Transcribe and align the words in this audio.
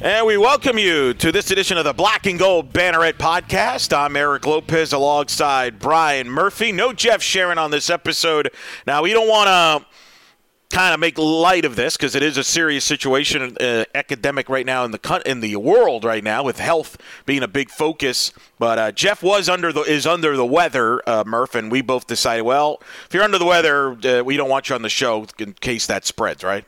And 0.00 0.28
we 0.28 0.36
welcome 0.36 0.78
you 0.78 1.12
to 1.14 1.32
this 1.32 1.50
edition 1.50 1.76
of 1.76 1.82
the 1.82 1.92
Black 1.92 2.24
and 2.24 2.38
Gold 2.38 2.72
Banneret 2.72 3.14
podcast. 3.14 3.92
I'm 3.92 4.14
Eric 4.14 4.46
Lopez 4.46 4.92
alongside 4.92 5.80
Brian 5.80 6.30
Murphy. 6.30 6.70
No 6.70 6.92
Jeff 6.92 7.20
Sharon 7.20 7.58
on 7.58 7.72
this 7.72 7.90
episode. 7.90 8.52
Now, 8.86 9.02
we 9.02 9.12
don't 9.12 9.26
want 9.26 9.48
to 9.48 10.76
kind 10.76 10.94
of 10.94 11.00
make 11.00 11.18
light 11.18 11.64
of 11.64 11.74
this 11.74 11.96
because 11.96 12.14
it 12.14 12.22
is 12.22 12.36
a 12.36 12.44
serious 12.44 12.84
situation, 12.84 13.56
uh, 13.60 13.86
academic 13.92 14.48
right 14.48 14.64
now 14.64 14.84
in 14.84 14.92
the 14.92 15.22
in 15.26 15.40
the 15.40 15.56
world 15.56 16.04
right 16.04 16.22
now, 16.22 16.44
with 16.44 16.60
health 16.60 16.96
being 17.26 17.42
a 17.42 17.48
big 17.48 17.68
focus. 17.68 18.32
But 18.60 18.78
uh, 18.78 18.92
Jeff 18.92 19.20
was 19.20 19.48
under 19.48 19.72
the 19.72 19.80
is 19.80 20.06
under 20.06 20.36
the 20.36 20.46
weather, 20.46 21.02
uh, 21.08 21.24
Murph, 21.26 21.56
and 21.56 21.72
we 21.72 21.82
both 21.82 22.06
decided, 22.06 22.42
well, 22.42 22.80
if 23.06 23.14
you're 23.14 23.24
under 23.24 23.38
the 23.38 23.44
weather, 23.44 23.98
uh, 24.06 24.22
we 24.22 24.36
don't 24.36 24.48
want 24.48 24.68
you 24.68 24.76
on 24.76 24.82
the 24.82 24.88
show 24.88 25.26
in 25.40 25.54
case 25.54 25.88
that 25.88 26.06
spreads, 26.06 26.44
right? 26.44 26.64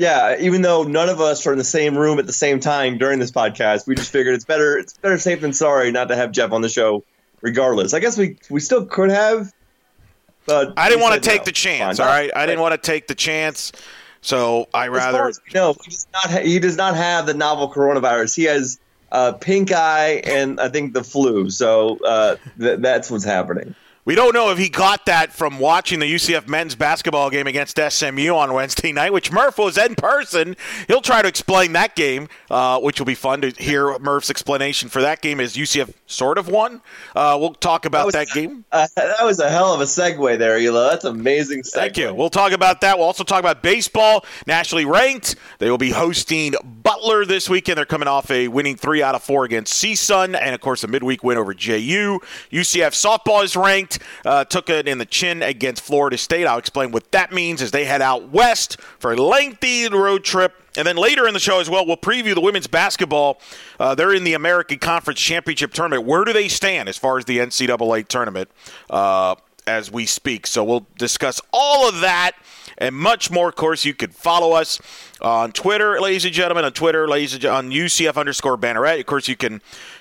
Yeah, 0.00 0.36
even 0.40 0.62
though 0.62 0.82
none 0.82 1.08
of 1.08 1.20
us 1.20 1.46
are 1.46 1.52
in 1.52 1.58
the 1.58 1.64
same 1.64 1.96
room 1.96 2.18
at 2.18 2.26
the 2.26 2.32
same 2.32 2.58
time 2.58 2.96
during 2.96 3.18
this 3.18 3.30
podcast, 3.30 3.86
we 3.86 3.94
just 3.94 4.10
figured 4.10 4.34
it's 4.34 4.46
better 4.46 4.78
it's 4.78 4.96
better 4.96 5.18
safe 5.18 5.40
than 5.40 5.52
sorry 5.52 5.92
not 5.92 6.08
to 6.08 6.16
have 6.16 6.32
Jeff 6.32 6.52
on 6.52 6.62
the 6.62 6.68
show 6.68 7.04
regardless. 7.42 7.92
I 7.92 8.00
guess 8.00 8.16
we 8.16 8.38
we 8.48 8.60
still 8.60 8.86
could 8.86 9.10
have 9.10 9.52
but 10.46 10.72
I 10.76 10.88
didn't 10.88 11.02
want 11.02 11.22
to 11.22 11.28
take 11.28 11.42
no. 11.42 11.44
the 11.44 11.52
chance, 11.52 11.98
Fine. 11.98 12.06
all 12.06 12.12
right? 12.12 12.30
I 12.34 12.46
didn't 12.46 12.60
want 12.60 12.72
to 12.72 12.90
take 12.90 13.06
the 13.06 13.14
chance. 13.14 13.72
So 14.20 14.68
I 14.74 14.88
rather 14.88 15.32
no, 15.54 15.74
he 15.84 15.90
does 15.90 16.06
not 16.12 16.30
ha- 16.30 16.42
he 16.42 16.58
does 16.58 16.76
not 16.76 16.96
have 16.96 17.26
the 17.26 17.34
novel 17.34 17.72
coronavirus. 17.72 18.34
He 18.34 18.44
has 18.44 18.78
uh, 19.12 19.32
pink 19.32 19.72
eye 19.72 20.22
and 20.24 20.60
I 20.60 20.68
think 20.68 20.92
the 20.92 21.04
flu. 21.04 21.50
So 21.50 21.98
uh, 22.04 22.36
th- 22.58 22.80
that's 22.80 23.10
what's 23.10 23.24
happening. 23.24 23.74
We 24.10 24.16
don't 24.16 24.34
know 24.34 24.50
if 24.50 24.58
he 24.58 24.68
got 24.68 25.06
that 25.06 25.32
from 25.32 25.60
watching 25.60 26.00
the 26.00 26.12
UCF 26.12 26.48
men's 26.48 26.74
basketball 26.74 27.30
game 27.30 27.46
against 27.46 27.78
SMU 27.78 28.34
on 28.34 28.52
Wednesday 28.52 28.90
night, 28.90 29.12
which 29.12 29.30
Murph 29.30 29.56
was 29.56 29.78
in 29.78 29.94
person. 29.94 30.56
He'll 30.88 31.00
try 31.00 31.22
to 31.22 31.28
explain 31.28 31.74
that 31.74 31.94
game, 31.94 32.26
uh, 32.50 32.80
which 32.80 32.98
will 32.98 33.06
be 33.06 33.14
fun 33.14 33.40
to 33.42 33.50
hear 33.50 33.96
Murph's 34.00 34.28
explanation 34.28 34.88
for 34.88 35.00
that 35.00 35.22
game 35.22 35.38
as 35.38 35.54
UCF 35.54 35.94
sort 36.08 36.38
of 36.38 36.48
won. 36.48 36.82
Uh, 37.14 37.36
we'll 37.38 37.54
talk 37.54 37.84
about 37.84 38.10
that, 38.10 38.26
that 38.26 38.34
game. 38.34 38.64
Uh, 38.72 38.86
that 38.94 39.24
was 39.24 39.40
a 39.40 39.48
hell 39.48 39.74
of 39.74 39.80
a 39.80 39.84
segue 39.84 40.38
there, 40.38 40.56
Elo. 40.56 40.88
That's 40.90 41.04
amazing. 41.04 41.62
Segue. 41.62 41.72
Thank 41.72 41.96
you. 41.96 42.14
We'll 42.14 42.30
talk 42.30 42.52
about 42.52 42.80
that. 42.82 42.96
We'll 42.96 43.06
also 43.06 43.24
talk 43.24 43.40
about 43.40 43.62
baseball, 43.62 44.24
nationally 44.46 44.84
ranked. 44.84 45.34
They 45.58 45.70
will 45.70 45.78
be 45.78 45.90
hosting 45.90 46.54
Butler 46.62 47.24
this 47.24 47.48
weekend. 47.48 47.78
They're 47.78 47.84
coming 47.84 48.06
off 48.06 48.30
a 48.30 48.46
winning 48.48 48.76
three 48.76 49.02
out 49.02 49.16
of 49.16 49.24
four 49.24 49.44
against 49.44 49.82
CSUN, 49.82 50.38
and 50.40 50.54
of 50.54 50.60
course 50.60 50.84
a 50.84 50.88
midweek 50.88 51.24
win 51.24 51.36
over 51.36 51.52
JU. 51.52 52.20
UCF 52.52 52.92
softball 52.92 53.42
is 53.42 53.56
ranked 53.56 53.99
uh, 54.24 54.44
took 54.44 54.68
it 54.70 54.88
in 54.88 54.98
the 54.98 55.06
chin 55.06 55.42
against 55.42 55.82
Florida 55.82 56.18
State. 56.18 56.46
I'll 56.46 56.58
explain 56.58 56.92
what 56.92 57.10
that 57.12 57.32
means 57.32 57.62
as 57.62 57.70
they 57.70 57.84
head 57.84 58.02
out 58.02 58.30
west 58.30 58.80
for 58.98 59.12
a 59.12 59.16
lengthy 59.16 59.88
road 59.88 60.24
trip. 60.24 60.54
And 60.76 60.86
then 60.86 60.96
later 60.96 61.26
in 61.26 61.34
the 61.34 61.40
show 61.40 61.60
as 61.60 61.68
well, 61.68 61.84
we'll 61.84 61.96
preview 61.96 62.34
the 62.34 62.40
women's 62.40 62.66
basketball. 62.66 63.40
Uh, 63.78 63.94
they're 63.94 64.14
in 64.14 64.24
the 64.24 64.34
American 64.34 64.78
Conference 64.78 65.20
Championship 65.20 65.72
tournament. 65.72 66.06
Where 66.06 66.24
do 66.24 66.32
they 66.32 66.48
stand 66.48 66.88
as 66.88 66.96
far 66.96 67.18
as 67.18 67.24
the 67.24 67.38
NCAA 67.38 68.06
tournament 68.06 68.50
uh, 68.88 69.34
as 69.66 69.90
we 69.90 70.06
speak? 70.06 70.46
So 70.46 70.62
we'll 70.62 70.86
discuss 70.96 71.40
all 71.52 71.88
of 71.88 72.00
that 72.00 72.32
and 72.80 72.94
much 72.94 73.30
more. 73.30 73.48
Of 73.48 73.56
course, 73.56 73.84
you 73.84 73.94
can 73.94 74.10
follow 74.10 74.52
us 74.52 74.80
on 75.20 75.52
Twitter, 75.52 76.00
ladies 76.00 76.24
and 76.24 76.34
gentlemen, 76.34 76.64
on 76.64 76.72
Twitter, 76.72 77.06
ladies 77.06 77.34
and 77.34 77.44
on 77.44 77.70
UCF 77.70 78.16
underscore 78.16 78.56
Banneret. 78.56 79.00
Of 79.00 79.06
course, 79.06 79.28
you 79.28 79.36
can 79.36 79.60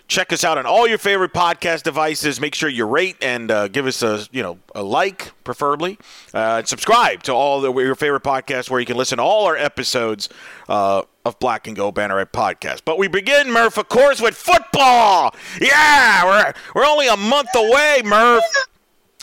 check 0.09 0.33
us 0.33 0.43
out 0.43 0.57
on 0.57 0.65
all 0.65 0.87
your 0.87 0.97
favorite 0.97 1.31
podcast 1.31 1.83
devices. 1.83 2.41
Make 2.41 2.55
sure 2.55 2.67
you 2.67 2.85
rate 2.85 3.15
and 3.21 3.49
uh, 3.49 3.67
give 3.69 3.85
us 3.85 4.01
a 4.03 4.27
you 4.31 4.43
know 4.43 4.59
a 4.75 4.83
like, 4.83 5.31
preferably, 5.45 5.97
uh, 6.33 6.57
and 6.57 6.67
subscribe 6.67 7.23
to 7.23 7.33
all 7.33 7.61
the, 7.61 7.73
your 7.73 7.95
favorite 7.95 8.23
podcasts 8.23 8.69
where 8.69 8.79
you 8.79 8.85
can 8.85 8.97
listen 8.97 9.19
to 9.19 9.23
all 9.23 9.45
our 9.45 9.55
episodes 9.55 10.27
uh, 10.67 11.03
of 11.23 11.39
Black 11.39 11.67
and 11.67 11.77
Gold 11.77 11.95
Banneret 11.95 12.31
podcast. 12.31 12.81
But 12.83 12.97
we 12.97 13.07
begin, 13.07 13.51
Murph, 13.51 13.77
of 13.77 13.87
course, 13.87 14.19
with 14.19 14.35
football. 14.35 15.33
Yeah, 15.61 16.25
we're 16.25 16.53
we're 16.75 16.85
only 16.85 17.07
a 17.07 17.17
month 17.17 17.49
away, 17.55 18.01
Murph. 18.03 18.43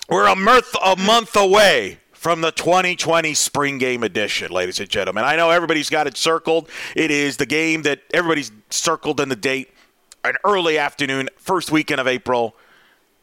We're 0.08 0.28
a 0.28 0.36
month 0.36 0.74
a 0.82 0.96
month 0.96 1.36
away 1.36 1.98
from 2.12 2.40
the 2.40 2.50
2020 2.50 3.34
spring 3.34 3.78
game 3.78 4.02
edition, 4.02 4.50
ladies 4.50 4.80
and 4.80 4.88
gentlemen. 4.88 5.24
I 5.24 5.36
know 5.36 5.50
everybody's 5.50 5.90
got 5.90 6.06
it 6.06 6.16
circled. 6.16 6.68
It 6.94 7.10
is 7.10 7.36
the 7.36 7.46
game 7.46 7.82
that 7.82 8.00
everybody's 8.12 8.50
circled 8.70 9.20
in 9.20 9.28
the 9.28 9.36
date, 9.36 9.70
an 10.28 10.36
early 10.44 10.78
afternoon, 10.78 11.28
first 11.36 11.70
weekend 11.70 12.00
of 12.00 12.06
April, 12.06 12.54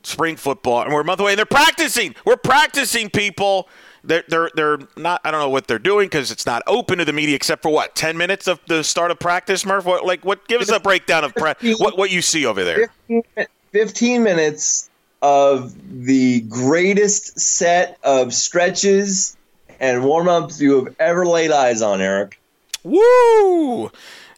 spring 0.04 0.36
football, 0.36 0.82
and 0.82 0.94
we're 0.94 1.02
a 1.02 1.06
month 1.06 1.20
away. 1.20 1.32
And 1.32 1.38
they're 1.38 1.46
practicing. 1.46 2.16
We're 2.26 2.38
practicing, 2.38 3.10
people. 3.10 3.68
They're, 4.04 4.24
they're, 4.28 4.50
they're 4.54 4.80
not, 4.98 5.22
I 5.24 5.32
don't 5.32 5.40
know 5.40 5.50
what 5.50 5.68
they're 5.68 5.80
doing 5.80 6.08
because 6.08 6.30
it's 6.30 6.46
not 6.46 6.62
open 6.68 6.98
to 6.98 7.06
the 7.06 7.14
media 7.14 7.36
except 7.36 7.64
for 7.64 7.70
what, 7.70 7.96
10 7.96 8.18
minutes 8.18 8.48
of 8.48 8.60
the 8.68 8.84
start 8.84 9.12
of 9.12 9.20
practice, 9.20 9.66
Murph? 9.66 9.86
What, 9.86 10.06
like, 10.06 10.26
what, 10.26 10.46
give 10.48 10.62
us 10.62 10.70
a 10.70 10.80
breakdown 10.80 11.24
of 11.24 11.34
pra- 11.34 11.56
what, 11.78 11.98
what 11.98 12.12
you 12.12 12.22
see 12.22 12.46
over 12.46 12.64
there. 12.66 12.90
15, 13.08 13.24
15 13.72 14.24
minutes 14.24 14.90
of 15.22 15.74
the 16.06 16.42
greatest 16.42 17.40
set 17.40 17.98
of 18.04 18.34
stretches 18.34 19.38
and 19.80 20.04
warm 20.04 20.28
ups 20.28 20.60
you 20.60 20.84
have 20.84 20.96
ever 21.00 21.26
laid 21.26 21.52
eyes 21.52 21.82
on, 21.82 22.02
Eric. 22.02 22.40
Woo! 22.84 23.90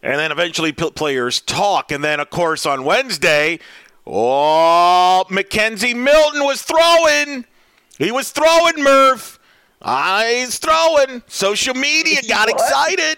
And 0.05 0.19
then 0.19 0.31
eventually 0.31 0.71
players 0.71 1.41
talk. 1.41 1.91
And 1.91 2.03
then, 2.03 2.19
of 2.19 2.29
course, 2.29 2.67
on 2.67 2.85
Wednesday, 2.85 3.57
oh, 4.05 5.25
McKenzie 5.29 5.95
Milton 5.95 6.43
was 6.43 6.61
throwing. 6.61 7.43
He 7.97 8.11
was 8.11 8.29
throwing, 8.29 8.83
Murph. 8.83 9.39
Ah, 9.81 10.23
he's 10.29 10.59
throwing. 10.59 11.23
Social 11.25 11.73
media 11.73 12.19
got 12.27 12.49
excited. 12.49 13.17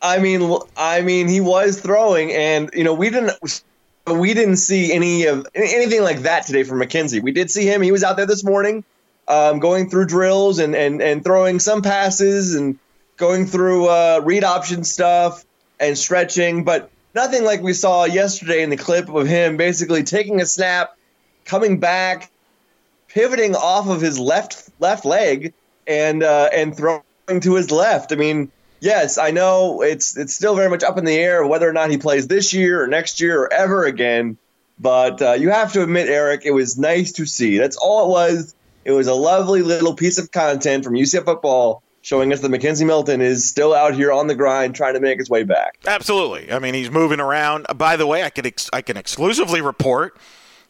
I 0.00 0.20
mean, 0.20 0.56
I 0.76 1.00
mean, 1.00 1.26
he 1.26 1.40
was 1.40 1.80
throwing, 1.80 2.30
and 2.32 2.70
you 2.72 2.84
know, 2.84 2.94
we 2.94 3.10
didn't 3.10 3.32
we 4.06 4.34
didn't 4.34 4.56
see 4.56 4.92
any 4.92 5.24
of 5.24 5.48
anything 5.54 6.02
like 6.02 6.20
that 6.20 6.46
today 6.46 6.62
from 6.62 6.78
McKenzie. 6.78 7.20
We 7.20 7.32
did 7.32 7.50
see 7.50 7.64
him; 7.64 7.82
he 7.82 7.90
was 7.90 8.04
out 8.04 8.16
there 8.16 8.26
this 8.26 8.44
morning, 8.44 8.84
um, 9.26 9.58
going 9.58 9.90
through 9.90 10.06
drills 10.06 10.60
and 10.60 10.76
and 10.76 11.02
and 11.02 11.24
throwing 11.24 11.58
some 11.58 11.82
passes 11.82 12.54
and 12.54 12.78
going 13.16 13.46
through 13.46 13.88
uh, 13.88 14.20
read 14.24 14.44
option 14.44 14.84
stuff 14.84 15.44
and 15.80 15.96
stretching, 15.96 16.64
but 16.64 16.90
nothing 17.14 17.44
like 17.44 17.62
we 17.62 17.72
saw 17.72 18.04
yesterday 18.04 18.62
in 18.62 18.70
the 18.70 18.76
clip 18.76 19.08
of 19.08 19.26
him 19.26 19.56
basically 19.56 20.02
taking 20.02 20.40
a 20.40 20.46
snap, 20.46 20.96
coming 21.44 21.80
back, 21.80 22.30
pivoting 23.08 23.54
off 23.54 23.88
of 23.88 24.00
his 24.00 24.18
left 24.18 24.70
left 24.80 25.04
leg, 25.04 25.52
and 25.86 26.22
uh, 26.22 26.48
and 26.52 26.76
throwing 26.76 27.02
to 27.40 27.54
his 27.54 27.70
left. 27.70 28.12
I 28.12 28.16
mean 28.16 28.50
yes, 28.84 29.18
I 29.18 29.30
know 29.30 29.82
it's 29.82 30.16
it's 30.16 30.34
still 30.34 30.54
very 30.54 30.70
much 30.70 30.84
up 30.84 30.98
in 30.98 31.04
the 31.04 31.16
air 31.16 31.44
whether 31.44 31.68
or 31.68 31.72
not 31.72 31.90
he 31.90 31.98
plays 31.98 32.28
this 32.28 32.52
year 32.52 32.82
or 32.82 32.86
next 32.86 33.20
year 33.20 33.42
or 33.42 33.52
ever 33.52 33.84
again. 33.84 34.36
But 34.78 35.22
uh, 35.22 35.32
you 35.32 35.50
have 35.50 35.72
to 35.74 35.82
admit, 35.82 36.08
Eric, 36.08 36.42
it 36.44 36.50
was 36.50 36.76
nice 36.76 37.12
to 37.12 37.26
see. 37.26 37.58
That's 37.58 37.76
all 37.76 38.06
it 38.06 38.08
was. 38.10 38.54
It 38.84 38.90
was 38.90 39.06
a 39.06 39.14
lovely 39.14 39.62
little 39.62 39.94
piece 39.94 40.18
of 40.18 40.32
content 40.32 40.84
from 40.84 40.94
UCF 40.94 41.24
football 41.24 41.82
showing 42.04 42.32
us 42.34 42.40
that 42.40 42.50
McKenzie 42.50 42.86
Milton 42.86 43.22
is 43.22 43.48
still 43.48 43.74
out 43.74 43.94
here 43.94 44.12
on 44.12 44.26
the 44.26 44.34
grind 44.34 44.74
trying 44.74 44.92
to 44.92 45.00
make 45.00 45.18
his 45.18 45.30
way 45.30 45.42
back. 45.42 45.78
Absolutely. 45.86 46.52
I 46.52 46.58
mean, 46.58 46.74
he's 46.74 46.90
moving 46.90 47.18
around. 47.18 47.66
By 47.76 47.96
the 47.96 48.06
way, 48.06 48.22
I 48.22 48.30
can 48.30 48.46
ex- 48.46 48.68
I 48.72 48.82
can 48.82 48.96
exclusively 48.98 49.62
report 49.62 50.16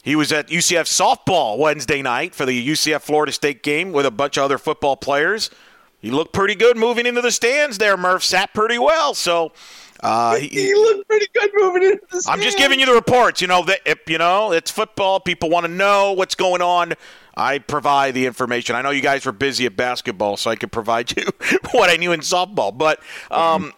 he 0.04 0.16
was 0.16 0.32
at 0.32 0.48
UCF 0.48 0.84
softball 0.84 1.58
Wednesday 1.58 2.02
night 2.02 2.34
for 2.34 2.46
the 2.46 2.68
UCF 2.68 3.00
Florida 3.00 3.32
State 3.32 3.62
game 3.62 3.90
with 3.90 4.06
a 4.06 4.10
bunch 4.10 4.36
of 4.36 4.44
other 4.44 4.58
football 4.58 4.96
players. 4.96 5.50
He 5.98 6.10
looked 6.10 6.34
pretty 6.34 6.54
good 6.54 6.76
moving 6.76 7.06
into 7.06 7.20
the 7.20 7.32
stands 7.32 7.78
there, 7.78 7.96
Murph. 7.96 8.22
Sat 8.22 8.52
pretty 8.52 8.78
well. 8.78 9.14
So 9.14 9.52
Uh, 10.00 10.36
he, 10.36 10.48
he, 10.48 10.74
looked 10.74 11.08
pretty 11.08 11.26
good 11.32 11.50
moving 11.54 11.82
into 11.82 12.06
the 12.10 12.22
I'm 12.28 12.42
just 12.42 12.58
giving 12.58 12.78
you 12.78 12.84
the 12.86 12.92
reports. 12.92 13.40
You 13.40 13.48
know 13.48 13.64
that 13.64 13.80
if, 13.86 13.98
you 14.06 14.18
know 14.18 14.52
it's 14.52 14.70
football. 14.70 15.18
People 15.18 15.48
want 15.48 15.64
to 15.64 15.72
know 15.72 16.12
what's 16.12 16.34
going 16.34 16.60
on. 16.60 16.92
I 17.36 17.58
provide 17.58 18.14
the 18.14 18.26
information. 18.26 18.76
I 18.76 18.82
know 18.82 18.90
you 18.90 19.00
guys 19.00 19.26
were 19.26 19.32
busy 19.32 19.66
at 19.66 19.76
basketball, 19.76 20.36
so 20.36 20.50
I 20.50 20.56
could 20.56 20.72
provide 20.72 21.12
you 21.16 21.24
what 21.72 21.90
I 21.90 21.96
knew 21.96 22.12
in 22.12 22.20
softball. 22.20 22.76
But 22.76 23.00
um, 23.30 23.72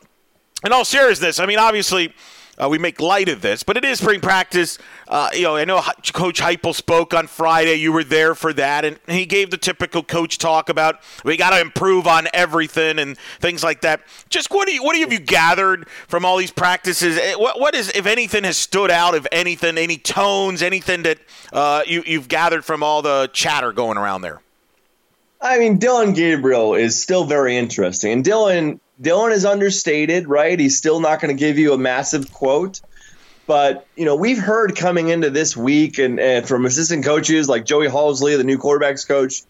in 0.65 0.73
all 0.73 0.85
seriousness, 0.85 1.41
I 1.41 1.47
mean, 1.47 1.59
obviously 1.59 2.15
uh, 2.59 2.69
we 2.69 2.79
make 2.79 3.01
light 3.01 3.29
of 3.29 3.43
this, 3.43 3.63
but 3.63 3.77
it 3.77 3.85
is 3.85 3.99
spring 3.99 4.21
practice. 4.21 4.79
Uh, 5.09 5.31
you 5.35 5.43
know, 5.43 5.57
I 5.57 5.65
know 5.65 5.83
Coach 6.13 6.41
Heupel 6.41 6.75
spoke 6.75 7.13
on 7.13 7.27
Friday. 7.27 7.75
You 7.75 7.93
were 7.93 8.05
there 8.05 8.35
for 8.35 8.53
that, 8.55 8.85
and 8.85 8.99
he 9.07 9.27
gave 9.27 9.51
the 9.51 9.59
typical 9.59 10.03
coach 10.03 10.39
talk 10.39 10.69
about 10.69 11.01
we 11.25 11.37
got 11.37 11.51
to 11.51 11.61
improve 11.61 12.07
on 12.07 12.29
everything 12.33 12.99
and 12.99 13.19
things 13.41 13.63
like 13.63 13.83
that. 13.83 14.01
Just 14.29 14.51
what 14.51 14.67
do 14.67 14.75
you, 14.75 14.83
what 14.83 14.97
have 14.97 15.13
you 15.13 15.19
gathered 15.19 15.89
from 16.09 16.25
all 16.25 16.37
these 16.37 16.51
practices? 16.51 17.19
Eh, 17.19 17.35
what, 17.35 17.61
what 17.61 17.75
is, 17.75 17.91
if 17.91 18.07
anything, 18.07 18.45
has 18.45 18.57
stood 18.57 18.91
out? 18.91 19.15
If 19.15 19.27
anything, 19.33 19.77
any 19.77 19.99
tones, 19.99 20.63
anything 20.63 21.03
that 21.03 21.19
uh, 21.53 21.83
you, 21.87 22.03
you've 22.07 22.29
gathered 22.29 22.65
from 22.65 22.83
all 22.83 23.03
the 23.03 23.29
chatter 23.33 23.73
going 23.73 23.99
around 23.99 24.23
there? 24.23 24.41
I 25.41 25.59
mean, 25.59 25.79
Dillon 25.79 26.15
Gabriel 26.15 26.75
is 26.75 27.01
still 27.01 27.25
very 27.25 27.57
interesting, 27.57 28.13
and 28.13 28.25
Dillon 28.25 28.81
Dillon 29.01 29.33
is 29.33 29.45
understated, 29.45 30.29
right? 30.29 30.59
He's 30.59 30.77
still 30.77 31.01
not 31.01 31.21
going 31.21 31.37
to 31.37 31.39
give 31.39 31.59
you 31.59 31.73
a 31.73 31.79
massive 31.79 32.33
quote. 32.33 32.81
But, 33.47 33.87
you 33.95 34.05
know, 34.05 34.17
we've 34.17 34.39
heard 34.39 34.75
coming 34.75 35.09
into 35.09 35.31
this 35.31 35.57
week 35.57 35.99
and, 35.99 36.19
and 36.19 36.49
from 36.49 36.67
assistant 36.67 37.05
coaches 37.05 37.49
like 37.49 37.65
Joey 37.65 37.87
Halzle, 37.87 38.37
the 38.37 38.45
new 38.45 38.59
quarterbacks 38.59 39.07
coach, 39.07 39.43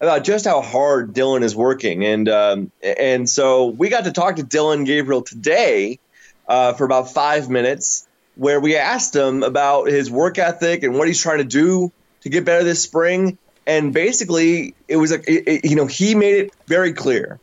about 0.00 0.24
just 0.24 0.44
how 0.44 0.60
hard 0.60 1.14
Dillon 1.14 1.44
is 1.44 1.54
working. 1.54 2.04
And 2.04 2.28
um, 2.28 2.72
and 2.82 3.28
so 3.28 3.66
we 3.66 3.90
got 3.90 4.04
to 4.04 4.12
talk 4.12 4.36
to 4.36 4.42
Dillon 4.42 4.82
Gabriel 4.84 5.22
today 5.22 6.00
uh, 6.48 6.72
for 6.72 6.84
about 6.84 7.12
five 7.12 7.48
minutes, 7.48 8.08
where 8.34 8.58
we 8.58 8.76
asked 8.76 9.14
him 9.14 9.44
about 9.44 9.86
his 9.86 10.10
work 10.10 10.38
ethic 10.38 10.82
and 10.82 10.98
what 10.98 11.06
he's 11.06 11.22
trying 11.22 11.38
to 11.38 11.44
do 11.44 11.92
to 12.22 12.28
get 12.28 12.44
better 12.44 12.64
this 12.64 12.82
spring. 12.82 13.38
And 13.66 13.94
basically, 13.94 14.74
it 14.88 14.96
was 14.96 15.12
like, 15.12 15.28
you 15.28 15.76
know, 15.76 15.86
he 15.86 16.16
made 16.16 16.34
it 16.34 16.54
very 16.66 16.92
clear 16.92 17.38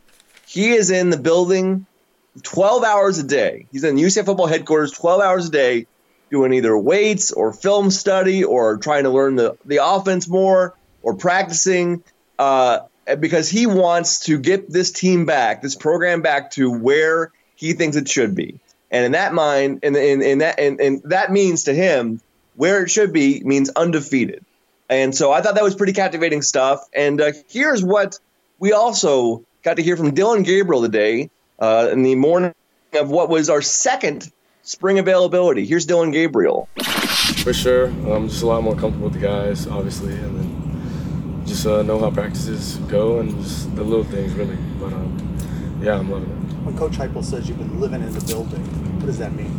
he 0.52 0.72
is 0.72 0.92
in 0.92 1.10
the 1.10 1.18
building 1.18 1.86
12 2.44 2.84
hours 2.84 3.18
a 3.20 3.24
day. 3.24 3.68
He's 3.72 3.86
in 3.86 3.96
UCF 3.96 4.26
football 4.26 4.48
headquarters 4.48 4.92
12 4.92 5.22
hours 5.22 5.48
a 5.48 5.52
day 5.52 5.88
doing 6.30 6.52
either 6.52 6.78
weights 6.78 7.32
or 7.32 7.54
film 7.54 7.90
study 7.90 8.44
or 8.44 8.76
trying 8.76 9.06
to 9.06 9.10
learn 9.12 9.38
the, 9.38 9.56
the 9.64 9.80
offense 9.82 10.28
more 10.28 10.76
or 11.04 11.16
practicing 11.16 12.04
uh, 12.38 12.80
because 13.22 13.48
he 13.48 13.66
wants 13.66 14.26
to 14.26 14.38
get 14.38 14.70
this 14.70 14.92
team 14.92 15.26
back, 15.26 15.62
this 15.62 15.78
program 15.78 16.22
back 16.22 16.52
to 16.52 16.70
where 16.70 17.32
he 17.56 17.72
thinks 17.72 17.96
it 17.96 18.10
should 18.10 18.36
be. 18.36 18.60
And 18.92 19.06
in 19.06 19.14
that 19.14 19.34
mind, 19.34 19.80
and, 19.84 19.96
and 19.96 20.42
that 20.42 20.60
and, 20.60 20.82
and 20.82 21.02
that 21.06 21.32
means 21.32 21.64
to 21.64 21.74
him 21.74 22.20
where 22.58 22.84
it 22.84 22.90
should 22.90 23.14
be 23.14 23.42
means 23.46 23.70
undefeated. 23.70 24.44
And 24.90 25.16
so 25.16 25.32
I 25.32 25.42
thought 25.42 25.56
that 25.56 25.64
was 25.64 25.76
pretty 25.76 25.94
captivating 25.94 26.42
stuff. 26.42 26.86
And 26.94 27.22
uh, 27.22 27.32
here's 27.48 27.82
what 27.82 28.20
we 28.60 28.74
also 28.74 29.46
got 29.64 29.78
to 29.78 29.84
hear 29.84 29.96
from 29.96 30.14
Dillon 30.14 30.44
Gabriel 30.44 30.82
today 30.82 31.30
uh, 31.60 31.90
in 31.92 32.04
the 32.04 32.16
morning 32.16 32.54
of 32.94 33.10
what 33.10 33.30
was 33.30 33.50
our 33.50 33.62
second 33.62 34.32
spring 34.64 35.00
availability. 35.00 35.66
Here's 35.66 35.86
Dillon 35.86 36.12
Gabriel. 36.12 36.68
For 37.44 37.54
sure, 37.54 37.86
I'm 37.86 38.30
just 38.30 38.44
a 38.44 38.48
lot 38.48 38.64
more 38.64 38.76
comfortable 38.76 39.10
with 39.10 39.20
the 39.20 39.26
guys, 39.26 39.68
obviously, 39.68 40.14
and 40.14 40.40
then 40.40 41.46
just 41.46 41.66
uh, 41.66 41.82
know 41.84 42.00
how 42.00 42.12
practices 42.12 42.78
go 42.88 43.20
and 43.20 43.32
just 43.42 43.74
the 43.76 43.84
little 43.84 44.04
things, 44.04 44.34
really. 44.34 44.58
But 44.80 44.94
um, 44.94 45.80
yeah, 45.82 45.98
I'm 45.98 46.10
loving 46.10 46.30
it. 46.30 46.36
When 46.64 46.78
Coach 46.78 46.94
Heupel 46.94 47.24
says 47.24 47.48
you've 47.48 47.58
been 47.58 47.80
living 47.80 48.02
in 48.02 48.14
the 48.14 48.26
building, 48.26 48.64
what 48.98 49.08
does 49.08 49.18
that 49.18 49.34
mean? 49.34 49.58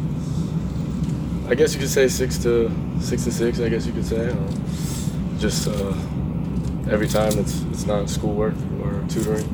I 1.49 1.55
guess 1.55 1.75
you 1.75 1.81
could 1.81 1.89
say 1.91 2.07
six 2.09 2.39
to 2.45 2.71
six 3.01 3.25
to 3.25 3.33
six. 3.33 3.61
I 3.61 3.69
guess 3.69 3.87
you 3.87 3.93
could 3.93 4.07
say. 4.07 4.31
Um, 4.31 4.65
just 5.39 5.67
uh, 5.67 5.93
every 6.89 7.09
time 7.09 7.37
it's 7.37 7.63
it's 7.73 7.85
not 7.85 8.09
schoolwork 8.09 8.55
or 8.81 9.05
tutoring 9.09 9.49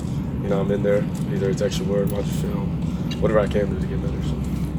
you 0.49 0.55
know, 0.55 0.63
I'm 0.63 0.71
in 0.71 0.83
there. 0.83 1.05
Either 1.31 1.51
it's 1.51 1.61
extra 1.61 1.85
word, 1.85 2.11
watch 2.11 2.25
film, 2.25 2.71
whatever 3.21 3.39
I 3.39 3.47
can 3.47 3.69
do 3.69 3.79
to 3.79 3.87
get 3.87 4.01
better. 4.01 4.23
So. 4.23 4.35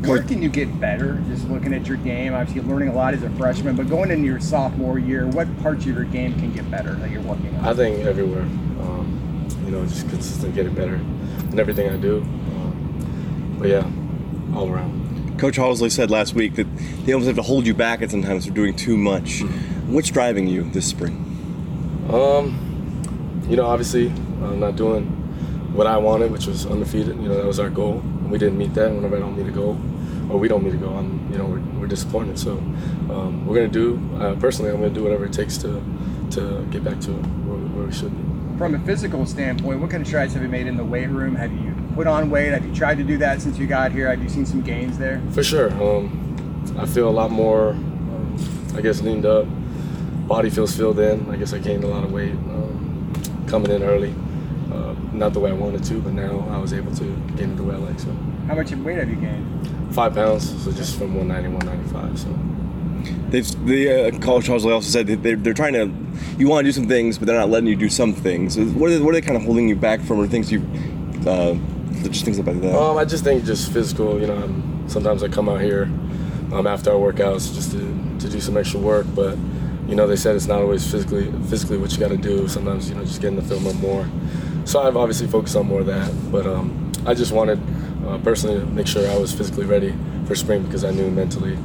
Where 0.09 0.23
can 0.23 0.41
you 0.41 0.49
get 0.49 0.79
better? 0.79 1.21
Just 1.27 1.47
looking 1.47 1.75
at 1.75 1.85
your 1.85 1.97
game, 1.97 2.33
obviously 2.33 2.61
you're 2.61 2.71
learning 2.71 2.89
a 2.89 2.95
lot 2.95 3.13
as 3.13 3.21
a 3.21 3.29
freshman, 3.31 3.75
but 3.75 3.87
going 3.87 4.09
into 4.09 4.25
your 4.25 4.39
sophomore 4.39 4.97
year, 4.97 5.27
what 5.27 5.47
parts 5.61 5.85
of 5.85 5.93
your 5.93 6.05
game 6.05 6.33
can 6.39 6.51
get 6.53 6.71
better 6.71 6.93
that 6.95 7.11
you're 7.11 7.21
working 7.21 7.55
on? 7.57 7.65
I 7.65 7.75
think 7.75 8.03
everywhere. 8.03 8.41
Um, 8.41 9.47
you 9.63 9.69
know, 9.69 9.85
just 9.85 10.09
consistent 10.09 10.55
getting 10.55 10.73
better 10.73 10.95
in 10.95 11.59
everything 11.59 11.87
I 11.87 11.97
do. 11.97 12.21
Um, 12.21 13.57
but 13.59 13.67
yeah, 13.67 14.57
all 14.57 14.67
around. 14.71 15.37
Coach 15.37 15.57
Halzle 15.57 15.91
said 15.91 16.09
last 16.09 16.33
week 16.33 16.55
that 16.55 16.65
they 17.05 17.13
almost 17.13 17.27
have 17.27 17.35
to 17.35 17.43
hold 17.43 17.67
you 17.67 17.75
back 17.75 18.01
at 18.01 18.09
sometimes 18.09 18.47
for 18.47 18.53
doing 18.53 18.75
too 18.75 18.97
much. 18.97 19.41
Mm-hmm. 19.41 19.93
What's 19.93 20.09
driving 20.09 20.47
you 20.47 20.63
this 20.63 20.87
spring? 20.87 21.13
Um, 22.11 23.45
you 23.47 23.55
know, 23.55 23.67
obviously, 23.67 24.07
I'm 24.07 24.59
not 24.59 24.75
doing 24.75 25.18
what 25.73 25.87
I 25.87 25.97
wanted, 25.97 26.31
which 26.31 26.47
was 26.47 26.65
undefeated. 26.65 27.15
You 27.17 27.29
know, 27.29 27.35
that 27.35 27.45
was 27.45 27.59
our 27.59 27.69
goal. 27.69 28.01
We 28.27 28.37
didn't 28.37 28.57
meet 28.57 28.73
that. 28.73 28.91
Whenever 28.91 29.17
I 29.17 29.19
don't 29.19 29.37
meet 29.37 29.47
a 29.47 29.51
goal, 29.51 29.79
or 30.29 30.37
we 30.37 30.47
don't 30.47 30.63
meet 30.63 30.73
a 30.73 30.77
goal, 30.77 30.97
I'm, 30.97 31.31
you 31.31 31.37
know, 31.37 31.45
we're, 31.45 31.59
we're 31.79 31.87
disappointed. 31.87 32.37
So 32.39 32.57
um, 33.09 33.45
we're 33.45 33.55
gonna 33.55 33.67
do. 33.67 33.99
Uh, 34.19 34.35
personally, 34.35 34.71
I'm 34.71 34.77
gonna 34.77 34.93
do 34.93 35.03
whatever 35.03 35.25
it 35.25 35.33
takes 35.33 35.57
to 35.59 35.81
to 36.31 36.65
get 36.69 36.83
back 36.83 36.99
to 37.01 37.11
where, 37.11 37.57
where, 37.57 37.87
we 37.87 37.93
should 37.93 38.11
be. 38.15 38.57
From 38.57 38.75
a 38.75 38.79
physical 38.79 39.25
standpoint, 39.25 39.79
what 39.79 39.89
kind 39.89 40.01
of 40.01 40.07
strides 40.07 40.33
have 40.33 40.43
you 40.43 40.49
made 40.49 40.67
in 40.67 40.77
the 40.77 40.83
weight 40.83 41.07
room? 41.07 41.35
Have 41.35 41.51
you 41.51 41.73
put 41.95 42.07
on 42.07 42.29
weight? 42.29 42.51
Have 42.51 42.65
you 42.65 42.75
tried 42.75 42.97
to 42.97 43.03
do 43.03 43.17
that 43.17 43.41
since 43.41 43.57
you 43.57 43.67
got 43.67 43.91
here? 43.91 44.09
Have 44.09 44.21
you 44.21 44.29
seen 44.29 44.45
some 44.45 44.61
gains 44.61 44.97
there? 44.97 45.21
For 45.31 45.43
sure. 45.43 45.71
Um, 45.81 46.75
I 46.77 46.85
feel 46.85 47.09
a 47.09 47.11
lot 47.11 47.31
more. 47.31 47.69
Um, 47.69 48.37
I 48.75 48.81
guess 48.81 49.01
leaned 49.01 49.25
up. 49.25 49.45
Body 50.27 50.49
feels 50.49 50.75
filled 50.75 50.99
in. 50.99 51.27
I 51.31 51.37
guess 51.37 51.53
I 51.53 51.57
gained 51.57 51.83
a 51.83 51.87
lot 51.87 52.03
of 52.03 52.11
weight 52.11 52.33
um, 52.33 53.45
coming 53.47 53.71
in 53.71 53.81
early 53.81 54.13
not 55.19 55.33
the 55.33 55.39
way 55.39 55.51
I 55.51 55.53
wanted 55.53 55.83
to, 55.83 56.01
but 56.01 56.13
now 56.13 56.47
I 56.49 56.57
was 56.57 56.73
able 56.73 56.95
to 56.95 57.03
gain 57.35 57.51
it 57.51 57.57
the 57.57 57.63
way 57.63 57.75
I 57.75 57.77
like. 57.77 57.99
So. 57.99 58.11
How 58.47 58.55
much 58.55 58.71
weight 58.71 58.97
have 58.97 59.09
you 59.09 59.17
gained? 59.17 59.93
Five 59.93 60.15
pounds, 60.15 60.63
so 60.63 60.71
just 60.71 60.97
from 60.97 61.13
190, 61.15 61.55
195. 61.55 62.19
So. 62.19 63.29
They've, 63.29 63.65
the 63.65 64.07
uh, 64.07 64.19
Coach 64.19 64.45
Halzle 64.45 64.73
also 64.73 64.89
said 64.89 65.07
that 65.07 65.21
they're, 65.21 65.35
they're 65.35 65.53
trying 65.53 65.73
to. 65.73 65.91
You 66.37 66.47
want 66.47 66.65
to 66.65 66.69
do 66.69 66.71
some 66.71 66.87
things, 66.87 67.17
but 67.17 67.27
they're 67.27 67.37
not 67.37 67.49
letting 67.49 67.67
you 67.67 67.75
do 67.75 67.89
some 67.89 68.13
things. 68.13 68.57
What 68.57 68.89
are 68.89 68.97
they, 68.97 69.01
what 69.01 69.11
are 69.11 69.13
they 69.13 69.21
kind 69.21 69.37
of 69.37 69.43
holding 69.43 69.67
you 69.67 69.75
back 69.75 70.01
from, 70.01 70.19
or 70.19 70.27
things 70.27 70.51
you, 70.51 70.65
uh, 71.27 71.53
just 72.09 72.25
things 72.25 72.39
like 72.39 72.61
that? 72.61 72.75
Um, 72.75 72.97
I 72.97 73.05
just 73.05 73.23
think 73.23 73.43
just 73.43 73.71
physical. 73.71 74.19
You 74.19 74.27
know, 74.27 74.35
I'm, 74.35 74.89
sometimes 74.89 75.21
I 75.21 75.27
come 75.27 75.49
out 75.49 75.61
here 75.61 75.83
um, 76.53 76.65
after 76.65 76.91
our 76.91 76.97
workouts 76.97 77.53
just 77.53 77.71
to, 77.71 77.79
to 78.19 78.29
do 78.29 78.39
some 78.39 78.57
extra 78.57 78.79
work, 78.79 79.05
but 79.13 79.37
you 79.87 79.95
know 79.95 80.07
they 80.07 80.15
said 80.15 80.35
it's 80.35 80.47
not 80.47 80.61
always 80.61 80.89
physically 80.89 81.31
physically 81.47 81.77
what 81.77 81.91
you 81.91 81.99
got 81.99 82.09
to 82.09 82.17
do. 82.17 82.47
Sometimes 82.47 82.89
you 82.89 82.95
know 82.95 83.03
just 83.03 83.21
getting 83.21 83.35
the 83.35 83.43
film 83.43 83.67
up 83.67 83.75
more. 83.75 84.07
So 84.69 84.79
I've 84.79 84.95
obviously 84.95 85.25
focused 85.25 85.55
on 85.55 85.65
more 85.65 85.79
of 85.79 85.87
that, 85.87 86.13
but 86.31 86.45
um, 86.45 86.91
I 87.07 87.15
just 87.15 87.31
wanted 87.31 87.59
uh, 88.05 88.19
personally 88.19 88.59
to 88.59 88.65
make 88.67 88.85
sure 88.85 89.09
I 89.09 89.17
was 89.17 89.33
physically 89.33 89.65
ready 89.65 89.95
for 90.27 90.35
spring 90.35 90.61
because 90.61 90.83
I 90.83 90.91
knew 90.91 91.09
mentally 91.09 91.55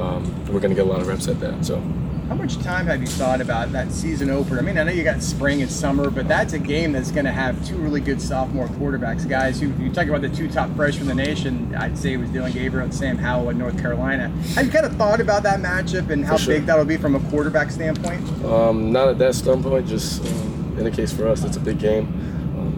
um, 0.00 0.24
we're 0.46 0.60
going 0.60 0.70
to 0.70 0.74
get 0.74 0.86
a 0.86 0.88
lot 0.88 1.02
of 1.02 1.06
reps 1.06 1.28
at 1.28 1.40
that. 1.40 1.62
So. 1.62 1.78
How 2.26 2.34
much 2.34 2.56
time 2.60 2.86
have 2.86 3.02
you 3.02 3.06
thought 3.06 3.42
about 3.42 3.70
that 3.72 3.92
season 3.92 4.30
opener? 4.30 4.60
I 4.60 4.62
mean, 4.62 4.78
I 4.78 4.82
know 4.84 4.92
you 4.92 5.04
got 5.04 5.22
spring 5.22 5.60
and 5.60 5.70
summer, 5.70 6.08
but 6.08 6.26
that's 6.26 6.54
a 6.54 6.58
game 6.58 6.92
that's 6.92 7.10
going 7.10 7.26
to 7.26 7.32
have 7.32 7.62
two 7.66 7.76
really 7.76 8.00
good 8.00 8.18
sophomore 8.18 8.68
quarterbacks, 8.68 9.28
guys 9.28 9.60
who 9.60 9.66
you 9.74 9.92
talk 9.92 10.06
about 10.06 10.22
the 10.22 10.30
two 10.30 10.50
top 10.50 10.74
freshmen 10.74 11.10
in 11.10 11.18
the 11.18 11.22
nation. 11.22 11.74
I'd 11.74 11.98
say 11.98 12.14
it 12.14 12.16
was 12.16 12.30
Dillon 12.30 12.52
Gabriel 12.52 12.84
and 12.84 12.94
Sam 12.94 13.18
Howell 13.18 13.50
in 13.50 13.58
North 13.58 13.78
Carolina. 13.78 14.28
Have 14.54 14.64
you 14.64 14.72
kind 14.72 14.86
of 14.86 14.96
thought 14.96 15.20
about 15.20 15.42
that 15.42 15.60
matchup 15.60 16.08
and 16.08 16.24
how 16.24 16.38
sure. 16.38 16.54
big 16.54 16.64
that'll 16.64 16.86
be 16.86 16.96
from 16.96 17.14
a 17.14 17.20
quarterback 17.28 17.70
standpoint? 17.70 18.26
Um, 18.42 18.90
not 18.90 19.08
at 19.08 19.18
that 19.18 19.34
standpoint. 19.34 19.86
Just 19.86 20.22
um, 20.22 20.78
in 20.78 20.84
the 20.84 20.90
case 20.90 21.12
for 21.12 21.28
us, 21.28 21.44
it's 21.44 21.58
a 21.58 21.60
big 21.60 21.78
game 21.78 22.30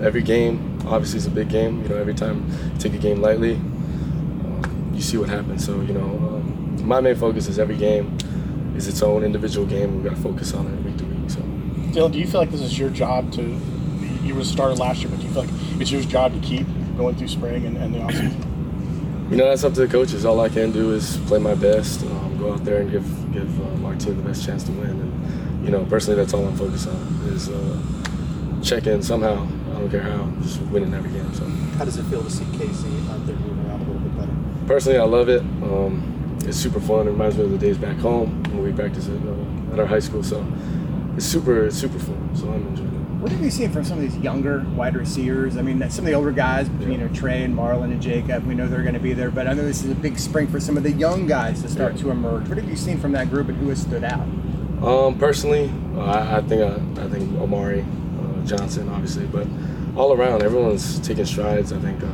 every 0.02 0.22
game 0.22 0.78
obviously 0.86 1.18
is 1.18 1.26
a 1.26 1.30
big 1.30 1.48
game. 1.48 1.82
You 1.82 1.88
know, 1.88 1.96
every 1.96 2.14
time 2.14 2.48
you 2.72 2.78
take 2.78 2.94
a 2.94 2.98
game 2.98 3.20
lightly, 3.20 3.54
um, 3.54 4.92
you 4.94 5.02
see 5.02 5.16
what 5.16 5.28
happens. 5.28 5.64
So 5.64 5.80
you 5.80 5.92
know, 5.92 6.04
um, 6.04 6.86
my 6.86 7.00
main 7.00 7.14
focus 7.14 7.48
is 7.48 7.58
every 7.58 7.76
game 7.76 8.16
is 8.76 8.86
its 8.88 9.02
own 9.02 9.24
individual 9.24 9.66
game. 9.66 9.94
We've 9.96 10.04
got 10.04 10.16
to 10.16 10.22
focus 10.22 10.52
on 10.54 10.66
it 10.66 10.84
week 10.84 10.96
to 10.98 11.04
week. 11.04 11.30
So, 11.30 11.40
Dillon, 11.92 12.12
do 12.12 12.18
you 12.18 12.26
feel 12.26 12.40
like 12.40 12.50
this 12.50 12.60
is 12.60 12.78
your 12.78 12.90
job 12.90 13.32
to? 13.32 13.58
You 14.22 14.34
were 14.34 14.44
started 14.44 14.78
last 14.78 15.02
year, 15.02 15.10
but 15.10 15.20
do 15.20 15.26
you 15.26 15.32
feel 15.32 15.42
like 15.42 15.80
it's 15.80 15.90
your 15.90 16.02
job 16.02 16.32
to 16.32 16.40
keep 16.40 16.66
going 16.96 17.14
through 17.14 17.28
spring 17.28 17.64
and, 17.64 17.76
and 17.76 17.94
the 17.94 17.98
offseason? 17.98 18.52
You 19.28 19.36
know, 19.36 19.48
that's 19.48 19.64
up 19.64 19.74
to 19.74 19.80
the 19.80 19.88
coaches. 19.88 20.24
All 20.24 20.38
I 20.38 20.48
can 20.48 20.70
do 20.70 20.92
is 20.92 21.16
play 21.26 21.40
my 21.40 21.56
best, 21.56 22.02
um, 22.02 22.38
go 22.38 22.52
out 22.52 22.64
there 22.64 22.80
and 22.80 22.92
give 22.92 23.32
give 23.32 23.60
uh, 23.60 23.76
my 23.78 23.96
team 23.96 24.16
the 24.16 24.22
best 24.22 24.46
chance 24.46 24.62
to 24.62 24.70
win. 24.70 24.88
And 24.88 25.64
you 25.64 25.72
know, 25.72 25.84
personally, 25.86 26.14
that's 26.20 26.32
all 26.32 26.46
I'm 26.46 26.56
focused 26.56 26.86
on 26.86 26.94
is 27.30 27.48
uh, 27.48 27.76
check 28.62 28.86
in 28.86 29.02
somehow 29.02 29.48
I 29.76 29.78
don't 29.78 29.90
care 29.90 30.02
how, 30.02 30.26
just 30.40 30.60
winning 30.62 30.94
every 30.94 31.10
game. 31.10 31.32
So. 31.34 31.44
How 31.76 31.84
does 31.84 31.98
it 31.98 32.04
feel 32.04 32.24
to 32.24 32.30
see 32.30 32.46
Casey 32.56 32.88
out 33.10 33.26
there 33.26 33.36
moving 33.36 33.66
around 33.66 33.82
a 33.82 33.84
little 33.84 34.00
bit 34.00 34.16
better? 34.16 34.32
Personally, 34.66 34.98
I 34.98 35.04
love 35.04 35.28
it. 35.28 35.42
Um, 35.62 36.38
it's 36.44 36.56
super 36.56 36.80
fun. 36.80 37.06
It 37.06 37.10
reminds 37.10 37.36
me 37.36 37.44
of 37.44 37.50
the 37.50 37.58
days 37.58 37.76
back 37.76 37.98
home 37.98 38.42
when 38.44 38.62
we 38.62 38.72
practiced 38.72 39.10
at, 39.10 39.16
uh, 39.16 39.72
at 39.74 39.78
our 39.78 39.86
high 39.86 39.98
school. 39.98 40.22
So 40.22 40.46
it's 41.14 41.26
super, 41.26 41.66
it's 41.66 41.76
super 41.76 41.98
fun. 41.98 42.30
So 42.34 42.50
I'm 42.50 42.66
enjoying 42.68 42.88
it. 42.88 42.96
What 43.20 43.32
have 43.32 43.42
you 43.42 43.50
seen 43.50 43.70
from 43.70 43.84
some 43.84 43.98
of 43.98 44.02
these 44.02 44.16
younger 44.18 44.60
wide 44.74 44.96
receivers? 44.96 45.58
I 45.58 45.62
mean, 45.62 45.78
some 45.90 46.04
of 46.04 46.10
the 46.10 46.14
older 46.14 46.32
guys, 46.32 46.70
you 46.80 46.96
know, 46.96 47.08
Trey 47.08 47.42
and 47.42 47.54
Marlon 47.54 47.92
and 47.92 48.00
Jacob, 48.00 48.46
we 48.46 48.54
know 48.54 48.68
they're 48.68 48.82
going 48.82 48.94
to 48.94 49.00
be 49.00 49.12
there, 49.12 49.30
but 49.30 49.46
I 49.46 49.52
know 49.52 49.62
this 49.62 49.82
is 49.84 49.90
a 49.90 49.94
big 49.94 50.18
spring 50.18 50.46
for 50.46 50.58
some 50.58 50.78
of 50.78 50.84
the 50.84 50.92
young 50.92 51.26
guys 51.26 51.60
to 51.62 51.68
start 51.68 51.98
to 51.98 52.10
emerge. 52.10 52.48
What 52.48 52.56
have 52.56 52.68
you 52.68 52.76
seen 52.76 52.98
from 52.98 53.12
that 53.12 53.28
group 53.28 53.48
and 53.48 53.58
who 53.58 53.68
has 53.68 53.82
stood 53.82 54.04
out? 54.04 54.26
Um, 54.82 55.18
personally, 55.18 55.70
uh, 55.96 56.00
I, 56.00 56.38
I 56.38 56.40
think 56.42 56.62
I, 56.62 57.02
I 57.02 57.08
think 57.08 57.38
Omari 57.40 57.80
uh, 57.80 57.84
Johnson, 58.46 58.88
obviously, 58.88 59.26
but 59.26 59.46
all 59.96 60.12
around, 60.12 60.42
everyone's 60.42 61.00
taking 61.00 61.24
strides. 61.24 61.72
I 61.72 61.78
think, 61.78 62.02
uh, 62.02 62.06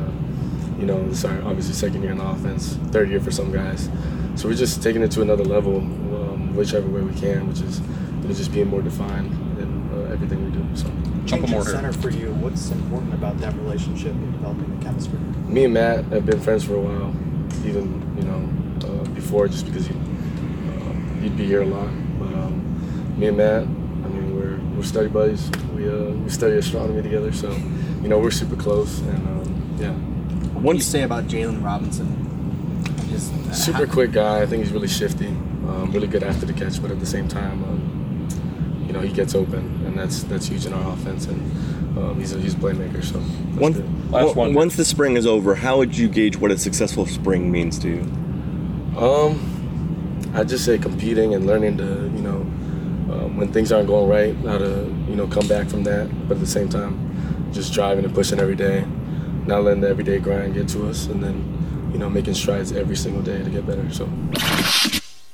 you 0.79 0.85
know, 0.85 1.07
this 1.07 1.19
is 1.19 1.25
our 1.25 1.41
obviously 1.43 1.73
second 1.73 2.01
year 2.01 2.11
in 2.11 2.17
the 2.17 2.27
offense, 2.27 2.75
third 2.91 3.09
year 3.09 3.19
for 3.19 3.31
some 3.31 3.51
guys. 3.51 3.89
So 4.35 4.47
we're 4.49 4.55
just 4.55 4.81
taking 4.81 5.01
it 5.03 5.11
to 5.11 5.21
another 5.21 5.43
level, 5.43 5.77
um, 5.77 6.55
whichever 6.55 6.87
way 6.87 7.01
we 7.01 7.13
can, 7.13 7.47
which 7.47 7.61
is 7.61 7.79
you 7.79 8.27
know, 8.27 8.33
just 8.33 8.51
being 8.51 8.67
more 8.67 8.81
defined 8.81 9.31
in 9.59 9.89
uh, 9.93 10.11
everything 10.11 10.43
we 10.45 10.51
do. 10.51 10.75
So. 10.75 10.89
Change 11.25 11.53
of 11.53 11.63
center 11.63 11.93
for 11.93 12.09
you. 12.09 12.33
What's 12.33 12.69
important 12.71 13.13
about 13.13 13.39
that 13.39 13.53
relationship 13.55 14.11
and 14.11 14.33
developing 14.33 14.77
the 14.77 14.83
chemistry? 14.83 15.17
Me 15.47 15.63
and 15.65 15.73
Matt 15.73 16.03
have 16.05 16.25
been 16.25 16.41
friends 16.41 16.65
for 16.65 16.75
a 16.75 16.81
while, 16.81 17.15
even 17.65 18.01
you 18.17 18.23
know 18.23 18.41
uh, 18.87 19.05
before, 19.11 19.47
just 19.47 19.65
because 19.65 19.87
you 19.87 19.95
uh, 19.95 21.21
you'd 21.21 21.37
be 21.37 21.45
here 21.45 21.61
a 21.61 21.65
lot. 21.65 21.87
But 22.19 22.33
um, 22.33 23.17
me 23.17 23.27
and 23.27 23.37
Matt, 23.37 23.61
I 23.61 23.65
mean, 23.65 23.82
we're 24.83 24.87
we're 24.87 24.89
study 24.89 25.07
buddies. 25.07 25.49
We 25.75 25.89
uh, 25.89 26.11
we 26.23 26.29
study 26.29 26.57
astronomy 26.57 27.01
together, 27.01 27.31
so 27.31 27.51
you 28.01 28.09
know 28.09 28.19
we're 28.19 28.31
super 28.31 28.55
close, 28.55 28.99
and 28.99 29.27
um, 29.27 29.77
yeah. 29.79 29.93
What 30.59 30.73
do 30.73 30.77
you 30.77 30.83
say 30.83 31.03
about 31.03 31.27
Jaylon 31.27 31.63
Robinson? 31.63 32.83
Just 33.09 33.33
uh, 33.33 33.51
Super 33.53 33.87
quick 33.87 34.11
guy. 34.11 34.41
I 34.41 34.45
think 34.45 34.63
he's 34.63 34.71
really 34.73 34.87
shifty, 34.87 35.27
um, 35.27 35.91
really 35.91 36.07
good 36.07 36.23
after 36.23 36.45
the 36.45 36.53
catch, 36.53 36.81
but 36.81 36.91
at 36.91 36.99
the 36.99 37.05
same 37.05 37.27
time, 37.27 37.63
um, 37.63 38.85
you 38.85 38.93
know, 38.93 38.99
he 38.99 39.11
gets 39.11 39.35
open, 39.35 39.85
and 39.85 39.97
that's 39.97 40.23
that's 40.23 40.47
huge 40.47 40.65
in 40.65 40.73
our 40.73 40.93
offense. 40.93 41.27
And 41.27 41.97
um, 41.97 42.19
he's 42.19 42.33
a 42.33 42.39
he's 42.39 42.53
a 42.53 42.57
playmaker, 42.57 43.03
so 43.03 43.19
Once, 43.59 43.77
good. 43.77 44.11
Last 44.11 44.35
one. 44.35 44.53
once 44.53 44.75
the 44.75 44.85
spring 44.85 45.15
is 45.15 45.25
over, 45.25 45.55
how 45.55 45.77
would 45.77 45.97
you 45.97 46.09
gauge 46.09 46.37
what 46.37 46.51
a 46.51 46.57
successful 46.57 47.05
spring 47.05 47.51
means 47.51 47.79
to 47.79 47.89
you? 47.89 48.01
Um, 48.97 49.49
I 50.35 50.43
just 50.43 50.65
say 50.65 50.77
competing 50.77 51.35
and 51.35 51.45
learning 51.45 51.77
to, 51.77 51.83
you 51.83 52.21
know, 52.21 52.42
when 53.43 53.51
things 53.51 53.73
aren't 53.73 53.87
going 53.87 54.09
right, 54.09 54.35
how 54.49 54.57
to, 54.57 54.85
you 55.09 55.15
know, 55.17 55.27
come 55.27 55.47
back 55.49 55.67
from 55.67 55.83
that. 55.83 56.09
But 56.29 56.35
at 56.35 56.39
the 56.39 56.47
same 56.47 56.69
time, 56.69 57.51
just 57.51 57.73
driving 57.73 58.05
and 58.05 58.13
pushing 58.13 58.39
every 58.39 58.55
day, 58.55 58.85
not 59.45 59.63
letting 59.63 59.81
the 59.81 59.89
everyday 59.89 60.19
grind 60.19 60.53
get 60.53 60.69
to 60.69 60.87
us, 60.87 61.07
and 61.07 61.21
then, 61.21 61.89
you 61.91 61.99
know, 61.99 62.09
making 62.09 62.35
strides 62.35 62.71
every 62.71 62.95
single 62.95 63.21
day 63.21 63.43
to 63.43 63.49
get 63.49 63.67
better. 63.67 63.91
So. 63.91 64.09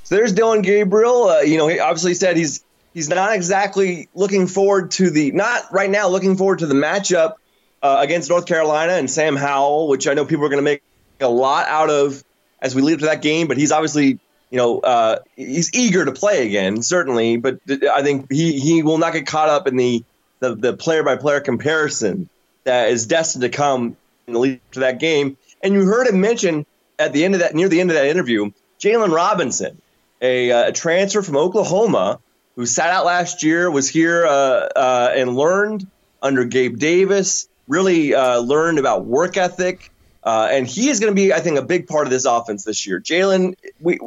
So 0.04 0.16
there's 0.16 0.34
Dillon 0.34 0.64
Gabriel. 0.64 1.26
Uh, 1.26 1.42
you 1.42 1.58
know, 1.58 1.68
he 1.68 1.80
obviously 1.80 2.16
said 2.16 2.36
he's 2.36 2.64
he's 2.96 3.10
not 3.10 3.36
exactly 3.36 4.10
looking 4.16 4.48
forward 4.48 4.90
to 4.92 5.12
the 5.12 5.32
not 5.32 5.72
right 5.72 5.90
now 5.90 6.08
looking 6.08 6.36
forward 6.36 6.60
to 6.60 6.66
the 6.66 6.74
matchup 6.74 7.36
uh, 7.84 7.98
against 8.00 8.28
North 8.28 8.48
Carolina 8.48 8.94
and 8.94 9.08
Sam 9.08 9.36
Howell, 9.36 9.88
which 9.88 10.08
I 10.08 10.16
know 10.16 10.26
people 10.26 10.46
are 10.46 10.50
going 10.50 10.58
to 10.58 10.64
make 10.64 10.82
a 11.20 11.30
lot 11.30 11.68
out 11.68 11.92
of 11.92 12.24
as 12.60 12.74
we 12.74 12.82
lead 12.82 12.94
up 12.94 13.00
to 13.02 13.06
that 13.06 13.22
game. 13.22 13.48
But 13.48 13.58
he's 13.58 13.72
obviously 13.72 14.20
you 14.50 14.58
know 14.58 14.80
uh, 14.80 15.20
he's 15.36 15.74
eager 15.74 16.06
to 16.06 16.12
play 16.12 16.46
again, 16.46 16.82
certainly. 16.82 17.38
But 17.38 17.60
I 17.70 18.02
think 18.04 18.32
he 18.32 18.60
he 18.60 18.84
will 18.84 18.98
not 18.98 19.14
get 19.14 19.28
caught 19.28 19.50
up 19.50 19.68
in 19.68 19.76
the 19.76 20.04
the, 20.40 20.56
the 20.56 20.74
player 20.74 21.04
by 21.04 21.16
player 21.16 21.40
comparison 21.40 22.30
that 22.64 22.90
is 22.90 23.08
destined 23.08 23.42
to 23.44 23.50
come 23.50 23.98
in 24.28 24.34
the 24.34 24.40
lead 24.40 24.62
to 24.72 24.82
that 24.82 25.00
game. 25.00 25.38
And 25.62 25.74
you 25.74 25.86
heard 25.86 26.08
him 26.08 26.22
mention 26.22 26.66
at 26.98 27.14
the 27.14 27.26
end 27.26 27.34
of 27.36 27.42
that 27.42 27.56
near 27.56 27.70
the 27.70 27.82
end 27.82 27.92
of 27.92 27.96
that 27.96 28.06
interview, 28.06 28.52
Jaylon 28.80 29.14
Robinson 29.14 29.82
a, 30.22 30.52
uh, 30.52 30.68
a 30.68 30.72
transfer 30.72 31.22
from 31.22 31.38
Oklahoma 31.38 32.20
who 32.56 32.66
sat 32.66 32.90
out 32.90 33.06
last 33.06 33.44
year, 33.44 33.72
was 33.72 33.90
here 33.90 34.26
uh, 34.26 34.30
uh, 34.30 35.14
and 35.16 35.36
learned 35.36 35.88
under 36.22 36.44
Gabe 36.44 36.78
Davis, 36.78 37.48
really 37.68 38.14
uh, 38.14 38.40
learned 38.40 38.80
about 38.80 39.06
work 39.06 39.38
ethic. 39.38 39.92
Uh, 40.30 40.48
and 40.52 40.68
he 40.68 40.90
is 40.90 41.00
going 41.00 41.10
to 41.10 41.16
be, 41.16 41.34
I 41.34 41.40
think, 41.40 41.58
a 41.58 41.64
big 41.64 41.88
part 41.88 42.06
of 42.06 42.12
this 42.12 42.26
offense 42.26 42.64
this 42.64 42.86
year. 42.86 43.02
Jaylon, 43.02 43.56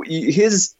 his 0.06 0.76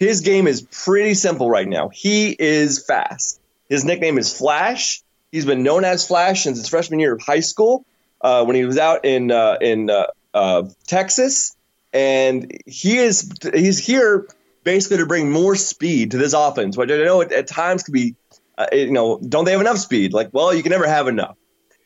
his 0.00 0.22
game 0.22 0.48
is 0.48 0.62
pretty 0.62 1.14
simple 1.14 1.48
right 1.48 1.68
now. 1.68 1.88
He 1.88 2.34
is 2.36 2.84
fast. 2.84 3.40
His 3.68 3.84
nickname 3.84 4.18
is 4.18 4.36
Flash. 4.36 5.00
He's 5.30 5.46
been 5.46 5.62
known 5.62 5.84
as 5.84 6.04
Flash 6.04 6.42
since 6.42 6.58
his 6.58 6.68
freshman 6.68 6.98
year 6.98 7.14
of 7.14 7.22
high 7.22 7.38
school 7.38 7.86
uh, 8.20 8.44
when 8.44 8.56
he 8.56 8.64
was 8.64 8.76
out 8.76 9.04
in 9.04 9.30
uh, 9.30 9.56
in 9.60 9.88
uh, 9.88 10.06
uh, 10.34 10.64
Texas, 10.88 11.56
and 11.92 12.50
he 12.66 12.98
is 12.98 13.30
he's 13.54 13.78
here 13.78 14.26
basically 14.64 14.96
to 14.96 15.06
bring 15.06 15.30
more 15.30 15.54
speed 15.54 16.10
to 16.10 16.18
this 16.18 16.32
offense, 16.32 16.76
which 16.76 16.90
I 16.90 16.96
know 17.04 17.22
at, 17.22 17.30
at 17.30 17.46
times 17.46 17.84
can 17.84 17.92
be, 17.92 18.16
uh, 18.58 18.66
you 18.72 18.90
know, 18.90 19.20
don't 19.20 19.44
they 19.44 19.52
have 19.52 19.60
enough 19.60 19.78
speed? 19.78 20.12
Like, 20.12 20.30
well, 20.32 20.52
you 20.52 20.64
can 20.64 20.70
never 20.70 20.88
have 20.88 21.06
enough. 21.06 21.36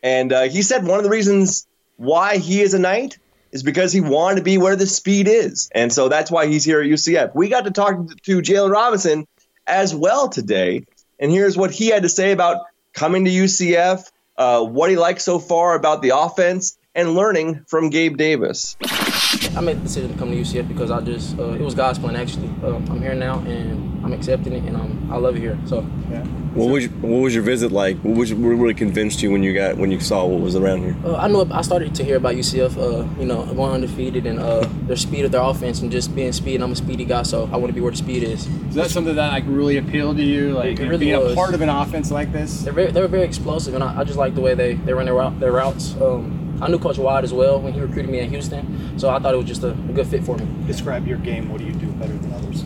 And 0.03 0.33
he 0.50 0.62
said 0.62 0.87
one 0.87 0.97
of 0.99 1.05
the 1.05 1.11
reasons 1.11 1.67
why 1.97 2.38
he 2.38 2.61
is 2.61 2.75
a 2.75 2.79
knight 2.79 3.19
is 3.53 3.62
because 3.62 3.93
he 3.93 4.00
wanted 4.00 4.37
to 4.37 4.43
be 4.43 4.59
where 4.59 4.76
the 4.76 4.87
speed 4.87 5.29
is, 5.29 5.69
and 5.73 5.93
so 5.93 6.09
that's 6.09 6.31
why 6.31 6.47
he's 6.47 6.65
here 6.65 6.81
at 6.81 6.87
UCF. 6.87 7.35
We 7.35 7.49
got 7.49 7.65
to 7.65 7.71
talk 7.71 7.97
to 8.23 8.43
Jaylon 8.43 8.71
Robinson 8.71 9.26
as 9.67 9.95
well 9.95 10.29
today, 10.29 10.85
and 11.19 11.31
here's 11.31 11.57
what 11.57 11.71
he 11.71 11.88
had 11.88 12.03
to 12.03 12.09
say 12.09 12.33
about 12.33 12.67
coming 12.93 13.25
to 13.25 13.31
UCF, 13.31 14.11
uh, 14.37 14.65
what 14.65 14.91
he 14.91 14.97
likes 14.97 15.25
so 15.25 15.38
far 15.38 15.75
about 15.75 16.03
the 16.03 16.17
offense, 16.17 16.76
and 16.95 17.15
learning 17.15 17.65
from 17.69 17.91
Gabe 17.91 18.17
Davis. 18.17 18.76
I 19.57 19.61
made 19.61 19.79
the 19.79 19.83
decision 19.85 20.13
to 20.13 20.19
come 20.19 20.31
to 20.31 20.37
UCF 20.37 20.69
because 20.69 20.91
I 20.91 21.01
just 21.01 21.39
uh, 21.39 21.53
it 21.53 21.63
was 21.63 21.75
God's 21.75 21.99
plan 21.99 22.15
actually. 22.17 22.51
Uh, 22.63 22.77
I'm 22.77 23.01
here 23.01 23.15
now 23.15 23.39
and 23.41 24.05
I'm 24.05 24.13
accepting 24.13 24.53
it 24.53 24.65
and 24.65 24.77
um, 24.77 25.09
I 25.11 25.17
love 25.17 25.35
it 25.37 25.41
here. 25.41 25.59
So 25.67 25.81
What 26.55 26.69
was 26.69 26.85
your, 26.85 26.93
what 27.01 27.23
was 27.23 27.35
your 27.35 27.43
visit 27.43 27.73
like? 27.73 27.97
What 28.01 28.17
was 28.17 28.35
what 28.35 28.49
really 28.51 28.75
convinced 28.75 29.23
you 29.23 29.31
when 29.31 29.43
you 29.43 29.55
got 29.55 29.79
when 29.79 29.91
you 29.91 29.99
saw 30.01 30.27
what 30.27 30.41
was 30.43 30.57
around 30.57 30.83
here? 30.83 30.97
uh, 31.05 31.17
I 31.17 31.29
knew 31.29 31.49
I 31.51 31.63
started 31.63 31.95
to 31.95 32.05
hear 32.05 32.17
about 32.17 32.35
UCF. 32.35 32.77
Uh, 32.77 33.07
you 33.19 33.27
know, 33.27 33.47
going 33.55 33.73
undefeated 33.73 34.27
and 34.27 34.39
uh, 34.39 34.69
their 34.87 34.97
speed 34.97 35.25
of 35.25 35.33
their 35.33 35.43
offense 35.43 35.81
and 35.81 35.91
just 35.91 36.15
being 36.15 36.33
speed. 36.33 36.57
And 36.57 36.65
I'm 36.65 36.73
a 36.73 36.77
speedy 36.77 37.07
guy, 37.07 37.23
so 37.23 37.45
I 37.51 37.57
want 37.57 37.69
to 37.69 37.73
be 37.73 37.81
where 37.81 37.91
the 37.93 37.97
speed 37.97 38.23
is. 38.25 38.47
Is 38.69 38.75
that 38.75 38.91
something 38.91 39.15
that 39.17 39.33
like 39.33 39.45
really 39.47 39.79
appealed 39.79 40.19
to 40.19 40.23
you? 40.23 40.53
Like 40.53 40.79
It 40.79 40.85
really 40.87 41.07
being 41.07 41.19
was. 41.19 41.33
a 41.33 41.35
part 41.35 41.55
of 41.55 41.63
an 41.63 41.71
offense 41.71 42.11
like 42.11 42.31
this? 42.31 42.61
They're 42.63 42.75
very, 42.75 42.91
they're 42.93 43.09
very 43.09 43.25
explosive, 43.25 43.75
and 43.75 43.83
I, 43.83 44.01
I 44.01 44.05
just 44.05 44.19
like 44.19 44.35
the 44.35 44.43
way 44.43 44.55
they, 44.55 44.75
they 44.75 44.93
run 44.93 45.07
their, 45.07 45.15
route, 45.15 45.41
their 45.41 45.53
routes. 45.53 45.95
Um, 46.01 46.43
I 46.61 46.69
knew 46.69 46.79
Coach 46.79 46.99
Wide 46.99 47.25
as 47.25 47.33
well 47.33 47.61
when 47.61 47.73
he 47.75 47.81
recruited 47.81 48.11
me 48.11 48.21
in 48.21 48.31
Houston, 48.31 48.99
so 48.99 49.11
I 49.11 49.19
thought 49.19 49.35
it 49.35 49.37
was 49.37 49.47
just 49.47 49.63
a, 49.63 49.71
a 49.71 49.93
good 49.93 50.07
fit 50.07 50.25
for 50.25 50.37
me. 50.39 50.47
Describe 50.67 51.07
your 51.07 51.19
game. 51.19 51.51
What 51.51 51.59
do 51.59 51.67
you 51.67 51.73
do 51.73 51.87
better 51.93 52.15
than 52.15 52.33
others? 52.33 52.65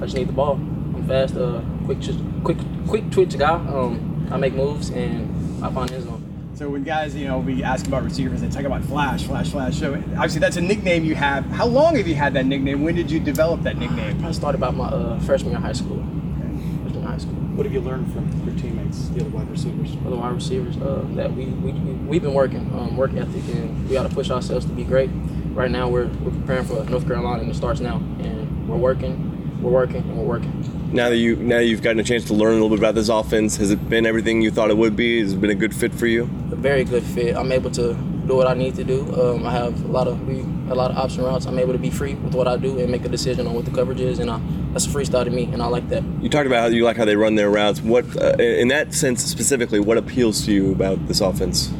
I 0.00 0.06
just 0.06 0.16
need 0.16 0.28
the 0.28 0.32
ball. 0.32 0.54
I'm 0.54 1.06
fast, 1.06 1.36
uh, 1.36 1.60
quick, 1.84 2.00
just 2.00 2.18
quick, 2.42 2.58
quick 2.88 3.10
twitch 3.10 3.38
guy. 3.38 3.54
Um, 3.54 4.28
I 4.30 4.36
make 4.36 4.54
moves 4.54 4.90
and 4.90 5.64
I 5.64 5.70
find 5.70 5.88
his 5.88 6.04
zone. 6.04 6.22
So 6.54 6.68
when 6.68 6.84
guys, 6.84 7.16
you 7.16 7.26
know, 7.26 7.38
we 7.38 7.64
ask 7.64 7.86
about 7.86 8.04
receivers, 8.04 8.40
they 8.40 8.48
talk 8.48 8.64
about 8.64 8.84
flash, 8.84 9.24
flash, 9.24 9.50
flash. 9.50 9.76
So 9.76 9.94
obviously 9.94 10.40
that's 10.40 10.56
a 10.56 10.60
nickname 10.60 11.04
you 11.04 11.16
have. 11.16 11.44
How 11.46 11.66
long 11.66 11.96
have 11.96 12.06
you 12.06 12.14
had 12.14 12.34
that 12.34 12.46
nickname? 12.46 12.82
When 12.84 12.94
did 12.94 13.10
you 13.10 13.18
develop 13.18 13.62
that 13.62 13.76
nickname? 13.76 14.24
I 14.24 14.30
started 14.30 14.58
about 14.58 14.76
my 14.76 14.86
uh, 14.86 15.18
freshman 15.20 15.50
year 15.50 15.58
of 15.58 15.64
high 15.64 15.72
school. 15.72 16.04
Freshman 17.14 17.34
year 17.34 17.44
of 17.44 17.44
high 17.44 17.44
school. 17.44 17.56
What 17.56 17.66
have 17.66 17.72
you 17.72 17.80
learned 17.80 18.12
from 18.12 18.46
your 18.46 18.56
teammates, 18.56 19.08
the 19.08 19.20
other 19.20 19.30
wide 19.30 19.50
receivers? 19.50 19.96
Other 20.06 20.16
wide 20.16 20.34
receivers 20.34 20.76
uh, 20.76 21.04
that 21.14 21.32
we 21.32 21.46
we 21.46 21.72
we've 21.72 22.22
been 22.22 22.34
working, 22.34 22.70
um, 22.74 22.96
work 22.96 23.14
ethic, 23.14 23.42
and 23.54 23.88
we 23.88 23.94
got 23.94 24.08
to 24.08 24.14
push 24.14 24.30
ourselves 24.30 24.66
to 24.66 24.72
be 24.72 24.84
great. 24.84 25.10
Right 25.54 25.70
now 25.70 25.88
we're 25.88 26.08
we're 26.08 26.32
preparing 26.32 26.64
for 26.64 26.84
North 26.84 27.06
Carolina, 27.06 27.42
and 27.42 27.50
it 27.50 27.54
starts 27.54 27.80
now, 27.80 27.96
and 28.18 28.68
we're 28.68 28.76
working, 28.76 29.62
we're 29.62 29.70
working, 29.70 30.02
and 30.02 30.18
we're 30.18 30.24
working. 30.24 30.52
Now 30.92 31.10
that 31.10 31.16
you 31.16 31.36
now 31.36 31.58
you've 31.58 31.82
gotten 31.82 32.00
a 32.00 32.04
chance 32.04 32.24
to 32.26 32.34
learn 32.34 32.50
a 32.50 32.54
little 32.54 32.70
bit 32.70 32.78
about 32.78 32.94
this 32.94 33.08
offense, 33.08 33.56
has 33.56 33.70
it 33.70 33.88
been 33.88 34.06
everything 34.06 34.42
you 34.42 34.50
thought 34.50 34.70
it 34.70 34.76
would 34.76 34.96
be? 34.96 35.20
Has 35.20 35.32
it 35.32 35.40
been 35.40 35.50
a 35.50 35.54
good 35.54 35.74
fit 35.74 35.94
for 35.94 36.06
you? 36.06 36.28
a 36.54 36.56
very 36.56 36.84
good 36.84 37.02
fit. 37.02 37.36
I'm 37.36 37.52
able 37.52 37.70
to 37.72 37.94
do 37.94 38.36
what 38.36 38.46
I 38.46 38.54
need 38.54 38.74
to 38.76 38.84
do. 38.84 39.00
Um, 39.20 39.46
I 39.46 39.52
have 39.52 39.84
a 39.84 39.88
lot 39.88 40.08
of 40.08 40.26
we 40.26 40.42
a 40.70 40.74
lot 40.74 40.90
of 40.90 40.96
option 40.96 41.22
routes. 41.22 41.46
I'm 41.46 41.58
able 41.58 41.72
to 41.72 41.78
be 41.78 41.90
free 41.90 42.14
with 42.14 42.34
what 42.34 42.48
I 42.48 42.56
do 42.56 42.78
and 42.78 42.90
make 42.90 43.04
a 43.04 43.08
decision 43.08 43.46
on 43.46 43.54
what 43.54 43.64
the 43.64 43.70
coverage 43.70 44.00
is, 44.00 44.18
and 44.18 44.30
I, 44.30 44.40
that's 44.72 44.86
a 44.86 44.88
freestyle 44.88 45.24
to 45.24 45.30
me, 45.30 45.44
and 45.44 45.62
I 45.62 45.66
like 45.66 45.88
that. 45.90 46.02
You 46.20 46.28
talked 46.28 46.46
about 46.46 46.60
how 46.60 46.66
you 46.66 46.84
like 46.84 46.96
how 46.96 47.04
they 47.04 47.16
run 47.16 47.34
their 47.34 47.50
routes. 47.50 47.80
What, 47.80 48.04
uh, 48.16 48.36
in 48.38 48.68
that 48.68 48.94
sense 48.94 49.22
specifically, 49.22 49.80
what 49.80 49.98
appeals 49.98 50.44
to 50.46 50.52
you 50.52 50.72
about 50.72 51.06
this 51.08 51.20
offense? 51.20 51.72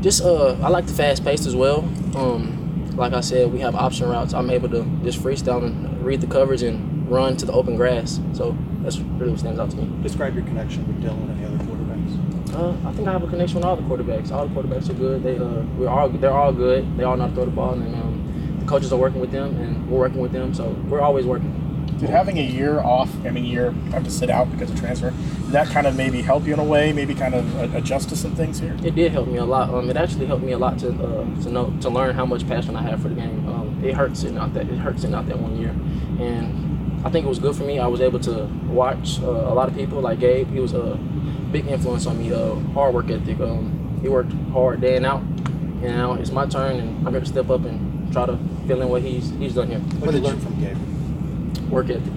Just 0.00 0.22
uh, 0.22 0.52
I 0.62 0.68
like 0.68 0.86
the 0.86 0.92
fast 0.92 1.24
pace 1.24 1.46
as 1.46 1.56
well. 1.56 1.78
Um, 2.14 2.92
like 2.96 3.12
I 3.12 3.20
said, 3.20 3.52
we 3.52 3.60
have 3.60 3.74
option 3.74 4.08
routes. 4.08 4.34
I'm 4.34 4.50
able 4.50 4.68
to 4.70 4.84
just 5.02 5.18
freestyle 5.20 5.64
and 5.64 6.04
read 6.04 6.20
the 6.20 6.26
coverage 6.26 6.62
and 6.62 7.10
run 7.10 7.36
to 7.38 7.46
the 7.46 7.52
open 7.52 7.76
grass. 7.76 8.20
So 8.32 8.56
that's 8.82 8.98
really 8.98 9.30
what 9.32 9.40
stands 9.40 9.58
out 9.58 9.70
to 9.70 9.76
me. 9.76 10.02
Describe 10.02 10.34
your 10.34 10.44
connection 10.44 10.86
with 10.86 11.02
Dillon 11.02 11.30
and 11.30 11.42
the 11.42 11.46
other 11.46 11.55
quarterbacks. 11.55 11.55
Uh, 12.54 12.74
I 12.86 12.92
think 12.92 13.08
I 13.08 13.12
have 13.12 13.22
a 13.22 13.26
connection 13.26 13.56
with 13.56 13.64
all 13.64 13.76
the 13.76 13.82
quarterbacks. 13.82 14.30
All 14.30 14.46
the 14.46 14.54
quarterbacks 14.54 14.88
are 14.88 14.94
good. 14.94 15.22
They 15.22 15.36
uh, 15.36 15.62
we're 15.76 15.88
all 15.88 16.08
they're 16.08 16.32
all 16.32 16.52
good. 16.52 16.96
They 16.96 17.04
all 17.04 17.16
know 17.16 17.24
how 17.24 17.28
to 17.28 17.34
throw 17.34 17.44
the 17.44 17.50
ball, 17.50 17.74
and 17.74 17.94
um, 17.94 18.56
the 18.60 18.66
coaches 18.66 18.92
are 18.92 18.98
working 18.98 19.20
with 19.20 19.32
them, 19.32 19.56
and 19.56 19.90
we're 19.90 19.98
working 19.98 20.20
with 20.20 20.32
them. 20.32 20.54
So 20.54 20.70
we're 20.88 21.00
always 21.00 21.26
working. 21.26 21.62
Did 21.98 22.10
having 22.10 22.38
a 22.38 22.42
year 22.42 22.80
off, 22.80 23.10
I 23.24 23.30
mean, 23.30 23.46
year 23.46 23.70
have 23.90 24.04
to 24.04 24.10
sit 24.10 24.28
out 24.28 24.50
because 24.50 24.70
of 24.70 24.78
transfer, 24.78 25.10
did 25.12 25.52
that 25.52 25.68
kind 25.68 25.86
of 25.86 25.96
maybe 25.96 26.20
help 26.20 26.44
you 26.46 26.52
in 26.52 26.58
a 26.58 26.64
way, 26.64 26.92
maybe 26.92 27.14
kind 27.14 27.34
of 27.34 27.74
adjust 27.74 28.10
to 28.10 28.16
some 28.16 28.34
things 28.34 28.60
here? 28.60 28.76
It 28.84 28.94
did 28.94 29.12
help 29.12 29.28
me 29.28 29.38
a 29.38 29.44
lot. 29.46 29.72
Um, 29.72 29.88
it 29.88 29.96
actually 29.96 30.26
helped 30.26 30.44
me 30.44 30.52
a 30.52 30.58
lot 30.58 30.78
to 30.80 30.90
uh, 30.90 31.42
to 31.42 31.50
know 31.50 31.74
to 31.80 31.88
learn 31.88 32.14
how 32.14 32.26
much 32.26 32.46
passion 32.46 32.76
I 32.76 32.82
have 32.82 33.00
for 33.00 33.08
the 33.08 33.14
game. 33.14 33.48
Um, 33.48 33.82
it 33.82 33.94
hurts 33.94 34.20
sitting 34.20 34.36
out 34.36 34.52
that 34.54 34.68
it 34.68 34.76
hurts 34.76 35.02
sitting 35.02 35.16
out 35.16 35.26
that 35.28 35.38
one 35.38 35.56
year, 35.56 35.70
and 36.20 37.06
I 37.06 37.10
think 37.10 37.24
it 37.24 37.28
was 37.28 37.38
good 37.38 37.56
for 37.56 37.62
me. 37.62 37.78
I 37.78 37.86
was 37.86 38.00
able 38.00 38.20
to 38.20 38.44
watch 38.68 39.20
uh, 39.22 39.26
a 39.26 39.54
lot 39.54 39.68
of 39.68 39.74
people 39.74 40.00
like 40.00 40.18
Gabe. 40.20 40.50
He 40.50 40.60
was 40.60 40.74
uh, 40.74 40.98
big 41.52 41.66
influence 41.66 42.06
on 42.06 42.18
me. 42.18 42.32
Uh, 42.32 42.54
hard 42.74 42.94
work 42.94 43.10
ethic. 43.10 43.40
Um, 43.40 43.98
he 44.02 44.08
worked 44.08 44.32
hard 44.52 44.80
day 44.80 44.96
and 44.96 45.06
out, 45.06 45.20
and 45.20 45.82
now 45.82 46.14
it's 46.14 46.30
my 46.30 46.46
turn, 46.46 46.78
and 46.78 47.06
I'm 47.06 47.12
going 47.12 47.24
to 47.24 47.30
step 47.30 47.50
up 47.50 47.64
and 47.64 48.12
try 48.12 48.26
to 48.26 48.38
fill 48.66 48.82
in 48.82 48.88
what 48.88 49.02
he's 49.02 49.30
he's 49.30 49.54
done 49.54 49.68
here. 49.68 49.80
What 49.80 50.12
did 50.12 50.22
you 50.22 50.28
learn 50.28 50.40
from 50.40 50.60
Gabe? 50.60 51.70
Work 51.70 51.90
ethic. 51.90 52.12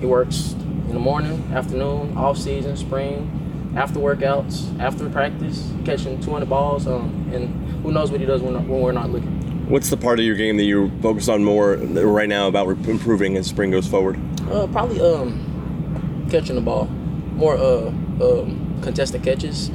He 0.00 0.06
works 0.06 0.52
in 0.52 0.94
the 0.94 1.00
morning, 1.00 1.42
afternoon, 1.52 2.16
off 2.16 2.36
season, 2.38 2.76
spring, 2.76 3.72
after 3.76 4.00
workouts, 4.00 4.78
after 4.80 5.08
practice, 5.08 5.72
catching 5.84 6.20
200 6.20 6.48
balls, 6.48 6.86
um, 6.86 7.30
and 7.32 7.48
who 7.82 7.92
knows 7.92 8.10
what 8.10 8.20
he 8.20 8.26
does 8.26 8.42
when, 8.42 8.54
when 8.68 8.80
we're 8.80 8.92
not 8.92 9.10
looking. 9.10 9.68
What's 9.68 9.88
the 9.88 9.96
part 9.96 10.18
of 10.18 10.24
your 10.24 10.34
game 10.34 10.56
that 10.56 10.64
you're 10.64 10.90
focused 11.00 11.28
on 11.28 11.44
more 11.44 11.76
right 11.76 12.28
now 12.28 12.48
about 12.48 12.68
improving 12.88 13.36
as 13.36 13.46
spring 13.46 13.70
goes 13.70 13.86
forward? 13.86 14.18
Uh, 14.50 14.66
probably 14.66 15.00
um, 15.00 16.26
catching 16.28 16.56
the 16.56 16.60
ball, 16.60 16.86
more 16.86 17.56
uh, 17.56 17.86
um, 17.86 18.69
contested 18.80 19.22
catches, 19.22 19.68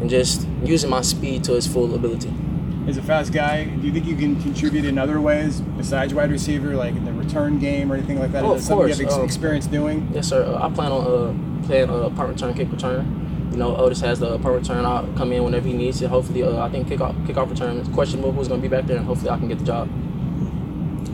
and 0.00 0.08
just 0.10 0.46
using 0.64 0.90
my 0.90 1.02
speed 1.02 1.44
to 1.44 1.54
its 1.56 1.66
full 1.66 1.94
ability. 1.94 2.32
As 2.86 2.96
a 2.96 3.02
fast 3.02 3.32
guy, 3.34 3.64
do 3.64 3.86
you 3.86 3.92
think 3.92 4.06
you 4.06 4.16
can 4.16 4.40
contribute 4.40 4.84
in 4.86 4.96
other 4.98 5.20
ways 5.20 5.60
besides 5.60 6.14
wide 6.14 6.30
receiver, 6.30 6.74
like 6.74 6.96
in 6.96 7.04
the 7.04 7.12
return 7.12 7.58
game 7.58 7.92
or 7.92 7.96
anything 7.96 8.18
like 8.18 8.32
that? 8.32 8.44
Oh, 8.44 8.54
Is 8.54 8.62
of 8.62 8.68
that 8.68 8.74
course. 8.76 8.98
you 8.98 9.04
have 9.04 9.12
ex- 9.12 9.18
Um, 9.18 9.24
experience 9.24 9.66
doing? 9.66 10.08
Yes, 10.14 10.28
sir. 10.28 10.42
Uh, 10.44 10.66
I 10.66 10.70
plan 10.70 10.90
on 10.92 11.02
uh, 11.62 11.66
playing 11.66 11.90
uh, 11.90 12.08
punt 12.10 12.30
return, 12.30 12.54
kick 12.54 12.70
return. 12.72 13.48
You 13.50 13.58
know, 13.58 13.76
Otis 13.76 14.00
has 14.00 14.20
the 14.20 14.38
punt 14.38 14.54
return. 14.54 14.86
I'll 14.86 15.06
come 15.18 15.32
in 15.32 15.44
whenever 15.44 15.66
he 15.68 15.74
needs 15.74 16.00
it. 16.00 16.08
Hopefully, 16.08 16.42
uh, 16.42 16.64
I 16.64 16.70
think 16.70 16.88
kickoff 16.88 17.14
kickoff 17.26 17.50
return 17.50 17.76
is 17.76 17.88
questionable 17.88 18.32
who's 18.32 18.48
going 18.48 18.62
to 18.62 18.66
be 18.68 18.74
back 18.74 18.86
there, 18.86 18.96
and 18.96 19.04
hopefully, 19.06 19.30
I 19.30 19.36
can 19.38 19.48
get 19.48 19.58
the 19.58 19.64
job. 19.66 19.88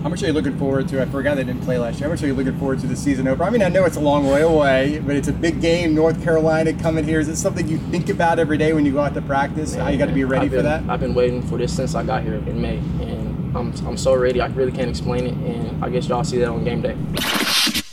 How 0.04 0.10
much 0.10 0.22
are 0.22 0.26
you 0.26 0.34
looking 0.34 0.58
forward 0.58 0.86
to? 0.88 1.00
I 1.00 1.06
forgot 1.06 1.36
they 1.36 1.44
didn't 1.44 1.62
play 1.62 1.78
last 1.78 1.98
year. 1.98 2.10
How 2.10 2.12
much 2.12 2.22
are 2.22 2.26
you 2.26 2.34
looking 2.34 2.58
forward 2.58 2.78
to 2.80 2.86
the 2.86 2.94
season 2.94 3.26
opener? 3.26 3.46
I 3.46 3.48
mean, 3.48 3.62
I 3.62 3.70
know 3.70 3.86
it's 3.86 3.96
a 3.96 4.00
long 4.00 4.26
way 4.26 4.42
away, 4.42 4.98
but 4.98 5.16
it's 5.16 5.28
a 5.28 5.32
big 5.32 5.62
game. 5.62 5.94
North 5.94 6.22
Carolina 6.22 6.74
coming 6.74 7.04
here. 7.04 7.20
Is 7.20 7.28
it 7.28 7.36
something 7.36 7.66
you 7.66 7.78
think 7.78 8.10
about 8.10 8.38
every 8.38 8.58
day 8.58 8.74
when 8.74 8.84
you 8.84 8.92
go 8.92 9.00
out 9.00 9.14
to 9.14 9.22
practice? 9.22 9.74
How 9.74 9.88
you 9.88 9.96
got 9.96 10.08
to 10.08 10.12
be 10.12 10.24
ready 10.24 10.50
been, 10.50 10.58
for 10.58 10.62
that? 10.62 10.82
I've 10.90 11.00
been 11.00 11.14
waiting 11.14 11.40
for 11.40 11.56
this 11.56 11.74
since 11.74 11.94
I 11.94 12.02
got 12.02 12.22
here 12.22 12.34
in 12.34 12.60
May, 12.60 12.76
and 12.76 13.56
I'm 13.56 13.72
I'm 13.86 13.96
so 13.96 14.14
ready. 14.14 14.42
I 14.42 14.48
really 14.48 14.72
can't 14.72 14.90
explain 14.90 15.26
it, 15.26 15.32
and 15.32 15.82
I 15.82 15.88
guess 15.88 16.06
y'all 16.06 16.22
see 16.22 16.36
that 16.36 16.50
on 16.50 16.64
game 16.64 16.82
day. 16.82 16.98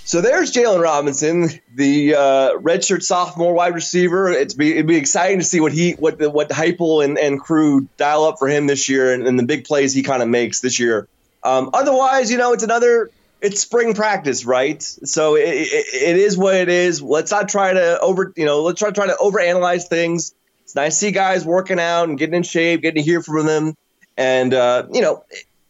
So 0.03 0.19
there's 0.19 0.51
Jaylon 0.51 0.81
Robinson, 0.81 1.47
the 1.73 2.15
uh, 2.15 2.57
redshirt 2.57 3.03
sophomore 3.03 3.53
wide 3.53 3.73
receiver. 3.73 4.29
It's 4.29 4.53
be 4.53 4.73
it'd 4.73 4.85
be 4.85 4.97
exciting 4.97 5.39
to 5.39 5.45
see 5.45 5.61
what 5.61 5.71
he 5.71 5.93
what 5.93 6.19
the, 6.19 6.29
what 6.29 6.49
Heupel 6.49 7.05
and, 7.05 7.17
and 7.17 7.39
crew 7.39 7.87
dial 7.95 8.25
up 8.25 8.37
for 8.37 8.49
him 8.49 8.67
this 8.67 8.89
year 8.89 9.13
and, 9.13 9.25
and 9.25 9.39
the 9.39 9.43
big 9.43 9.63
plays 9.63 9.93
he 9.93 10.03
kind 10.03 10.21
of 10.21 10.27
makes 10.27 10.59
this 10.59 10.77
year. 10.77 11.07
Um, 11.43 11.71
otherwise, 11.73 12.31
you 12.31 12.37
know, 12.37 12.53
it's 12.53 12.63
another 12.63 13.09
it's 13.41 13.59
spring 13.59 13.93
practice, 13.93 14.45
right? 14.45 14.81
So 14.81 15.35
it, 15.35 15.47
it, 15.47 15.85
it 15.93 16.17
is 16.17 16.37
what 16.37 16.55
it 16.55 16.69
is. 16.69 17.01
Let's 17.01 17.31
not 17.31 17.49
try 17.49 17.73
to 17.73 17.99
over 17.99 18.31
you 18.35 18.45
know 18.45 18.61
let's 18.61 18.79
try 18.79 18.89
to 18.89 18.95
try 18.95 19.07
to 19.07 19.17
overanalyze 19.19 19.87
things. 19.87 20.33
It's 20.63 20.75
nice 20.75 20.93
to 20.95 21.05
see 21.07 21.11
guys 21.11 21.43
working 21.43 21.79
out 21.79 22.07
and 22.07 22.17
getting 22.17 22.35
in 22.35 22.43
shape, 22.43 22.81
getting 22.81 23.03
to 23.03 23.09
hear 23.09 23.21
from 23.21 23.45
them, 23.45 23.75
and 24.15 24.53
uh, 24.53 24.87
you 24.91 25.01
know, 25.01 25.23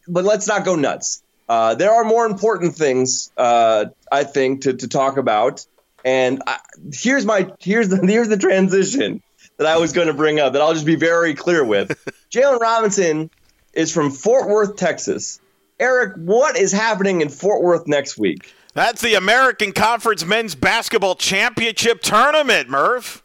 but 0.08 0.26
let's 0.26 0.48
not 0.48 0.66
go 0.66 0.76
nuts. 0.76 1.24
Uh, 1.52 1.76
there 1.76 1.92
are 1.92 2.06
more 2.06 2.26
important 2.26 2.76
things, 2.76 3.30
uh, 3.36 3.84
I 4.10 4.24
think, 4.24 4.62
to, 4.62 4.72
to 4.72 4.88
talk 4.88 5.18
about. 5.18 5.66
And 6.06 6.42
I, 6.48 6.60
here's 6.94 7.26
my 7.26 7.52
here's 7.60 7.90
the 7.90 7.98
here's 8.08 8.30
the 8.30 8.38
transition 8.38 9.22
that 9.58 9.68
I 9.68 9.78
was 9.78 9.92
going 9.92 10.08
to 10.08 10.14
bring 10.14 10.40
up 10.40 10.54
that 10.54 10.62
I'll 10.62 10.74
just 10.74 10.86
be 10.86 10.96
very 10.96 11.34
clear 11.34 11.62
with. 11.62 11.90
Jaylon 12.32 12.62
Robinson 12.62 13.30
is 13.74 13.94
from 13.94 14.12
Fort 14.12 14.48
Worth, 14.48 14.78
Texas. 14.78 15.41
Eric, 15.82 16.14
what 16.16 16.56
is 16.56 16.72
happening 16.72 17.22
in 17.22 17.30
Fort 17.30 17.64
Worth 17.64 17.88
next 17.88 18.16
week? 18.16 18.54
That's 18.76 19.02
the 19.02 19.16
American 19.16 19.72
Conference 19.72 20.24
Men's 20.24 20.54
Basketball 20.54 21.16
Championship 21.16 22.02
Tournament, 22.02 22.70
Murph. 22.70 23.24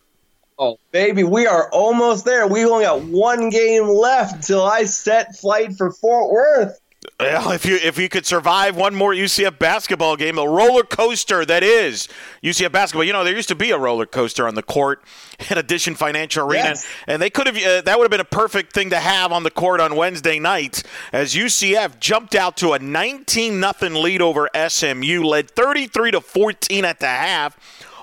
Oh, 0.59 0.79
baby, 0.91 1.23
we 1.23 1.47
are 1.47 1.71
almost 1.71 2.25
there. 2.25 2.49
We 2.49 2.65
only 2.65 2.87
got 2.87 3.03
one 3.03 3.51
game 3.51 3.85
left 3.85 4.37
until 4.37 4.65
I 4.65 4.85
set 4.85 5.37
flight 5.37 5.75
for 5.77 5.93
Fort 5.93 6.33
Worth. 6.33 6.81
Well, 7.19 7.53
if 7.53 7.65
you 7.65 7.77
if 7.77 7.99
you 7.99 8.09
could 8.09 8.27
survive 8.27 8.77
one 8.77 8.95
more 8.95 9.13
UCF 9.13 9.59
basketball 9.59 10.17
game, 10.17 10.37
the 10.37 10.47
roller 10.47 10.83
coaster 10.83 11.45
that 11.45 11.63
is 11.63 12.09
UCF 12.43 12.73
basketball. 12.73 13.05
You 13.05 13.13
know, 13.13 13.25
there 13.25 13.35
used 13.35 13.49
to 13.49 13.55
be 13.55 13.71
a 13.71 13.79
roller 13.79 14.07
coaster 14.07 14.47
on 14.47 14.55
the 14.55 14.63
court 14.63 15.03
at 15.51 15.57
Addition 15.59 15.95
Financial 15.95 16.47
Arena, 16.47 16.65
Yes. 16.65 16.87
and 17.07 17.21
they 17.23 17.31
could 17.31 17.47
have 17.47 17.57
uh, 17.57 17.81
that 17.83 17.99
would 17.99 18.05
have 18.05 18.11
been 18.11 18.21
a 18.21 18.25
perfect 18.25 18.73
thing 18.73 18.91
to 18.91 18.99
have 18.99 19.33
on 19.33 19.43
the 19.45 19.51
court 19.51 19.81
on 19.81 19.97
Wednesday 19.97 20.39
night 20.39 20.83
as 21.13 21.35
UCF 21.35 21.99
jumped 22.01 22.35
out 22.35 22.57
to 22.59 22.73
a 22.73 22.79
19 22.79 23.59
nothing 23.61 23.95
lead 23.95 24.21
over 24.21 24.49
SMU, 24.69 25.23
led 25.25 25.51
33 25.51 26.11
to 26.13 26.21
14 26.21 26.85
at 26.85 27.01
the 27.01 27.07
half, 27.07 27.57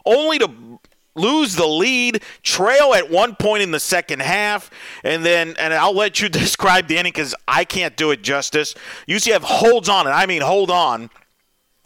only 0.05 0.39
to 0.39 0.49
lose 1.15 1.55
the 1.55 1.67
lead, 1.67 2.23
trail 2.41 2.93
at 2.93 3.09
one 3.09 3.35
point 3.35 3.63
in 3.63 3.71
the 3.71 3.79
second 3.79 4.21
half, 4.21 4.69
and 5.03 5.25
then 5.25 5.55
and 5.57 5.73
I'll 5.73 5.95
let 5.95 6.21
you 6.21 6.29
describe 6.29 6.87
the 6.87 6.97
inning 6.97 7.11
because 7.11 7.35
I 7.47 7.65
can't 7.65 7.95
do 7.95 8.11
it 8.11 8.21
justice. 8.21 8.75
UCF 9.07 9.41
holds 9.41 9.89
on, 9.89 10.07
and 10.07 10.15
I 10.15 10.25
mean 10.25 10.41
hold 10.41 10.71
on. 10.71 11.09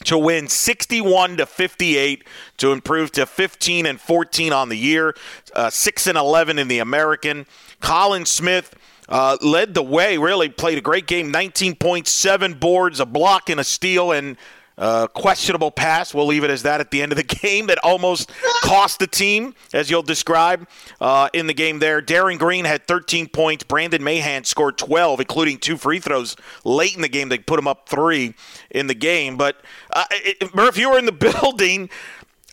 To 0.03 0.15
win 0.15 0.47
61 0.47 1.37
to 1.37 1.47
58 1.47 2.23
to 2.57 2.71
improve 2.71 3.11
to 3.13 3.25
15 3.25 3.87
and 3.87 3.99
14 3.99 4.53
on 4.53 4.69
the 4.69 4.77
year, 4.77 5.15
uh, 5.55 5.71
6 5.71 6.05
and 6.05 6.15
11 6.15 6.59
in 6.59 6.67
the 6.67 6.77
American. 6.77 7.47
Collin 7.79 8.27
Smith 8.27 8.75
uh, 9.09 9.37
led 9.41 9.73
the 9.73 9.81
way, 9.81 10.19
really 10.19 10.49
played 10.49 10.77
a 10.77 10.81
great 10.81 11.07
game 11.07 11.31
19 11.31 11.75
points, 11.75 12.11
seven 12.11 12.53
boards, 12.53 12.99
a 12.99 13.07
block, 13.07 13.49
and 13.49 13.59
a 13.59 13.63
steal, 13.63 14.11
and 14.11 14.37
uh, 14.77 15.07
questionable 15.07 15.71
pass. 15.71 16.13
We'll 16.13 16.25
leave 16.27 16.43
it 16.43 16.49
as 16.49 16.63
that 16.63 16.79
at 16.79 16.91
the 16.91 17.01
end 17.01 17.11
of 17.11 17.17
the 17.17 17.23
game 17.41 17.67
that 17.67 17.79
almost 17.83 18.31
cost 18.63 18.99
the 18.99 19.07
team, 19.07 19.55
as 19.73 19.89
you'll 19.89 20.03
describe 20.03 20.67
uh, 21.01 21.29
in 21.33 21.47
the 21.47 21.53
game 21.53 21.79
there. 21.79 22.01
Darin 22.01 22.37
Green 22.37 22.65
had 22.65 22.87
13 22.87 23.27
points. 23.29 23.63
Brandon 23.63 24.03
Mahan 24.03 24.43
scored 24.43 24.77
12, 24.77 25.21
including 25.21 25.57
two 25.57 25.77
free 25.77 25.99
throws 25.99 26.35
late 26.63 26.95
in 26.95 27.01
the 27.01 27.09
game. 27.09 27.29
They 27.29 27.39
put 27.39 27.59
him 27.59 27.67
up 27.67 27.89
three 27.89 28.33
in 28.69 28.87
the 28.87 28.95
game. 28.95 29.37
But 29.37 29.61
uh, 29.91 30.05
it, 30.11 30.53
Murph, 30.53 30.77
you 30.77 30.91
were 30.91 30.99
in 30.99 31.05
the 31.05 31.11
building. 31.41 31.89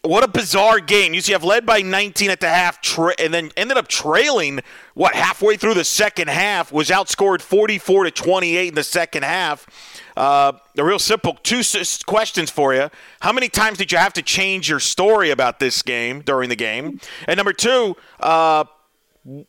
What 0.04 0.22
a 0.22 0.28
bizarre 0.28 0.80
game. 0.80 1.14
UCF 1.14 1.42
led 1.42 1.64
by 1.64 1.80
19 1.80 2.28
at 2.28 2.40
the 2.40 2.48
half 2.48 2.82
tra- 2.82 3.14
and 3.18 3.32
then 3.32 3.50
ended 3.56 3.78
up 3.78 3.88
trailing, 3.88 4.60
what, 4.92 5.14
halfway 5.14 5.56
through 5.56 5.72
the 5.72 5.84
second 5.84 6.28
half, 6.28 6.70
was 6.70 6.90
outscored 6.90 7.40
44 7.40 8.04
to 8.04 8.10
28 8.10 8.68
in 8.68 8.74
the 8.74 8.84
second 8.84 9.22
half. 9.22 9.66
Uh, 10.14 10.52
a 10.76 10.84
real 10.84 10.98
simple 10.98 11.38
two 11.42 11.62
questions 12.04 12.50
for 12.50 12.74
you. 12.74 12.90
How 13.20 13.32
many 13.32 13.48
times 13.48 13.78
did 13.78 13.92
you 13.92 13.98
have 13.98 14.12
to 14.12 14.22
change 14.22 14.68
your 14.68 14.78
story 14.78 15.30
about 15.30 15.58
this 15.58 15.80
game 15.80 16.20
during 16.20 16.50
the 16.50 16.56
game? 16.56 17.00
And 17.26 17.38
number 17.38 17.54
two, 17.54 17.96
uh, 18.20 18.64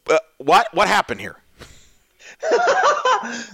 uh, 0.08 0.18
what 0.38 0.74
what 0.74 0.88
happened 0.88 1.20
here? 1.20 1.38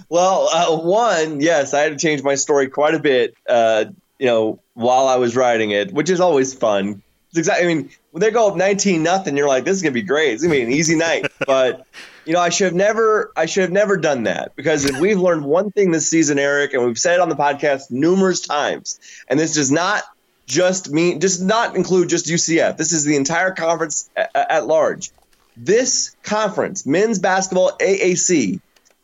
Well, 0.08 0.50
uh, 0.52 0.76
one, 0.76 1.40
yes, 1.40 1.72
I 1.72 1.80
had 1.80 1.92
to 1.92 1.98
change 1.98 2.22
my 2.22 2.34
story 2.34 2.68
quite 2.68 2.94
a 2.94 2.98
bit. 2.98 3.34
Uh, 3.48 3.86
you 4.22 4.28
know, 4.28 4.60
while 4.74 5.08
I 5.08 5.16
was 5.16 5.34
writing 5.34 5.72
it, 5.72 5.92
which 5.92 6.08
is 6.08 6.20
always 6.20 6.54
fun. 6.54 7.02
It's 7.30 7.38
exactly. 7.38 7.64
I 7.68 7.74
mean, 7.74 7.90
when 8.12 8.20
they 8.20 8.30
go 8.30 8.46
up 8.46 8.56
nineteen 8.56 9.02
nothing, 9.02 9.36
you're 9.36 9.48
like, 9.48 9.64
this 9.64 9.76
is 9.76 9.82
gonna 9.82 9.90
be 9.90 10.02
great. 10.02 10.34
It's 10.34 10.44
gonna 10.44 10.54
be 10.54 10.62
an 10.62 10.70
easy 10.70 10.94
night. 10.94 11.26
But 11.46 11.84
you 12.24 12.32
know, 12.32 12.38
I 12.38 12.50
should 12.50 12.66
have 12.66 12.74
never, 12.74 13.32
I 13.36 13.46
should 13.46 13.62
have 13.62 13.72
never 13.72 13.96
done 13.96 14.22
that 14.22 14.54
because 14.54 14.84
if 14.84 15.00
we've 15.00 15.18
learned 15.18 15.44
one 15.44 15.72
thing 15.72 15.90
this 15.90 16.06
season, 16.06 16.38
Eric, 16.38 16.72
and 16.72 16.86
we've 16.86 16.98
said 16.98 17.14
it 17.14 17.20
on 17.20 17.30
the 17.30 17.34
podcast 17.34 17.90
numerous 17.90 18.40
times, 18.40 19.00
and 19.26 19.40
this 19.40 19.54
does 19.54 19.72
not 19.72 20.04
just 20.46 20.92
mean, 20.92 21.18
does 21.18 21.42
not 21.42 21.74
include 21.74 22.08
just 22.08 22.26
UCF. 22.26 22.76
This 22.76 22.92
is 22.92 23.04
the 23.04 23.16
entire 23.16 23.50
conference 23.50 24.08
at, 24.14 24.30
at 24.36 24.66
large. 24.68 25.10
This 25.56 26.14
conference, 26.22 26.86
men's 26.86 27.18
basketball 27.18 27.76
AAC, 27.78 28.60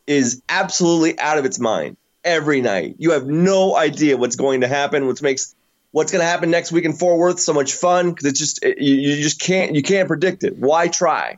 is 0.07 0.41
absolutely 0.47 1.19
out 1.19 1.37
of 1.37 1.43
its 1.43 1.59
mind 1.59 1.97
every 2.23 2.61
night. 2.61 2.95
You 2.99 3.11
have 3.11 3.27
no 3.27 3.75
idea 3.75 4.17
what's 4.17 4.35
going 4.35 4.61
to 4.61 4.67
happen, 4.67 5.07
which 5.07 5.21
makes 5.21 5.55
what's 5.91 6.11
going 6.11 6.21
to 6.21 6.27
happen 6.27 6.51
next 6.51 6.71
week 6.71 6.85
in 6.85 6.93
Fort 6.93 7.17
Worth 7.17 7.39
so 7.39 7.53
much 7.53 7.73
fun 7.73 8.09
because 8.09 8.27
it's 8.27 8.39
just 8.39 8.63
you, 8.63 8.95
you 8.95 9.21
just 9.21 9.39
can't 9.39 9.75
you 9.75 9.81
can't 9.81 10.07
predict 10.07 10.43
it. 10.43 10.57
Why 10.57 10.87
try? 10.87 11.37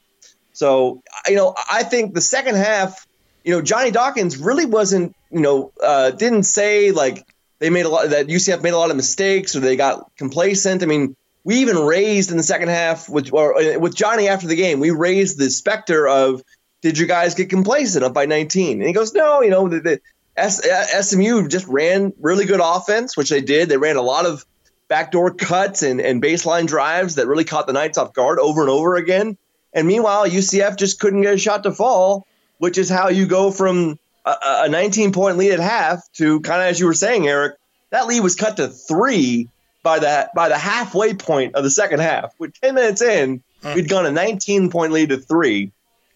So 0.53 1.01
you 1.27 1.35
know, 1.35 1.55
I 1.71 1.83
think 1.83 2.13
the 2.13 2.21
second 2.21 2.55
half, 2.55 3.07
you 3.43 3.53
know, 3.53 3.61
Johnny 3.61 3.91
Dawkins 3.91 4.37
really 4.37 4.65
wasn't 4.65 5.15
you 5.31 5.41
know 5.41 5.71
uh, 5.81 6.11
didn't 6.11 6.43
say 6.43 6.91
like 6.91 7.25
they 7.59 7.69
made 7.69 7.85
a 7.85 7.89
lot 7.89 8.09
that 8.09 8.27
UCF 8.27 8.63
made 8.63 8.73
a 8.73 8.77
lot 8.77 8.89
of 8.89 8.95
mistakes 8.95 9.55
or 9.55 9.59
they 9.59 9.75
got 9.75 10.11
complacent. 10.17 10.83
I 10.83 10.85
mean. 10.85 11.15
We 11.43 11.61
even 11.61 11.79
raised 11.79 12.29
in 12.29 12.37
the 12.37 12.43
second 12.43 12.67
half 12.67 13.09
with 13.09 13.33
or 13.33 13.59
uh, 13.59 13.79
with 13.79 13.95
Johnny 13.95 14.27
after 14.27 14.45
the 14.45 14.55
game. 14.55 14.79
We 14.79 14.91
raised 14.91 15.39
the 15.39 15.49
specter 15.49 16.07
of 16.07 16.43
did 16.81 16.97
you 16.97 17.05
guys 17.07 17.35
get 17.35 17.49
complacent 17.49 18.03
up 18.03 18.13
by 18.13 18.25
19? 18.25 18.79
And 18.79 18.87
he 18.87 18.93
goes, 18.93 19.13
no, 19.13 19.41
you 19.41 19.49
know, 19.49 19.67
the, 19.67 20.01
SMU 20.49 21.47
just 21.47 21.67
ran 21.67 22.13
really 22.19 22.45
good 22.45 22.61
offense, 22.63 23.15
which 23.15 23.29
they 23.29 23.41
did. 23.41 23.69
They 23.69 23.77
ran 23.77 23.97
a 23.97 24.01
lot 24.01 24.25
of 24.25 24.45
backdoor 24.87 25.33
cuts 25.35 25.83
and, 25.83 26.01
and 26.01 26.21
baseline 26.21 26.67
drives 26.67 27.15
that 27.15 27.27
really 27.27 27.43
caught 27.43 27.67
the 27.67 27.73
Knights 27.73 27.97
off 27.97 28.13
guard 28.13 28.39
over 28.39 28.61
and 28.61 28.69
over 28.69 28.95
again. 28.95 29.37
And 29.73 29.87
meanwhile, 29.87 30.27
UCF 30.27 30.77
just 30.77 30.99
couldn't 30.99 31.21
get 31.21 31.33
a 31.33 31.37
shot 31.37 31.63
to 31.63 31.71
fall, 31.71 32.27
which 32.57 32.77
is 32.77 32.89
how 32.89 33.09
you 33.09 33.25
go 33.25 33.51
from 33.51 33.97
a, 34.25 34.35
a 34.63 34.69
19 34.69 35.13
point 35.13 35.37
lead 35.37 35.51
at 35.51 35.59
half 35.59 36.11
to 36.13 36.39
kind 36.41 36.61
of 36.61 36.67
as 36.67 36.79
you 36.79 36.85
were 36.85 36.93
saying, 36.93 37.27
Eric, 37.27 37.55
that 37.89 38.07
lead 38.07 38.21
was 38.21 38.35
cut 38.35 38.57
to 38.57 38.67
three 38.67 39.49
by 39.83 39.99
the 39.99 40.29
by 40.35 40.49
the 40.49 40.57
halfway 40.57 41.13
point 41.13 41.55
of 41.55 41.63
the 41.63 41.69
second 41.69 41.99
half. 41.99 42.33
With 42.37 42.53
10 42.61 42.75
minutes 42.75 43.01
in, 43.01 43.43
we'd 43.63 43.89
gone 43.89 44.05
a 44.05 44.11
19 44.11 44.69
point 44.69 44.91
lead 44.91 45.09
to 45.09 45.17
three. 45.17 45.71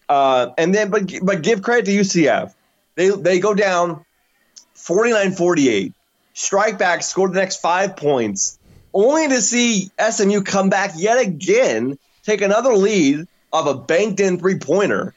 Uh, 0.08 0.50
and 0.56 0.74
then, 0.74 0.90
but 0.90 1.12
but 1.22 1.42
give 1.42 1.62
credit 1.62 1.86
to 1.86 1.92
UCF. 1.92 2.54
They 2.94 3.10
they 3.10 3.40
go 3.40 3.54
down 3.54 4.04
49-48. 4.86 5.92
Strike 6.34 6.78
back, 6.78 7.02
scored 7.02 7.32
the 7.32 7.40
next 7.40 7.60
five 7.60 7.96
points, 7.96 8.58
only 8.92 9.28
to 9.28 9.40
see 9.40 9.90
SMU 10.10 10.42
come 10.42 10.68
back 10.68 10.92
yet 10.96 11.18
again, 11.18 11.98
take 12.22 12.42
another 12.42 12.74
lead 12.74 13.26
of 13.52 13.66
a 13.66 13.74
banked 13.74 14.20
in 14.20 14.38
three 14.38 14.58
pointer, 14.58 15.14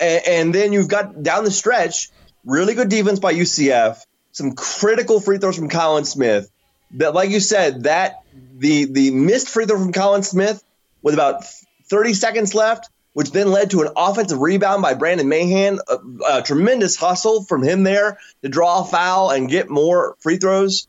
and, 0.00 0.22
and 0.26 0.54
then 0.54 0.72
you've 0.72 0.88
got 0.88 1.22
down 1.22 1.44
the 1.44 1.50
stretch 1.50 2.08
really 2.44 2.74
good 2.74 2.88
defense 2.88 3.20
by 3.20 3.34
UCF, 3.34 4.04
some 4.32 4.52
critical 4.52 5.20
free 5.20 5.38
throws 5.38 5.56
from 5.56 5.68
Collin 5.68 6.04
Smith. 6.04 6.50
That, 6.92 7.14
like 7.14 7.30
you 7.30 7.40
said, 7.40 7.84
that 7.84 8.22
the 8.58 8.84
the 8.84 9.10
missed 9.10 9.48
free 9.48 9.66
throw 9.66 9.78
from 9.78 9.92
Collin 9.92 10.22
Smith 10.22 10.62
with 11.02 11.14
about 11.14 11.44
30 11.88 12.14
seconds 12.14 12.54
left, 12.54 12.90
which 13.12 13.32
then 13.32 13.50
led 13.50 13.70
to 13.70 13.82
an 13.82 13.88
offensive 13.96 14.38
rebound 14.38 14.82
by 14.82 14.94
Brandon 14.94 15.28
Mahan. 15.28 15.78
A, 15.88 16.38
a 16.38 16.42
tremendous 16.42 16.96
hustle 16.96 17.44
from 17.44 17.62
him 17.62 17.82
there 17.82 18.18
to 18.42 18.48
draw 18.48 18.82
a 18.82 18.84
foul 18.84 19.30
and 19.30 19.48
get 19.48 19.68
more 19.68 20.16
free 20.20 20.38
throws. 20.38 20.86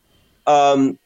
Um, 0.47 0.97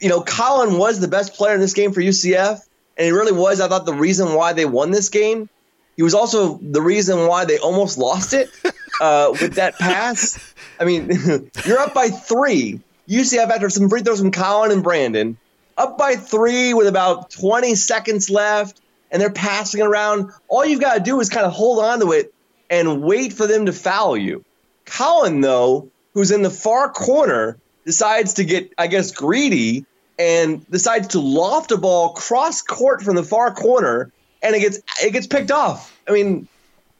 you 0.00 0.08
know, 0.08 0.20
Collin 0.20 0.78
was 0.78 1.00
the 1.00 1.08
best 1.08 1.34
player 1.34 1.54
in 1.54 1.60
this 1.60 1.74
game 1.74 1.92
for 1.92 2.00
UCF, 2.00 2.60
and 2.96 3.04
he 3.04 3.10
really 3.10 3.32
was. 3.32 3.60
I 3.60 3.68
thought 3.68 3.86
the 3.86 3.94
reason 3.94 4.34
why 4.34 4.52
they 4.52 4.66
won 4.66 4.90
this 4.90 5.08
game. 5.08 5.48
He 5.96 6.02
was 6.02 6.14
also 6.14 6.58
the 6.60 6.82
reason 6.82 7.26
why 7.26 7.46
they 7.46 7.58
almost 7.58 7.96
lost 7.96 8.34
it 8.34 8.50
uh, 9.00 9.30
with 9.32 9.54
that 9.54 9.78
pass. 9.78 10.54
I 10.78 10.84
mean, 10.84 11.10
you're 11.64 11.78
up 11.78 11.94
by 11.94 12.08
three. 12.08 12.80
UCF 13.08 13.48
after 13.48 13.70
some 13.70 13.88
free 13.88 14.02
throws 14.02 14.20
from 14.20 14.30
Collin 14.32 14.72
and 14.72 14.82
Brandon, 14.82 15.38
up 15.76 15.96
by 15.96 16.16
three 16.16 16.74
with 16.74 16.88
about 16.88 17.30
20 17.30 17.74
seconds 17.76 18.28
left, 18.28 18.80
and 19.16 19.22
they're 19.22 19.30
passing 19.30 19.80
around. 19.80 20.30
All 20.48 20.62
you've 20.62 20.82
got 20.82 20.92
to 20.92 21.00
do 21.00 21.18
is 21.20 21.30
kind 21.30 21.46
of 21.46 21.52
hold 21.54 21.82
on 21.82 22.00
to 22.00 22.12
it 22.12 22.34
and 22.68 23.00
wait 23.00 23.32
for 23.32 23.46
them 23.46 23.64
to 23.64 23.72
foul 23.72 24.14
you. 24.14 24.44
Collin, 24.84 25.40
though, 25.40 25.88
who's 26.12 26.30
in 26.30 26.42
the 26.42 26.50
far 26.50 26.90
corner, 26.90 27.56
decides 27.86 28.34
to 28.34 28.44
get, 28.44 28.74
I 28.76 28.88
guess, 28.88 29.12
greedy 29.12 29.86
and 30.18 30.70
decides 30.70 31.08
to 31.08 31.20
loft 31.20 31.72
a 31.72 31.78
ball 31.78 32.12
cross 32.12 32.60
court 32.60 33.00
from 33.00 33.16
the 33.16 33.22
far 33.22 33.54
corner, 33.54 34.12
and 34.42 34.54
it 34.54 34.60
gets 34.60 34.80
it 35.02 35.14
gets 35.14 35.26
picked 35.26 35.50
off. 35.50 35.98
I 36.06 36.12
mean, 36.12 36.46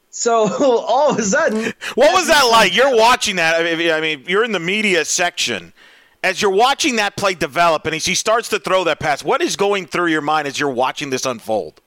so 0.09 0.49
all 0.89 1.11
of 1.11 1.19
a 1.19 1.23
sudden, 1.23 1.71
what 1.97 2.15
was 2.15 2.29
that 2.29 2.45
like? 2.45 2.75
You're 2.75 2.97
watching 2.97 3.37
that. 3.37 3.57
I 3.61 4.01
mean, 4.01 4.25
you're 4.27 4.43
in 4.43 4.53
the 4.53 4.61
media 4.61 5.05
section. 5.05 5.75
As 6.25 6.41
you're 6.41 6.51
watching 6.51 6.97
that 6.97 7.15
play 7.15 7.35
develop, 7.35 7.85
and 7.85 7.95
he 7.95 8.15
starts 8.15 8.49
to 8.49 8.59
throw 8.59 8.85
that 8.85 9.01
pass, 9.01 9.23
what 9.23 9.43
is 9.43 9.55
going 9.55 9.87
through 9.87 10.07
your 10.07 10.23
mind 10.23 10.49
as 10.49 10.59
you're 10.59 10.71
watching 10.71 11.11
this 11.11 11.27
unfold? 11.27 11.83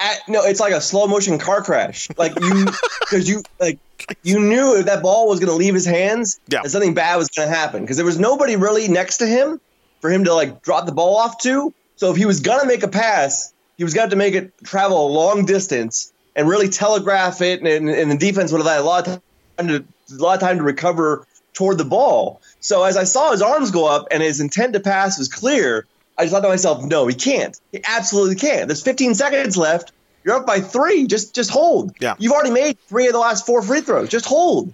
At, 0.00 0.28
no, 0.28 0.42
it's 0.42 0.60
like 0.60 0.72
a 0.72 0.80
slow 0.80 1.06
motion 1.06 1.38
car 1.38 1.62
crash. 1.62 2.08
Like 2.16 2.38
you, 2.40 2.66
because 3.00 3.28
you 3.28 3.42
like 3.60 3.78
you 4.22 4.38
knew 4.38 4.76
if 4.76 4.86
that 4.86 5.02
ball 5.02 5.28
was 5.28 5.40
going 5.40 5.50
to 5.50 5.56
leave 5.56 5.74
his 5.74 5.86
hands, 5.86 6.40
yeah. 6.48 6.62
that 6.62 6.70
something 6.70 6.94
bad 6.94 7.16
was 7.16 7.28
going 7.28 7.48
to 7.48 7.54
happen. 7.54 7.82
Because 7.82 7.96
there 7.96 8.06
was 8.06 8.18
nobody 8.18 8.56
really 8.56 8.88
next 8.88 9.18
to 9.18 9.26
him 9.26 9.60
for 10.00 10.10
him 10.10 10.24
to 10.24 10.34
like 10.34 10.62
drop 10.62 10.86
the 10.86 10.92
ball 10.92 11.16
off 11.16 11.38
to. 11.42 11.72
So 11.96 12.10
if 12.10 12.16
he 12.16 12.26
was 12.26 12.40
going 12.40 12.60
to 12.60 12.66
make 12.66 12.82
a 12.82 12.88
pass, 12.88 13.52
he 13.78 13.84
was 13.84 13.94
going 13.94 14.10
to 14.10 14.16
make 14.16 14.34
it 14.34 14.52
travel 14.64 15.06
a 15.06 15.08
long 15.08 15.46
distance 15.46 16.12
and 16.36 16.48
really 16.48 16.68
telegraph 16.68 17.40
it, 17.40 17.62
and, 17.62 17.88
and 17.88 18.10
the 18.10 18.16
defense 18.16 18.50
would 18.50 18.58
have 18.58 18.66
had 18.66 18.80
a 18.80 18.84
lot 18.84 19.06
of 19.06 19.22
time 19.56 19.68
to 19.68 19.84
a 20.12 20.20
lot 20.20 20.34
of 20.34 20.40
time 20.40 20.58
to 20.58 20.62
recover 20.62 21.26
toward 21.54 21.78
the 21.78 21.84
ball. 21.84 22.40
So 22.60 22.82
as 22.82 22.96
I 22.96 23.04
saw 23.04 23.30
his 23.30 23.42
arms 23.42 23.70
go 23.70 23.86
up 23.86 24.08
and 24.10 24.22
his 24.22 24.40
intent 24.40 24.74
to 24.74 24.80
pass 24.80 25.18
was 25.18 25.28
clear, 25.28 25.86
I 26.16 26.22
just 26.22 26.32
thought 26.32 26.42
to 26.42 26.48
myself, 26.48 26.84
no, 26.84 27.06
he 27.06 27.14
can't. 27.14 27.58
He 27.72 27.80
absolutely 27.86 28.36
can't. 28.36 28.68
There's 28.68 28.82
15 28.82 29.14
seconds 29.14 29.56
left. 29.56 29.92
You're 30.24 30.36
up 30.36 30.46
by 30.46 30.60
three. 30.60 31.06
Just 31.06 31.34
just 31.34 31.50
hold. 31.50 31.94
Yeah. 32.00 32.14
You've 32.18 32.32
already 32.32 32.50
made 32.50 32.78
three 32.80 33.06
of 33.06 33.12
the 33.12 33.18
last 33.18 33.44
four 33.44 33.60
free 33.62 33.82
throws. 33.82 34.08
Just 34.08 34.24
hold. 34.24 34.72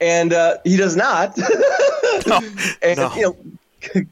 And 0.00 0.32
uh, 0.32 0.58
he 0.62 0.76
does 0.76 0.94
not. 0.94 1.36
no, 2.26 2.40
and, 2.82 2.98
no. 2.98 3.14
You 3.14 3.22
know, 3.94 4.06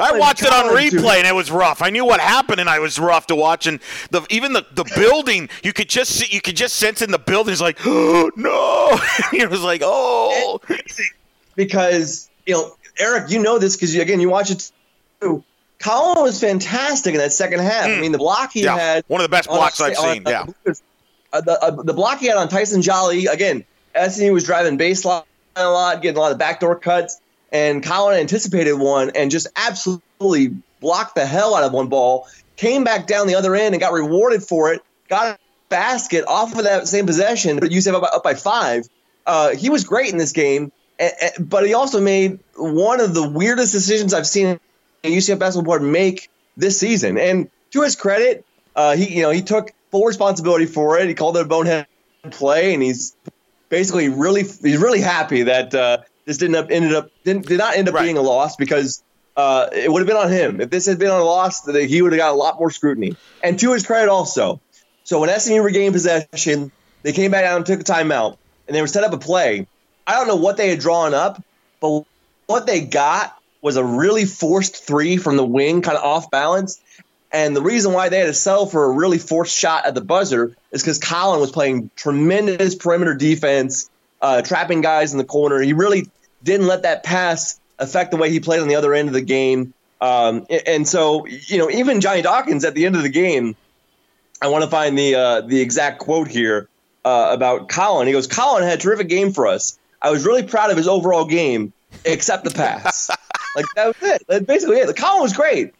I 0.00 0.18
watched 0.18 0.42
it 0.42 0.52
on 0.52 0.74
replay 0.74 1.16
and 1.16 1.26
it 1.26 1.34
was 1.34 1.50
rough. 1.50 1.82
I 1.82 1.90
knew 1.90 2.04
what 2.04 2.20
happened 2.20 2.60
and 2.60 2.68
I 2.68 2.78
was 2.78 2.98
rough 2.98 3.26
to 3.28 3.36
watch. 3.36 3.66
And 3.66 3.80
the 4.10 4.22
even 4.30 4.52
the, 4.52 4.66
the 4.72 4.84
building, 4.96 5.48
you 5.62 5.72
could 5.72 5.88
just 5.88 6.12
see, 6.12 6.26
you 6.30 6.40
could 6.40 6.56
just 6.56 6.76
sense 6.76 7.02
in 7.02 7.10
the 7.10 7.18
building. 7.18 7.52
It's 7.52 7.60
like, 7.60 7.78
oh 7.86 8.30
no! 8.36 8.98
it 9.38 9.50
was 9.50 9.62
like, 9.62 9.82
oh, 9.84 10.60
because 11.54 12.28
you 12.46 12.54
know, 12.54 12.74
Eric, 12.98 13.30
you 13.30 13.42
know 13.42 13.58
this 13.58 13.76
because 13.76 13.94
again, 13.94 14.20
you 14.20 14.30
watch 14.30 14.50
it 14.50 14.70
too. 15.20 15.44
Collin 15.80 16.22
was 16.22 16.40
fantastic 16.40 17.14
in 17.14 17.20
that 17.20 17.32
second 17.32 17.60
half. 17.60 17.86
Mm. 17.86 17.98
I 17.98 18.00
mean, 18.00 18.12
the 18.12 18.18
block 18.18 18.52
he 18.52 18.64
yeah. 18.64 18.76
had 18.76 19.04
one 19.08 19.20
of 19.20 19.24
the 19.24 19.34
best 19.34 19.48
blocks 19.48 19.80
I've 19.80 19.96
on, 19.98 20.14
seen. 20.14 20.22
yeah, 20.26 20.46
uh, 21.32 21.40
the 21.40 21.58
uh, 21.62 21.70
the 21.82 21.94
block 21.94 22.20
he 22.20 22.26
had 22.26 22.36
on 22.36 22.48
Tyson 22.48 22.82
Jolly 22.82 23.26
again. 23.26 23.64
SMU 24.08 24.32
was 24.32 24.44
driving 24.44 24.78
baseline 24.78 25.24
a 25.56 25.68
lot, 25.68 26.00
getting 26.00 26.16
a 26.16 26.20
lot 26.20 26.30
of 26.30 26.38
backdoor 26.38 26.76
cuts 26.76 27.20
and 27.52 27.82
Collin 27.82 28.18
anticipated 28.18 28.74
one 28.74 29.10
and 29.14 29.30
just 29.30 29.48
absolutely 29.56 30.54
blocked 30.80 31.14
the 31.14 31.26
hell 31.26 31.54
out 31.54 31.64
of 31.64 31.72
one 31.72 31.88
ball. 31.88 32.28
Came 32.56 32.84
back 32.84 33.06
down 33.06 33.26
the 33.26 33.34
other 33.34 33.54
end 33.54 33.74
and 33.74 33.80
got 33.80 33.92
rewarded 33.92 34.42
for 34.42 34.72
it. 34.72 34.82
Got 35.08 35.34
a 35.34 35.38
basket 35.68 36.24
off 36.26 36.56
of 36.56 36.64
that 36.64 36.86
same 36.86 37.06
possession, 37.06 37.58
but 37.58 37.70
UCF 37.70 37.94
up, 37.94 38.02
up 38.02 38.22
by 38.22 38.34
five. 38.34 38.86
Uh, 39.26 39.54
he 39.54 39.70
was 39.70 39.84
great 39.84 40.12
in 40.12 40.18
this 40.18 40.32
game, 40.32 40.72
and, 40.98 41.12
and, 41.20 41.50
but 41.50 41.66
he 41.66 41.74
also 41.74 42.00
made 42.00 42.38
one 42.56 43.00
of 43.00 43.14
the 43.14 43.28
weirdest 43.28 43.72
decisions 43.72 44.14
I've 44.14 44.26
seen 44.26 44.60
UCF 45.08 45.38
basketball 45.38 45.64
board 45.64 45.82
make 45.82 46.28
this 46.56 46.78
season. 46.78 47.18
And 47.18 47.50
to 47.72 47.82
his 47.82 47.96
credit, 47.96 48.44
uh, 48.76 48.96
he 48.96 49.16
you 49.16 49.22
know 49.22 49.30
he 49.30 49.42
took 49.42 49.72
full 49.90 50.04
responsibility 50.04 50.66
for 50.66 50.98
it. 50.98 51.08
He 51.08 51.14
called 51.14 51.36
it 51.36 51.42
a 51.42 51.48
bonehead 51.48 51.86
play, 52.30 52.74
and 52.74 52.82
he's 52.82 53.16
basically 53.68 54.08
really 54.08 54.42
he's 54.42 54.76
really 54.76 55.00
happy 55.00 55.44
that 55.44 55.74
uh, 55.74 55.98
this 56.24 56.38
didn't 56.38 56.56
up, 56.56 56.70
ended 56.70 56.94
up 56.94 57.10
didn't, 57.24 57.46
did 57.46 57.58
not 57.58 57.76
end 57.76 57.88
up 57.88 57.94
right. 57.94 58.02
being 58.02 58.18
a 58.18 58.22
loss 58.22 58.56
because 58.56 59.02
uh, 59.36 59.68
it 59.72 59.90
would 59.90 60.00
have 60.00 60.06
been 60.06 60.16
on 60.16 60.30
him. 60.30 60.60
If 60.60 60.70
this 60.70 60.86
had 60.86 60.98
been 60.98 61.10
on 61.10 61.20
a 61.20 61.24
loss, 61.24 61.62
that 61.62 61.88
he 61.88 62.02
would 62.02 62.12
have 62.12 62.18
got 62.18 62.32
a 62.32 62.36
lot 62.36 62.58
more 62.58 62.70
scrutiny. 62.70 63.16
And 63.42 63.58
to 63.60 63.72
his 63.72 63.86
credit, 63.86 64.10
also, 64.10 64.60
so 65.04 65.20
when 65.20 65.40
SMU 65.40 65.62
regained 65.62 65.94
possession, 65.94 66.70
they 67.02 67.12
came 67.12 67.30
back 67.30 67.44
down 67.44 67.56
and 67.56 67.66
took 67.66 67.80
a 67.80 67.84
timeout, 67.84 68.36
and 68.66 68.76
they 68.76 68.80
were 68.80 68.86
set 68.86 69.04
up 69.04 69.12
a 69.12 69.18
play. 69.18 69.66
I 70.06 70.14
don't 70.14 70.28
know 70.28 70.36
what 70.36 70.56
they 70.56 70.68
had 70.68 70.80
drawn 70.80 71.14
up, 71.14 71.42
but 71.80 72.04
what 72.46 72.66
they 72.66 72.80
got 72.80 73.39
was 73.62 73.76
a 73.76 73.84
really 73.84 74.24
forced 74.24 74.84
three 74.84 75.16
from 75.16 75.36
the 75.36 75.44
wing, 75.44 75.82
kind 75.82 75.96
of 75.96 76.04
off 76.04 76.30
balance. 76.30 76.80
And 77.32 77.54
the 77.54 77.62
reason 77.62 77.92
why 77.92 78.08
they 78.08 78.18
had 78.18 78.26
to 78.26 78.34
settle 78.34 78.66
for 78.66 78.84
a 78.84 78.92
really 78.92 79.18
forced 79.18 79.56
shot 79.56 79.86
at 79.86 79.94
the 79.94 80.00
buzzer 80.00 80.56
is 80.72 80.82
because 80.82 80.98
Collin 80.98 81.40
was 81.40 81.52
playing 81.52 81.90
tremendous 81.94 82.74
perimeter 82.74 83.14
defense, 83.14 83.88
uh, 84.20 84.42
trapping 84.42 84.80
guys 84.80 85.12
in 85.12 85.18
the 85.18 85.24
corner. 85.24 85.60
He 85.60 85.72
really 85.72 86.08
didn't 86.42 86.66
let 86.66 86.82
that 86.82 87.04
pass 87.04 87.60
affect 87.78 88.10
the 88.10 88.16
way 88.16 88.30
he 88.30 88.40
played 88.40 88.60
on 88.60 88.68
the 88.68 88.74
other 88.74 88.94
end 88.94 89.08
of 89.08 89.14
the 89.14 89.20
game. 89.20 89.74
Um, 90.00 90.46
and 90.66 90.88
so, 90.88 91.26
you 91.26 91.58
know, 91.58 91.70
even 91.70 92.00
Johnny 92.00 92.22
Dawkins 92.22 92.64
at 92.64 92.74
the 92.74 92.86
end 92.86 92.96
of 92.96 93.02
the 93.02 93.10
game, 93.10 93.54
I 94.42 94.48
want 94.48 94.64
to 94.64 94.70
find 94.70 94.98
the 94.98 95.14
uh, 95.14 95.40
the 95.42 95.60
exact 95.60 95.98
quote 95.98 96.28
here 96.28 96.68
uh, 97.04 97.28
about 97.32 97.68
Collin. 97.68 98.06
He 98.06 98.12
goes, 98.12 98.26
"Collin 98.26 98.62
had 98.62 98.78
a 98.78 98.80
terrific 98.80 99.08
game 99.08 99.32
for 99.32 99.46
us. 99.46 99.78
I 100.00 100.10
was 100.10 100.24
really 100.24 100.42
proud 100.42 100.70
of 100.70 100.78
his 100.78 100.88
overall 100.88 101.26
game, 101.26 101.74
except 102.06 102.44
the 102.44 102.50
pass. 102.50 103.10
like 103.56 103.66
that 103.76 103.86
was 103.86 103.96
it. 104.02 104.22
That's 104.28 104.44
basically 104.44 104.78
it. 104.78 104.86
The 104.86 104.94
Collin 104.94 105.22
was 105.22 105.32
great. 105.32 105.74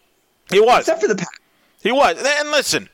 He 0.51 0.59
was, 0.59 0.79
except 0.79 1.01
for 1.01 1.07
the 1.07 1.15
pack. 1.15 1.41
He 1.81 1.91
was. 1.91 2.21
And 2.23 2.51
listen, 2.51 2.89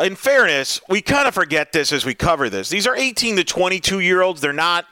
in 0.00 0.16
fairness, 0.16 0.80
we 0.88 1.02
kind 1.02 1.28
of 1.28 1.34
forget 1.34 1.72
this 1.72 1.92
as 1.92 2.04
we 2.04 2.14
cover 2.14 2.48
this. 2.48 2.68
These 2.68 2.86
are 2.86 2.96
18 2.96 3.36
to 3.36 3.44
22 3.44 4.00
year 4.00 4.22
olds. 4.22 4.40
They're 4.40 4.52
not 4.52 4.86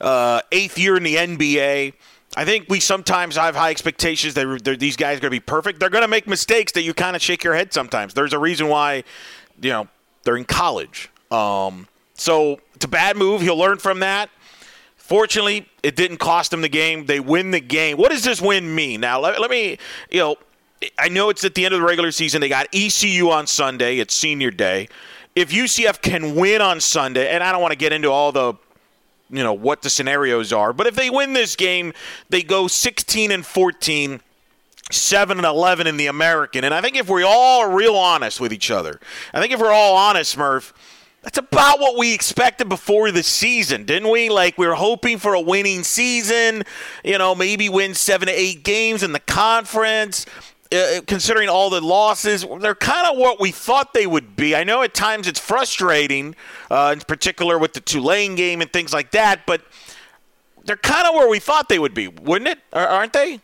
uh, 0.00 0.42
eighth 0.52 0.78
year 0.78 0.96
in 0.96 1.02
the 1.02 1.16
NBA. 1.16 1.94
I 2.34 2.44
think 2.44 2.66
we 2.68 2.80
sometimes 2.80 3.36
have 3.36 3.54
high 3.54 3.70
expectations 3.70 4.34
that 4.34 4.76
these 4.78 4.96
guys 4.96 5.18
are 5.18 5.20
going 5.20 5.30
to 5.30 5.36
be 5.36 5.40
perfect. 5.40 5.80
They're 5.80 5.90
going 5.90 6.02
to 6.02 6.08
make 6.08 6.26
mistakes 6.26 6.72
that 6.72 6.82
you 6.82 6.94
kind 6.94 7.14
of 7.14 7.20
shake 7.20 7.44
your 7.44 7.54
head 7.54 7.72
sometimes. 7.72 8.14
There's 8.14 8.32
a 8.32 8.38
reason 8.38 8.68
why, 8.68 9.04
you 9.60 9.70
know, 9.70 9.88
they're 10.24 10.36
in 10.36 10.46
college. 10.46 11.10
Um, 11.30 11.88
so 12.14 12.60
it's 12.74 12.84
a 12.84 12.88
bad 12.88 13.16
move. 13.16 13.42
He'll 13.42 13.58
learn 13.58 13.78
from 13.78 14.00
that. 14.00 14.30
Fortunately, 15.12 15.66
it 15.82 15.94
didn't 15.94 16.16
cost 16.16 16.52
them 16.52 16.62
the 16.62 16.70
game. 16.70 17.04
They 17.04 17.20
win 17.20 17.50
the 17.50 17.60
game. 17.60 17.98
What 17.98 18.12
does 18.12 18.24
this 18.24 18.40
win 18.40 18.74
mean? 18.74 19.02
Now, 19.02 19.20
let, 19.20 19.38
let 19.38 19.50
me, 19.50 19.76
you 20.10 20.20
know, 20.20 20.36
I 20.98 21.10
know 21.10 21.28
it's 21.28 21.44
at 21.44 21.54
the 21.54 21.66
end 21.66 21.74
of 21.74 21.80
the 21.80 21.86
regular 21.86 22.10
season. 22.12 22.40
They 22.40 22.48
got 22.48 22.66
ECU 22.72 23.28
on 23.28 23.46
Sunday. 23.46 23.98
It's 23.98 24.14
senior 24.14 24.50
day. 24.50 24.88
If 25.36 25.50
UCF 25.50 26.00
can 26.00 26.34
win 26.34 26.62
on 26.62 26.80
Sunday, 26.80 27.28
and 27.28 27.44
I 27.44 27.52
don't 27.52 27.60
want 27.60 27.72
to 27.72 27.76
get 27.76 27.92
into 27.92 28.10
all 28.10 28.32
the 28.32 28.54
you 29.28 29.42
know 29.42 29.52
what 29.52 29.82
the 29.82 29.90
scenarios 29.90 30.50
are. 30.50 30.72
But 30.72 30.86
if 30.86 30.94
they 30.94 31.10
win 31.10 31.34
this 31.34 31.56
game, 31.56 31.92
they 32.30 32.42
go 32.42 32.66
16 32.66 33.32
and 33.32 33.44
14. 33.44 34.22
7 34.90 35.38
and 35.38 35.46
11 35.46 35.86
in 35.86 35.96
the 35.98 36.06
American. 36.06 36.64
And 36.64 36.74
I 36.74 36.80
think 36.80 36.96
if 36.96 37.08
we're 37.08 37.24
all 37.24 37.70
real 37.70 37.96
honest 37.96 38.40
with 38.40 38.52
each 38.52 38.70
other, 38.70 38.98
I 39.32 39.40
think 39.40 39.52
if 39.52 39.60
we're 39.60 39.72
all 39.72 39.96
honest, 39.96 40.36
Murph, 40.36 40.74
that's 41.22 41.38
about 41.38 41.78
what 41.78 41.96
we 41.96 42.12
expected 42.14 42.68
before 42.68 43.10
the 43.12 43.22
season, 43.22 43.84
didn't 43.84 44.10
we? 44.10 44.28
Like 44.28 44.58
we 44.58 44.66
were 44.66 44.74
hoping 44.74 45.18
for 45.18 45.34
a 45.34 45.40
winning 45.40 45.84
season, 45.84 46.64
you 47.04 47.16
know, 47.16 47.34
maybe 47.34 47.68
win 47.68 47.94
7 47.94 48.26
to 48.26 48.32
8 48.32 48.64
games 48.64 49.02
in 49.02 49.12
the 49.12 49.20
conference. 49.20 50.26
uh, 50.72 51.00
considering 51.06 51.48
all 51.48 51.70
the 51.70 51.80
losses, 51.80 52.44
they're 52.60 52.74
kind 52.74 53.06
of 53.06 53.18
what 53.18 53.38
we 53.38 53.52
thought 53.52 53.94
they 53.94 54.06
would 54.06 54.34
be. 54.34 54.56
I 54.56 54.64
know 54.64 54.82
at 54.82 54.94
times 54.94 55.28
it's 55.28 55.38
frustrating, 55.38 56.34
uh, 56.70 56.94
in 56.94 57.00
particular 57.00 57.58
with 57.58 57.74
the 57.74 57.80
Tulane 57.80 58.34
game 58.34 58.60
and 58.60 58.72
things 58.72 58.92
like 58.92 59.12
that, 59.12 59.46
but 59.46 59.62
they're 60.64 60.76
kind 60.76 61.06
of 61.06 61.14
where 61.14 61.28
we 61.28 61.38
thought 61.38 61.68
they 61.68 61.78
would 61.78 61.94
be, 61.94 62.08
wouldn't 62.08 62.48
it? 62.48 62.58
Aren't 62.72 63.12
they? 63.12 63.40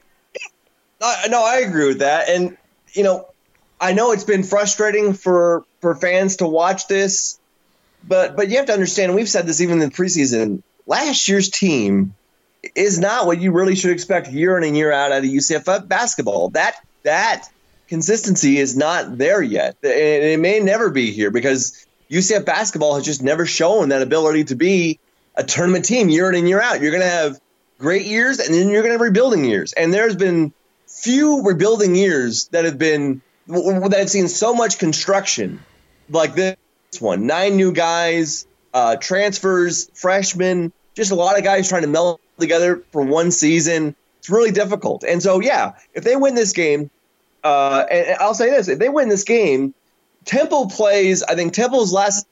no, 1.01 1.45
I 1.45 1.59
agree 1.59 1.87
with 1.87 1.99
that. 2.01 2.29
And, 2.29 2.57
you 2.93 3.05
know, 3.05 3.29
I 3.81 3.93
know 3.93 4.13
it's 4.13 4.25
been 4.25 4.43
frustrating 4.43 5.13
for, 5.13 5.65
for 5.81 5.95
fans 5.95 6.37
to 6.39 6.47
watch 6.47 6.89
this, 6.89 7.39
but 8.07 8.37
but 8.37 8.49
you 8.49 8.57
have 8.57 8.67
to 8.67 8.73
understand, 8.73 9.15
we've 9.15 9.29
said 9.29 9.47
this 9.47 9.61
even 9.61 9.81
in 9.81 9.89
the 9.89 9.95
preseason, 9.95 10.63
last 10.87 11.29
year's 11.29 11.49
team 11.49 12.15
is 12.75 12.99
not 12.99 13.27
what 13.27 13.41
you 13.41 13.53
really 13.53 13.77
should 13.77 13.91
expect 13.91 14.29
year 14.29 14.57
in 14.57 14.65
and 14.65 14.77
year 14.77 14.93
out 14.93 15.13
out 15.13 15.19
of 15.19 15.25
UCF 15.25 15.89
basketball. 15.89 16.51
That 16.51 16.77
that 17.05 17.49
consistency 17.89 18.59
is 18.59 18.77
not 18.77 19.19
there 19.19 19.43
yet. 19.43 19.77
And 19.83 19.93
it 19.93 20.41
may 20.41 20.61
never 20.61 20.91
be 20.91 21.13
here 21.13 21.31
because 21.31 21.87
UCF 22.11 22.45
basketball 22.45 22.97
has 22.97 23.05
just 23.05 23.23
never 23.23 23.47
shown 23.47 23.91
that 23.91 24.03
ability 24.03 24.45
to 24.45 24.55
be 24.55 24.99
a 25.35 25.45
tournament 25.45 25.85
team 25.85 26.09
year 26.09 26.29
in 26.29 26.35
and 26.35 26.49
year 26.49 26.61
out. 26.61 26.81
You're 26.81 26.91
going 26.91 27.03
to 27.03 27.09
have 27.09 27.41
great 27.79 28.07
years 28.07 28.39
and 28.41 28.53
then 28.53 28.69
you're 28.69 28.83
going 28.83 28.91
to 28.91 28.99
have 28.99 29.01
rebuilding 29.01 29.45
years. 29.45 29.73
And 29.73 29.93
there's 29.93 30.17
been 30.17 30.53
few 30.87 31.43
rebuilding 31.43 31.95
years 31.95 32.49
that 32.49 32.65
have 32.65 32.79
been 32.79 33.23
that 33.47 33.95
have 33.97 34.11
seen 34.11 34.29
so 34.29 34.53
much 34.53 34.79
construction 34.79 35.61
like 36.11 36.35
this 36.35 36.57
one. 37.01 37.27
Nine 37.27 37.57
new 37.57 37.73
guys, 37.73 38.47
uh, 38.75 38.97
transfers, 38.97 39.91
freshmen, 39.95 40.73
just 40.95 41.11
a 41.11 41.15
lot 41.15 41.39
of 41.39 41.45
guys 41.45 41.69
trying 41.69 41.83
to 41.83 41.89
meld 41.89 42.21
together 42.39 42.83
for 42.93 43.03
one 43.03 43.31
season. 43.31 43.95
It's 44.19 44.31
really 44.31 44.51
difficult. 44.51 45.05
And 45.05 45.23
so, 45.23 45.41
yeah, 45.41 45.75
if 45.95 46.05
they 46.05 46.17
win 46.17 46.35
this 46.35 46.53
game, 46.53 46.91
uh, 47.45 47.85
and 47.91 48.17
I'll 48.19 48.35
say 48.35 48.51
this: 48.51 48.69
if 48.69 48.79
they 48.79 48.89
win 48.89 49.09
this 49.09 49.25
game, 49.25 49.75
Temple 50.25 50.69
plays. 50.69 51.23
I 51.23 51.35
think 51.35 51.53
Temple's 51.53 51.93
last 51.93 52.27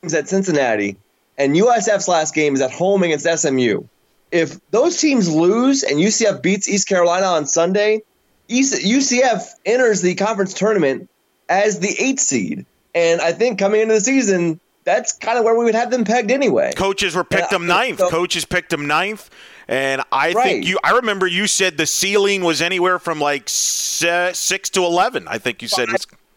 game 0.00 0.06
is 0.06 0.14
at 0.14 0.28
Cincinnati, 0.28 0.96
and 1.36 1.54
USF's 1.54 2.08
last 2.08 2.34
game 2.34 2.54
is 2.54 2.60
at 2.60 2.70
home 2.70 3.02
against 3.02 3.26
SMU. 3.26 3.84
If 4.30 4.58
those 4.70 4.98
teams 4.98 5.28
lose 5.28 5.82
and 5.82 5.98
UCF 5.98 6.42
beats 6.42 6.68
East 6.68 6.88
Carolina 6.88 7.26
on 7.26 7.46
Sunday, 7.46 8.02
UCF 8.48 9.42
enters 9.66 10.00
the 10.00 10.14
conference 10.14 10.54
tournament 10.54 11.10
as 11.48 11.80
the 11.80 11.94
eighth 11.98 12.20
seed. 12.20 12.64
And 12.94 13.20
I 13.20 13.32
think 13.32 13.58
coming 13.58 13.80
into 13.80 13.94
the 13.94 14.00
season, 14.00 14.60
that's 14.84 15.12
kind 15.12 15.38
of 15.38 15.44
where 15.44 15.56
we 15.56 15.64
would 15.64 15.74
have 15.74 15.90
them 15.90 16.04
pegged 16.04 16.30
anyway. 16.30 16.72
Coaches 16.74 17.14
were 17.14 17.24
picked 17.24 17.50
them 17.50 17.66
ninth. 17.66 17.98
So, 17.98 18.10
Coaches 18.10 18.44
picked 18.44 18.70
them 18.70 18.86
ninth. 18.86 19.30
And 19.68 20.02
I 20.10 20.32
right. 20.32 20.44
think 20.44 20.66
you, 20.66 20.78
I 20.82 20.92
remember 20.92 21.26
you 21.26 21.46
said 21.46 21.76
the 21.76 21.86
ceiling 21.86 22.42
was 22.42 22.60
anywhere 22.60 22.98
from 22.98 23.20
like 23.20 23.44
six 23.46 24.70
to 24.70 24.84
11. 24.84 25.28
I 25.28 25.38
think 25.38 25.62
you 25.62 25.68
said, 25.68 25.88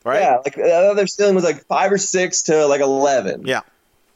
right? 0.04 0.22
Yeah. 0.22 0.38
Like 0.46 0.56
the 0.56 0.74
other 0.74 1.08
ceiling 1.08 1.36
was 1.36 1.44
like 1.44 1.66
five 1.66 1.92
or 1.92 1.98
six 1.98 2.44
to 2.44 2.66
like 2.68 2.82
11. 2.82 3.46
Yeah. 3.46 3.62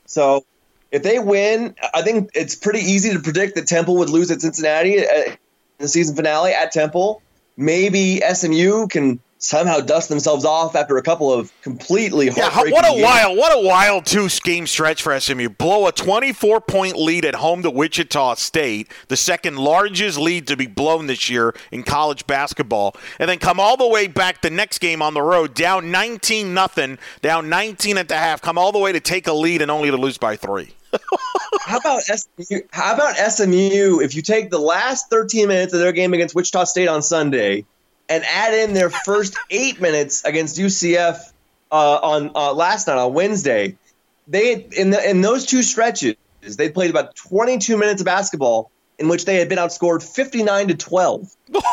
So 0.06 0.46
if 0.92 1.04
they 1.04 1.20
win, 1.20 1.76
I 1.94 2.02
think 2.02 2.30
it's 2.34 2.56
pretty 2.56 2.80
easy 2.80 3.14
to 3.14 3.20
predict 3.20 3.56
that 3.56 3.68
Temple 3.68 3.98
would 3.98 4.10
lose 4.10 4.32
at 4.32 4.42
Cincinnati 4.42 5.00
uh, 5.00 5.04
in 5.26 5.38
the 5.80 5.88
season 5.88 6.16
finale 6.16 6.52
at 6.52 6.72
Temple. 6.72 7.22
Maybe 7.58 8.22
SMU 8.22 8.88
can 8.88 9.20
somehow 9.40 9.80
dust 9.80 10.10
themselves 10.10 10.44
off 10.46 10.76
after 10.76 10.98
a 10.98 11.02
couple 11.02 11.34
of 11.34 11.52
completely 11.62 12.28
yeah, 12.28 12.54
what 12.56 12.86
a 12.86 12.90
games. 12.90 13.04
wild 13.04 13.38
what 13.38 13.58
a 13.58 13.66
wild 13.66 14.06
two 14.06 14.28
game 14.44 14.68
stretch 14.68 15.02
for 15.02 15.18
SMU. 15.20 15.50
Blow 15.50 15.88
a 15.88 15.92
24 15.92 16.62
point 16.62 16.98
lead 16.98 17.26
at 17.26 17.36
home 17.36 17.64
to 17.64 17.72
Wichita 17.72 18.36
State, 18.36 18.92
the 19.08 19.18
second 19.18 19.58
largest 19.58 20.20
lead 20.20 20.46
to 20.48 20.58
be 20.58 20.68
blown 20.68 21.08
this 21.08 21.30
year 21.30 21.56
in 21.72 21.84
college 21.84 22.28
basketball, 22.28 22.96
and 23.18 23.30
then 23.30 23.40
come 23.40 23.60
all 23.60 23.78
the 23.78 23.88
way 23.88 24.08
back 24.08 24.42
the 24.42 24.50
next 24.50 24.80
game 24.80 25.02
on 25.02 25.14
the 25.14 25.22
road 25.22 25.54
down 25.54 25.90
19 25.90 26.54
nothing, 26.54 27.00
down 27.22 27.50
19 27.50 27.98
at 27.98 28.10
the 28.10 28.16
half, 28.16 28.42
come 28.42 28.58
all 28.58 28.72
the 28.72 28.80
way 28.80 28.92
to 28.92 29.00
take 29.00 29.28
a 29.28 29.34
lead 29.34 29.62
and 29.62 29.72
only 29.72 29.90
to 29.90 29.98
lose 29.98 30.18
by 30.18 30.36
3. 30.36 30.74
how 31.62 31.78
about 31.78 32.02
SMU? 32.02 32.60
How 32.72 32.94
about 32.96 33.16
SMU? 33.16 34.00
If 34.02 34.16
you 34.16 34.22
take 34.22 34.50
the 34.50 34.60
last 34.60 35.10
13 35.10 35.48
minutes 35.48 35.74
of 35.74 35.80
their 35.80 35.92
game 35.92 36.14
against 36.14 36.36
Wichita 36.36 36.66
State 36.66 36.88
on 36.88 37.02
Sunday, 37.02 37.66
and 38.10 38.24
add 38.26 38.54
in 38.54 38.74
their 38.74 38.90
first 38.90 39.38
eight 39.50 39.80
minutes 39.80 40.26
against 40.26 40.58
UCF 40.58 41.32
uh, 41.72 41.76
on 41.76 42.32
uh, 42.36 42.54
last 42.54 42.88
night 42.88 42.98
on 42.98 43.14
Wednesday, 43.14 43.78
they 44.28 44.56
in 44.56 44.90
the, 44.90 45.10
in 45.10 45.22
those 45.22 45.46
two 45.46 45.64
stretches 45.64 46.16
they 46.42 46.70
played 46.70 46.90
about 46.90 47.16
22 47.16 47.78
minutes 47.78 48.02
of 48.02 48.06
basketball 48.06 48.72
in 48.98 49.08
which 49.08 49.26
they 49.26 49.36
had 49.36 49.50
been 49.50 49.58
outscored 49.58 50.04
59 50.04 50.70
to 50.70 50.76
12. 50.76 51.36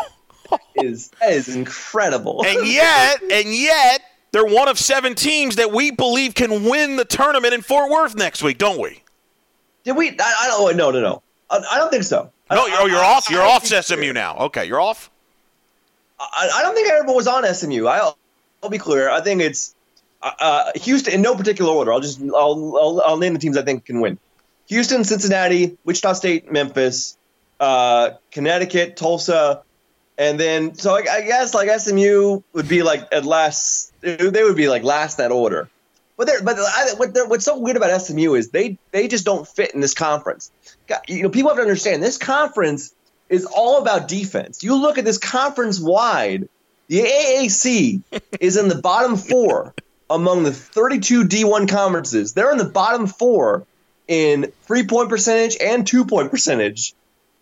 is 0.77 1.09
that 1.21 1.33
is 1.33 1.55
incredible. 1.55 2.45
And 2.45 2.67
yet, 2.73 3.23
and 3.23 3.55
yet, 3.55 4.03
they're 4.33 4.45
one 4.45 4.69
of 4.69 4.79
seven 4.79 5.15
teams 5.15 5.57
that 5.57 5.73
we 5.73 5.91
believe 5.91 6.35
can 6.35 6.65
win 6.65 6.97
the 6.97 7.05
tournament 7.05 7.55
in 7.55 7.63
Fort 7.63 7.91
Worth 7.91 8.15
next 8.15 8.43
week, 8.43 8.59
don't 8.59 8.81
we? 8.81 9.03
Did 9.85 9.97
we? 9.97 10.11
I, 10.11 10.37
I 10.43 10.47
don't. 10.49 10.77
No, 10.77 10.91
no, 10.91 11.01
no. 11.01 11.23
I, 11.51 11.63
I 11.73 11.79
don't 11.79 11.91
think 11.91 12.05
so. 12.05 12.31
No, 12.51 12.63
oh, 12.63 12.67
you're, 12.67 12.91
you're 12.91 13.05
off. 13.05 13.31
You're 13.31 13.43
off 13.43 13.67
SMU 13.67 14.13
now. 14.13 14.37
Okay, 14.37 14.67
you're 14.67 14.81
off. 14.81 15.11
I, 16.19 16.51
I 16.55 16.63
don't 16.63 16.75
think 16.75 16.89
everyone 16.89 17.17
was 17.17 17.27
on 17.27 17.45
SMU. 17.55 17.87
I'll, 17.87 18.19
I'll 18.63 18.71
be 18.71 18.79
clear. 18.79 19.11
I 19.11 19.21
think 19.21 19.43
it's 19.43 19.75
uh, 20.23 20.33
uh, 20.41 20.73
Houston 20.77 21.15
in 21.15 21.23
no 21.23 21.35
particular 21.35 21.73
order. 21.73 21.93
I'll 21.93 22.01
just 22.01 22.21
I'll, 22.21 22.79
I'll, 22.81 23.03
I'll 23.07 23.17
name 23.19 23.35
the 23.35 23.39
teams 23.39 23.57
I 23.57 23.63
think 23.63 23.85
can 23.85 24.01
win: 24.01 24.19
Houston, 24.69 25.05
Cincinnati, 25.05 25.77
Wichita 25.85 26.15
State, 26.15 26.51
Memphis, 26.51 27.17
uh, 27.61 28.11
Connecticut, 28.31 28.97
Tulsa, 28.97 29.63
and 30.19 30.41
then 30.41 30.75
so 30.75 30.95
I, 30.95 31.05
I, 31.11 31.21
guess 31.23 31.55
like 31.55 31.69
SMU 31.81 32.43
would 32.53 32.69
be 32.69 32.83
like 32.83 33.09
at 33.13 33.25
last. 33.25 33.93
They 34.01 34.43
would 34.43 34.57
be 34.57 34.69
like 34.69 34.83
last 34.83 35.19
that 35.19 35.33
order. 35.33 35.69
But 36.17 36.27
they're, 36.29 36.43
but 36.43 36.59
I, 36.59 36.95
what 36.97 37.13
they're, 37.13 37.27
what's 37.27 37.45
so 37.45 37.59
weird 37.59 37.77
about 37.77 38.01
SMU 38.01 38.35
is 38.35 38.49
they 38.49 38.79
they 38.91 39.07
just 39.09 39.27
don't 39.27 39.47
fit 39.47 39.75
in 39.75 39.81
this 39.81 39.93
conference. 39.93 40.51
You 41.09 41.25
know, 41.25 41.29
people 41.29 41.51
have 41.51 41.59
to 41.59 41.63
understand 41.63 42.03
this 42.03 42.17
conference 42.17 42.95
is 43.29 43.45
all 43.45 43.81
about 43.81 44.09
defense. 44.09 44.63
You 44.63 44.81
look 44.81 44.99
at 44.99 45.05
this 45.05 45.19
conference 45.19 45.81
wide, 45.81 46.49
the 46.89 47.01
AAC 47.01 48.03
is 48.41 48.57
in 48.57 48.69
the 48.69 48.77
bottom 48.77 49.17
four 49.17 49.75
among 50.09 50.45
the 50.45 50.53
32 50.53 51.25
D1 51.25 51.69
conferences. 51.69 52.33
They're 52.33 52.53
in 52.53 52.59
the 52.59 52.65
bottom 52.65 53.07
four 53.07 53.67
in 54.07 54.53
three 54.63 54.87
point 54.87 55.09
percentage 55.09 55.57
and 55.61 55.87
two 55.87 56.05
point 56.05 56.31
percentage. 56.31 56.95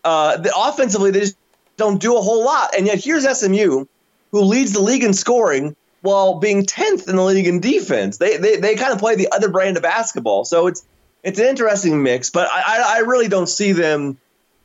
Uh, 0.02 0.38
the, 0.38 0.52
offensively, 0.56 1.10
they 1.10 1.20
just 1.20 1.36
don't 1.76 2.00
do 2.00 2.16
a 2.16 2.20
whole 2.20 2.44
lot. 2.44 2.74
And 2.76 2.86
yet, 2.86 3.02
here's 3.02 3.26
SMU, 3.26 3.86
who 4.32 4.40
leads 4.40 4.72
the 4.72 4.80
league 4.80 5.04
in 5.04 5.14
scoring 5.14 5.76
while 6.02 6.38
being 6.38 6.64
10th 6.64 7.08
in 7.08 7.16
the 7.16 7.24
league 7.24 7.46
in 7.46 7.60
defense. 7.60 8.18
They, 8.18 8.36
they, 8.36 8.56
they 8.56 8.74
kind 8.74 8.92
of 8.92 8.98
play 8.98 9.14
the 9.14 9.32
other 9.32 9.48
brand 9.48 9.76
of 9.76 9.82
basketball. 9.82 10.44
So 10.44 10.66
it's 10.66 10.84
it's 11.22 11.38
an 11.38 11.46
interesting 11.46 12.02
mix, 12.02 12.28
but 12.28 12.48
I, 12.52 12.96
I 12.96 12.98
really 12.98 13.28
don't 13.28 13.48
see 13.48 13.72
them 13.72 14.18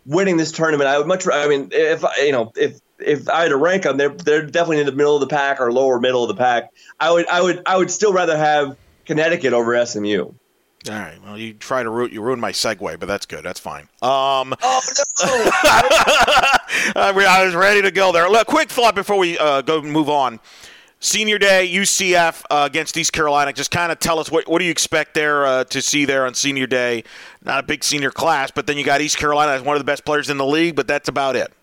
winning 0.06 0.38
this 0.38 0.52
tournament. 0.52 0.88
I 0.88 0.98
would 0.98 1.08
much. 1.08 1.28
I 1.28 1.48
mean, 1.48 1.70
if 1.72 2.04
you 2.20 2.32
know, 2.32 2.52
if 2.56 2.80
if 3.00 3.30
I 3.30 3.44
had 3.44 3.50
to 3.50 3.58
rank 3.58 3.84
them, 3.84 3.98
they're 3.98 4.10
they're 4.10 4.46
definitely 4.46 4.80
in 4.80 4.86
the 4.86 4.92
middle 4.92 5.16
of 5.16 5.22
the 5.22 5.28
pack 5.28 5.60
or 5.60 5.72
lower 5.72 6.00
middle 6.00 6.24
of 6.24 6.30
the 6.30 6.36
pack. 6.36 6.72
I 7.00 7.12
would 7.12 7.28
I 7.28 7.42
would 7.42 7.62
I 7.66 7.78
would 7.78 7.92
still 7.92 8.14
rather 8.14 8.38
have 8.38 8.78
Connecticut 9.06 9.54
over 9.54 9.86
SMU. 9.86 10.32
All 10.88 10.96
right. 10.96 11.18
Well, 11.24 11.38
you 11.38 11.54
try 11.54 11.84
to 11.84 11.90
root. 11.90 12.14
You 12.14 12.22
ruined 12.22 12.42
my 12.42 12.54
segue, 12.54 13.00
but 13.00 13.06
that's 13.06 13.26
good. 13.26 13.44
That's 13.44 13.60
fine. 13.60 13.84
Um, 14.02 14.56
oh 14.62 14.82
no! 15.24 15.50
I 16.96 17.44
was 17.46 17.54
ready 17.54 17.82
to 17.82 17.92
go 17.92 18.14
there. 18.14 18.30
Look, 18.30 18.48
quick 18.48 18.70
thought 18.70 18.96
before 18.96 19.18
we 19.18 19.38
uh, 19.38 19.62
go 19.62 19.82
move 19.82 20.10
on. 20.10 20.40
Senior 21.02 21.38
Day, 21.38 21.70
UCF 21.72 22.44
uh, 22.50 22.68
against 22.70 22.98
East 22.98 23.14
Carolina. 23.14 23.54
Just 23.54 23.72
kind 23.72 23.92
of 23.92 24.00
tell 24.00 24.20
us 24.20 24.30
what, 24.30 24.48
what 24.50 24.60
do 24.60 24.66
you 24.66 24.72
expect 24.72 25.14
there 25.14 25.46
uh, 25.46 25.64
to 25.66 25.82
see 25.82 26.04
there 26.04 26.26
on 26.26 26.34
Senior 26.34 26.68
Day? 26.68 27.06
Not 27.44 27.64
a 27.64 27.64
big 27.64 27.86
senior 27.86 28.12
class, 28.12 28.52
but 28.52 28.68
then 28.68 28.78
you 28.78 28.84
got 28.84 29.00
East 29.00 29.18
Carolina 29.18 29.54
as 29.54 29.62
one 29.62 29.78
of 29.78 29.80
the 29.80 29.86
best 29.86 30.04
players 30.04 30.30
in 30.30 30.38
the 30.38 30.46
league, 30.46 30.76
but 30.76 30.88
that's 30.88 31.08
about 31.08 31.38
it. 31.38 31.54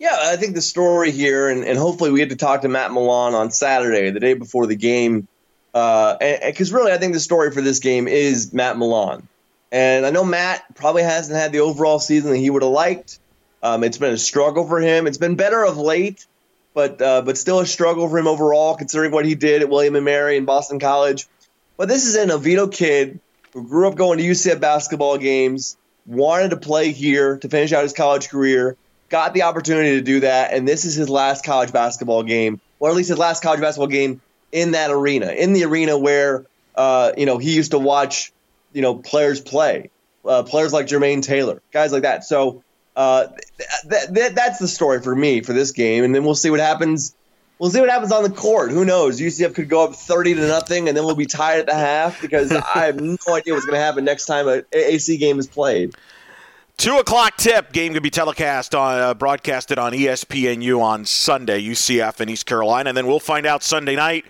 Yeah, 0.00 0.16
I 0.20 0.36
think 0.36 0.56
the 0.56 0.60
story 0.60 1.12
here, 1.12 1.48
and, 1.48 1.64
and 1.64 1.78
hopefully 1.78 2.10
we 2.10 2.18
get 2.18 2.30
to 2.30 2.36
talk 2.36 2.62
to 2.62 2.68
Matt 2.68 2.90
Milon 2.90 3.32
on 3.32 3.50
Saturday, 3.50 4.10
the 4.10 4.20
day 4.20 4.34
before 4.34 4.66
the 4.66 4.76
game, 4.76 5.28
because 5.72 6.72
uh, 6.72 6.76
really 6.76 6.92
I 6.92 6.98
think 6.98 7.14
the 7.14 7.20
story 7.20 7.52
for 7.52 7.62
this 7.62 7.78
game 7.78 8.08
is 8.08 8.52
Matt 8.52 8.76
Milon. 8.76 9.22
And 9.70 10.04
I 10.04 10.10
know 10.10 10.24
Matt 10.24 10.64
probably 10.74 11.04
hasn't 11.04 11.38
had 11.38 11.52
the 11.52 11.60
overall 11.60 11.98
season 11.98 12.32
that 12.32 12.38
he 12.38 12.50
would 12.50 12.62
have 12.62 12.72
liked. 12.72 13.20
Um, 13.62 13.84
it's 13.84 13.98
been 13.98 14.12
a 14.12 14.18
struggle 14.18 14.66
for 14.66 14.80
him. 14.80 15.06
It's 15.06 15.18
been 15.18 15.36
better 15.36 15.64
of 15.64 15.76
late 15.76 16.26
but 16.76 17.00
uh, 17.00 17.22
but 17.22 17.38
still 17.38 17.60
a 17.60 17.66
struggle 17.66 18.06
for 18.06 18.18
him 18.18 18.26
overall, 18.26 18.76
considering 18.76 19.10
what 19.10 19.24
he 19.24 19.34
did 19.34 19.62
at 19.62 19.70
William 19.70 19.96
and 19.96 20.04
Mary 20.04 20.36
and 20.36 20.44
Boston 20.44 20.78
College. 20.78 21.26
But 21.78 21.88
this 21.88 22.04
is 22.04 22.16
an 22.16 22.30
Oviedo 22.30 22.68
kid 22.68 23.18
who 23.54 23.66
grew 23.66 23.88
up 23.88 23.94
going 23.94 24.18
to 24.18 24.24
UCF 24.24 24.60
basketball 24.60 25.16
games, 25.16 25.78
wanted 26.04 26.50
to 26.50 26.58
play 26.58 26.92
here 26.92 27.38
to 27.38 27.48
finish 27.48 27.72
out 27.72 27.82
his 27.82 27.94
college 27.94 28.28
career, 28.28 28.76
got 29.08 29.32
the 29.32 29.44
opportunity 29.44 29.92
to 29.92 30.02
do 30.02 30.20
that, 30.20 30.52
and 30.52 30.68
this 30.68 30.84
is 30.84 30.94
his 30.94 31.08
last 31.08 31.46
college 31.46 31.72
basketball 31.72 32.22
game, 32.22 32.60
or 32.78 32.90
at 32.90 32.94
least 32.94 33.08
his 33.08 33.18
last 33.18 33.42
college 33.42 33.62
basketball 33.62 33.88
game 33.88 34.20
in 34.52 34.72
that 34.72 34.90
arena, 34.90 35.28
in 35.28 35.54
the 35.54 35.64
arena 35.64 35.98
where 35.98 36.44
uh, 36.74 37.12
you 37.16 37.24
know 37.24 37.38
he 37.38 37.56
used 37.56 37.70
to 37.70 37.78
watch 37.78 38.34
you 38.74 38.82
know 38.82 38.96
players 38.96 39.40
play, 39.40 39.88
uh, 40.26 40.42
players 40.42 40.74
like 40.74 40.88
Jermaine 40.88 41.22
Taylor, 41.22 41.62
guys 41.72 41.90
like 41.90 42.02
that. 42.02 42.24
So 42.24 42.62
uh, 42.96 43.28
th- 43.90 44.14
th- 44.14 44.32
that's 44.32 44.58
the 44.58 44.68
story 44.68 45.00
for 45.00 45.14
me 45.14 45.42
for 45.42 45.52
this 45.52 45.72
game, 45.72 46.02
and 46.02 46.14
then 46.14 46.24
we'll 46.24 46.34
see 46.34 46.50
what 46.50 46.60
happens 46.60 47.14
we'll 47.58 47.70
see 47.70 47.80
what 47.80 47.90
happens 47.90 48.12
on 48.12 48.22
the 48.22 48.30
court. 48.30 48.70
Who 48.70 48.84
knows? 48.84 49.20
UCF 49.20 49.54
could 49.54 49.68
go 49.68 49.84
up 49.84 49.94
thirty 49.94 50.34
to 50.34 50.46
nothing, 50.46 50.88
and 50.88 50.96
then 50.96 51.04
we'll 51.04 51.16
be 51.16 51.26
tied 51.26 51.60
at 51.60 51.66
the 51.66 51.74
half 51.74 52.20
because 52.20 52.52
I 52.74 52.86
have 52.86 53.00
no 53.00 53.16
idea 53.28 53.54
what's 53.54 53.66
going 53.66 53.78
to 53.78 53.84
happen 53.84 54.04
next 54.04 54.26
time 54.26 54.48
a 54.48 54.62
AC 54.72 55.16
game 55.18 55.38
is 55.38 55.46
played. 55.46 55.94
Two 56.76 56.98
o'clock 56.98 57.38
tip 57.38 57.72
game 57.72 57.94
could 57.94 58.02
be 58.02 58.10
telecast 58.10 58.74
on 58.74 59.00
uh, 59.00 59.14
broadcasted 59.14 59.78
on 59.78 59.92
ESPNU 59.92 60.78
on 60.78 61.06
Sunday, 61.06 61.62
UCF 61.62 62.20
and 62.20 62.28
East 62.28 62.44
Carolina, 62.44 62.90
and 62.90 62.96
then 62.96 63.06
we'll 63.06 63.18
find 63.18 63.46
out 63.46 63.62
Sunday 63.62 63.96
night 63.96 64.26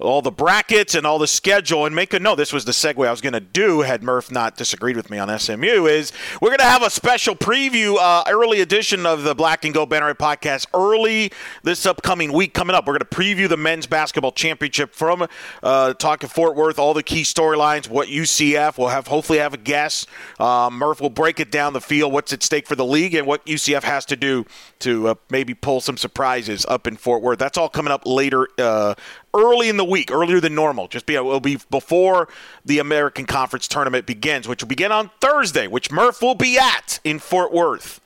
all 0.00 0.22
the 0.22 0.30
brackets 0.30 0.94
and 0.94 1.06
all 1.06 1.18
the 1.18 1.26
schedule 1.26 1.86
and 1.86 1.94
make 1.94 2.12
a 2.14 2.18
note. 2.18 2.36
This 2.36 2.52
was 2.52 2.64
the 2.64 2.72
segue 2.72 3.06
I 3.06 3.10
was 3.10 3.20
going 3.20 3.32
to 3.32 3.40
do 3.40 3.80
had 3.80 4.02
Murph 4.02 4.30
not 4.30 4.56
disagreed 4.56 4.96
with 4.96 5.10
me 5.10 5.18
on 5.18 5.36
SMU. 5.38 5.86
Is 5.86 6.12
we're 6.40 6.48
going 6.48 6.58
to 6.58 6.64
have 6.64 6.82
a 6.82 6.90
special 6.90 7.34
preview, 7.34 7.96
uh, 7.98 8.24
early 8.28 8.60
edition 8.60 9.06
of 9.06 9.22
the 9.22 9.34
Black 9.34 9.64
and 9.64 9.74
Gold 9.74 9.90
Banneret 9.90 10.16
podcast 10.16 10.66
early 10.74 11.32
this 11.62 11.86
upcoming 11.86 12.32
week 12.32 12.54
coming 12.54 12.74
up. 12.74 12.86
We're 12.86 12.98
going 12.98 13.08
to 13.10 13.16
preview 13.16 13.48
the 13.48 13.56
men's 13.56 13.86
basketball 13.86 14.32
championship 14.32 14.94
from 14.94 15.26
uh, 15.62 15.94
talking 15.94 16.28
Fort 16.28 16.56
Worth, 16.56 16.78
all 16.78 16.94
the 16.94 17.02
key 17.02 17.22
storylines, 17.22 17.88
what 17.88 18.08
UCF. 18.08 18.78
We'll 18.78 18.88
have 18.88 19.06
hopefully 19.06 19.38
have 19.38 19.54
a 19.54 19.58
guest. 19.58 20.08
Uh, 20.38 20.70
Murph 20.72 21.00
will 21.00 21.10
break 21.10 21.40
it 21.40 21.50
down 21.50 21.72
the 21.72 21.80
field, 21.80 22.12
what's 22.12 22.32
at 22.32 22.42
stake 22.42 22.66
for 22.66 22.74
the 22.76 22.84
league, 22.84 23.14
and 23.14 23.26
what 23.26 23.44
UCF 23.46 23.82
has 23.82 24.04
to 24.06 24.16
do 24.16 24.46
to 24.80 25.08
uh, 25.08 25.14
maybe 25.30 25.54
pull 25.54 25.80
some 25.80 25.96
surprises 25.96 26.64
up 26.68 26.86
in 26.86 26.96
Fort 26.96 27.22
Worth. 27.22 27.38
That's 27.38 27.58
all 27.58 27.68
coming 27.68 27.92
up 27.92 28.02
later 28.06 28.48
uh, 28.58 28.94
early 29.34 29.68
in 29.68 29.76
the 29.76 29.84
week, 29.84 30.10
earlier 30.10 30.40
than 30.40 30.54
normal. 30.54 30.88
Just 30.88 31.06
be 31.06 31.14
it'll 31.14 31.40
be 31.40 31.58
before 31.70 32.28
the 32.64 32.78
American 32.78 33.26
Conference 33.26 33.68
tournament 33.68 34.06
begins, 34.06 34.48
which 34.48 34.62
will 34.62 34.68
begin 34.68 34.92
on 34.92 35.10
Thursday, 35.20 35.66
which 35.66 35.90
Murph 35.90 36.22
will 36.22 36.34
be 36.34 36.58
at 36.58 36.98
in 37.04 37.18
Fort 37.18 37.52
Worth. 37.52 38.00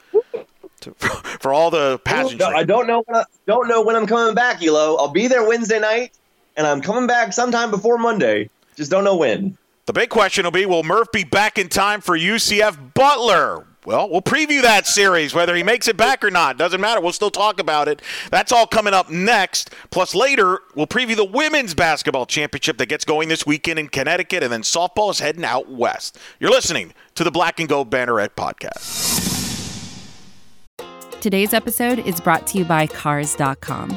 To, 0.81 0.91
for 1.41 1.53
all 1.53 1.71
the 1.71 1.99
pageantry. 2.05 2.47
I 2.47 2.65
don't 2.65 2.87
know. 2.87 3.03
When 3.07 3.17
I, 3.17 3.25
don't 3.47 3.69
know 3.69 3.83
when 3.83 3.97
I'm 3.97 4.07
coming 4.07 4.35
back, 4.35 4.63
Elo. 4.63 4.97
I'll 4.97 5.09
be 5.09 5.27
there 5.27 5.47
Wednesday 5.47 5.81
night, 5.81 6.13
and 6.57 6.67
I'm 6.67 6.81
coming 6.81 7.07
back 7.07 7.33
sometime 7.33 7.71
before 7.71 7.99
Monday. 7.99 8.51
Just 8.77 8.91
don't 8.91 9.05
know 9.05 9.17
when. 9.17 9.57
The 9.87 9.93
big 9.93 10.11
question 10.11 10.45
will 10.45 10.51
be: 10.51 10.67
Will 10.67 10.83
Murph 10.83 11.13
be 11.13 11.25
back 11.25 11.59
in 11.59 11.69
time 11.69 12.01
for 12.01 12.19
UCF 12.19 12.95
Butler? 12.95 13.67
Well, 13.85 14.09
we'll 14.09 14.23
preview 14.23 14.63
that 14.63 14.87
series, 14.87 15.35
whether 15.35 15.55
he 15.55 15.63
makes 15.63 15.89
it 15.89 15.97
back 15.97 16.25
or 16.25 16.31
not. 16.31 16.57
Doesn't 16.57 16.81
matter. 16.81 17.01
We'll 17.03 17.13
still 17.13 17.31
talk 17.31 17.61
about 17.61 17.87
it. 17.87 18.01
That's 18.31 18.51
all 18.51 18.67
coming 18.67 18.95
up 18.95 19.11
next. 19.11 19.71
Plus, 19.91 20.15
later, 20.15 20.61
we'll 20.75 20.87
preview 20.87 21.17
the 21.17 21.25
women's 21.25 21.75
basketball 21.75 22.25
championship 22.25 22.79
that 22.79 22.87
gets 22.87 23.05
going 23.05 23.29
this 23.29 23.45
weekend 23.45 23.79
in 23.79 23.89
Connecticut, 23.89 24.43
and 24.43 24.51
then 24.51 24.63
softball 24.63 25.11
is 25.11 25.21
heading 25.21 25.45
out 25.45 25.71
west. 25.71 26.19
You're 26.41 26.51
listening 26.51 26.95
to 27.15 27.25
the 27.25 27.31
Black 27.31 27.61
and 27.61 27.69
Gold 27.69 27.91
Banneret 27.91 28.31
podcast. 28.31 29.33
Today's 31.21 31.53
episode 31.55 31.99
is 32.01 32.21
brought 32.21 32.47
to 32.49 32.59
you 32.59 32.65
by 32.65 32.87
Cars.com. 32.87 33.97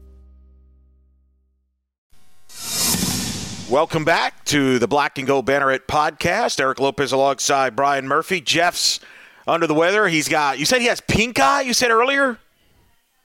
Welcome 3.71 4.03
back 4.03 4.43
to 4.45 4.79
the 4.79 4.87
Black 4.87 5.17
and 5.17 5.25
Gold 5.25 5.45
Banneret 5.45 5.85
podcast. 5.87 6.59
Eric 6.59 6.81
Lopez 6.81 7.13
alongside 7.13 7.73
Brian 7.73 8.05
Murphy. 8.05 8.41
Jeff's 8.41 8.99
under 9.47 9.65
the 9.65 9.73
weather. 9.73 10.09
He's 10.09 10.27
got, 10.27 10.59
you 10.59 10.65
said 10.65 10.81
he 10.81 10.87
has 10.87 10.99
pink 10.99 11.39
eye, 11.39 11.61
you 11.61 11.73
said 11.73 11.89
earlier? 11.89 12.37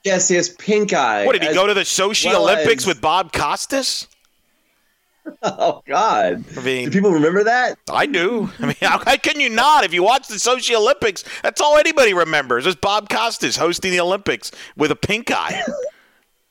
Yes, 0.05 0.29
he 0.29 0.35
has 0.35 0.47
pink 0.47 0.93
eye. 0.93 1.25
What, 1.25 1.33
did 1.33 1.41
he 1.41 1.49
As 1.49 1.55
go 1.55 1.67
to 1.67 1.73
the 1.73 1.81
Sochi 1.81 2.27
well 2.27 2.43
Olympics 2.43 2.83
as- 2.83 2.87
with 2.87 3.01
Bob 3.01 3.33
Costas? 3.33 4.07
Oh 5.43 5.83
God! 5.85 6.45
I 6.57 6.61
mean, 6.61 6.85
Do 6.85 6.91
people 6.91 7.11
remember 7.11 7.43
that? 7.43 7.77
I 7.91 8.05
do. 8.05 8.49
I 8.59 8.65
mean, 8.67 8.75
how, 8.81 8.99
how 8.99 9.17
can 9.17 9.41
you 9.41 9.49
not? 9.49 9.83
If 9.83 9.93
you 9.93 10.01
watch 10.01 10.29
the 10.29 10.35
Sochi 10.35 10.73
Olympics, 10.73 11.25
that's 11.43 11.59
all 11.59 11.77
anybody 11.77 12.13
remembers 12.13 12.65
is 12.65 12.77
Bob 12.77 13.09
Costas 13.09 13.57
hosting 13.57 13.91
the 13.91 13.99
Olympics 13.99 14.51
with 14.77 14.89
a 14.89 14.95
pink 14.95 15.29
eye. 15.29 15.61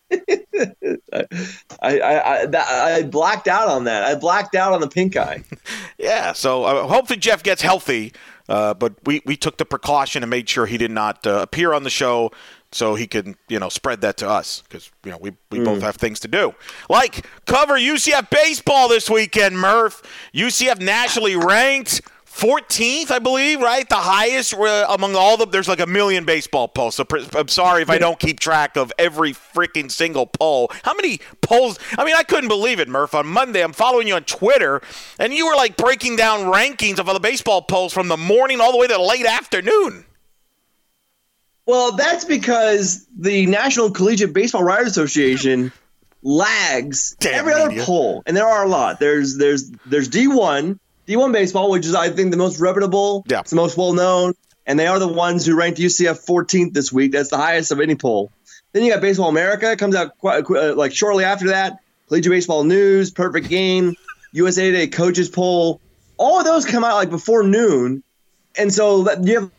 I 0.12 1.26
I 1.82 2.40
I, 2.42 2.46
that, 2.46 2.66
I 2.68 3.02
blacked 3.02 3.48
out 3.48 3.68
on 3.68 3.84
that. 3.84 4.04
I 4.04 4.14
blacked 4.14 4.54
out 4.54 4.72
on 4.72 4.80
the 4.80 4.88
pink 4.88 5.16
eye. 5.16 5.42
Yeah, 5.98 6.34
so 6.34 6.64
uh, 6.64 6.86
hopefully 6.86 7.18
Jeff 7.18 7.42
gets 7.42 7.62
healthy. 7.62 8.12
Uh, 8.50 8.74
but 8.74 8.94
we, 9.04 9.22
we 9.24 9.34
took 9.34 9.56
the 9.56 9.64
precaution 9.64 10.22
and 10.22 10.28
made 10.28 10.46
sure 10.48 10.66
he 10.66 10.76
did 10.76 10.90
not 10.90 11.26
uh, 11.26 11.38
appear 11.40 11.72
on 11.72 11.82
the 11.84 11.90
show 11.90 12.30
so 12.70 12.94
he 12.94 13.06
could, 13.06 13.34
you 13.48 13.58
know, 13.58 13.68
spread 13.68 14.02
that 14.02 14.18
to 14.18 14.28
us 14.28 14.62
because, 14.62 14.90
you 15.04 15.10
know, 15.10 15.18
we, 15.18 15.32
we 15.50 15.60
both 15.60 15.80
have 15.80 15.96
things 15.96 16.20
to 16.20 16.28
do. 16.28 16.54
Like 16.90 17.26
cover 17.46 17.74
UCF 17.74 18.28
baseball 18.30 18.88
this 18.88 19.08
weekend, 19.08 19.58
Murph. 19.58 20.02
UCF 20.34 20.80
nationally 20.80 21.34
ranked 21.34 22.02
14th, 22.36 23.10
I 23.10 23.18
believe, 23.18 23.60
right? 23.60 23.88
The 23.88 23.96
highest 23.96 24.52
uh, 24.52 24.86
among 24.90 25.16
all 25.16 25.38
the. 25.38 25.46
There's 25.46 25.68
like 25.68 25.80
a 25.80 25.86
million 25.86 26.26
baseball 26.26 26.68
polls. 26.68 26.94
So 26.94 27.04
pr- 27.04 27.20
I'm 27.34 27.48
sorry 27.48 27.80
if 27.80 27.88
I 27.88 27.96
don't 27.96 28.18
keep 28.18 28.40
track 28.40 28.76
of 28.76 28.92
every 28.98 29.32
freaking 29.32 29.90
single 29.90 30.26
poll. 30.26 30.70
How 30.82 30.92
many 30.92 31.20
polls? 31.40 31.78
I 31.96 32.04
mean, 32.04 32.14
I 32.14 32.24
couldn't 32.24 32.48
believe 32.48 32.78
it, 32.78 32.88
Murph. 32.88 33.14
On 33.14 33.26
Monday, 33.26 33.64
I'm 33.64 33.72
following 33.72 34.06
you 34.06 34.16
on 34.16 34.24
Twitter, 34.24 34.82
and 35.18 35.32
you 35.32 35.46
were 35.46 35.56
like 35.56 35.78
breaking 35.78 36.16
down 36.16 36.40
rankings 36.52 36.98
of 36.98 37.08
all 37.08 37.14
the 37.14 37.20
baseball 37.20 37.62
polls 37.62 37.94
from 37.94 38.08
the 38.08 38.18
morning 38.18 38.60
all 38.60 38.70
the 38.70 38.78
way 38.78 38.86
to 38.86 38.92
the 38.92 39.00
late 39.00 39.24
afternoon. 39.24 40.04
Well, 41.64 41.92
that's 41.92 42.26
because 42.26 43.06
the 43.18 43.46
National 43.46 43.90
Collegiate 43.90 44.34
Baseball 44.34 44.62
Writers 44.62 44.88
Association 44.88 45.72
lags 46.22 47.16
Damn 47.18 47.34
every 47.34 47.54
other 47.54 47.82
poll, 47.82 48.22
and 48.26 48.36
there 48.36 48.46
are 48.46 48.64
a 48.64 48.68
lot. 48.68 49.00
There's 49.00 49.38
there's 49.38 49.70
there's 49.86 50.08
D 50.08 50.28
one 51.06 51.12
D 51.12 51.16
one 51.16 51.32
baseball, 51.32 51.70
which 51.70 51.86
is 51.86 51.94
I 51.94 52.10
think 52.10 52.30
the 52.30 52.36
most 52.36 52.58
reputable. 52.58 53.24
Yeah. 53.28 53.40
it's 53.40 53.50
the 53.50 53.56
most 53.56 53.76
well 53.76 53.92
known, 53.92 54.34
and 54.66 54.78
they 54.78 54.86
are 54.86 54.98
the 54.98 55.08
ones 55.08 55.46
who 55.46 55.56
ranked 55.56 55.78
UCF 55.78 56.24
14th 56.26 56.72
this 56.72 56.92
week. 56.92 57.12
That's 57.12 57.30
the 57.30 57.36
highest 57.36 57.72
of 57.72 57.80
any 57.80 57.94
poll. 57.94 58.30
Then 58.72 58.82
you 58.82 58.92
got 58.92 59.00
Baseball 59.00 59.28
America 59.28 59.72
it 59.72 59.78
comes 59.78 59.94
out 59.94 60.18
quite, 60.18 60.44
uh, 60.50 60.74
like 60.74 60.94
shortly 60.94 61.24
after 61.24 61.48
that. 61.48 61.78
Collegiate 62.08 62.30
Baseball 62.30 62.64
News, 62.64 63.10
Perfect 63.10 63.48
Game, 63.48 63.94
USA 64.32 64.70
Today 64.70 64.86
Coaches 64.86 65.28
Poll. 65.28 65.80
All 66.18 66.38
of 66.38 66.44
those 66.44 66.64
come 66.64 66.84
out 66.84 66.94
like 66.94 67.10
before 67.10 67.42
noon, 67.42 68.02
and 68.56 68.72
so 68.72 69.04
that 69.04 69.24
you 69.26 69.40
have 69.40 69.50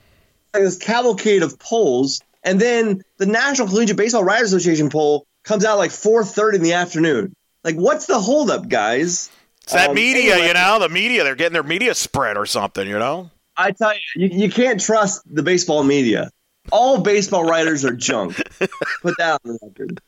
like 0.54 0.64
this 0.64 0.78
cavalcade 0.78 1.44
of 1.44 1.60
polls, 1.60 2.22
and 2.44 2.60
then 2.60 3.04
the 3.18 3.26
National 3.26 3.68
Collegiate 3.68 3.98
Baseball 3.98 4.24
Writers 4.24 4.54
Association 4.54 4.90
poll 4.90 5.26
comes 5.44 5.66
out 5.66 5.78
like 5.78 5.92
4:30 5.92 6.56
in 6.56 6.64
the 6.64 6.74
afternoon. 6.74 7.36
Like, 7.64 7.76
what's 7.76 8.06
the 8.06 8.20
holdup, 8.20 8.70
guys? 8.70 9.30
It's 9.68 9.74
that 9.74 9.90
Um, 9.90 9.96
media, 9.96 10.32
anyway. 10.36 10.48
you 10.48 10.54
know, 10.54 10.80
the 10.80 10.88
media. 10.88 11.26
They're 11.26 11.36
getting 11.36 11.52
their 11.52 11.62
media 11.62 11.94
spread 11.94 12.38
or 12.38 12.46
something, 12.46 12.88
you 12.88 12.98
know. 12.98 13.30
I 13.58 13.72
tell 13.72 13.94
you, 13.94 14.00
you, 14.16 14.44
you 14.46 14.50
can't 14.50 14.80
trust 14.80 15.24
the 15.30 15.44
baseball 15.44 15.84
media. 15.84 16.32
All 16.72 17.02
baseball 17.02 17.44
writers 17.44 17.84
are 17.84 17.92
junk. 17.94 18.38
Put 19.02 19.16
that 19.18 19.42
on 19.44 19.52
the 19.52 19.60
record. 19.62 20.00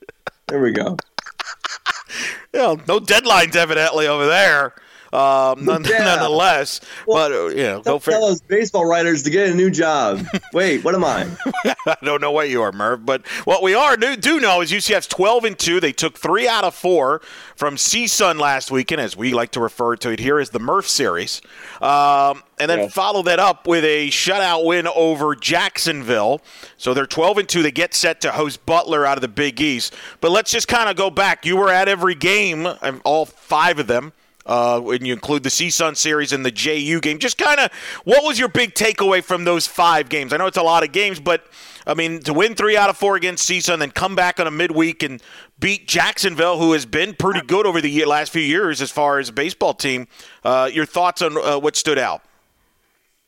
There 0.47 0.61
we 0.61 0.71
go. 0.71 0.95
Yeah, 2.53 2.75
no 2.87 3.01
deadlines 3.01 3.57
evidently 3.57 4.07
over 4.07 4.25
there. 4.27 4.73
Um, 5.11 5.65
none, 5.65 5.83
Yeah. 5.89 6.03
nonetheless, 6.03 6.81
Well, 7.07 7.29
but 7.29 7.35
uh, 7.35 7.47
you 7.47 7.63
know, 7.63 7.81
go 7.81 7.99
for. 7.99 8.11
tell 8.11 8.27
those 8.27 8.41
baseball 8.41 8.85
writers 8.85 9.23
to 9.23 9.29
get 9.29 9.49
a 9.49 9.53
new 9.55 9.69
job. 9.71 10.23
Wait, 10.53 10.83
what 10.83 10.93
am 10.95 11.03
I? 11.03 11.27
I 11.85 11.95
don't 12.03 12.21
know 12.21 12.31
what 12.31 12.49
you 12.49 12.61
are, 12.61 12.71
Murph, 12.71 13.01
but 13.03 13.25
what 13.45 13.63
we 13.63 13.73
are 13.73 13.97
do, 13.97 14.15
do 14.15 14.39
know 14.39 14.61
is 14.61 14.71
UCF's 14.71 15.07
12 15.07 15.45
and 15.45 15.57
2. 15.59 15.79
They 15.79 15.91
took 15.91 16.17
three 16.17 16.47
out 16.47 16.63
of 16.63 16.75
four 16.75 17.21
from 17.55 17.75
CSUN 17.75 18.39
last 18.39 18.69
weekend, 18.71 19.01
as 19.01 19.17
we 19.17 19.33
like 19.33 19.51
to 19.51 19.59
refer 19.59 19.95
to 19.97 20.11
it 20.11 20.19
here 20.19 20.39
as 20.39 20.51
the 20.51 20.59
Murph 20.59 20.87
series. 20.87 21.41
Um, 21.81 22.43
and 22.59 22.69
then 22.69 22.79
Yeah. 22.79 22.87
follow 22.89 23.23
that 23.23 23.39
up 23.39 23.67
with 23.67 23.83
a 23.85 24.09
shutout 24.09 24.65
win 24.65 24.85
over 24.87 25.33
Jacksonville. 25.35 26.41
So 26.77 26.93
they're 26.93 27.05
12 27.05 27.37
and 27.39 27.49
2. 27.49 27.63
They 27.63 27.71
get 27.71 27.93
set 27.93 28.21
to 28.21 28.31
host 28.31 28.65
Butler 28.65 29.05
out 29.05 29.17
of 29.17 29.21
the 29.21 29.27
Big 29.27 29.59
East. 29.61 29.95
But 30.21 30.31
let's 30.31 30.51
just 30.51 30.67
kind 30.67 30.89
of 30.89 30.95
go 30.95 31.09
back. 31.09 31.45
You 31.45 31.55
were 31.57 31.69
at 31.69 31.87
every 31.87 32.15
game, 32.15 32.67
all 33.03 33.25
five 33.25 33.79
of 33.79 33.87
them. 33.87 34.13
Uh, 34.49 34.79
when 34.79 35.05
you 35.05 35.13
include 35.13 35.43
the 35.43 35.49
CSUN 35.49 35.95
series 35.95 36.33
and 36.33 36.43
the 36.43 36.49
JU 36.49 36.99
game, 36.99 37.19
just 37.19 37.37
kind 37.37 37.59
of 37.59 37.71
what 38.03 38.23
was 38.23 38.39
your 38.39 38.47
big 38.47 38.73
takeaway 38.73 39.23
from 39.23 39.43
those 39.43 39.67
five 39.67 40.09
games? 40.09 40.33
I 40.33 40.37
know 40.37 40.47
it's 40.47 40.57
a 40.57 40.63
lot 40.63 40.81
of 40.81 40.91
games, 40.91 41.19
but 41.19 41.45
I 41.85 41.93
mean 41.93 42.19
to 42.21 42.33
win 42.33 42.55
three 42.55 42.75
out 42.75 42.89
of 42.89 42.97
four 42.97 43.15
against 43.15 43.47
CSUN, 43.47 43.73
and 43.73 43.81
then 43.83 43.91
come 43.91 44.15
back 44.15 44.39
on 44.39 44.47
a 44.47 44.51
midweek 44.51 45.03
and 45.03 45.21
beat 45.59 45.87
Jacksonville, 45.87 46.57
who 46.57 46.73
has 46.73 46.87
been 46.87 47.13
pretty 47.13 47.41
good 47.45 47.67
over 47.67 47.79
the 47.79 48.05
last 48.05 48.31
few 48.31 48.41
years 48.41 48.81
as 48.81 48.89
far 48.89 49.19
as 49.19 49.29
a 49.29 49.33
baseball 49.33 49.75
team. 49.75 50.07
Uh, 50.43 50.67
your 50.73 50.87
thoughts 50.87 51.21
on 51.21 51.37
uh, 51.37 51.59
what 51.59 51.75
stood 51.75 51.99
out? 51.99 52.23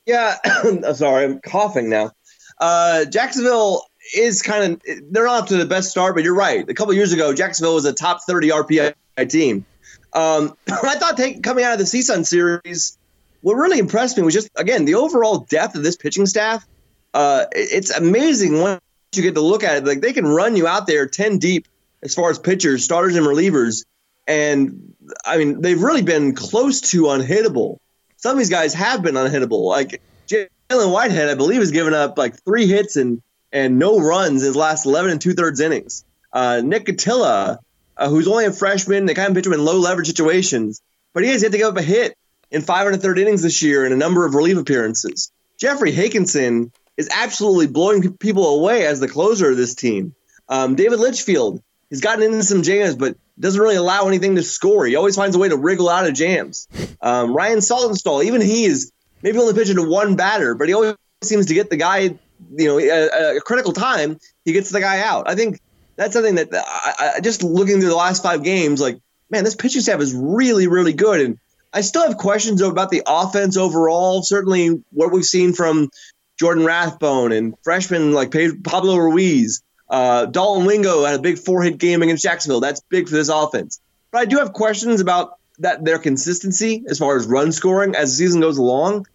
Yeah, 0.07 0.38
sorry, 0.93 1.26
I'm 1.26 1.39
coughing 1.39 1.88
now. 1.88 2.13
Uh, 2.59 3.05
Jacksonville, 3.05 3.84
is 4.15 4.41
kind 4.41 4.74
of 4.74 4.82
they're 5.11 5.26
not 5.26 5.43
up 5.43 5.47
to 5.49 5.57
the 5.57 5.65
best 5.65 5.91
start, 5.91 6.15
but 6.15 6.24
you're 6.24 6.36
right. 6.36 6.67
A 6.67 6.74
couple 6.74 6.93
years 6.95 7.13
ago, 7.13 7.32
Jacksonville 7.32 7.76
was 7.76 7.86
a 7.86 7.93
top 7.93 8.24
30 8.24 8.49
RPI 8.49 8.93
team. 9.30 9.65
Um, 10.14 10.55
I 10.68 10.95
thought 10.95 11.18
take, 11.18 11.43
coming 11.43 11.64
out 11.64 11.74
of 11.74 11.80
the 11.80 11.86
CSUN 11.86 12.26
series, 12.26 12.97
what 13.41 13.53
really 13.53 13.80
impressed 13.80 14.18
me 14.18 14.24
was 14.24 14.34
just 14.34 14.49
again 14.55 14.86
the 14.86 14.95
overall 14.95 15.39
depth 15.39 15.76
of 15.76 15.84
this 15.84 15.95
pitching 15.95 16.26
staff. 16.26 16.66
Uh, 17.14 17.45
it's 17.51 17.89
amazing 17.89 18.59
once 18.59 18.82
you 19.14 19.24
get 19.24 19.36
to 19.36 19.41
look 19.41 19.64
at 19.64 19.78
it. 19.78 19.86
Like 19.86 20.01
they 20.01 20.14
can 20.14 20.26
run 20.28 20.55
you 20.55 20.68
out 20.68 20.88
there 20.88 21.07
10 21.07 21.39
deep 21.39 21.68
as 22.01 22.16
far 22.16 22.30
as 22.30 22.39
pitchers, 22.39 22.86
starters, 22.86 23.16
and 23.16 23.26
relievers. 23.26 23.86
And 24.28 24.93
I 25.26 25.38
mean, 25.38 25.62
they've 25.62 25.82
really 25.82 26.03
been 26.03 26.36
close 26.36 26.82
to 26.91 27.03
unhittable. 27.03 27.78
Some 28.18 28.34
of 28.34 28.38
these 28.38 28.49
guys 28.49 28.74
have 28.76 29.01
been 29.01 29.16
unhittable. 29.16 29.66
Like 29.66 30.01
Jalen 30.28 30.93
Whitehead, 30.93 31.30
I 31.30 31.36
believe, 31.36 31.59
has 31.59 31.72
given 31.72 31.93
up 31.93 32.18
like 32.18 32.41
three 32.43 32.68
hits 32.68 32.95
and 32.95 33.22
and 33.51 33.80
no 33.80 33.99
runs 33.99 34.43
his 34.43 34.55
last 34.55 34.86
11 34.86 35.12
and 35.12 35.22
two 35.22 35.34
thirds 35.34 35.59
innings. 35.59 36.05
Uh, 36.32 36.62
Nick 36.64 36.86
Catilla, 36.86 37.57
uh, 37.97 38.09
who's 38.09 38.27
only 38.27 38.45
a 38.45 38.51
freshman, 38.51 39.05
they 39.05 39.13
kind 39.13 39.29
of 39.29 39.35
pitch 39.35 39.45
him 39.45 39.53
in 39.53 39.63
low 39.63 39.77
leverage 39.77 40.07
situations, 40.07 40.81
but 41.13 41.23
he 41.23 41.29
has 41.29 41.43
yet 41.43 41.51
to 41.51 41.57
give 41.57 41.67
up 41.67 41.77
a 41.77 41.81
hit 41.81 42.17
in 42.49 42.61
five 42.61 42.87
and 42.87 42.95
a 42.95 42.99
third 42.99 43.19
innings 43.19 43.41
this 43.41 43.61
year 43.61 43.85
in 43.85 43.91
a 43.91 43.97
number 43.97 44.25
of 44.25 44.35
relief 44.35 44.57
appearances. 44.57 45.31
Jeffrey 45.57 45.91
Hakinson 45.91 46.71
is 46.97 47.09
absolutely 47.13 47.67
blowing 47.67 48.17
people 48.17 48.59
away 48.59 48.85
as 48.85 48.99
the 48.99 49.07
closer 49.07 49.51
of 49.51 49.57
this 49.57 49.75
team. 49.75 50.15
Um, 50.49 50.75
David 50.75 50.99
Litchfield, 50.99 51.61
he's 51.89 52.01
gotten 52.01 52.23
into 52.23 52.43
some 52.43 52.63
jams, 52.63 52.95
but 52.95 53.15
doesn't 53.39 53.61
really 53.61 53.75
allow 53.75 54.07
anything 54.07 54.35
to 54.35 54.43
score. 54.43 54.85
He 54.85 54.95
always 54.95 55.15
finds 55.15 55.35
a 55.35 55.39
way 55.39 55.49
to 55.49 55.57
wriggle 55.57 55.89
out 55.89 56.07
of 56.07 56.13
jams. 56.13 56.67
Um, 57.01 57.33
Ryan 57.33 57.59
Saltonstall, 57.59 58.23
even 58.25 58.41
he 58.41 58.65
is 58.65 58.91
maybe 59.21 59.37
only 59.37 59.53
pitching 59.53 59.77
to 59.77 59.87
one 59.87 60.15
batter, 60.15 60.53
but 60.55 60.67
he 60.67 60.73
always 60.73 60.95
seems 61.23 61.47
to 61.47 61.53
get 61.53 61.69
the 61.69 61.77
guy, 61.77 62.01
you 62.55 62.67
know, 62.67 62.79
a 62.79 63.39
critical 63.41 63.73
time, 63.73 64.19
he 64.45 64.53
gets 64.53 64.69
the 64.69 64.79
guy 64.79 64.99
out. 65.01 65.29
I 65.29 65.35
think 65.35 65.59
that's 65.95 66.13
something 66.13 66.35
that 66.35 66.49
I, 66.53 67.13
I, 67.15 67.19
just 67.19 67.43
looking 67.43 67.79
through 67.79 67.89
the 67.89 67.95
last 67.95 68.23
five 68.23 68.43
games, 68.43 68.81
like, 68.81 68.99
man, 69.29 69.43
this 69.43 69.55
pitching 69.55 69.81
staff 69.81 70.01
is 70.01 70.13
really, 70.13 70.67
really 70.67 70.93
good. 70.93 71.21
And 71.21 71.37
I 71.73 71.81
still 71.81 72.03
have 72.07 72.17
questions 72.17 72.61
about 72.61 72.89
the 72.89 73.03
offense 73.05 73.57
overall. 73.57 74.23
Certainly 74.23 74.83
what 74.91 75.11
we've 75.11 75.25
seen 75.25 75.53
from 75.53 75.89
Jordan 76.39 76.65
Rathbone 76.65 77.31
and 77.31 77.53
freshmen 77.63 78.13
like 78.13 78.33
Pablo 78.63 78.97
Ruiz. 78.97 79.61
Uh, 79.89 80.25
Dalton 80.25 80.65
Wingo 80.65 81.05
had 81.05 81.19
a 81.19 81.21
big 81.21 81.37
four 81.37 81.61
hit 81.61 81.77
game 81.77 82.01
against 82.01 82.23
Jacksonville. 82.23 82.61
That's 82.61 82.81
big 82.89 83.07
for 83.07 83.15
this 83.15 83.29
offense. 83.29 83.79
But 84.11 84.19
I 84.21 84.25
do 84.25 84.37
have 84.37 84.53
questions 84.53 85.01
about 85.01 85.37
that 85.59 85.85
their 85.85 85.99
consistency 85.99 86.83
as 86.87 86.97
far 86.97 87.15
as 87.15 87.27
run 87.27 87.51
scoring 87.51 87.95
as 87.95 88.11
the 88.11 88.15
season 88.15 88.41
goes 88.41 88.57
along. 88.57 89.05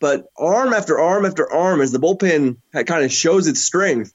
But 0.00 0.26
arm 0.36 0.72
after 0.72 0.98
arm 0.98 1.24
after 1.24 1.50
arm, 1.50 1.80
as 1.80 1.92
the 1.92 2.00
bullpen 2.00 2.56
kind 2.72 3.04
of 3.04 3.12
shows 3.12 3.46
its 3.46 3.60
strength, 3.60 4.12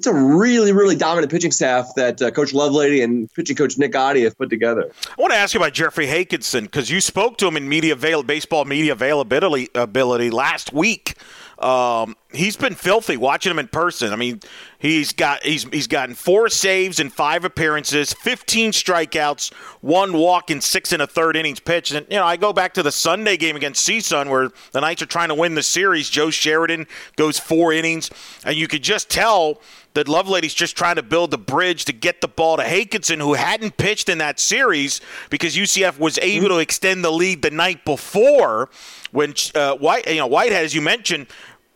it's 0.00 0.06
a 0.06 0.14
really, 0.14 0.72
really 0.72 0.96
dominant 0.96 1.30
pitching 1.30 1.52
staff 1.52 1.90
that 1.94 2.22
uh, 2.22 2.30
Coach 2.30 2.54
Lovelady 2.54 3.04
and 3.04 3.30
pitching 3.34 3.54
coach 3.54 3.76
Nick 3.76 3.92
Gotti 3.92 4.24
have 4.24 4.34
put 4.38 4.48
together. 4.48 4.90
I 5.06 5.20
want 5.20 5.34
to 5.34 5.38
ask 5.38 5.52
you 5.52 5.60
about 5.60 5.74
Jeffrey 5.74 6.06
Hakinson 6.06 6.62
because 6.62 6.88
you 6.88 7.02
spoke 7.02 7.36
to 7.36 7.46
him 7.46 7.54
in 7.54 7.68
media 7.68 7.92
avail- 7.92 8.22
baseball 8.22 8.64
media 8.64 8.92
availability 8.92 9.68
ability 9.74 10.30
last 10.30 10.72
week. 10.72 11.18
Um, 11.58 12.16
he's 12.32 12.56
been 12.56 12.74
filthy 12.74 13.18
watching 13.18 13.50
him 13.50 13.58
in 13.58 13.68
person. 13.68 14.14
I 14.14 14.16
mean, 14.16 14.40
he's 14.78 15.12
got 15.12 15.42
he's 15.42 15.64
he's 15.64 15.86
gotten 15.86 16.14
four 16.14 16.48
saves 16.48 16.98
in 16.98 17.10
five 17.10 17.44
appearances, 17.44 18.14
15 18.14 18.72
strikeouts, 18.72 19.52
one 19.82 20.14
walk 20.14 20.50
in 20.50 20.62
six 20.62 20.92
and 20.94 21.02
a 21.02 21.06
third 21.06 21.36
innings 21.36 21.60
pitched. 21.60 21.92
And 21.92 22.06
you 22.08 22.16
know, 22.16 22.24
I 22.24 22.38
go 22.38 22.54
back 22.54 22.72
to 22.74 22.82
the 22.82 22.90
Sunday 22.90 23.36
game 23.36 23.56
against 23.56 23.86
CSUN 23.86 24.30
where 24.30 24.50
the 24.72 24.80
Knights 24.80 25.02
are 25.02 25.06
trying 25.06 25.28
to 25.28 25.34
win 25.34 25.54
the 25.54 25.62
series. 25.62 26.08
Joe 26.08 26.30
Sheridan 26.30 26.86
goes 27.16 27.38
four 27.38 27.74
innings, 27.74 28.10
and 28.42 28.56
you 28.56 28.66
could 28.66 28.82
just 28.82 29.10
tell 29.10 29.60
that 29.94 30.08
Lovelady's 30.08 30.54
just 30.54 30.76
trying 30.76 30.96
to 30.96 31.02
build 31.02 31.30
the 31.30 31.38
bridge 31.38 31.84
to 31.86 31.92
get 31.92 32.20
the 32.20 32.28
ball 32.28 32.56
to 32.56 32.62
Hakinson, 32.62 33.18
who 33.18 33.34
hadn't 33.34 33.76
pitched 33.76 34.08
in 34.08 34.18
that 34.18 34.38
series 34.38 35.00
because 35.30 35.56
UCF 35.56 35.98
was 35.98 36.18
able 36.18 36.48
to 36.48 36.58
extend 36.58 37.04
the 37.04 37.10
lead 37.10 37.42
the 37.42 37.50
night 37.50 37.84
before 37.84 38.70
when 39.10 39.34
uh, 39.54 39.74
White, 39.76 40.08
you 40.08 40.16
know, 40.16 40.26
Whitehead, 40.26 40.64
as 40.64 40.74
you 40.74 40.80
mentioned, 40.80 41.26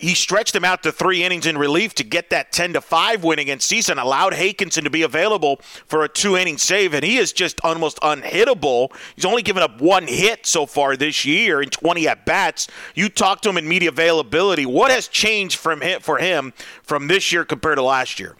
he 0.04 0.14
stretched 0.14 0.54
him 0.54 0.64
out 0.64 0.82
to 0.82 0.92
three 0.92 1.24
innings 1.24 1.46
in 1.46 1.56
relief 1.56 1.94
to 1.94 2.04
get 2.04 2.28
that 2.28 2.52
10 2.52 2.74
to 2.74 2.80
5 2.82 3.24
win 3.24 3.38
against 3.38 3.70
CSUN, 3.70 4.00
allowed 4.00 4.34
Hakinson 4.34 4.84
to 4.84 4.90
be 4.90 5.00
available 5.00 5.56
for 5.86 6.04
a 6.04 6.08
two 6.08 6.36
inning 6.36 6.58
save, 6.58 6.92
and 6.92 7.02
he 7.02 7.16
is 7.16 7.32
just 7.32 7.58
almost 7.64 7.98
unhittable. 8.00 8.94
He's 9.16 9.24
only 9.24 9.40
given 9.40 9.62
up 9.62 9.80
one 9.80 10.06
hit 10.06 10.44
so 10.44 10.66
far 10.66 10.96
this 10.96 11.24
year 11.24 11.62
in 11.62 11.70
20 11.70 12.06
at 12.06 12.26
bats. 12.26 12.68
You 12.94 13.08
talked 13.08 13.44
to 13.44 13.48
him 13.48 13.56
in 13.56 13.66
media 13.66 13.88
availability. 13.88 14.66
What 14.66 14.90
has 14.90 15.08
changed 15.08 15.56
from 15.56 15.80
him, 15.80 16.02
for 16.02 16.18
him 16.18 16.52
from 16.82 17.08
this 17.08 17.32
year 17.32 17.46
compared 17.46 17.78
to 17.78 17.82
last 17.82 18.20
year? 18.20 18.36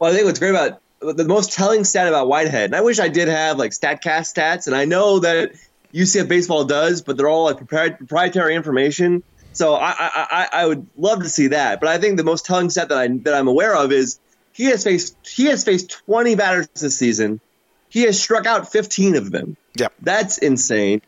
Well, 0.00 0.10
I 0.10 0.14
think 0.14 0.26
what's 0.26 0.40
great 0.40 0.50
about 0.50 0.80
the 1.00 1.24
most 1.24 1.52
telling 1.52 1.84
stat 1.84 2.08
about 2.08 2.26
Whitehead, 2.26 2.66
and 2.66 2.74
I 2.74 2.80
wish 2.80 2.98
I 2.98 3.08
did 3.08 3.28
have 3.28 3.56
like 3.56 3.70
StatCast 3.70 4.34
stats, 4.34 4.66
and 4.66 4.74
I 4.74 4.84
know 4.84 5.20
that 5.20 5.52
UCF 5.92 6.26
baseball 6.26 6.64
does, 6.64 7.02
but 7.02 7.16
they're 7.16 7.28
all 7.28 7.44
like 7.44 7.58
proprietary 7.58 8.56
information 8.56 9.22
so 9.54 9.74
I, 9.74 9.94
I, 9.98 10.48
I 10.52 10.66
would 10.66 10.86
love 10.96 11.22
to 11.22 11.28
see 11.28 11.48
that. 11.48 11.80
But 11.80 11.88
I 11.88 11.98
think 11.98 12.16
the 12.16 12.24
most 12.24 12.44
telling 12.44 12.70
stat 12.70 12.88
that 12.88 12.98
I 12.98 13.08
that 13.08 13.34
I'm 13.34 13.48
aware 13.48 13.74
of 13.74 13.92
is 13.92 14.18
he 14.52 14.64
has 14.66 14.84
faced 14.84 15.16
he 15.26 15.46
has 15.46 15.64
faced 15.64 15.90
20 16.06 16.34
batters 16.34 16.68
this 16.68 16.98
season. 16.98 17.40
He 17.88 18.02
has 18.02 18.20
struck 18.20 18.46
out 18.46 18.70
15 18.70 19.16
of 19.16 19.30
them. 19.30 19.56
Yeah, 19.76 19.88
that's 20.00 20.38
insane. 20.38 21.02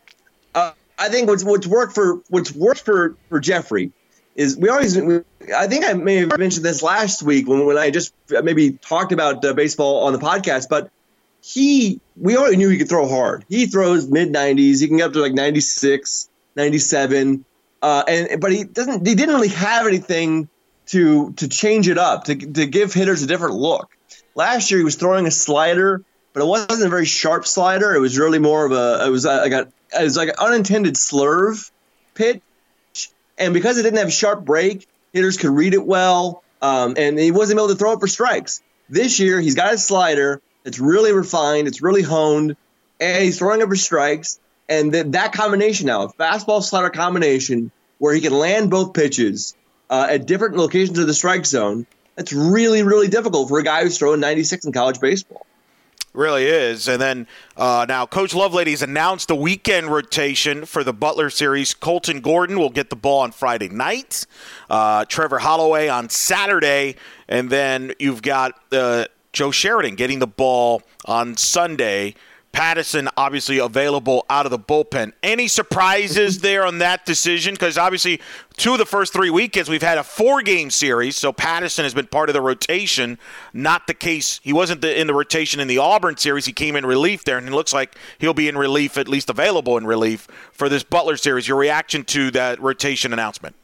Uh, 0.55 0.71
I 0.97 1.09
think 1.09 1.29
what's 1.29 1.43
what's 1.43 1.67
worked 1.67 1.93
for 1.93 2.21
what's 2.29 2.51
worked 2.51 2.81
for 2.81 3.15
for 3.29 3.39
Jeffrey 3.39 3.91
is 4.35 4.55
we 4.55 4.69
always. 4.69 4.97
We, 4.97 5.21
I 5.55 5.67
think 5.67 5.85
I 5.85 5.93
may 5.93 6.17
have 6.17 6.37
mentioned 6.37 6.65
this 6.65 6.81
last 6.81 7.21
week 7.23 7.47
when 7.47 7.65
when 7.65 7.77
I 7.77 7.91
just 7.91 8.13
maybe 8.29 8.73
talked 8.73 9.11
about 9.11 9.43
uh, 9.43 9.53
baseball 9.53 10.05
on 10.05 10.13
the 10.13 10.19
podcast, 10.19 10.69
but 10.69 10.89
he 11.41 11.99
we 12.15 12.37
already 12.37 12.57
knew 12.57 12.69
he 12.69 12.77
could 12.77 12.89
throw 12.89 13.07
hard. 13.07 13.45
He 13.49 13.67
throws 13.67 14.07
mid 14.07 14.33
90s. 14.33 14.79
He 14.79 14.87
can 14.87 14.97
get 14.97 15.07
up 15.07 15.13
to 15.13 15.21
like 15.21 15.33
96, 15.33 16.29
97. 16.55 17.45
Uh, 17.81 18.03
and 18.07 18.41
but 18.41 18.51
he 18.51 18.63
doesn't. 18.63 19.05
He 19.05 19.15
didn't 19.15 19.35
really 19.35 19.49
have 19.49 19.87
anything 19.87 20.49
to 20.87 21.33
to 21.33 21.47
change 21.47 21.87
it 21.87 21.97
up 21.97 22.25
to 22.25 22.35
to 22.35 22.65
give 22.65 22.93
hitters 22.93 23.21
a 23.23 23.27
different 23.27 23.55
look. 23.55 23.89
Last 24.35 24.71
year 24.71 24.79
he 24.79 24.83
was 24.83 24.95
throwing 24.95 25.27
a 25.27 25.31
slider, 25.31 26.03
but 26.33 26.43
it 26.43 26.47
wasn't 26.47 26.83
a 26.83 26.89
very 26.89 27.05
sharp 27.05 27.45
slider. 27.45 27.93
It 27.93 27.99
was 27.99 28.17
really 28.17 28.39
more 28.39 28.65
of 28.65 28.71
a. 28.71 29.05
It 29.05 29.09
was 29.09 29.25
like 29.25 29.51
a. 29.51 29.67
It 29.97 30.03
was 30.03 30.17
like 30.17 30.29
an 30.29 30.35
unintended 30.39 30.95
slurve 30.95 31.71
pitch, 32.13 32.41
and 33.37 33.53
because 33.53 33.77
it 33.77 33.83
didn't 33.83 33.99
have 33.99 34.07
a 34.07 34.11
sharp 34.11 34.43
break, 34.43 34.87
hitters 35.13 35.37
could 35.37 35.51
read 35.51 35.73
it 35.73 35.85
well, 35.85 36.43
um, 36.61 36.95
and 36.97 37.17
he 37.17 37.31
wasn't 37.31 37.59
able 37.59 37.69
to 37.69 37.75
throw 37.75 37.93
it 37.93 37.99
for 37.99 38.07
strikes. 38.07 38.61
This 38.89 39.19
year 39.19 39.39
he's 39.39 39.55
got 39.55 39.73
a 39.73 39.77
slider. 39.77 40.41
It's 40.65 40.79
really 40.79 41.13
refined. 41.13 41.67
It's 41.67 41.81
really 41.81 42.01
honed, 42.01 42.55
and 42.99 43.23
he's 43.23 43.39
throwing 43.39 43.61
it 43.61 43.67
for 43.67 43.75
strikes. 43.75 44.39
And 44.69 44.93
that 44.93 45.13
that 45.13 45.33
combination 45.33 45.87
now, 45.87 46.03
a 46.03 46.13
fastball 46.13 46.61
slider 46.61 46.89
combination 46.89 47.71
where 47.99 48.13
he 48.13 48.21
can 48.21 48.33
land 48.33 48.69
both 48.69 48.93
pitches 48.93 49.55
uh, 49.89 50.07
at 50.09 50.27
different 50.27 50.57
locations 50.57 50.99
of 50.99 51.07
the 51.07 51.13
strike 51.13 51.45
zone, 51.45 51.85
that's 52.15 52.33
really, 52.33 52.83
really 52.83 53.07
difficult 53.07 53.47
for 53.47 53.59
a 53.59 53.63
guy 53.63 53.83
who's 53.83 53.97
throwing 53.97 54.19
96 54.19 54.65
in 54.65 54.71
college 54.73 54.99
baseball. 54.99 55.45
Really 56.13 56.45
is. 56.45 56.87
And 56.87 56.99
then 56.99 57.27
uh, 57.55 57.85
now, 57.87 58.07
Coach 58.07 58.33
Lovelady's 58.33 58.81
announced 58.81 59.27
the 59.27 59.35
weekend 59.35 59.87
rotation 59.87 60.65
for 60.65 60.83
the 60.83 60.91
Butler 60.91 61.29
series. 61.29 61.75
Colton 61.75 62.21
Gordon 62.21 62.57
will 62.57 62.71
get 62.71 62.89
the 62.89 62.95
ball 62.95 63.19
on 63.19 63.31
Friday 63.31 63.69
night, 63.69 64.25
uh, 64.67 65.05
Trevor 65.05 65.37
Holloway 65.37 65.89
on 65.89 66.09
Saturday, 66.09 66.95
and 67.27 67.51
then 67.51 67.93
you've 67.99 68.23
got 68.23 68.53
uh, 68.71 69.05
Joe 69.31 69.51
Sheridan 69.51 69.93
getting 69.93 70.17
the 70.17 70.25
ball 70.25 70.81
on 71.05 71.37
Sunday. 71.37 72.15
Pattison 72.57 73.07
obviously 73.15 73.59
available 73.59 74.25
out 74.31 74.47
of 74.47 74.49
the 74.49 74.57
bullpen. 74.57 75.13
Any 75.21 75.47
surprises 75.47 76.39
there 76.41 76.65
on 76.65 76.79
that 76.79 77.05
decision? 77.05 77.53
Because 77.53 77.77
obviously, 77.77 78.19
two 78.55 78.71
of 78.71 78.79
the 78.79 78.85
first 78.85 79.13
three 79.13 79.29
weekends 79.29 79.69
we've 79.69 79.83
had 79.83 79.99
a 79.99 80.03
four-game 80.03 80.71
series, 80.71 81.15
so 81.15 81.31
Pattison 81.31 81.83
has 81.83 81.93
been 81.93 82.07
part 82.07 82.29
of 82.29 82.33
the 82.33 82.41
rotation. 82.41 83.19
Not 83.53 83.85
the 83.85 83.93
case. 83.93 84.39
He 84.43 84.53
wasn't 84.53 84.81
the, 84.81 84.99
in 84.99 85.05
the 85.05 85.13
rotation 85.13 85.59
in 85.59 85.67
the 85.67 85.77
Auburn 85.77 86.17
series. 86.17 86.47
He 86.47 86.51
came 86.51 86.75
in 86.75 86.83
relief 86.83 87.25
there, 87.25 87.37
and 87.37 87.47
it 87.47 87.51
looks 87.51 87.73
like 87.73 87.95
he'll 88.17 88.33
be 88.33 88.47
in 88.47 88.57
relief, 88.57 88.97
at 88.97 89.07
least 89.07 89.29
available 89.29 89.77
in 89.77 89.85
relief 89.85 90.27
for 90.51 90.67
this 90.67 90.81
Butler 90.81 91.15
series. 91.15 91.47
Your 91.47 91.57
reaction 91.57 92.05
to 92.05 92.31
that 92.31 92.59
rotation 92.59 93.13
announcement? 93.13 93.55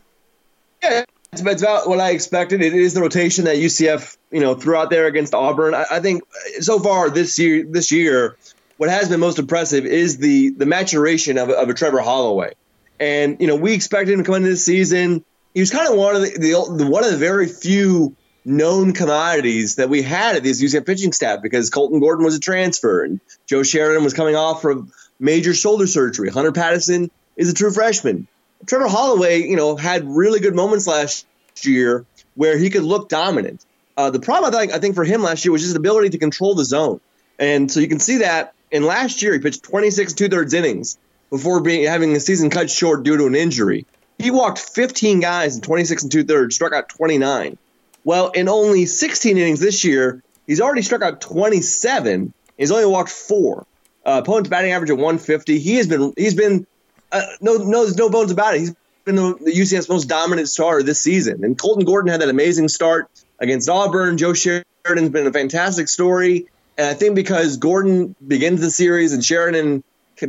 Yeah, 0.83 1.03
it's 1.31 1.41
about 1.41 1.89
what 1.89 1.99
I 1.99 2.11
expected. 2.11 2.61
It 2.61 2.75
is 2.75 2.93
the 2.93 3.01
rotation 3.01 3.45
that 3.45 3.55
UCF, 3.55 4.17
you 4.29 4.39
know, 4.39 4.53
threw 4.53 4.75
out 4.75 4.91
there 4.91 5.07
against 5.07 5.33
Auburn. 5.33 5.73
I, 5.73 5.85
I 5.89 5.99
think 5.99 6.21
so 6.59 6.77
far 6.77 7.09
this 7.09 7.39
year, 7.39 7.65
this 7.67 7.91
year 7.91 8.37
what 8.83 8.89
has 8.89 9.07
been 9.07 9.21
most 9.21 9.39
impressive 9.39 9.85
is 9.85 10.17
the 10.17 10.49
the 10.49 10.65
maturation 10.65 11.37
of, 11.37 11.49
of 11.49 11.69
a 11.69 11.73
Trevor 11.73 12.01
Holloway. 12.01 12.51
And 12.99 13.39
you 13.39 13.47
know, 13.47 13.55
we 13.55 13.71
expected 13.71 14.11
him 14.11 14.19
to 14.19 14.25
come 14.25 14.35
into 14.35 14.49
the 14.49 14.57
season. 14.57 15.23
He 15.53 15.61
was 15.61 15.71
kind 15.71 15.87
of 15.87 15.95
one 15.97 16.17
of 16.17 16.21
the, 16.21 16.31
the, 16.31 16.85
one 16.85 17.05
of 17.05 17.11
the 17.11 17.15
very 17.15 17.47
few 17.47 18.13
known 18.43 18.91
commodities 18.91 19.75
that 19.75 19.87
we 19.87 20.01
had 20.01 20.35
at 20.35 20.43
this 20.43 20.61
UCF 20.61 20.85
pitching 20.85 21.13
staff 21.13 21.41
because 21.41 21.69
Colton 21.69 22.01
Gordon 22.01 22.25
was 22.25 22.35
a 22.35 22.41
transfer 22.41 23.05
and 23.05 23.21
Joe 23.45 23.63
Sheridan 23.63 24.03
was 24.03 24.13
coming 24.13 24.35
off 24.35 24.61
from 24.61 24.91
major 25.17 25.53
shoulder 25.53 25.87
surgery. 25.87 26.29
Hunter 26.29 26.51
Pattison 26.51 27.09
is 27.37 27.49
a 27.49 27.53
true 27.53 27.71
freshman. 27.71 28.27
Trevor 28.65 28.89
Holloway, 28.89 29.43
you 29.43 29.55
know, 29.55 29.77
had 29.77 30.03
really 30.03 30.41
good 30.41 30.55
moments 30.55 30.87
last 30.87 31.25
year, 31.61 32.05
where 32.35 32.57
he 32.57 32.69
could 32.69 32.83
look 32.83 33.07
dominant. 33.07 33.65
Uh, 33.95 34.09
the 34.09 34.19
problem 34.19 34.53
I 34.53 34.59
think 34.59 34.73
I 34.73 34.79
think 34.79 34.95
for 34.95 35.05
him 35.05 35.21
last 35.21 35.45
year 35.45 35.53
was 35.53 35.61
just 35.61 35.69
his 35.69 35.77
ability 35.77 36.09
to 36.09 36.17
control 36.17 36.53
the 36.53 36.65
zone, 36.65 36.99
and 37.39 37.71
so 37.71 37.79
you 37.79 37.87
can 37.87 38.01
see 38.01 38.17
that. 38.17 38.53
In 38.73 38.83
last 38.83 39.21
year, 39.21 39.33
he 39.33 39.39
pitched 39.39 39.63
26 39.63 40.13
two 40.13 40.27
thirds 40.27 40.53
innings 40.53 40.97
before 41.29 41.61
being 41.61 41.85
having 41.85 42.11
the 42.11 42.19
season 42.19 42.49
cut 42.49 42.69
short 42.69 43.03
due 43.03 43.15
to 43.15 43.27
an 43.27 43.35
injury. 43.35 43.85
He 44.17 44.31
walked 44.31 44.59
15 44.59 45.19
guys 45.19 45.55
in 45.55 45.61
26 45.61 46.03
and 46.03 46.11
two 46.11 46.23
thirds, 46.23 46.55
struck 46.55 46.73
out 46.73 46.89
29. 46.89 47.57
Well, 48.03 48.31
in 48.31 48.49
only 48.49 48.85
16 48.87 49.37
innings 49.37 49.59
this 49.59 49.83
year, 49.83 50.21
he's 50.47 50.59
already 50.59 50.81
struck 50.81 51.03
out 51.03 51.21
27. 51.21 52.33
He's 52.57 52.71
only 52.71 52.85
walked 52.85 53.11
four. 53.11 53.65
Uh, 54.05 54.21
opponent's 54.23 54.49
batting 54.49 54.71
average 54.71 54.89
at 54.89 54.97
150. 54.97 55.59
He 55.59 55.75
has 55.75 55.87
been 55.87 56.13
he's 56.17 56.35
been 56.35 56.65
uh, 57.11 57.21
no 57.41 57.57
no 57.57 57.83
there's 57.83 57.97
no 57.97 58.09
bones 58.09 58.31
about 58.31 58.55
it. 58.55 58.61
He's 58.61 58.75
been 59.05 59.15
the, 59.15 59.35
the 59.35 59.85
most 59.87 60.05
dominant 60.05 60.49
starter 60.49 60.81
this 60.81 60.99
season. 60.99 61.43
And 61.43 61.57
Colton 61.57 61.85
Gordon 61.85 62.11
had 62.11 62.21
that 62.21 62.29
amazing 62.29 62.69
start 62.69 63.09
against 63.39 63.69
Auburn. 63.69 64.17
Joe 64.17 64.33
Sheridan's 64.33 65.09
been 65.09 65.27
a 65.27 65.31
fantastic 65.31 65.87
story. 65.87 66.47
And 66.77 66.87
I 66.87 66.93
think 66.93 67.15
because 67.15 67.57
Gordon 67.57 68.15
begins 68.25 68.61
the 68.61 68.71
series 68.71 69.13
and 69.13 69.23
Sheridan 69.23 69.83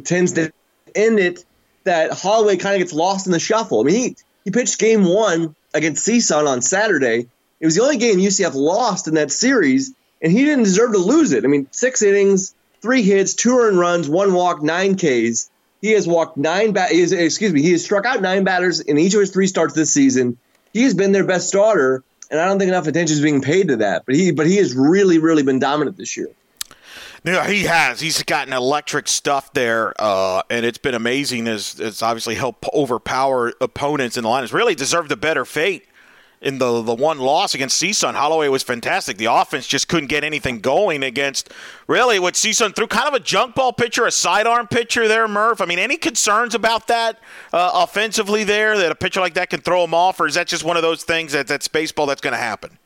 tends 0.05 0.33
to 0.33 0.53
end 0.95 1.19
it, 1.19 1.45
that 1.85 2.13
Holloway 2.13 2.57
kind 2.57 2.75
of 2.75 2.81
gets 2.81 2.93
lost 2.93 3.27
in 3.27 3.33
the 3.33 3.39
shuffle. 3.39 3.81
I 3.81 3.85
mean, 3.85 3.95
he, 3.95 4.17
he 4.45 4.51
pitched 4.51 4.79
game 4.79 5.05
one 5.05 5.55
against 5.73 6.07
CSUN 6.07 6.47
on 6.47 6.63
Saturday. 6.63 7.29
It 7.61 7.67
was 7.67 7.77
the 7.77 7.83
only 7.83 7.99
game 7.99 8.19
UCF 8.19 8.55
lost 8.55 9.09
in 9.09 9.15
that 9.15 9.31
series, 9.31 9.93
and 10.21 10.33
he 10.33 10.45
didn't 10.45 10.65
deserve 10.65 10.93
to 10.93 10.99
lose 10.99 11.33
it. 11.33 11.45
I 11.45 11.49
mean, 11.49 11.69
six 11.71 12.03
innings, 12.03 12.55
three 12.81 13.03
hits, 13.03 13.35
two 13.35 13.59
earned 13.59 13.79
runs, 13.79 14.09
one 14.09 14.35
walk, 14.35 14.63
nine 14.63 14.97
Ks. 14.97 15.51
He 15.81 15.93
has 15.93 16.07
walked 16.07 16.37
nine 16.37 16.73
bat. 16.73 16.91
Excuse 16.93 17.53
me. 17.53 17.63
He 17.63 17.73
has 17.73 17.85
struck 17.85 18.07
out 18.07 18.23
nine 18.23 18.45
batters 18.45 18.81
in 18.81 18.99
each 18.99 19.15
of 19.15 19.21
his 19.21 19.31
three 19.31 19.47
starts 19.47 19.75
this 19.75 19.93
season. 19.93 20.39
He 20.73 20.83
has 20.83 20.95
been 20.95 21.13
their 21.13 21.25
best 21.25 21.49
starter, 21.49 22.03
and 22.35 22.43
I 22.43 22.47
don't 22.47 22.59
think 22.59 22.69
enough 22.69 22.89
attention 22.89 23.15
is 23.15 23.23
being 23.23 23.41
paid 23.41 23.69
to 23.69 23.77
that. 23.77 24.05
But 24.07 24.17
he, 24.17 24.33
but 24.33 24.49
he 24.49 24.57
has 24.57 24.75
really, 24.75 25.19
really 25.19 25.45
been 25.45 25.61
dominant 25.61 25.97
this 25.97 26.17
year. 26.17 26.29
Yeah, 27.23 27.47
he 27.47 27.63
has. 27.63 28.01
He's 28.01 28.21
gotten 28.25 28.53
electric 28.53 29.07
stuff 29.07 29.53
there, 29.53 29.95
uh, 30.01 30.43
and 30.51 30.67
it's 30.67 30.79
been 30.79 30.97
amazing. 30.97 31.47
As 31.47 31.79
it's 31.79 32.03
obviously 32.03 32.35
helped 32.35 32.67
overpower 32.75 33.53
opponents 33.61 34.17
in 34.17 34.25
the 34.25 34.29
line. 34.29 34.43
Has 34.43 34.53
really 34.53 34.75
deserved 34.75 35.13
a 35.13 35.17
better 35.17 35.45
fate 35.45 35.87
in 36.45 36.59
the 36.59 36.83
the 36.83 36.95
one 36.95 37.19
loss 37.19 37.55
against 37.55 37.83
CSUN. 37.83 38.15
Holloway 38.15 38.49
was 38.49 38.63
fantastic. 38.63 39.17
The 39.17 39.25
offense 39.27 39.67
just 39.67 39.89
couldn't 39.89 40.09
get 40.09 40.23
anything 40.23 40.61
going 40.61 41.03
against 41.03 41.51
really 41.87 42.19
what 42.19 42.35
CSUN 42.35 42.77
threw. 42.77 42.87
Kind 42.87 43.09
of 43.09 43.15
a 43.15 43.21
junk 43.21 43.55
ball 43.55 43.73
pitcher, 43.73 44.07
a 44.07 44.13
sidearm 44.13 44.69
pitcher 44.69 45.09
there, 45.09 45.27
Murph. 45.27 45.61
I 45.61 45.65
mean, 45.65 45.79
any 45.79 45.97
concerns 45.97 46.55
about 46.55 46.87
that 46.89 47.19
uh, 47.53 47.71
offensively 47.75 48.45
there? 48.45 48.77
That 48.77 48.93
a 48.93 48.95
pitcher 48.95 49.21
like 49.21 49.35
that 49.35 49.51
can 49.51 49.61
throw 49.61 49.81
them 49.83 49.95
off, 49.95 50.21
or 50.21 50.27
is 50.27 50.35
that 50.35 50.47
just 50.47 50.65
one 50.65 50.77
of 50.77 50.83
those 50.83 51.03
things 51.03 51.33
that 51.33 51.47
that's 51.47 51.67
baseball 51.67 52.07
that's 52.07 52.21
going 52.21 52.35
to 52.35 52.39
happen? 52.39 52.79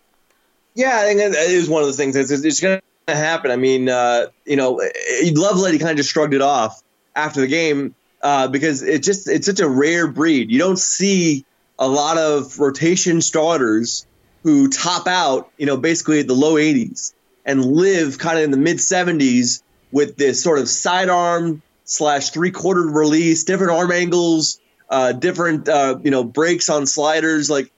Yeah, 0.74 1.00
I 1.00 1.06
think 1.06 1.20
it 1.20 1.34
is 1.34 1.68
one 1.68 1.82
of 1.82 1.88
the 1.88 1.94
things. 1.94 2.14
It's, 2.14 2.30
it's 2.30 2.60
going 2.60 2.80
to 3.08 3.16
happen. 3.16 3.50
I 3.50 3.56
mean, 3.56 3.88
uh, 3.88 4.26
you 4.46 4.54
know, 4.54 4.76
Lovelady 5.24 5.80
kind 5.80 5.90
of 5.90 5.96
just 5.96 6.12
shrugged 6.12 6.34
it 6.34 6.42
off 6.42 6.82
after 7.16 7.40
the 7.40 7.48
game 7.48 7.96
uh, 8.22 8.46
because 8.46 8.82
it 8.82 9.02
just 9.02 9.28
it's 9.28 9.46
such 9.46 9.58
a 9.58 9.68
rare 9.68 10.06
breed. 10.06 10.50
You 10.52 10.58
don't 10.60 10.78
see 10.78 11.44
a 11.78 11.88
lot 11.88 12.18
of 12.18 12.58
rotation 12.58 13.20
starters 13.20 14.06
who 14.42 14.68
top 14.68 15.06
out, 15.06 15.50
you 15.58 15.66
know, 15.66 15.76
basically 15.76 16.20
at 16.20 16.26
the 16.26 16.34
low 16.34 16.54
80s 16.54 17.12
and 17.44 17.64
live 17.64 18.18
kind 18.18 18.38
of 18.38 18.44
in 18.44 18.50
the 18.50 18.56
mid 18.56 18.78
70s 18.78 19.62
with 19.90 20.16
this 20.16 20.42
sort 20.42 20.58
of 20.58 20.68
sidearm 20.68 21.62
slash 21.84 22.30
three 22.30 22.50
quarter 22.50 22.82
release, 22.82 23.44
different 23.44 23.72
arm 23.72 23.90
angles, 23.90 24.60
uh, 24.90 25.12
different 25.12 25.68
uh, 25.68 25.98
you 26.02 26.10
know 26.10 26.24
breaks 26.24 26.68
on 26.68 26.86
sliders. 26.86 27.50
Like 27.50 27.72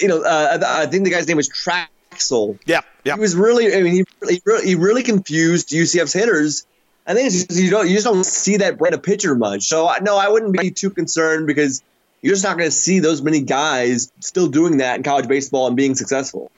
you 0.00 0.08
know, 0.08 0.22
uh, 0.22 0.58
I 0.66 0.86
think 0.86 1.04
the 1.04 1.10
guy's 1.10 1.28
name 1.28 1.36
was 1.36 1.48
Traxel. 1.48 2.58
Yeah, 2.64 2.80
yeah. 3.04 3.14
He 3.14 3.20
was 3.20 3.34
really, 3.34 3.74
I 3.74 3.82
mean, 3.82 3.92
he 3.94 4.04
he 4.28 4.42
really, 4.44 4.66
he 4.66 4.74
really 4.74 5.02
confused 5.02 5.68
UCF's 5.70 6.12
hitters. 6.12 6.66
I 7.06 7.14
think 7.14 7.32
just, 7.32 7.52
you 7.52 7.70
don't 7.70 7.88
you 7.88 7.94
just 7.94 8.06
don't 8.06 8.24
see 8.24 8.58
that 8.58 8.78
brand 8.78 8.94
of 8.94 9.02
pitcher 9.02 9.34
much. 9.34 9.64
So 9.64 9.92
no, 10.02 10.16
I 10.16 10.28
wouldn't 10.28 10.56
be 10.56 10.70
too 10.70 10.90
concerned 10.90 11.46
because 11.46 11.82
you're 12.22 12.34
just 12.34 12.44
not 12.44 12.56
going 12.56 12.70
to 12.70 12.76
see 12.76 13.00
those 13.00 13.20
many 13.20 13.40
guys 13.40 14.12
still 14.20 14.46
doing 14.46 14.78
that 14.78 14.96
in 14.96 15.02
college 15.02 15.28
baseball 15.28 15.66
and 15.66 15.76
being 15.76 15.94
successful. 15.94 16.50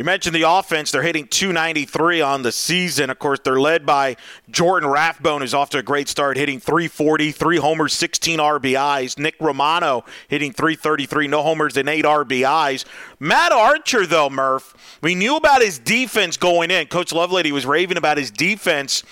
You 0.00 0.04
mentioned 0.04 0.34
the 0.34 0.48
offense. 0.48 0.92
They're 0.92 1.02
hitting 1.02 1.26
293 1.26 2.22
on 2.22 2.40
the 2.40 2.52
season. 2.52 3.10
Of 3.10 3.18
course, 3.18 3.38
they're 3.44 3.60
led 3.60 3.84
by 3.84 4.16
Jordan 4.48 4.88
Rathbone, 4.88 5.42
who's 5.42 5.52
off 5.52 5.68
to 5.70 5.78
a 5.78 5.82
great 5.82 6.08
start, 6.08 6.38
hitting 6.38 6.58
340, 6.58 7.32
three 7.32 7.58
homers, 7.58 7.92
16 7.92 8.38
RBIs. 8.38 9.18
Nick 9.18 9.34
Romano 9.40 10.06
hitting 10.28 10.54
333, 10.54 11.28
no 11.28 11.42
homers 11.42 11.76
and 11.76 11.86
eight 11.86 12.06
RBIs. 12.06 12.86
Matt 13.18 13.52
Archer, 13.52 14.06
though, 14.06 14.30
Murph, 14.30 14.98
we 15.02 15.14
knew 15.14 15.36
about 15.36 15.60
his 15.60 15.78
defense 15.78 16.38
going 16.38 16.70
in. 16.70 16.86
Coach 16.86 17.10
Lovelady 17.10 17.50
was 17.50 17.66
raving 17.66 17.98
about 17.98 18.16
his 18.16 18.30
defense 18.30 19.02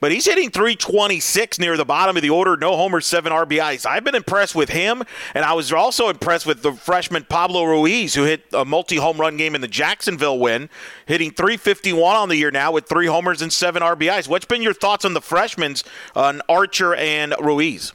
but 0.00 0.12
he's 0.12 0.24
hitting 0.24 0.50
326 0.50 1.58
near 1.58 1.76
the 1.76 1.84
bottom 1.84 2.16
of 2.16 2.22
the 2.22 2.30
order. 2.30 2.56
No 2.56 2.76
homers, 2.76 3.06
seven 3.06 3.32
RBIs. 3.32 3.86
I've 3.86 4.04
been 4.04 4.14
impressed 4.14 4.54
with 4.54 4.68
him, 4.68 5.02
and 5.34 5.44
I 5.44 5.54
was 5.54 5.72
also 5.72 6.08
impressed 6.08 6.46
with 6.46 6.62
the 6.62 6.72
freshman 6.72 7.24
Pablo 7.24 7.64
Ruiz, 7.64 8.14
who 8.14 8.24
hit 8.24 8.44
a 8.52 8.64
multi 8.64 8.96
home 8.96 9.18
run 9.18 9.36
game 9.36 9.54
in 9.54 9.60
the 9.60 9.68
Jacksonville 9.68 10.38
win, 10.38 10.68
hitting 11.06 11.30
351 11.30 12.16
on 12.16 12.28
the 12.28 12.36
year 12.36 12.50
now 12.50 12.72
with 12.72 12.88
three 12.88 13.06
homers 13.06 13.42
and 13.42 13.52
seven 13.52 13.82
RBIs. 13.82 14.28
What's 14.28 14.44
been 14.44 14.62
your 14.62 14.74
thoughts 14.74 15.04
on 15.04 15.14
the 15.14 15.20
freshmen, 15.20 15.74
on 16.14 16.40
Archer 16.48 16.94
and 16.94 17.34
Ruiz? 17.40 17.92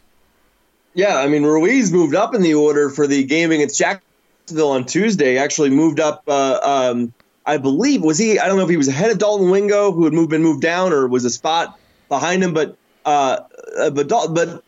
Yeah, 0.93 1.17
I 1.17 1.27
mean, 1.27 1.43
Ruiz 1.43 1.91
moved 1.91 2.15
up 2.15 2.35
in 2.35 2.41
the 2.41 2.53
order 2.53 2.89
for 2.89 3.07
the 3.07 3.23
game 3.23 3.51
against 3.51 3.79
Jacksonville 3.79 4.71
on 4.71 4.85
Tuesday. 4.85 5.37
Actually, 5.37 5.71
moved 5.71 5.99
up. 5.99 6.23
Uh, 6.27 6.59
um, 6.61 7.13
I 7.45 7.57
believe 7.57 8.03
was 8.03 8.17
he? 8.17 8.39
I 8.39 8.47
don't 8.47 8.57
know 8.57 8.63
if 8.63 8.69
he 8.69 8.77
was 8.77 8.87
ahead 8.87 9.09
of 9.11 9.17
Dalton 9.17 9.49
Wingo, 9.49 9.91
who 9.91 10.03
had 10.03 10.13
moved, 10.13 10.29
been 10.29 10.43
moved 10.43 10.61
down, 10.61 10.93
or 10.93 11.07
was 11.07 11.25
a 11.25 11.29
spot 11.29 11.79
behind 12.13 12.43
him. 12.43 12.53
But 12.53 12.77
uh, 13.05 13.39
uh 13.77 13.89
but 13.89 14.07
but 14.09 14.63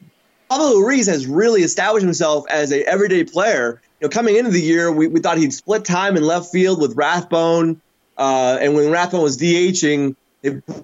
Pablo 0.50 0.80
Ruiz 0.80 1.08
has 1.08 1.26
really 1.28 1.62
established 1.62 2.04
himself 2.04 2.46
as 2.50 2.72
a 2.72 2.84
everyday 2.88 3.24
player. 3.24 3.82
You 4.00 4.08
know, 4.08 4.10
coming 4.10 4.36
into 4.36 4.52
the 4.52 4.62
year, 4.62 4.92
we, 4.92 5.08
we 5.08 5.20
thought 5.20 5.38
he'd 5.38 5.54
split 5.54 5.86
time 5.86 6.18
in 6.18 6.24
left 6.24 6.52
field 6.52 6.82
with 6.82 6.96
Rathbone, 6.96 7.82
uh, 8.18 8.58
and 8.60 8.76
when 8.76 8.92
Rathbone 8.92 9.24
was 9.24 9.38
DHing, 9.38 10.16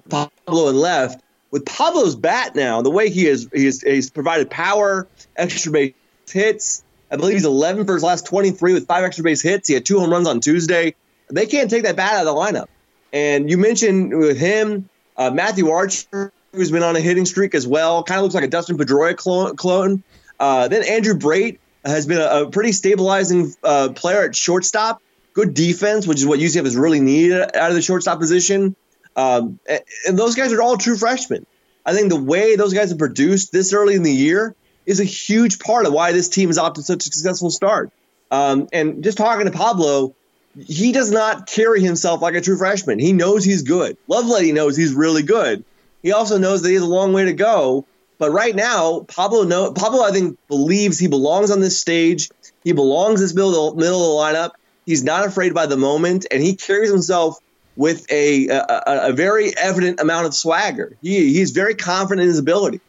Pablo 0.08 0.68
in 0.68 0.76
left. 0.76 1.22
With 1.50 1.66
Pablo's 1.66 2.16
bat 2.16 2.54
now, 2.56 2.80
the 2.80 2.90
way 2.90 3.10
he 3.10 3.26
has 3.26 3.46
he's 3.52 4.10
provided 4.10 4.48
power, 4.48 5.06
extra 5.36 5.70
base 5.70 5.92
hits. 6.30 6.82
I 7.10 7.16
believe 7.16 7.34
he's 7.34 7.44
11 7.44 7.84
for 7.84 7.92
his 7.92 8.02
last 8.02 8.24
23 8.24 8.72
with 8.72 8.86
five 8.86 9.04
extra 9.04 9.22
base 9.22 9.42
hits. 9.42 9.68
He 9.68 9.74
had 9.74 9.84
two 9.84 10.00
home 10.00 10.10
runs 10.10 10.26
on 10.26 10.40
Tuesday. 10.40 10.94
They 11.30 11.44
can't 11.44 11.68
take 11.68 11.82
that 11.82 11.94
bat 11.94 12.14
out 12.14 12.26
of 12.26 12.34
the 12.34 12.40
lineup. 12.40 12.68
And 13.12 13.50
you 13.50 13.58
mentioned 13.58 14.16
with 14.16 14.38
him, 14.38 14.88
uh, 15.18 15.30
Matthew 15.30 15.68
Archer 15.68 16.32
who's 16.52 16.70
been 16.70 16.82
on 16.82 16.96
a 16.96 17.00
hitting 17.00 17.24
streak 17.24 17.54
as 17.54 17.66
well. 17.66 18.02
Kind 18.02 18.18
of 18.18 18.24
looks 18.24 18.34
like 18.34 18.44
a 18.44 18.48
Dustin 18.48 18.76
Pedroia 18.76 19.56
clone. 19.56 20.02
Uh, 20.38 20.68
then 20.68 20.84
Andrew 20.84 21.14
Brate 21.14 21.58
has 21.84 22.06
been 22.06 22.20
a, 22.20 22.42
a 22.42 22.50
pretty 22.50 22.72
stabilizing 22.72 23.54
uh, 23.62 23.90
player 23.90 24.24
at 24.24 24.36
shortstop. 24.36 25.02
Good 25.34 25.54
defense, 25.54 26.06
which 26.06 26.18
is 26.18 26.26
what 26.26 26.40
UCF 26.40 26.64
has 26.64 26.76
really 26.76 27.00
needed 27.00 27.40
out 27.56 27.70
of 27.70 27.74
the 27.74 27.82
shortstop 27.82 28.18
position. 28.18 28.76
Um, 29.16 29.58
and 30.06 30.18
those 30.18 30.34
guys 30.34 30.52
are 30.52 30.60
all 30.60 30.76
true 30.76 30.96
freshmen. 30.96 31.46
I 31.84 31.94
think 31.94 32.10
the 32.10 32.20
way 32.20 32.56
those 32.56 32.74
guys 32.74 32.90
have 32.90 32.98
produced 32.98 33.50
this 33.50 33.72
early 33.72 33.94
in 33.94 34.02
the 34.02 34.12
year 34.12 34.54
is 34.84 35.00
a 35.00 35.04
huge 35.04 35.58
part 35.58 35.86
of 35.86 35.92
why 35.92 36.12
this 36.12 36.28
team 36.28 36.50
is 36.50 36.58
off 36.58 36.74
to 36.74 36.82
such 36.82 37.00
a 37.00 37.04
successful 37.04 37.50
start. 37.50 37.90
Um, 38.30 38.68
and 38.72 39.02
just 39.02 39.18
talking 39.18 39.46
to 39.46 39.52
Pablo, 39.52 40.14
he 40.58 40.92
does 40.92 41.10
not 41.10 41.46
carry 41.46 41.80
himself 41.82 42.22
like 42.22 42.34
a 42.34 42.40
true 42.40 42.56
freshman. 42.56 42.98
He 42.98 43.12
knows 43.12 43.44
he's 43.44 43.62
good. 43.62 43.96
Lovelady 44.08 44.52
knows 44.52 44.76
he's 44.76 44.94
really 44.94 45.22
good. 45.22 45.64
He 46.02 46.12
also 46.12 46.38
knows 46.38 46.62
that 46.62 46.68
he 46.68 46.74
has 46.74 46.82
a 46.82 46.86
long 46.86 47.12
way 47.12 47.26
to 47.26 47.32
go. 47.32 47.86
But 48.18 48.30
right 48.30 48.54
now, 48.54 49.00
Pablo 49.00 49.72
Pablo 49.72 50.02
I 50.02 50.12
think 50.12 50.38
believes 50.48 50.98
he 50.98 51.08
belongs 51.08 51.50
on 51.50 51.60
this 51.60 51.80
stage. 51.80 52.30
He 52.62 52.72
belongs 52.72 53.20
in 53.20 53.24
this 53.24 53.34
middle, 53.34 53.74
middle 53.74 54.20
of 54.20 54.32
the 54.32 54.38
lineup. 54.38 54.50
He's 54.86 55.02
not 55.02 55.26
afraid 55.26 55.54
by 55.54 55.66
the 55.66 55.76
moment, 55.76 56.26
and 56.30 56.42
he 56.42 56.54
carries 56.54 56.90
himself 56.90 57.38
with 57.76 58.10
a, 58.10 58.48
a, 58.48 58.82
a 58.86 59.12
very 59.12 59.56
evident 59.56 60.00
amount 60.00 60.26
of 60.26 60.34
swagger. 60.34 60.96
He, 61.02 61.32
he's 61.32 61.52
very 61.52 61.74
confident 61.74 62.22
in 62.22 62.28
his 62.28 62.38
ability. 62.38 62.80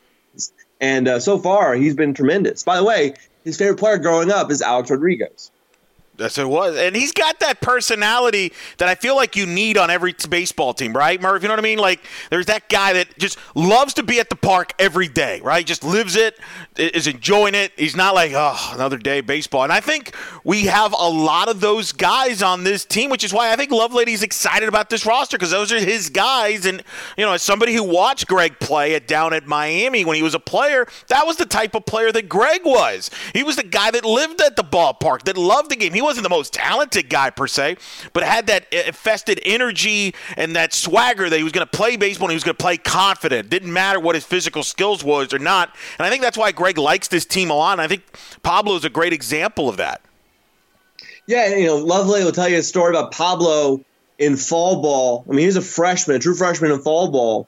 And 0.82 1.08
uh, 1.08 1.20
so 1.20 1.40
far, 1.40 1.76
he's 1.76 1.96
been 1.96 2.14
tremendous. 2.14 2.64
By 2.64 2.78
the 2.78 2.84
way, 2.84 3.14
his 3.44 3.58
favorite 3.58 3.78
player 3.78 3.98
growing 3.98 4.32
up 4.32 4.52
is 4.52 4.62
Alex 4.62 4.92
Rodriguez. 4.92 5.52
That's 6.24 6.38
what 6.38 6.44
it 6.44 6.50
was. 6.50 6.78
And 6.78 6.96
he's 6.96 7.12
got 7.12 7.40
that 7.42 7.62
personality 7.62 8.54
that 8.78 8.88
I 8.88 8.96
feel 8.96 9.16
like 9.16 9.36
you 9.36 9.46
need 9.46 9.78
on 9.78 9.90
every 9.90 10.16
baseball 10.30 10.74
team, 10.74 10.94
right, 10.94 11.22
Murph? 11.22 11.44
You 11.44 11.50
know 11.50 11.54
what 11.54 11.60
I 11.60 11.64
mean? 11.64 11.80
Like, 11.80 12.00
there's 12.30 12.46
that 12.46 12.70
guy 12.70 12.94
that 12.94 13.18
just 13.18 13.38
loves 13.56 13.94
to 13.96 14.04
be 14.04 14.20
at 14.20 14.30
the 14.30 14.36
park 14.36 14.72
every 14.80 15.10
day, 15.10 15.42
right? 15.42 15.66
Just 15.66 15.84
lives 15.84 16.16
it, 16.16 16.40
is 16.78 17.08
enjoying 17.08 17.56
it. 17.56 17.74
He's 17.76 17.96
not 17.96 18.16
like, 18.16 18.32
oh, 18.34 18.72
another 18.74 18.98
day 18.98 19.22
baseball. 19.22 19.64
And 19.64 19.74
I 19.74 19.82
think 19.82 20.16
we 20.44 20.64
have 20.68 20.94
a 20.94 21.10
lot 21.10 21.50
of 21.50 21.60
those 21.60 21.92
guys 21.92 22.42
on 22.42 22.64
this 22.64 22.86
team, 22.86 23.10
which 23.10 23.24
is 23.24 23.34
why 23.34 23.52
I 23.52 23.56
think 23.56 23.72
Lovelady's 23.72 24.24
excited 24.24 24.70
about 24.70 24.90
this 24.90 25.06
roster 25.06 25.38
because 25.38 25.52
those 25.52 25.72
are 25.72 25.80
his 25.80 26.10
guys. 26.10 26.66
And, 26.66 26.82
you 27.18 27.26
know, 27.26 27.34
as 27.34 27.42
somebody 27.42 27.74
who 27.74 27.84
watched 27.84 28.28
Greg 28.28 28.60
play 28.60 28.96
at 28.96 29.08
down 29.08 29.34
at 29.34 29.46
Miami 29.46 30.06
when 30.06 30.16
he 30.16 30.24
was 30.24 30.36
a 30.36 30.40
player, 30.40 30.88
that 31.10 31.26
was 31.26 31.36
the 31.36 31.46
type 31.46 31.76
of 31.76 31.86
player 31.86 32.12
that 32.14 32.30
Greg 32.30 32.62
was. 32.64 33.12
He 33.34 33.44
was 33.44 33.58
the 33.58 33.64
guy 33.64 33.92
that 33.92 34.06
lived 34.06 34.42
at 34.42 34.56
the 34.56 34.64
ballpark, 34.64 35.24
that 35.24 35.38
loved 35.38 35.70
the 35.70 35.76
game. 35.76 35.94
He 35.94 36.02
wasn't 36.14 36.24
the 36.24 36.30
most 36.30 36.54
talented 36.54 37.10
guy 37.10 37.32
per 37.32 37.48
se, 37.48 37.76
but 38.14 38.22
had 38.22 38.46
that 38.46 38.72
infested 38.72 39.40
energy 39.44 40.14
and 40.38 40.56
that 40.56 40.72
swagger 40.72 41.28
that 41.28 41.36
he 41.36 41.44
was 41.44 41.52
going 41.52 41.66
to 41.66 41.78
play 41.78 41.96
baseball 41.96 42.28
and 42.28 42.34
he 42.34 42.36
was 42.36 42.44
going 42.44 42.56
to 42.56 42.64
play 42.64 42.78
confident. 42.78 43.50
Didn't 43.50 43.74
matter 43.74 44.00
what 44.00 44.14
his 44.14 44.24
physical 44.24 44.62
skills 44.62 45.04
was 45.04 45.34
or 45.34 45.40
not. 45.40 45.76
And 45.98 46.06
I 46.06 46.12
think 46.12 46.22
that's 46.22 46.38
why 46.38 46.52
Greg 46.52 46.78
likes 46.78 47.08
this 47.08 47.26
team 47.26 47.50
a 47.50 47.56
lot. 47.56 47.72
And 47.72 47.82
I 47.82 47.88
think 47.88 48.04
Pablo 48.44 48.76
is 48.76 48.86
a 48.86 48.92
great 48.92 49.12
example 49.12 49.70
of 49.70 49.78
that. 49.78 50.02
Yeah, 51.26 51.56
you 51.56 51.66
know, 51.66 51.78
Lovely 51.78 52.24
will 52.24 52.32
tell 52.32 52.48
you 52.48 52.60
a 52.60 52.64
story 52.64 52.92
about 52.96 53.12
Pablo 53.12 53.84
in 54.20 54.38
fall 54.38 54.84
ball. 54.84 55.26
I 55.28 55.32
mean, 55.32 55.40
he 55.40 55.46
was 55.48 55.56
a 55.56 55.62
freshman, 55.62 56.18
a 56.18 56.20
true 56.20 56.36
freshman 56.36 56.70
in 56.70 56.80
fall 56.80 57.10
ball. 57.10 57.48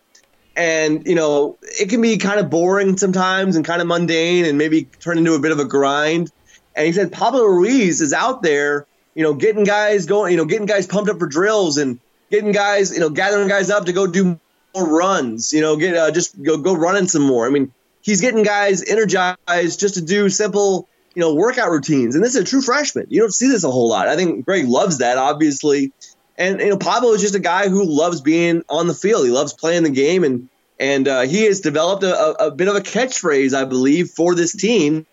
And, 0.55 1.05
you 1.05 1.13
know, 1.13 1.57
it 1.61 1.89
can 1.89 2.01
be 2.01 2.17
kind 2.17 2.39
of 2.39 2.49
boring 2.49 2.97
sometimes 2.97 3.55
and 3.55 3.63
kind 3.63 3.79
of 3.79 3.87
mundane 3.87 4.45
and 4.45 4.57
maybe 4.57 4.85
turn 5.01 5.19
into 5.19 5.33
a 5.33 5.39
bit 5.39 5.51
of 5.51 5.59
a 5.59 5.65
grind. 5.65 6.31
And 6.75 6.85
he 6.85 6.93
said 6.93 7.11
Pablo 7.11 7.43
Ruiz 7.43 8.01
is 8.01 8.13
out 8.13 8.41
there, 8.41 8.85
you 9.13 9.23
know, 9.23 9.33
getting 9.33 9.63
guys 9.63 10.05
going, 10.05 10.31
you 10.31 10.37
know, 10.37 10.45
getting 10.45 10.65
guys 10.65 10.87
pumped 10.87 11.09
up 11.09 11.19
for 11.19 11.27
drills 11.27 11.77
and 11.77 11.99
getting 12.29 12.51
guys, 12.51 12.93
you 12.93 12.99
know, 12.99 13.09
gathering 13.09 13.47
guys 13.47 13.69
up 13.69 13.85
to 13.85 13.93
go 13.93 14.07
do 14.07 14.39
more 14.75 14.87
runs, 14.87 15.53
you 15.53 15.61
know, 15.61 15.77
get 15.77 15.95
uh, 15.95 16.11
just 16.11 16.41
go 16.41 16.57
go 16.57 16.75
running 16.75 17.07
some 17.07 17.21
more. 17.21 17.47
I 17.47 17.49
mean, 17.49 17.71
he's 18.01 18.21
getting 18.21 18.43
guys 18.43 18.83
energized 18.83 19.79
just 19.79 19.95
to 19.95 20.01
do 20.01 20.29
simple, 20.29 20.87
you 21.13 21.21
know, 21.21 21.33
workout 21.33 21.71
routines. 21.71 22.15
And 22.15 22.23
this 22.23 22.35
is 22.35 22.41
a 22.41 22.45
true 22.45 22.61
freshman. 22.61 23.07
You 23.09 23.21
don't 23.21 23.33
see 23.33 23.47
this 23.47 23.63
a 23.63 23.71
whole 23.71 23.89
lot. 23.89 24.07
I 24.07 24.15
think 24.15 24.45
Greg 24.45 24.67
loves 24.67 24.99
that, 24.99 25.17
obviously. 25.17 25.93
And 26.37 26.59
you 26.59 26.69
know, 26.69 26.77
Pablo 26.77 27.11
is 27.11 27.21
just 27.21 27.35
a 27.35 27.39
guy 27.39 27.69
who 27.69 27.85
loves 27.85 28.21
being 28.21 28.63
on 28.69 28.87
the 28.87 28.93
field. 28.93 29.25
He 29.25 29.31
loves 29.31 29.53
playing 29.53 29.83
the 29.83 29.89
game, 29.89 30.23
and 30.23 30.49
and 30.79 31.07
uh, 31.07 31.21
he 31.21 31.45
has 31.45 31.61
developed 31.61 32.03
a, 32.03 32.45
a, 32.45 32.51
bit 32.51 32.67
of 32.67 32.75
a 32.75 32.81
catchphrase, 32.81 33.53
I 33.53 33.63
believe, 33.63 34.09
for 34.09 34.35
this 34.35 34.53
team. 34.53 35.05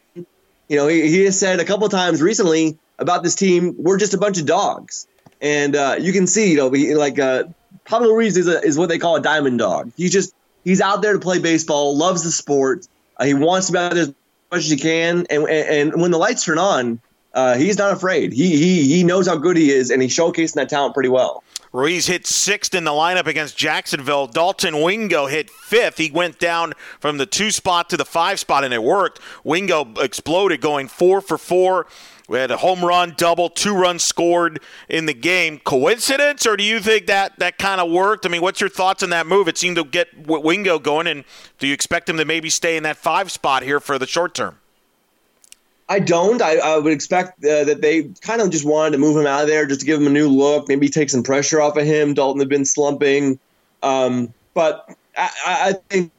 You 0.72 0.78
know, 0.78 0.88
he, 0.88 1.06
he 1.06 1.24
has 1.24 1.38
said 1.38 1.60
a 1.60 1.66
couple 1.66 1.86
times 1.90 2.22
recently 2.22 2.78
about 2.98 3.22
this 3.22 3.34
team, 3.34 3.74
"We're 3.76 3.98
just 3.98 4.14
a 4.14 4.18
bunch 4.18 4.38
of 4.38 4.46
dogs," 4.46 5.06
and 5.38 5.76
uh, 5.76 5.96
you 6.00 6.14
can 6.14 6.26
see, 6.26 6.52
you 6.52 6.56
know, 6.56 6.70
he, 6.70 6.94
like 6.94 7.18
uh, 7.18 7.44
Pablo 7.84 8.10
Ruiz 8.14 8.38
is 8.38 8.48
a, 8.48 8.58
is 8.62 8.78
what 8.78 8.88
they 8.88 8.98
call 8.98 9.16
a 9.16 9.20
diamond 9.20 9.58
dog. 9.58 9.92
He's 9.98 10.10
just 10.10 10.34
he's 10.64 10.80
out 10.80 11.02
there 11.02 11.12
to 11.12 11.18
play 11.18 11.40
baseball, 11.40 11.94
loves 11.94 12.22
the 12.22 12.32
sport. 12.32 12.88
Uh, 13.18 13.26
he 13.26 13.34
wants 13.34 13.66
to 13.66 13.74
be 13.74 13.78
out 13.80 13.92
there 13.92 14.04
as 14.04 14.14
much 14.50 14.60
as 14.60 14.70
he 14.70 14.78
can, 14.78 15.26
and, 15.28 15.46
and, 15.46 15.92
and 15.92 16.00
when 16.00 16.10
the 16.10 16.16
lights 16.16 16.42
turn 16.42 16.56
on, 16.56 17.00
uh, 17.34 17.54
he's 17.54 17.76
not 17.76 17.92
afraid. 17.92 18.32
He 18.32 18.56
he 18.56 18.96
he 18.96 19.04
knows 19.04 19.26
how 19.26 19.36
good 19.36 19.58
he 19.58 19.70
is, 19.70 19.90
and 19.90 20.00
he's 20.00 20.16
showcasing 20.16 20.54
that 20.54 20.70
talent 20.70 20.94
pretty 20.94 21.10
well. 21.10 21.44
Ruiz 21.72 22.06
hit 22.06 22.26
sixth 22.26 22.74
in 22.74 22.84
the 22.84 22.90
lineup 22.90 23.26
against 23.26 23.56
Jacksonville. 23.56 24.26
Dalton 24.26 24.82
Wingo 24.82 25.26
hit 25.26 25.48
fifth. 25.48 25.96
He 25.96 26.10
went 26.10 26.38
down 26.38 26.74
from 27.00 27.16
the 27.16 27.24
two 27.24 27.50
spot 27.50 27.88
to 27.90 27.96
the 27.96 28.04
five 28.04 28.38
spot, 28.38 28.62
and 28.62 28.74
it 28.74 28.82
worked. 28.82 29.20
Wingo 29.42 29.94
exploded, 29.94 30.60
going 30.60 30.86
four 30.88 31.22
for 31.22 31.38
four. 31.38 31.86
We 32.28 32.38
had 32.38 32.50
a 32.50 32.58
home 32.58 32.84
run, 32.84 33.14
double, 33.16 33.48
two 33.48 33.74
runs 33.74 34.02
scored 34.02 34.60
in 34.88 35.06
the 35.06 35.14
game. 35.14 35.58
Coincidence, 35.58 36.46
or 36.46 36.56
do 36.56 36.64
you 36.64 36.78
think 36.78 37.06
that 37.06 37.38
that 37.38 37.58
kind 37.58 37.80
of 37.80 37.90
worked? 37.90 38.26
I 38.26 38.28
mean, 38.28 38.42
what's 38.42 38.60
your 38.60 38.70
thoughts 38.70 39.02
on 39.02 39.10
that 39.10 39.26
move? 39.26 39.48
It 39.48 39.58
seemed 39.58 39.76
to 39.76 39.84
get 39.84 40.08
Wingo 40.26 40.78
going, 40.78 41.06
and 41.06 41.24
do 41.58 41.66
you 41.66 41.74
expect 41.74 42.08
him 42.08 42.18
to 42.18 42.24
maybe 42.24 42.50
stay 42.50 42.76
in 42.76 42.82
that 42.84 42.96
five 42.96 43.32
spot 43.32 43.62
here 43.62 43.80
for 43.80 43.98
the 43.98 44.06
short 44.06 44.34
term? 44.34 44.58
I 45.88 45.98
don't. 45.98 46.40
I, 46.40 46.56
I 46.56 46.78
would 46.78 46.92
expect 46.92 47.44
uh, 47.44 47.64
that 47.64 47.80
they 47.82 48.04
kind 48.20 48.40
of 48.40 48.50
just 48.50 48.64
wanted 48.64 48.92
to 48.92 48.98
move 48.98 49.16
him 49.16 49.26
out 49.26 49.42
of 49.42 49.48
there 49.48 49.66
just 49.66 49.80
to 49.80 49.86
give 49.86 50.00
him 50.00 50.06
a 50.06 50.10
new 50.10 50.28
look, 50.28 50.68
maybe 50.68 50.88
take 50.88 51.10
some 51.10 51.22
pressure 51.22 51.60
off 51.60 51.76
of 51.76 51.84
him. 51.84 52.14
Dalton 52.14 52.40
had 52.40 52.48
been 52.48 52.64
slumping. 52.64 53.38
Um, 53.82 54.32
but 54.54 54.88
I, 55.16 55.30
I 55.46 55.72
think 55.88 56.12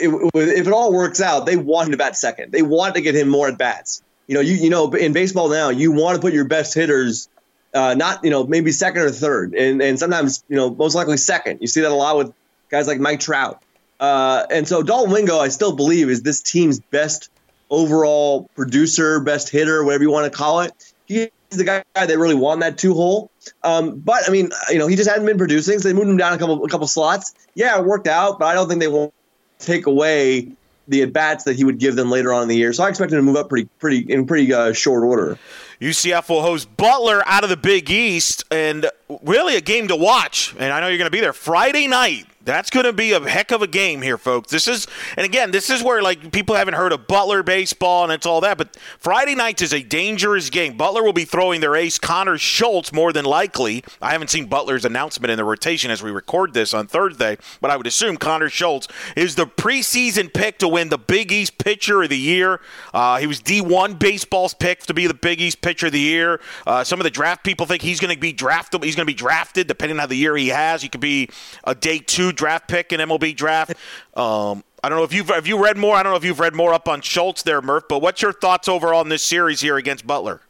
it, 0.00 0.30
if 0.34 0.66
it 0.66 0.72
all 0.72 0.92
works 0.92 1.20
out, 1.20 1.46
they 1.46 1.56
want 1.56 1.86
him 1.86 1.92
to 1.92 1.98
bat 1.98 2.16
second. 2.16 2.52
They 2.52 2.62
want 2.62 2.94
to 2.94 3.00
get 3.00 3.14
him 3.14 3.28
more 3.28 3.48
at 3.48 3.58
bats. 3.58 4.02
You 4.26 4.34
know, 4.34 4.40
you 4.40 4.54
you 4.54 4.70
know, 4.70 4.90
in 4.92 5.12
baseball 5.12 5.48
now, 5.48 5.70
you 5.70 5.92
want 5.92 6.16
to 6.16 6.20
put 6.20 6.32
your 6.32 6.44
best 6.44 6.74
hitters, 6.74 7.28
uh, 7.74 7.94
not 7.94 8.24
you 8.24 8.30
know 8.30 8.46
maybe 8.46 8.72
second 8.72 9.02
or 9.02 9.10
third, 9.10 9.54
and 9.54 9.80
and 9.80 9.98
sometimes 9.98 10.44
you 10.48 10.56
know 10.56 10.70
most 10.70 10.94
likely 10.94 11.16
second. 11.16 11.60
You 11.60 11.66
see 11.66 11.80
that 11.80 11.90
a 11.90 11.94
lot 11.94 12.16
with 12.16 12.32
guys 12.68 12.86
like 12.86 13.00
Mike 13.00 13.20
Trout. 13.20 13.62
Uh, 13.98 14.46
and 14.50 14.68
so 14.68 14.82
Dalton 14.82 15.12
Wingo, 15.12 15.38
I 15.38 15.48
still 15.48 15.74
believe, 15.74 16.08
is 16.08 16.22
this 16.22 16.42
team's 16.42 16.78
best 16.78 17.30
overall 17.70 18.48
producer, 18.54 19.20
best 19.20 19.48
hitter, 19.48 19.84
whatever 19.84 20.02
you 20.02 20.10
want 20.10 20.30
to 20.30 20.36
call 20.36 20.60
it. 20.60 20.72
He's 21.06 21.30
the 21.50 21.64
guy 21.64 21.82
that 21.94 22.18
really 22.18 22.34
won 22.34 22.60
that 22.60 22.78
two 22.78 22.94
hole. 22.94 23.30
Um, 23.62 23.98
but 23.98 24.28
I 24.28 24.30
mean, 24.30 24.50
you 24.68 24.78
know, 24.78 24.86
he 24.86 24.96
just 24.96 25.08
hadn't 25.08 25.26
been 25.26 25.38
producing, 25.38 25.78
so 25.78 25.88
they 25.88 25.94
moved 25.94 26.08
him 26.08 26.16
down 26.16 26.32
a 26.32 26.38
couple 26.38 26.64
a 26.64 26.68
couple 26.68 26.86
slots. 26.86 27.34
Yeah, 27.54 27.78
it 27.78 27.84
worked 27.84 28.06
out, 28.06 28.38
but 28.38 28.46
I 28.46 28.54
don't 28.54 28.68
think 28.68 28.80
they 28.80 28.88
won't 28.88 29.12
take 29.58 29.86
away 29.86 30.52
the 30.88 31.02
at 31.02 31.12
bats 31.12 31.44
that 31.44 31.56
he 31.56 31.64
would 31.64 31.78
give 31.78 31.96
them 31.96 32.10
later 32.10 32.32
on 32.32 32.42
in 32.42 32.48
the 32.48 32.56
year. 32.56 32.72
So 32.72 32.84
I 32.84 32.88
expect 32.88 33.12
him 33.12 33.18
to 33.18 33.22
move 33.22 33.36
up 33.36 33.48
pretty 33.48 33.68
pretty 33.78 34.12
in 34.12 34.26
pretty 34.26 34.52
uh, 34.52 34.72
short 34.72 35.04
order. 35.04 35.38
UCF 35.80 36.28
will 36.28 36.42
host 36.42 36.76
Butler 36.76 37.22
out 37.26 37.44
of 37.44 37.50
the 37.50 37.56
Big 37.56 37.90
East, 37.90 38.44
and 38.50 38.90
really 39.22 39.56
a 39.56 39.60
game 39.60 39.88
to 39.88 39.96
watch. 39.96 40.54
And 40.58 40.72
I 40.72 40.80
know 40.80 40.88
you're 40.88 40.98
going 40.98 41.06
to 41.06 41.16
be 41.16 41.20
there 41.20 41.32
Friday 41.32 41.86
night. 41.86 42.26
That's 42.48 42.70
going 42.70 42.86
to 42.86 42.94
be 42.94 43.12
a 43.12 43.20
heck 43.20 43.50
of 43.50 43.60
a 43.60 43.66
game 43.66 44.00
here, 44.00 44.16
folks. 44.16 44.50
This 44.50 44.68
is, 44.68 44.86
and 45.18 45.26
again, 45.26 45.50
this 45.50 45.68
is 45.68 45.82
where 45.82 46.00
like 46.00 46.32
people 46.32 46.54
haven't 46.54 46.72
heard 46.72 46.92
of 46.92 47.06
Butler 47.06 47.42
baseball 47.42 48.04
and 48.04 48.12
it's 48.12 48.24
all 48.24 48.40
that, 48.40 48.56
but 48.56 48.74
Friday 48.98 49.34
nights 49.34 49.60
is 49.60 49.74
a 49.74 49.82
dangerous 49.82 50.48
game. 50.48 50.74
Butler 50.74 51.02
will 51.02 51.12
be 51.12 51.26
throwing 51.26 51.60
their 51.60 51.76
ace 51.76 51.98
Connor 51.98 52.38
Schultz 52.38 52.90
more 52.90 53.12
than 53.12 53.26
likely. 53.26 53.84
I 54.00 54.12
haven't 54.12 54.30
seen 54.30 54.46
Butler's 54.46 54.86
announcement 54.86 55.30
in 55.30 55.36
the 55.36 55.44
rotation 55.44 55.90
as 55.90 56.02
we 56.02 56.10
record 56.10 56.54
this 56.54 56.72
on 56.72 56.86
Thursday, 56.86 57.36
but 57.60 57.70
I 57.70 57.76
would 57.76 57.86
assume 57.86 58.16
Connor 58.16 58.48
Schultz 58.48 58.88
is 59.14 59.34
the 59.34 59.46
preseason 59.46 60.32
pick 60.32 60.56
to 60.60 60.68
win 60.68 60.88
the 60.88 60.96
Big 60.96 61.30
East 61.30 61.58
Pitcher 61.58 62.02
of 62.02 62.08
the 62.08 62.16
Year. 62.16 62.62
Uh, 62.94 63.18
he 63.18 63.26
was 63.26 63.42
D1 63.42 63.98
baseball's 63.98 64.54
pick 64.54 64.86
to 64.86 64.94
be 64.94 65.06
the 65.06 65.12
Big 65.12 65.42
East 65.42 65.60
Pitcher 65.60 65.88
of 65.88 65.92
the 65.92 66.00
Year. 66.00 66.40
Uh, 66.66 66.82
some 66.82 66.98
of 66.98 67.04
the 67.04 67.10
draft 67.10 67.44
people 67.44 67.66
think 67.66 67.82
he's 67.82 68.00
going 68.00 68.14
to 68.14 68.18
be 68.18 68.32
drafted. 68.32 68.82
He's 68.82 68.96
going 68.96 69.06
to 69.06 69.12
be 69.12 69.14
drafted 69.14 69.66
depending 69.66 69.96
on 69.96 70.00
how 70.00 70.06
the 70.06 70.16
year 70.16 70.34
he 70.34 70.48
has. 70.48 70.80
He 70.80 70.88
could 70.88 71.02
be 71.02 71.28
a 71.64 71.74
day 71.74 71.98
two 71.98 72.32
draft 72.38 72.68
pick 72.68 72.92
in 72.92 73.00
MLB 73.00 73.36
draft. 73.36 73.72
Um, 74.14 74.64
I 74.82 74.88
don't 74.88 74.96
know 74.96 75.04
if 75.04 75.12
you've 75.12 75.28
have 75.28 75.46
you 75.46 75.62
read 75.62 75.76
more. 75.76 75.96
I 75.96 76.02
don't 76.02 76.12
know 76.12 76.16
if 76.16 76.24
you've 76.24 76.40
read 76.40 76.54
more 76.54 76.72
up 76.72 76.88
on 76.88 77.02
Schultz 77.02 77.42
there, 77.42 77.60
Murph. 77.60 77.84
But 77.88 78.00
what's 78.00 78.22
your 78.22 78.32
thoughts 78.32 78.68
overall 78.68 79.02
in 79.02 79.10
this 79.10 79.22
series 79.22 79.60
here 79.60 79.76
against 79.76 80.06
Butler? 80.06 80.40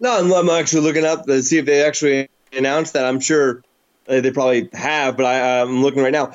No, 0.00 0.36
I'm, 0.36 0.48
actually 0.50 0.82
looking 0.82 1.04
up 1.04 1.26
to 1.26 1.42
see 1.44 1.58
if 1.58 1.66
they 1.66 1.84
actually 1.84 2.28
announced 2.52 2.94
that. 2.94 3.04
I'm 3.04 3.20
sure 3.20 3.62
they 4.06 4.32
probably 4.32 4.68
have, 4.72 5.16
but 5.16 5.26
I, 5.26 5.60
am 5.60 5.82
looking 5.82 6.02
right 6.02 6.12
now. 6.12 6.32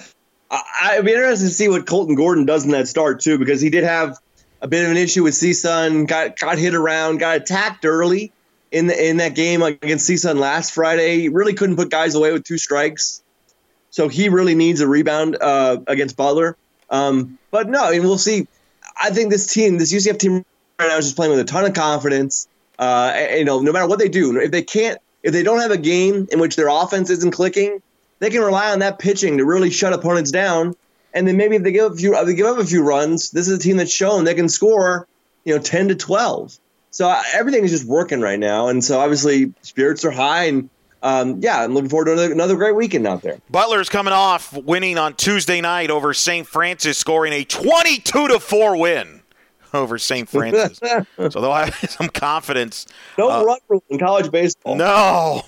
I, 0.49 0.93
would 0.95 1.05
be 1.05 1.11
interested 1.11 1.47
to 1.47 1.53
see 1.53 1.67
what 1.67 1.85
Colton 1.85 2.15
Gordon 2.15 2.45
does 2.45 2.63
in 2.63 2.71
that 2.71 2.87
start 2.87 3.19
too, 3.19 3.37
because 3.37 3.59
he 3.59 3.69
did 3.69 3.83
have 3.83 4.17
a 4.61 4.69
bit 4.69 4.85
of 4.85 4.91
an 4.91 4.97
issue 4.97 5.23
with 5.23 5.33
CSUN. 5.33 6.07
Got 6.07 6.39
got 6.39 6.57
hit 6.57 6.75
around, 6.75 7.17
got 7.17 7.37
attacked 7.37 7.83
early 7.83 8.31
in 8.71 8.87
the, 8.87 9.09
in 9.09 9.17
that 9.17 9.35
game 9.35 9.61
against 9.61 10.09
CSUN 10.09 10.39
last 10.39 10.73
Friday. 10.73 11.19
He 11.19 11.29
really 11.29 11.53
couldn't 11.53 11.75
put 11.75 11.89
guys 11.89 12.15
away 12.15 12.31
with 12.31 12.43
two 12.43 12.57
strikes. 12.57 13.21
So 13.97 14.09
he 14.09 14.29
really 14.29 14.53
needs 14.53 14.79
a 14.79 14.87
rebound 14.87 15.37
uh, 15.41 15.79
against 15.87 16.15
Butler. 16.15 16.55
Um, 16.87 17.39
but 17.49 17.67
no, 17.67 17.83
I 17.83 17.93
mean, 17.93 18.03
we'll 18.03 18.19
see. 18.19 18.47
I 19.01 19.09
think 19.09 19.31
this 19.31 19.51
team, 19.51 19.79
this 19.79 19.91
UCF 19.91 20.19
team 20.19 20.45
right 20.77 20.87
now 20.87 20.97
is 20.97 21.05
just 21.05 21.15
playing 21.15 21.31
with 21.31 21.39
a 21.39 21.45
ton 21.45 21.65
of 21.65 21.73
confidence. 21.73 22.47
Uh, 22.77 23.25
you 23.31 23.43
know, 23.43 23.59
no 23.59 23.71
matter 23.71 23.87
what 23.87 23.97
they 23.97 24.07
do, 24.07 24.39
if 24.39 24.51
they 24.51 24.61
can't, 24.61 25.01
if 25.23 25.33
they 25.33 25.41
don't 25.41 25.61
have 25.61 25.71
a 25.71 25.79
game 25.79 26.27
in 26.31 26.39
which 26.39 26.55
their 26.55 26.67
offense 26.67 27.09
isn't 27.09 27.31
clicking, 27.31 27.81
they 28.19 28.29
can 28.29 28.41
rely 28.43 28.71
on 28.71 28.79
that 28.79 28.99
pitching 28.99 29.39
to 29.39 29.45
really 29.45 29.71
shut 29.71 29.93
opponents 29.93 30.29
down. 30.29 30.75
And 31.15 31.27
then 31.27 31.35
maybe 31.35 31.55
if 31.55 31.63
they 31.63 31.71
give 31.71 31.91
a 31.91 31.95
few, 31.95 32.23
they 32.23 32.35
give 32.35 32.45
up 32.45 32.59
a 32.59 32.65
few 32.67 32.83
runs, 32.83 33.31
this 33.31 33.47
is 33.47 33.57
a 33.57 33.59
team 33.59 33.77
that's 33.77 33.91
shown 33.91 34.25
they 34.25 34.35
can 34.35 34.47
score, 34.47 35.07
you 35.43 35.55
know, 35.55 35.59
ten 35.59 35.87
to 35.87 35.95
twelve. 35.95 36.55
So 36.91 37.09
uh, 37.09 37.19
everything 37.33 37.63
is 37.63 37.71
just 37.71 37.85
working 37.85 38.21
right 38.21 38.39
now, 38.39 38.67
and 38.67 38.83
so 38.83 38.99
obviously 38.99 39.55
spirits 39.63 40.05
are 40.05 40.11
high, 40.11 40.43
and 40.43 40.69
um, 41.03 41.39
yeah, 41.41 41.63
I'm 41.63 41.73
looking 41.73 41.89
forward 41.89 42.05
to 42.05 42.13
another, 42.13 42.31
another 42.31 42.55
great 42.55 42.75
weekend 42.75 43.05
out 43.07 43.21
there. 43.21 43.39
Butler's 43.49 43.89
coming 43.89 44.13
off 44.13 44.53
winning 44.53 44.97
on 44.97 45.13
Tuesday 45.15 45.61
night 45.61 45.89
over 45.89 46.13
St. 46.13 46.47
Francis, 46.47 46.97
scoring 46.97 47.33
a 47.33 47.43
22 47.43 48.27
to 48.29 48.39
four 48.39 48.77
win 48.77 49.21
over 49.73 49.97
St. 49.97 50.27
Francis. 50.29 50.79
so 50.79 51.29
they'll 51.41 51.53
have 51.53 51.75
some 51.89 52.09
confidence. 52.09 52.85
Don't 53.17 53.31
uh, 53.31 53.43
run 53.43 53.81
in 53.89 53.99
college 53.99 54.31
baseball. 54.31 54.75
No, 54.75 55.43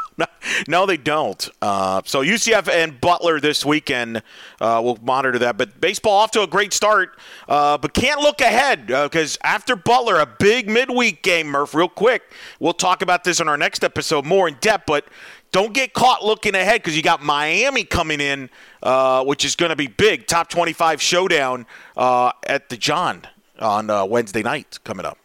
no, 0.68 0.86
they 0.86 0.96
don't. 0.96 1.48
Uh, 1.60 2.02
so 2.04 2.22
UCF 2.22 2.68
and 2.68 3.00
Butler 3.00 3.40
this 3.40 3.64
weekend, 3.64 4.18
uh, 4.60 4.80
we'll 4.82 4.98
monitor 5.02 5.38
that. 5.40 5.56
But 5.56 5.80
baseball 5.80 6.14
off 6.14 6.30
to 6.32 6.42
a 6.42 6.46
great 6.46 6.72
start, 6.72 7.18
uh, 7.48 7.78
but 7.78 7.94
can't 7.94 8.20
look 8.20 8.40
ahead 8.40 8.86
because 8.86 9.36
uh, 9.36 9.46
after 9.46 9.76
Butler, 9.76 10.20
a 10.20 10.26
big 10.26 10.68
midweek 10.68 11.22
game, 11.22 11.48
Murph. 11.48 11.74
Real 11.74 11.88
quick, 11.88 12.22
we'll 12.60 12.72
talk 12.72 13.02
about 13.02 13.24
this 13.24 13.40
in 13.40 13.48
our 13.48 13.56
next 13.56 13.84
episode 13.84 14.24
more 14.24 14.48
in 14.48 14.56
depth. 14.60 14.84
But 14.86 15.06
don't 15.50 15.72
get 15.72 15.92
caught 15.92 16.24
looking 16.24 16.54
ahead 16.54 16.82
because 16.82 16.96
you 16.96 17.02
got 17.02 17.22
Miami 17.22 17.84
coming 17.84 18.20
in, 18.20 18.50
uh, 18.82 19.24
which 19.24 19.44
is 19.44 19.56
going 19.56 19.70
to 19.70 19.76
be 19.76 19.86
big. 19.86 20.26
Top 20.26 20.48
25 20.48 21.00
showdown 21.00 21.66
uh, 21.96 22.32
at 22.46 22.68
the 22.68 22.76
John 22.76 23.22
on 23.58 24.08
Wednesday 24.08 24.42
night 24.42 24.78
coming 24.84 25.06
up. 25.06 25.18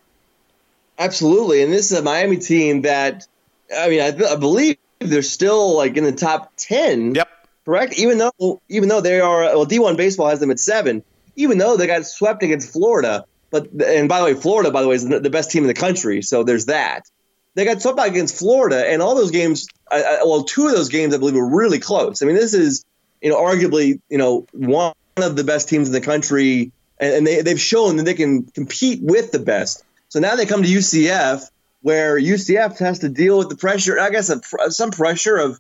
Absolutely, 1.00 1.62
and 1.62 1.72
this 1.72 1.92
is 1.92 2.00
a 2.00 2.02
Miami 2.02 2.38
team 2.38 2.82
that 2.82 3.28
I 3.76 3.90
mean 3.90 4.02
I, 4.02 4.34
I 4.34 4.36
believe 4.36 4.78
they're 5.00 5.22
still 5.22 5.76
like 5.76 5.98
in 5.98 6.04
the 6.04 6.12
top 6.12 6.54
ten. 6.58 7.16
Yep. 7.16 7.30
Correct. 7.66 8.00
Even 8.00 8.18
though 8.18 8.62
even 8.70 8.90
though 8.90 9.02
they 9.02 9.20
are 9.20 9.42
well, 9.42 9.66
D 9.66 9.80
one 9.80 9.96
baseball 9.96 10.30
has 10.30 10.40
them 10.40 10.52
at 10.52 10.60
seven. 10.60 11.04
Even 11.36 11.58
though 11.58 11.78
they 11.78 11.86
got 11.86 12.06
swept 12.06 12.42
against 12.42 12.72
Florida, 12.72 13.26
but 13.52 13.70
and 13.72 14.10
by 14.10 14.20
the 14.20 14.26
way, 14.26 14.34
Florida 14.34 14.72
by 14.72 14.82
the 14.82 14.88
way 14.88 14.96
is 14.96 15.08
the 15.08 15.30
best 15.30 15.52
team 15.52 15.64
in 15.64 15.68
the 15.68 15.74
country, 15.74 16.22
so 16.22 16.44
there's 16.44 16.66
that. 16.68 17.10
they 17.56 17.66
got 17.66 17.82
swept 17.82 18.00
out 18.00 18.08
against 18.08 18.38
Florida, 18.38 18.90
and 18.90 19.02
all 19.02 19.16
those 19.16 19.32
games, 19.32 19.68
I, 19.92 20.02
I, 20.02 20.24
well, 20.24 20.44
two 20.44 20.68
of 20.68 20.74
those 20.74 20.90
games 20.90 21.14
I 21.14 21.18
believe 21.18 21.36
were 21.36 21.56
really 21.58 21.80
close. 21.80 22.22
I 22.22 22.26
mean, 22.26 22.36
this 22.36 22.54
is 22.54 22.86
you 23.22 23.30
know 23.30 23.38
arguably 23.38 24.00
you 24.10 24.18
know 24.18 24.48
one 24.52 24.94
of 25.18 25.36
the 25.36 25.44
best 25.44 25.70
teams 25.70 25.88
in 25.88 25.94
the 25.94 26.02
country, 26.02 26.72
and, 27.00 27.14
and 27.16 27.28
they 27.28 27.42
they've 27.42 27.60
shown 27.60 27.98
that 27.98 28.04
they 28.04 28.14
can 28.14 28.44
compete 28.44 29.02
with 29.04 29.32
the 29.32 29.40
best. 29.40 29.84
So 30.10 30.20
now 30.20 30.36
they 30.36 30.46
come 30.46 30.64
to 30.64 30.70
UCF, 30.70 31.50
where 31.82 32.20
UCF 32.20 32.80
has 32.80 33.00
to 33.00 33.10
deal 33.10 33.38
with 33.38 33.50
the 33.50 33.56
pressure. 33.56 34.00
I 34.00 34.10
guess 34.10 34.32
some 34.70 34.92
pressure 34.92 35.38
of 35.38 35.60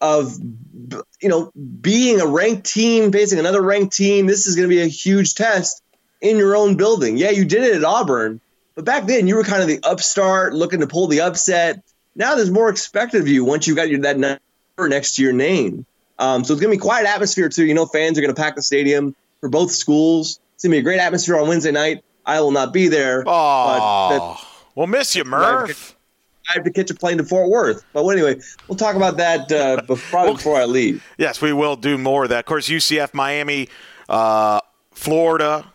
of 0.00 0.34
you 1.20 1.28
know 1.28 1.52
being 1.80 2.20
a 2.20 2.26
ranked 2.26 2.66
team 2.66 3.12
facing 3.12 3.38
another 3.38 3.62
ranked 3.62 3.94
team. 3.94 4.26
This 4.26 4.46
is 4.46 4.56
going 4.56 4.68
to 4.68 4.74
be 4.74 4.82
a 4.82 4.86
huge 4.86 5.34
test 5.34 5.82
in 6.20 6.38
your 6.38 6.56
own 6.56 6.76
building. 6.76 7.16
Yeah, 7.16 7.30
you 7.30 7.44
did 7.44 7.62
it 7.62 7.76
at 7.76 7.84
Auburn, 7.84 8.40
but 8.74 8.84
back 8.84 9.06
then 9.06 9.26
you 9.26 9.36
were 9.36 9.44
kind 9.44 9.62
of 9.62 9.68
the 9.68 9.80
upstart 9.82 10.54
looking 10.54 10.80
to 10.80 10.86
pull 10.86 11.06
the 11.06 11.20
upset. 11.20 11.82
Now 12.14 12.34
there's 12.34 12.50
more 12.50 12.68
expected 12.68 13.20
of 13.20 13.28
you 13.28 13.44
once 13.44 13.66
you've 13.66 13.76
got 13.76 13.88
your 13.88 14.00
that 14.00 14.18
number 14.18 14.40
next 14.88 15.16
to 15.16 15.22
your 15.22 15.32
name. 15.32 15.86
Um, 16.18 16.44
so 16.44 16.52
it's 16.52 16.60
going 16.60 16.72
to 16.72 16.76
be 16.76 16.82
quite 16.82 17.00
an 17.00 17.06
atmosphere 17.06 17.48
too. 17.48 17.64
You 17.64 17.74
know, 17.74 17.86
fans 17.86 18.18
are 18.18 18.20
going 18.20 18.34
to 18.34 18.40
pack 18.40 18.54
the 18.54 18.62
stadium 18.62 19.16
for 19.40 19.48
both 19.48 19.70
schools. 19.70 20.40
It's 20.54 20.64
going 20.64 20.72
to 20.72 20.76
be 20.76 20.80
a 20.80 20.82
great 20.82 21.00
atmosphere 21.00 21.38
on 21.38 21.48
Wednesday 21.48 21.72
night. 21.72 22.04
I 22.26 22.40
will 22.40 22.50
not 22.50 22.72
be 22.74 22.88
there. 22.88 23.24
Oh, 23.26 24.36
we'll 24.80 24.86
miss 24.86 25.14
you, 25.14 25.24
Murph. 25.24 25.94
I 26.48 26.54
have 26.54 26.64
to 26.64 26.70
catch 26.70 26.90
a 26.90 26.94
plane 26.94 27.18
to 27.18 27.24
Fort 27.24 27.50
Worth. 27.50 27.84
But 27.92 28.06
anyway, 28.08 28.40
we'll 28.66 28.78
talk 28.78 28.96
about 28.96 29.18
that 29.18 29.52
uh, 29.52 29.82
before, 29.86 30.24
well, 30.24 30.34
before 30.34 30.56
I 30.56 30.64
leave. 30.64 31.04
Yes, 31.18 31.42
we 31.42 31.52
will 31.52 31.76
do 31.76 31.98
more 31.98 32.24
of 32.24 32.30
that. 32.30 32.40
Of 32.40 32.44
course, 32.46 32.68
UCF, 32.68 33.12
Miami, 33.12 33.68
uh, 34.08 34.60
Florida, 34.92 35.70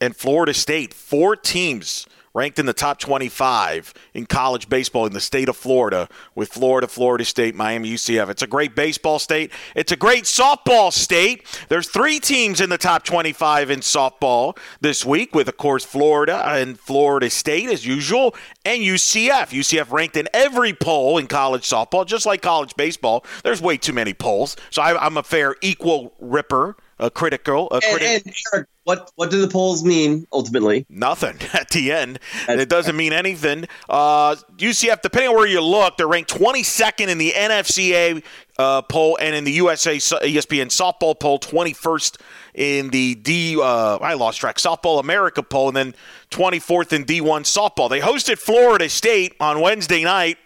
and 0.00 0.14
Florida 0.14 0.52
State, 0.52 0.92
four 0.92 1.36
teams 1.36 2.06
ranked 2.34 2.58
in 2.58 2.66
the 2.66 2.72
top 2.72 2.98
25 2.98 3.94
in 4.14 4.26
college 4.26 4.68
baseball 4.68 5.06
in 5.06 5.12
the 5.12 5.20
state 5.20 5.48
of 5.48 5.56
Florida 5.56 6.08
with 6.34 6.48
Florida, 6.48 6.86
Florida 6.86 7.24
State, 7.24 7.54
Miami, 7.54 7.92
UCF. 7.94 8.28
It's 8.28 8.42
a 8.42 8.46
great 8.46 8.74
baseball 8.74 9.18
state. 9.18 9.52
It's 9.74 9.92
a 9.92 9.96
great 9.96 10.24
softball 10.24 10.92
state. 10.92 11.44
There's 11.68 11.88
three 11.88 12.18
teams 12.20 12.60
in 12.60 12.70
the 12.70 12.78
top 12.78 13.04
25 13.04 13.70
in 13.70 13.80
softball 13.80 14.56
this 14.80 15.04
week 15.04 15.34
with, 15.34 15.48
of 15.48 15.56
course, 15.56 15.84
Florida 15.84 16.42
and 16.46 16.78
Florida 16.78 17.30
State 17.30 17.68
as 17.70 17.86
usual 17.86 18.34
and 18.64 18.82
UCF. 18.82 19.48
UCF 19.48 19.90
ranked 19.90 20.16
in 20.16 20.28
every 20.32 20.72
poll 20.72 21.18
in 21.18 21.26
college 21.26 21.68
softball, 21.68 22.06
just 22.06 22.26
like 22.26 22.42
college 22.42 22.74
baseball. 22.76 23.24
There's 23.42 23.62
way 23.62 23.76
too 23.76 23.92
many 23.92 24.14
polls. 24.14 24.56
So 24.70 24.82
I, 24.82 25.06
am 25.06 25.16
a 25.16 25.22
fair 25.22 25.56
equal 25.60 26.14
ripper 26.18 26.76
a 26.98 27.10
critical. 27.10 27.68
A 27.70 27.80
criti- 27.80 28.16
and, 28.16 28.22
and 28.26 28.34
Eric, 28.52 28.68
what 28.88 29.12
what 29.16 29.30
do 29.30 29.38
the 29.38 29.48
polls 29.48 29.84
mean 29.84 30.26
ultimately? 30.32 30.86
Nothing 30.88 31.36
at 31.52 31.68
the 31.68 31.92
end. 31.92 32.18
That's 32.46 32.62
it 32.62 32.70
doesn't 32.70 32.96
mean 32.96 33.12
anything. 33.12 33.66
Uh, 33.86 34.36
UCF, 34.56 35.02
depending 35.02 35.28
on 35.28 35.36
where 35.36 35.46
you 35.46 35.60
look, 35.60 35.98
they're 35.98 36.08
ranked 36.08 36.32
22nd 36.32 37.08
in 37.08 37.18
the 37.18 37.32
NFCA 37.32 38.22
uh, 38.58 38.80
poll 38.80 39.18
and 39.20 39.36
in 39.36 39.44
the 39.44 39.52
USA 39.52 39.96
ESPN 39.96 40.68
softball 40.68 41.20
poll, 41.20 41.38
21st 41.38 42.18
in 42.54 42.88
the 42.88 43.14
D. 43.16 43.60
Uh, 43.60 43.96
I 43.96 44.14
lost 44.14 44.40
track. 44.40 44.56
Softball 44.56 45.00
America 45.00 45.42
poll, 45.42 45.68
and 45.68 45.76
then 45.76 45.94
24th 46.30 46.94
in 46.94 47.04
D1 47.04 47.42
softball. 47.42 47.90
They 47.90 48.00
hosted 48.00 48.38
Florida 48.38 48.88
State 48.88 49.34
on 49.38 49.60
Wednesday 49.60 50.02
night. 50.02 50.38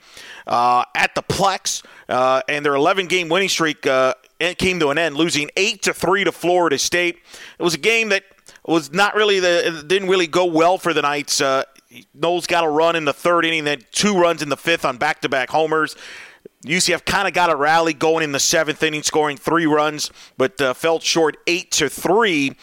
Uh, 0.44 0.82
at 0.96 1.14
the 1.14 1.22
Plex, 1.22 1.84
uh, 2.08 2.42
and 2.48 2.66
their 2.66 2.74
11 2.74 3.06
game 3.06 3.28
winning 3.28 3.48
streak 3.48 3.86
uh, 3.86 4.12
came 4.58 4.80
to 4.80 4.88
an 4.88 4.98
end, 4.98 5.14
losing 5.14 5.48
eight 5.56 5.82
to 5.82 5.94
three 5.94 6.24
to 6.24 6.32
Florida 6.32 6.76
State. 6.78 7.18
It 7.60 7.62
was 7.62 7.74
a 7.74 7.78
game 7.78 8.08
that 8.08 8.24
was 8.64 8.92
not 8.92 9.14
really 9.14 9.40
the 9.40 9.84
didn't 9.86 10.08
really 10.08 10.26
go 10.26 10.44
well 10.44 10.78
for 10.78 10.92
the 10.92 11.02
Knights. 11.02 11.40
Uh, 11.40 11.64
Noles 12.18 12.46
got 12.46 12.64
a 12.64 12.68
run 12.68 12.96
in 12.96 13.04
the 13.04 13.12
third 13.12 13.44
inning, 13.44 13.64
then 13.64 13.82
two 13.90 14.14
runs 14.18 14.42
in 14.42 14.48
the 14.48 14.56
fifth 14.56 14.84
on 14.84 14.96
back-to-back 14.96 15.50
homers. 15.50 15.96
UCF 16.64 17.04
kind 17.04 17.26
of 17.26 17.34
got 17.34 17.50
a 17.50 17.56
rally 17.56 17.92
going 17.92 18.22
in 18.24 18.32
the 18.32 18.40
seventh 18.40 18.82
inning, 18.82 19.02
scoring 19.02 19.36
three 19.36 19.66
runs, 19.66 20.10
but 20.38 20.60
uh, 20.60 20.74
fell 20.74 21.00
short 21.00 21.36
eight 21.46 21.70
to 21.72 21.88
three. 21.88 22.56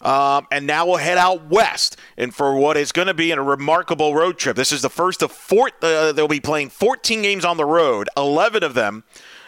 Um, 0.00 0.46
and 0.50 0.66
now 0.66 0.84
we'll 0.84 0.96
head 0.96 1.16
out 1.16 1.48
west 1.48 1.96
and 2.18 2.34
for 2.34 2.54
what 2.56 2.76
is 2.76 2.92
going 2.92 3.08
to 3.08 3.14
be 3.14 3.30
a 3.30 3.40
remarkable 3.40 4.14
road 4.14 4.36
trip. 4.36 4.54
This 4.54 4.70
is 4.70 4.82
the 4.82 4.90
first 4.90 5.22
of 5.22 5.32
four. 5.32 5.70
Uh, 5.80 6.12
they'll 6.12 6.28
be 6.28 6.40
playing 6.40 6.68
14 6.68 7.22
games 7.22 7.42
on 7.42 7.56
the 7.56 7.64
road, 7.64 8.10
11 8.16 8.62
of 8.62 8.74
them 8.74 9.04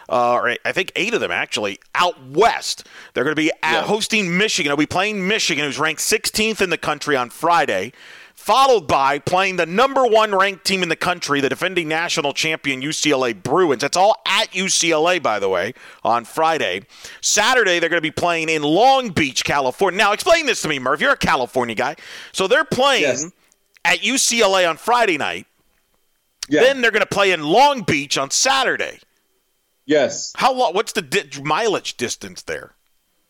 uh, 0.09 0.33
or 0.33 0.55
I 0.63 0.71
think 0.71 0.91
eight 0.95 1.13
of 1.13 1.19
them 1.19 1.31
actually, 1.31 1.79
out 1.95 2.21
west. 2.27 2.87
They're 3.13 3.23
going 3.23 3.35
to 3.35 3.41
be 3.41 3.51
yeah. 3.61 3.81
hosting 3.81 4.37
Michigan. 4.37 4.69
They'll 4.69 4.77
be 4.77 4.85
playing 4.85 5.27
Michigan, 5.27 5.65
who's 5.65 5.79
ranked 5.79 6.01
16th 6.01 6.61
in 6.61 6.69
the 6.69 6.77
country 6.77 7.15
on 7.15 7.29
Friday, 7.29 7.91
followed 8.33 8.87
by 8.87 9.19
playing 9.19 9.57
the 9.57 9.65
number 9.65 10.05
one 10.05 10.33
ranked 10.33 10.65
team 10.65 10.81
in 10.81 10.89
the 10.89 10.95
country, 10.95 11.41
the 11.41 11.49
defending 11.49 11.89
national 11.89 12.33
champion 12.33 12.81
UCLA 12.81 13.41
Bruins. 13.41 13.81
That's 13.81 13.97
all 13.97 14.21
at 14.25 14.51
UCLA, 14.51 15.21
by 15.21 15.39
the 15.39 15.49
way, 15.49 15.73
on 16.03 16.23
Friday. 16.23 16.83
Saturday, 17.19 17.79
they're 17.79 17.89
going 17.89 17.97
to 17.97 18.01
be 18.01 18.11
playing 18.11 18.47
in 18.47 18.63
Long 18.63 19.09
Beach, 19.09 19.43
California. 19.43 19.97
Now, 19.97 20.13
explain 20.13 20.45
this 20.45 20.61
to 20.61 20.69
me, 20.69 20.79
Murph. 20.79 21.01
You're 21.01 21.11
a 21.11 21.17
California 21.17 21.75
guy. 21.75 21.97
So 22.31 22.47
they're 22.47 22.63
playing 22.63 23.01
yes. 23.01 23.31
at 23.83 23.99
UCLA 23.99 24.69
on 24.69 24.77
Friday 24.77 25.17
night. 25.17 25.47
Yeah. 26.47 26.61
Then 26.61 26.79
they're 26.79 26.91
going 26.91 27.01
to 27.01 27.05
play 27.05 27.33
in 27.33 27.43
Long 27.43 27.81
Beach 27.81 28.17
on 28.17 28.31
Saturday. 28.31 28.99
Yes. 29.87 30.33
How 30.35 30.53
long? 30.53 30.73
What's 30.73 30.91
the 30.91 31.01
di- 31.01 31.41
mileage 31.41 31.97
distance 31.97 32.43
there? 32.43 32.75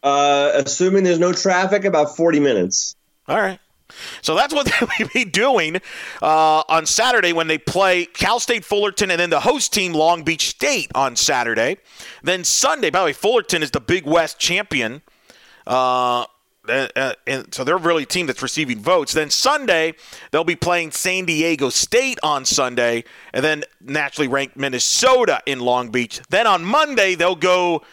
Uh, 0.04 0.52
assuming 0.56 1.04
there's 1.06 1.20
no 1.20 1.32
traffic, 1.32 1.86
about 1.86 2.18
40 2.18 2.40
minutes. 2.40 2.96
All 3.28 3.38
right. 3.38 3.60
So 4.22 4.36
that's 4.36 4.54
what 4.54 4.70
they'll 5.00 5.10
be 5.14 5.24
doing 5.24 5.78
uh, 6.22 6.64
on 6.68 6.86
Saturday 6.86 7.32
when 7.32 7.48
they 7.48 7.58
play 7.58 8.06
Cal 8.06 8.40
State 8.40 8.66
Fullerton 8.66 9.12
and 9.12 9.20
then 9.20 9.30
the 9.30 9.40
host 9.40 9.74
team 9.74 9.94
Long 9.94 10.24
Beach 10.24 10.50
State 10.50 10.92
on 10.94 11.16
Saturday. 11.16 11.78
Then 12.24 12.44
Sunday, 12.44 12.90
by 12.90 13.00
the 13.00 13.06
way, 13.06 13.14
Fullerton 13.14 13.64
is 13.64 13.72
the 13.72 13.80
Big 13.80 14.06
West 14.06 14.40
champion. 14.40 15.02
Uh, 15.66 16.26
and 16.70 17.54
so 17.54 17.64
they're 17.64 17.78
really 17.78 18.04
a 18.04 18.08
team 18.08 18.28
that's 18.28 18.42
receiving 18.42 18.80
votes. 18.80 19.14
Then 19.14 19.30
Sunday, 19.30 19.94
they'll 20.32 20.44
be 20.44 20.56
playing 20.56 20.92
San 20.92 21.26
Diego 21.26 21.70
State 21.70 22.20
on 22.24 22.46
Sunday, 22.46 23.04
and 23.34 23.44
then 23.44 23.64
naturally 23.82 24.28
ranked 24.28 24.58
Minnesota 24.58 25.42
in 25.46 25.60
Long 25.60 25.90
Beach. 25.90 26.22
Then 26.30 26.48
on 26.48 26.64
Monday, 26.64 27.16
they'll 27.16 27.36
go 27.36 27.84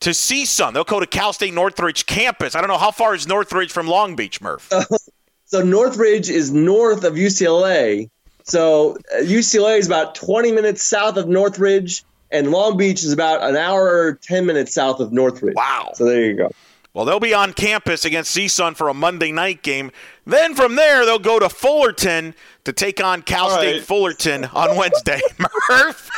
to 0.00 0.10
CSUN. 0.10 0.74
They'll 0.74 0.84
go 0.84 1.00
to 1.00 1.06
Cal 1.06 1.32
State 1.32 1.54
Northridge 1.54 2.06
campus. 2.06 2.54
I 2.54 2.60
don't 2.60 2.68
know 2.68 2.78
how 2.78 2.90
far 2.90 3.14
is 3.14 3.26
Northridge 3.26 3.72
from 3.72 3.86
Long 3.86 4.16
Beach, 4.16 4.40
Murph. 4.40 4.70
so 5.46 5.62
Northridge 5.62 6.28
is 6.28 6.52
north 6.52 7.04
of 7.04 7.14
UCLA. 7.14 8.10
So 8.44 8.98
UCLA 9.20 9.76
uh, 9.76 9.78
is 9.78 9.86
about 9.86 10.14
20 10.14 10.52
minutes 10.52 10.82
south 10.82 11.16
of 11.16 11.28
Northridge, 11.28 12.04
and 12.30 12.50
Long 12.50 12.76
Beach 12.76 13.02
is 13.02 13.12
about 13.12 13.42
an 13.42 13.56
hour 13.56 13.84
or 13.84 14.18
10 14.22 14.44
minutes 14.44 14.74
south 14.74 15.00
of 15.00 15.12
Northridge. 15.12 15.54
Wow. 15.56 15.92
So 15.94 16.04
there 16.04 16.24
you 16.24 16.34
go. 16.34 16.50
Well, 16.94 17.04
they'll 17.04 17.20
be 17.20 17.34
on 17.34 17.52
campus 17.52 18.04
against 18.04 18.36
CSUN 18.36 18.76
for 18.76 18.88
a 18.88 18.94
Monday 18.94 19.32
night 19.32 19.62
game. 19.62 19.90
Then 20.24 20.54
from 20.54 20.76
there, 20.76 21.04
they'll 21.04 21.18
go 21.18 21.40
to 21.40 21.48
Fullerton 21.48 22.34
to 22.62 22.72
take 22.72 23.02
on 23.02 23.22
Cal 23.22 23.50
All 23.50 23.58
State 23.58 23.74
right. 23.74 23.82
Fullerton 23.82 24.44
on 24.44 24.76
Wednesday. 24.76 25.20
Murph? 25.68 26.10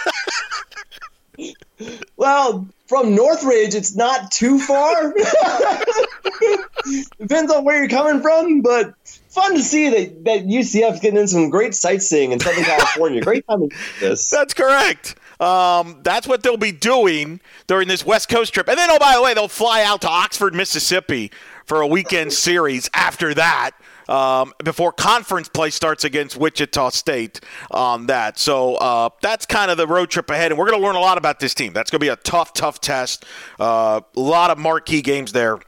well, 2.16 2.68
from 2.86 3.14
Northridge, 3.14 3.74
it's 3.74 3.96
not 3.96 4.30
too 4.30 4.58
far. 4.58 5.14
Depends 7.18 7.50
on 7.50 7.64
where 7.64 7.78
you're 7.78 7.88
coming 7.88 8.20
from, 8.20 8.60
but 8.60 8.94
fun 9.30 9.54
to 9.54 9.62
see 9.62 9.88
that, 9.88 10.24
that 10.24 10.46
UCF's 10.46 11.00
getting 11.00 11.18
in 11.18 11.26
some 11.26 11.48
great 11.48 11.74
sightseeing 11.74 12.32
in 12.32 12.40
Southern 12.40 12.64
California. 12.64 13.22
Great 13.22 13.46
time 13.48 13.60
to 13.60 13.68
do 13.68 13.76
this. 14.00 14.28
That's 14.28 14.52
correct. 14.52 15.16
Um, 15.40 16.00
that's 16.02 16.26
what 16.26 16.42
they'll 16.42 16.56
be 16.56 16.72
doing 16.72 17.40
during 17.66 17.88
this 17.88 18.04
West 18.04 18.28
Coast 18.28 18.54
trip. 18.54 18.68
And 18.68 18.78
then, 18.78 18.90
oh, 18.90 18.98
by 18.98 19.14
the 19.14 19.22
way, 19.22 19.34
they'll 19.34 19.48
fly 19.48 19.82
out 19.82 20.00
to 20.02 20.08
Oxford, 20.08 20.54
Mississippi 20.54 21.30
for 21.66 21.80
a 21.80 21.86
weekend 21.86 22.32
series 22.32 22.88
after 22.94 23.34
that. 23.34 23.72
Um, 24.08 24.52
before 24.62 24.92
conference 24.92 25.48
play 25.48 25.70
starts 25.70 26.04
against 26.04 26.36
Wichita 26.36 26.90
State 26.90 27.40
on 27.72 28.06
that. 28.06 28.38
So 28.38 28.76
uh, 28.76 29.08
that's 29.20 29.46
kind 29.46 29.68
of 29.68 29.78
the 29.78 29.86
road 29.88 30.10
trip 30.10 30.30
ahead, 30.30 30.52
and 30.52 30.58
we're 30.58 30.70
going 30.70 30.80
to 30.80 30.86
learn 30.86 30.94
a 30.94 31.00
lot 31.00 31.18
about 31.18 31.40
this 31.40 31.54
team. 31.54 31.72
That's 31.72 31.90
going 31.90 31.98
to 31.98 32.04
be 32.04 32.10
a 32.10 32.16
tough, 32.16 32.52
tough 32.52 32.80
test. 32.80 33.24
Uh, 33.58 34.00
a 34.16 34.20
lot 34.20 34.50
of 34.50 34.58
marquee 34.58 35.02
games 35.02 35.32
there. 35.32 35.58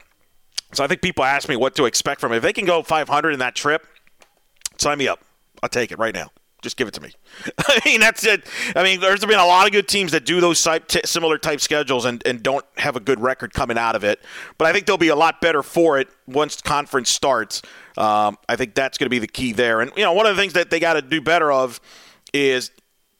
So 0.71 0.83
I 0.83 0.87
think 0.87 1.01
people 1.01 1.25
ask 1.25 1.49
me 1.49 1.57
what 1.57 1.75
to 1.75 1.85
expect 1.85 2.21
from 2.21 2.31
it. 2.31 2.37
If 2.37 2.43
they 2.43 2.53
can 2.53 2.65
go 2.65 2.81
500 2.81 3.31
in 3.31 3.39
that 3.39 3.55
trip, 3.55 3.85
sign 4.77 4.99
me 4.99 5.07
up. 5.09 5.19
I'll 5.61 5.69
take 5.69 5.91
it 5.91 5.99
right 5.99 6.13
now. 6.13 6.29
Just 6.61 6.75
give 6.75 6.87
it 6.87 6.93
to 6.95 7.01
me. 7.01 7.13
I 7.57 7.79
mean, 7.85 7.99
that's 8.01 8.25
it. 8.25 8.45
I 8.75 8.83
mean, 8.83 8.99
there's 8.99 9.21
been 9.21 9.39
a 9.39 9.45
lot 9.45 9.65
of 9.65 9.71
good 9.71 9.87
teams 9.87 10.11
that 10.11 10.25
do 10.25 10.41
those 10.41 10.61
type, 10.61 10.87
t- 10.87 11.01
similar 11.05 11.37
type 11.37 11.61
schedules 11.61 12.05
and, 12.05 12.21
and 12.25 12.43
don't 12.43 12.65
have 12.77 12.95
a 12.95 12.99
good 12.99 13.21
record 13.21 13.53
coming 13.53 13.77
out 13.77 13.95
of 13.95 14.03
it. 14.03 14.19
But 14.57 14.67
I 14.67 14.73
think 14.73 14.85
they'll 14.85 14.97
be 14.97 15.07
a 15.07 15.15
lot 15.15 15.39
better 15.39 15.63
for 15.63 15.99
it 15.99 16.09
once 16.27 16.61
conference 16.61 17.09
starts. 17.09 17.61
Um, 17.97 18.37
I 18.49 18.57
think 18.57 18.75
that's 18.75 18.97
going 18.97 19.05
to 19.05 19.09
be 19.09 19.19
the 19.19 19.27
key 19.27 19.53
there. 19.53 19.79
And, 19.79 19.91
you 19.95 20.03
know, 20.03 20.13
one 20.13 20.25
of 20.25 20.35
the 20.35 20.41
things 20.41 20.53
that 20.53 20.69
they 20.69 20.79
got 20.79 20.93
to 20.93 21.01
do 21.01 21.21
better 21.21 21.51
of 21.51 21.79
is, 22.33 22.71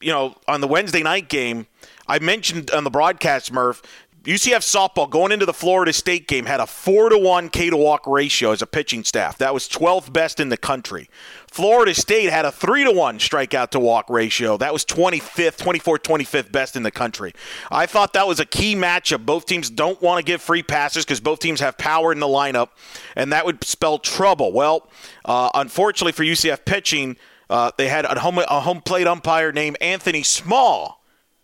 you 0.02 0.12
know, 0.12 0.36
on 0.48 0.60
the 0.60 0.68
Wednesday 0.68 1.04
night 1.04 1.30
game, 1.30 1.68
I 2.08 2.20
mentioned 2.20 2.72
on 2.72 2.84
the 2.84 2.90
broadcast, 2.90 3.54
Murph, 3.54 3.82
UCF 4.24 4.60
softball 4.60 5.10
going 5.10 5.32
into 5.32 5.46
the 5.46 5.54
Florida 5.54 5.94
State 5.94 6.28
game 6.28 6.46
had 6.46 6.60
a 6.60 6.68
4 6.68 7.10
to 7.10 7.18
1 7.18 7.50
K 7.50 7.70
to 7.70 7.78
walk 7.78 8.06
ratio 8.06 8.52
as 8.52 8.62
a 8.62 8.68
pitching 8.68 9.06
staff. 9.06 9.38
That 9.38 9.54
was 9.54 9.70
12th 9.70 10.12
best 10.12 10.42
in 10.42 10.50
the 10.50 10.58
country. 10.58 11.10
Florida 11.48 11.94
State 11.94 12.30
had 12.30 12.44
a 12.44 12.52
3 12.52 12.84
to 12.84 12.92
1 12.92 13.20
strikeout 13.20 13.70
to 13.70 13.80
walk 13.80 14.10
ratio. 14.10 14.58
That 14.58 14.74
was 14.74 14.84
25th, 14.84 15.58
24th, 15.58 16.00
25th 16.00 16.52
best 16.52 16.76
in 16.76 16.84
the 16.84 16.92
country. 16.92 17.34
I 17.72 17.86
thought 17.86 18.12
that 18.12 18.28
was 18.28 18.42
a 18.42 18.46
key 18.46 18.76
matchup. 18.76 19.26
Both 19.26 19.46
teams 19.46 19.70
don't 19.70 20.02
want 20.02 20.20
to 20.20 20.30
give 20.30 20.42
free 20.42 20.64
passes 20.64 21.06
because 21.06 21.22
both 21.22 21.40
teams 21.40 21.62
have 21.62 21.78
power 21.78 22.12
in 22.12 22.20
the 22.20 22.28
lineup, 22.28 22.70
and 23.16 23.32
that 23.32 23.46
would 23.46 23.64
spell 23.64 24.00
trouble. 24.00 24.52
Well, 24.52 24.90
uh, 25.24 25.50
unfortunately 25.54 26.12
for 26.12 26.26
UCF 26.26 26.66
pitching, 26.66 27.16
uh, 27.50 27.72
they 27.78 27.88
had 27.88 28.04
a 28.04 28.20
home, 28.20 28.38
a 28.38 28.60
home 28.60 28.82
plate 28.82 29.08
umpire 29.08 29.54
named 29.54 29.78
Anthony 29.80 30.24
Small. 30.24 30.99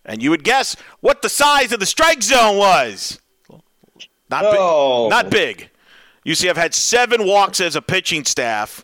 And 0.06 0.22
you 0.22 0.30
would 0.30 0.44
guess 0.44 0.76
what 1.00 1.22
the 1.22 1.30
size 1.30 1.72
of 1.72 1.80
the 1.80 1.86
strike 1.86 2.22
zone 2.22 2.58
was. 2.58 3.20
Not 4.30 4.44
Oh. 4.46 5.06
big. 5.06 5.10
Not 5.12 5.30
big. 5.30 5.70
UCF 6.26 6.56
had 6.56 6.74
seven 6.74 7.26
walks 7.26 7.60
as 7.62 7.76
a 7.76 7.82
pitching 7.82 8.26
staff 8.26 8.84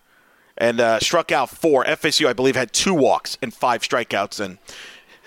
and 0.57 0.79
uh, 0.79 0.99
struck 0.99 1.31
out 1.31 1.49
four. 1.49 1.83
FSU, 1.85 2.27
I 2.27 2.33
believe, 2.33 2.55
had 2.55 2.71
two 2.73 2.93
walks 2.93 3.37
and 3.41 3.51
five 3.53 3.81
strikeouts 3.81 4.39
and 4.39 4.59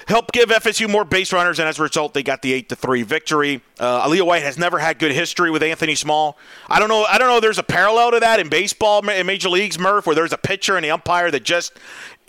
helped 0.06 0.32
give 0.32 0.50
FSU 0.50 0.88
more 0.88 1.04
base 1.04 1.32
runners, 1.32 1.58
and 1.58 1.68
as 1.68 1.78
a 1.80 1.82
result, 1.82 2.14
they 2.14 2.22
got 2.22 2.42
the 2.42 2.52
eight 2.52 2.68
to 2.68 2.76
three 2.76 3.02
victory. 3.02 3.62
Uh, 3.80 4.06
Aaliyah 4.06 4.26
White 4.26 4.42
has 4.42 4.58
never 4.58 4.78
had 4.78 4.98
good 5.00 5.10
history 5.12 5.50
with 5.50 5.62
Anthony 5.62 5.94
Small. 5.96 6.38
I 6.68 6.78
don't 6.78 6.88
know. 6.88 7.04
I 7.04 7.18
don't 7.18 7.26
know. 7.28 7.40
There's 7.40 7.58
a 7.58 7.62
parallel 7.64 8.12
to 8.12 8.20
that 8.20 8.38
in 8.38 8.48
baseball 8.48 9.08
in 9.08 9.26
major 9.26 9.48
leagues, 9.48 9.78
Murph, 9.78 10.06
where 10.06 10.14
there's 10.14 10.32
a 10.32 10.38
pitcher 10.38 10.76
and 10.76 10.84
the 10.84 10.90
umpire 10.90 11.30
that 11.30 11.42
just. 11.42 11.72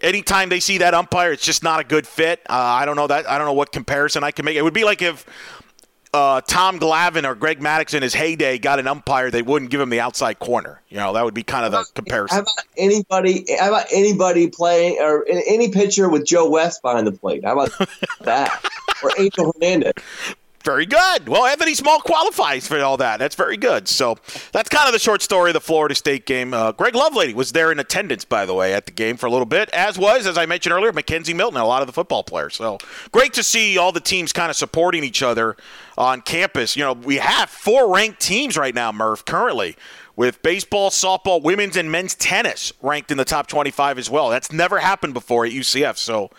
Anytime 0.02 0.50
they 0.50 0.60
see 0.60 0.80
that 0.80 0.94
umpire, 0.94 1.32
it's 1.32 1.44
just 1.46 1.64
not 1.64 1.80
a 1.80 1.84
good 1.84 2.06
fit. 2.06 2.42
Uh, 2.50 2.54
I 2.54 2.86
don't 2.86 2.96
know 2.96 3.08
that. 3.08 3.30
I 3.30 3.38
don't 3.38 3.48
know 3.48 3.54
what 3.54 3.72
comparison 3.72 4.24
I 4.24 4.32
can 4.32 4.46
make. 4.46 4.58
It 4.58 4.62
would 4.62 4.74
be 4.74 4.84
like 4.84 5.02
if 5.02 5.26
uh, 6.14 6.42
Tom 6.42 6.80
Glavine 6.80 7.28
or 7.28 7.36
Greg 7.36 7.60
Maddux 7.60 7.94
in 7.94 8.02
his 8.04 8.14
heyday 8.14 8.58
got 8.58 8.80
an 8.80 8.88
umpire, 8.88 9.32
they 9.32 9.42
wouldn't 9.42 9.72
give 9.72 9.82
him 9.82 9.90
the 9.90 10.00
outside 10.00 10.40
corner. 10.40 10.82
You 10.90 10.98
know, 10.98 11.14
that 11.14 11.26
would 11.26 11.34
be 11.34 11.44
kind 11.44 11.66
of 11.66 11.72
the 11.72 11.80
How 11.80 11.84
comparison. 11.94 12.40
about 12.40 12.66
anybody? 12.78 13.46
How 13.60 13.70
about 13.70 13.88
anybody 13.92 14.50
playing 14.50 14.98
or 15.00 15.26
any 15.28 15.72
pitcher 15.72 16.08
with 16.10 16.26
Joe 16.26 16.50
West 16.50 16.82
behind 16.82 17.08
the 17.08 17.12
plate? 17.12 17.44
How 17.44 17.60
about 17.60 17.90
that? 18.22 18.64
Or 19.04 19.12
Angel 19.18 19.52
Hernandez? 19.54 19.94
Very 20.66 20.88
good. 20.88 21.30
Well, 21.30 21.46
Anthony 21.46 21.76
Small 21.76 22.00
qualifies 22.00 22.68
for 22.68 22.82
all 22.82 22.98
that. 22.98 23.20
That's 23.20 23.36
very 23.36 23.56
good. 23.56 23.88
So 23.88 24.18
that's 24.52 24.68
kind 24.68 24.88
of 24.88 24.94
the 24.94 25.00
short 25.00 25.22
story 25.22 25.52
of 25.52 25.54
the 25.54 25.62
Florida 25.62 25.94
State 25.94 26.26
game. 26.26 26.56
Uh, 26.56 26.72
Greg 26.72 26.96
Lovelady 26.96 27.36
was 27.36 27.52
there 27.52 27.72
in 27.72 27.78
attendance, 27.78 28.26
by 28.26 28.48
the 28.48 28.54
way, 28.56 28.74
at 28.74 28.88
the 28.88 28.92
game 28.92 29.16
for 29.16 29.28
a 29.28 29.30
little 29.30 29.46
bit, 29.46 29.70
as 29.70 30.00
was, 30.00 30.26
as 30.26 30.40
I 30.40 30.48
mentioned 30.48 30.74
earlier, 30.74 30.92
McKenzie 30.92 31.36
Milton 31.36 31.58
and 31.58 31.64
a 31.64 31.68
lot 31.68 31.84
of 31.84 31.88
the 31.88 31.94
football 31.94 32.24
players. 32.24 32.56
So 32.56 32.80
great 33.12 33.32
to 33.34 33.44
see 33.44 33.78
all 33.78 33.92
the 33.92 34.00
teams 34.00 34.34
kind 34.34 34.50
of 34.50 34.56
supporting 34.56 35.04
each 35.04 35.22
other 35.22 35.56
on 36.00 36.22
campus. 36.22 36.76
You 36.76 36.84
know, 36.84 36.94
we 36.94 37.18
have 37.18 37.52
four 37.52 37.94
ranked 37.94 38.20
teams 38.20 38.58
right 38.58 38.74
now, 38.74 38.92
Murph, 38.92 39.24
currently. 39.24 39.78
With 40.16 40.42
baseball, 40.42 40.90
softball, 40.90 41.44
women's, 41.44 41.78
and 41.78 41.92
men's 41.92 42.16
tennis 42.16 42.74
ranked 42.82 43.12
in 43.12 43.18
the 43.18 43.26
top 43.26 43.46
25 43.48 44.00
as 44.00 44.10
well. 44.10 44.30
That's 44.30 44.52
never 44.52 44.80
happened 44.80 45.14
before 45.14 45.46
at 45.46 45.52
UCF. 45.52 45.98
So, 45.98 46.32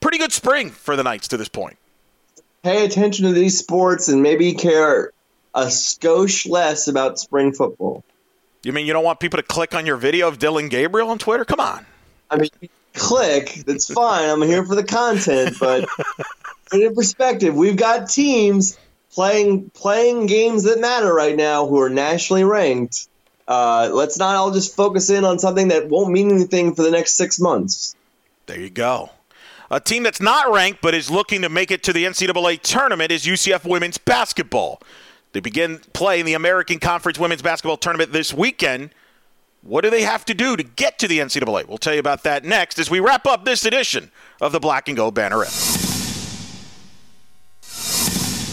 pretty 0.00 0.18
good 0.18 0.32
spring 0.32 0.70
for 0.70 0.96
the 0.96 1.02
Knights 1.02 1.28
to 1.28 1.36
this 1.36 1.48
point. 1.48 1.76
Pay 2.62 2.84
attention 2.84 3.26
to 3.26 3.32
these 3.32 3.58
sports 3.58 4.08
and 4.08 4.22
maybe 4.22 4.54
care 4.54 5.12
a 5.54 5.66
skosh 5.66 6.48
less 6.48 6.88
about 6.88 7.18
spring 7.18 7.52
football. 7.52 8.04
You 8.62 8.72
mean 8.72 8.86
you 8.86 8.92
don't 8.92 9.04
want 9.04 9.20
people 9.20 9.38
to 9.38 9.42
click 9.42 9.74
on 9.74 9.86
your 9.86 9.96
video 9.96 10.28
of 10.28 10.38
Dillon 10.38 10.68
Gabriel 10.68 11.10
on 11.10 11.18
Twitter? 11.18 11.44
Come 11.44 11.60
on. 11.60 11.86
I 12.30 12.36
mean, 12.36 12.50
click. 12.92 13.62
That's 13.66 13.92
fine. 13.92 14.28
I'm 14.28 14.42
here 14.42 14.64
for 14.64 14.74
the 14.74 14.84
content, 14.84 15.56
but 15.58 15.88
put 16.70 16.80
it 16.80 16.86
in 16.86 16.94
perspective. 16.94 17.54
We've 17.54 17.76
got 17.76 18.10
teams 18.10 18.78
playing 19.12 19.70
playing 19.70 20.26
games 20.26 20.64
that 20.64 20.80
matter 20.80 21.12
right 21.12 21.36
now 21.36 21.66
who 21.66 21.80
are 21.80 21.90
nationally 21.90 22.44
ranked. 22.44 23.08
Uh, 23.46 23.90
let's 23.92 24.18
not 24.18 24.36
all 24.36 24.50
just 24.50 24.76
focus 24.76 25.08
in 25.08 25.24
on 25.24 25.38
something 25.38 25.68
that 25.68 25.88
won't 25.88 26.12
mean 26.12 26.30
anything 26.30 26.74
for 26.74 26.82
the 26.82 26.90
next 26.90 27.16
six 27.16 27.40
months. 27.40 27.96
There 28.46 28.60
you 28.60 28.70
go. 28.70 29.10
A 29.70 29.80
team 29.80 30.02
that's 30.02 30.20
not 30.20 30.52
ranked 30.52 30.80
but 30.80 30.94
is 30.94 31.10
looking 31.10 31.42
to 31.42 31.48
make 31.48 31.70
it 31.70 31.82
to 31.84 31.92
the 31.92 32.04
NCAA 32.04 32.60
tournament 32.62 33.12
is 33.12 33.26
UCF 33.26 33.68
women's 33.68 33.98
basketball. 33.98 34.80
They 35.32 35.40
begin 35.40 35.80
playing 35.92 36.24
the 36.24 36.34
American 36.34 36.78
Conference 36.78 37.18
women's 37.18 37.42
basketball 37.42 37.76
tournament 37.76 38.12
this 38.12 38.32
weekend. 38.32 38.90
What 39.62 39.82
do 39.82 39.90
they 39.90 40.02
have 40.02 40.24
to 40.26 40.34
do 40.34 40.56
to 40.56 40.62
get 40.62 40.98
to 41.00 41.08
the 41.08 41.18
NCAA? 41.18 41.68
We'll 41.68 41.78
tell 41.78 41.92
you 41.92 42.00
about 42.00 42.22
that 42.22 42.44
next 42.44 42.78
as 42.78 42.90
we 42.90 43.00
wrap 43.00 43.26
up 43.26 43.44
this 43.44 43.66
edition 43.66 44.10
of 44.40 44.52
the 44.52 44.60
Black 44.60 44.88
and 44.88 44.96
Gold 44.96 45.14
Banneret. 45.14 45.87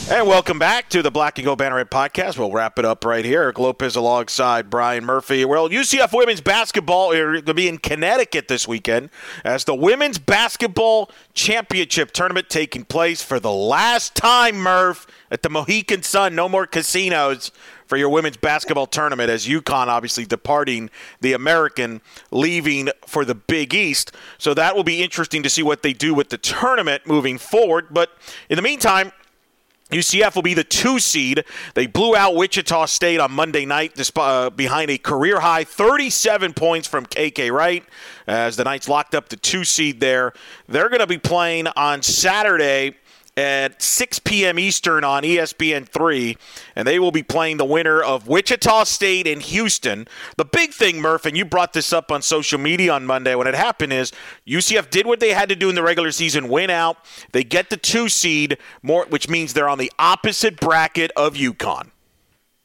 And 0.08 0.28
welcome 0.28 0.60
back 0.60 0.90
to 0.90 1.02
the 1.02 1.10
Black 1.10 1.40
and 1.40 1.46
Gold 1.46 1.58
Banneret 1.58 1.90
podcast. 1.90 2.38
We'll 2.38 2.52
wrap 2.52 2.78
it 2.78 2.86
up 2.86 3.04
right 3.06 3.26
here. 3.26 3.42
Eric 3.42 3.58
Lopez 3.58 3.96
alongside 3.96 4.70
Brian 4.70 5.04
Murphy. 5.04 5.46
Well, 5.46 5.68
UCF 5.68 6.16
women's 6.16 6.42
basketball 6.42 7.12
are 7.12 7.34
going 7.34 7.46
to 7.46 7.54
be 7.56 7.68
in 7.68 7.80
Connecticut 7.80 8.48
this 8.48 8.68
weekend 8.68 9.10
as 9.44 9.64
the 9.64 9.74
women's 9.74 10.20
basketball 10.20 11.10
championship 11.34 12.12
tournament 12.12 12.50
taking 12.50 12.86
place 12.86 13.24
for 13.24 13.40
the 13.40 13.52
last 13.52 14.14
time, 14.14 14.58
Murph, 14.58 15.08
at 15.32 15.42
the 15.42 15.50
Mohegan 15.50 16.04
Sun. 16.04 16.36
No 16.36 16.48
more 16.48 16.68
casinos 16.68 17.52
for 17.88 17.98
your 17.98 18.10
women's 18.10 18.38
basketball 18.38 18.86
tournament 18.86 19.32
as 19.32 19.48
UConn 19.48 19.88
obviously 19.88 20.24
departing 20.24 20.92
the 21.22 21.34
American, 21.34 22.00
leaving 22.30 22.90
for 23.08 23.26
the 23.26 23.36
Big 23.36 23.74
East. 23.74 24.12
So 24.38 24.54
that 24.54 24.76
will 24.76 24.84
be 24.84 25.02
interesting 25.02 25.42
to 25.42 25.50
see 25.50 25.64
what 25.64 25.82
they 25.82 25.94
do 25.94 26.14
with 26.14 26.30
the 26.30 26.38
tournament 26.38 27.08
moving 27.08 27.40
forward. 27.40 27.88
But 27.90 28.12
in 28.50 28.56
the 28.56 28.62
meantime, 28.62 29.12
UCF 29.92 30.34
will 30.34 30.42
be 30.42 30.56
the 30.56 30.64
two 30.64 30.98
seed. 30.98 31.46
They 31.76 31.86
blew 31.86 32.16
out 32.16 32.36
Wichita 32.36 32.88
State 32.88 33.20
on 33.20 33.32
Monday 33.32 33.66
night 33.66 34.12
uh, 34.16 34.50
behind 34.50 34.90
a 34.90 34.98
career 34.98 35.40
high 35.40 35.64
37 35.64 36.54
points 36.54 36.88
from 36.88 37.06
KK 37.06 37.52
Wright 37.52 37.84
as 38.26 38.56
the 38.56 38.64
Knights 38.64 38.90
locked 38.90 39.14
up 39.14 39.30
the 39.30 39.36
two 39.36 39.64
seed 39.64 40.00
there. 40.00 40.34
They're 40.68 40.90
going 40.90 41.02
to 41.02 41.08
be 41.08 41.20
playing 41.20 41.68
on 41.68 42.02
Saturday 42.02 42.96
at 43.38 43.82
6 43.82 44.20
p.m. 44.20 44.58
Eastern 44.58 45.04
on 45.04 45.26
E 45.26 45.38
ESPN3, 45.38 46.38
and 46.76 46.88
they 46.88 47.00
will 47.00 47.12
be 47.12 47.24
playing 47.24 47.58
the 47.58 47.66
winner 47.66 48.02
of 48.02 48.28
Wichita 48.28 48.86
State 48.86 49.28
and 49.28 49.42
Houston. 49.42 50.08
The 50.38 50.46
big 50.46 50.72
thing, 50.72 51.02
Murph, 51.02 51.26
and 51.26 51.36
you 51.36 51.44
brought 51.44 51.74
this 51.74 51.92
up 51.92 52.12
on 52.12 52.22
social 52.22 52.60
media 52.60 52.94
on 52.94 53.06
Monday 53.06 53.36
when 53.36 53.48
it 53.48 53.56
happened, 53.56 53.94
is 53.94 54.12
UCF 54.48 54.90
did 54.90 55.06
what 55.06 55.20
they 55.20 55.34
had 55.34 55.50
to 55.50 55.56
do 55.56 55.70
in 55.70 55.76
the 55.76 55.84
regular 55.84 56.12
season, 56.12 56.48
win 56.48 56.70
out. 56.70 56.98
They 57.34 57.44
get 57.44 57.70
the 57.70 57.78
two 57.78 58.08
seed, 58.10 58.58
more, 58.82 59.06
which 59.08 59.28
means 59.28 59.54
they're 59.54 59.70
on 59.70 59.80
the 59.80 59.92
opposite 60.00 60.60
bracket 60.60 61.12
of 61.18 61.34
UConn. 61.34 61.90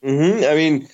Mm-hmm. 0.05 0.45
I 0.45 0.55
mean, 0.55 0.89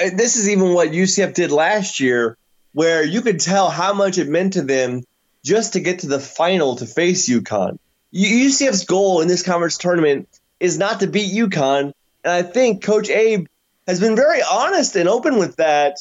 uh, 0.00 0.10
this 0.14 0.36
is 0.36 0.48
even 0.48 0.72
what 0.72 0.90
UCF 0.90 1.34
did 1.34 1.50
last 1.50 2.00
year, 2.00 2.36
where 2.72 3.04
you 3.04 3.22
could 3.22 3.40
tell 3.40 3.70
how 3.70 3.92
much 3.92 4.18
it 4.18 4.28
meant 4.28 4.54
to 4.54 4.62
them 4.62 5.02
just 5.44 5.74
to 5.74 5.80
get 5.80 6.00
to 6.00 6.06
the 6.06 6.20
final 6.20 6.76
to 6.76 6.86
face 6.86 7.28
UConn. 7.28 7.78
UCF's 8.14 8.84
goal 8.84 9.20
in 9.20 9.28
this 9.28 9.42
conference 9.42 9.78
tournament 9.78 10.28
is 10.60 10.78
not 10.78 11.00
to 11.00 11.06
beat 11.06 11.34
UConn, 11.34 11.92
and 12.24 12.32
I 12.32 12.42
think 12.42 12.82
Coach 12.82 13.10
Abe 13.10 13.46
has 13.86 14.00
been 14.00 14.16
very 14.16 14.40
honest 14.42 14.96
and 14.96 15.08
open 15.08 15.38
with 15.38 15.56
that. 15.56 15.98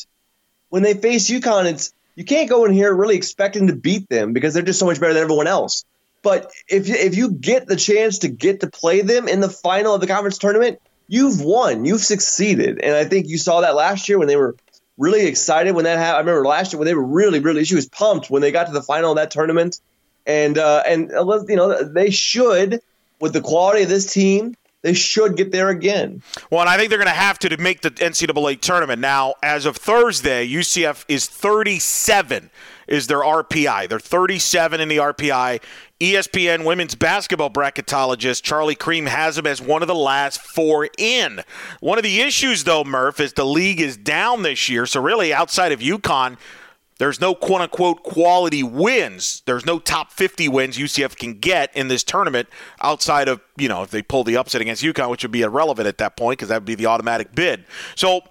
When 0.70 0.84
they 0.84 0.93
face 0.93 1.30
UConn, 1.30 1.66
it's 1.66 1.93
you 2.16 2.24
can't 2.24 2.49
go 2.49 2.66
in 2.66 2.74
here 2.74 2.93
really 2.93 3.16
expecting 3.16 3.68
to 3.68 3.76
beat 3.76 4.10
them 4.10 4.34
because 4.34 4.53
they're 4.53 4.64
just 4.64 4.80
so 4.80 4.86
much 4.86 4.99
better 4.99 5.14
than 5.14 5.24
everyone 5.24 5.47
else. 5.47 5.84
But 6.22 6.51
if 6.68 6.89
if 6.89 7.16
you 7.16 7.32
get 7.32 7.68
the 7.68 7.76
chance 7.76 8.20
to 8.20 8.30
get 8.30 8.62
to 8.62 8.68
play 8.68 9.01
them 9.01 9.28
in 9.28 9.41
the 9.41 9.49
final 9.49 9.93
of 9.93 10.01
the 10.01 10.08
conference 10.08 10.38
tournament, 10.38 10.80
you've 11.08 11.41
won, 11.41 11.86
you've 11.86 12.01
succeeded, 12.01 12.80
and 12.82 12.95
I 12.95 13.06
think 13.06 13.28
you 13.28 13.38
saw 13.38 13.62
that 13.62 13.76
last 13.76 14.10
year 14.10 14.18
when 14.18 14.28
they 14.28 14.38
were 14.38 14.56
really 14.97 15.28
excited 15.28 15.76
when 15.76 15.84
that 15.84 15.97
happened. 15.97 16.16
I 16.16 16.20
remember 16.20 16.47
last 16.47 16.72
year 16.72 16.80
when 16.80 16.88
they 16.88 16.95
were 16.95 17.06
really, 17.06 17.39
really 17.39 17.66
she 17.66 17.76
was 17.76 17.88
pumped 17.88 18.30
when 18.30 18.41
they 18.41 18.51
got 18.51 18.68
to 18.68 18.74
the 18.74 18.82
final 18.82 19.12
of 19.12 19.18
that 19.18 19.32
tournament 19.32 19.80
and 20.26 20.58
uh, 20.58 20.84
and 20.86 21.12
uh, 21.12 21.44
you 21.48 21.56
know 21.56 21.84
they 21.84 22.10
should 22.10 22.82
with 23.20 23.34
the 23.34 23.42
quality 23.42 23.84
of 23.84 23.90
this 23.90 24.12
team 24.12 24.56
they 24.86 24.94
should 24.94 25.36
get 25.36 25.52
there 25.52 25.70
again. 25.70 26.22
Well 26.52 26.62
and 26.62 26.70
i 26.70 26.78
think 26.78 26.90
they're 26.90 27.00
going 27.00 27.08
to 27.08 27.14
have 27.14 27.40
to 27.40 27.50
to 27.50 27.58
make 27.58 27.82
the 27.82 27.90
ncaa 27.90 28.62
tournament. 28.62 29.02
Now 29.02 29.34
as 29.42 29.66
of 29.66 29.78
thursday 29.78 30.48
ucf 30.48 31.04
is 31.08 31.26
37 31.26 32.52
is 32.88 33.08
their 33.08 33.22
rpi 33.22 33.90
they're 33.90 34.00
37 34.00 34.80
in 34.80 34.88
the 34.88 34.98
rpi 34.98 35.60
espn 36.00 36.66
women's 36.66 36.94
basketball 36.94 37.50
bracketologist 37.50 38.44
charlie 38.44 38.76
creme 38.76 39.08
has 39.08 39.38
them 39.38 39.48
as 39.48 39.60
one 39.60 39.82
of 39.82 39.88
the 39.88 39.96
last 39.96 40.40
four 40.40 40.88
in. 41.00 41.42
One 41.80 41.98
of 41.98 42.04
the 42.04 42.22
issues 42.22 42.64
though 42.64 42.84
murph 42.84 43.20
is 43.20 43.34
the 43.34 43.46
league 43.46 43.82
is 43.82 43.98
down 43.98 44.44
this 44.44 44.70
year. 44.70 44.86
So 44.86 45.02
really 45.02 45.34
outside 45.34 45.72
of 45.72 45.80
UConn 45.80 46.38
there's 46.98 47.20
no 47.20 47.36
quote 47.36 47.62
unquote 47.62 48.04
quality 48.04 48.64
wins. 48.64 49.43
There's 49.46 49.66
no 49.66 49.80
top 49.80 50.12
50 50.12 50.48
wins 50.48 50.78
UCF 50.78 51.18
can 51.18 51.39
get 51.39 51.76
in 51.76 51.88
this 51.88 52.04
tournament 52.04 52.48
outside 52.82 53.28
of, 53.28 53.41
you 53.58 53.68
know, 53.68 53.84
if 53.84 53.91
they 53.91 54.02
pull 54.02 54.24
the 54.24 54.38
upset 54.38 54.62
against 54.62 54.84
UConn, 54.84 55.10
which 55.10 55.24
would 55.24 55.32
be 55.32 55.41
irrelevant 55.41 55.88
at 55.88 55.98
that 55.98 56.16
point 56.16 56.39
because 56.39 56.50
that 56.50 56.62
would 56.62 56.66
be 56.66 56.76
the 56.76 56.86
automatic 56.86 57.36
bid. 57.36 57.66
So 57.96 58.22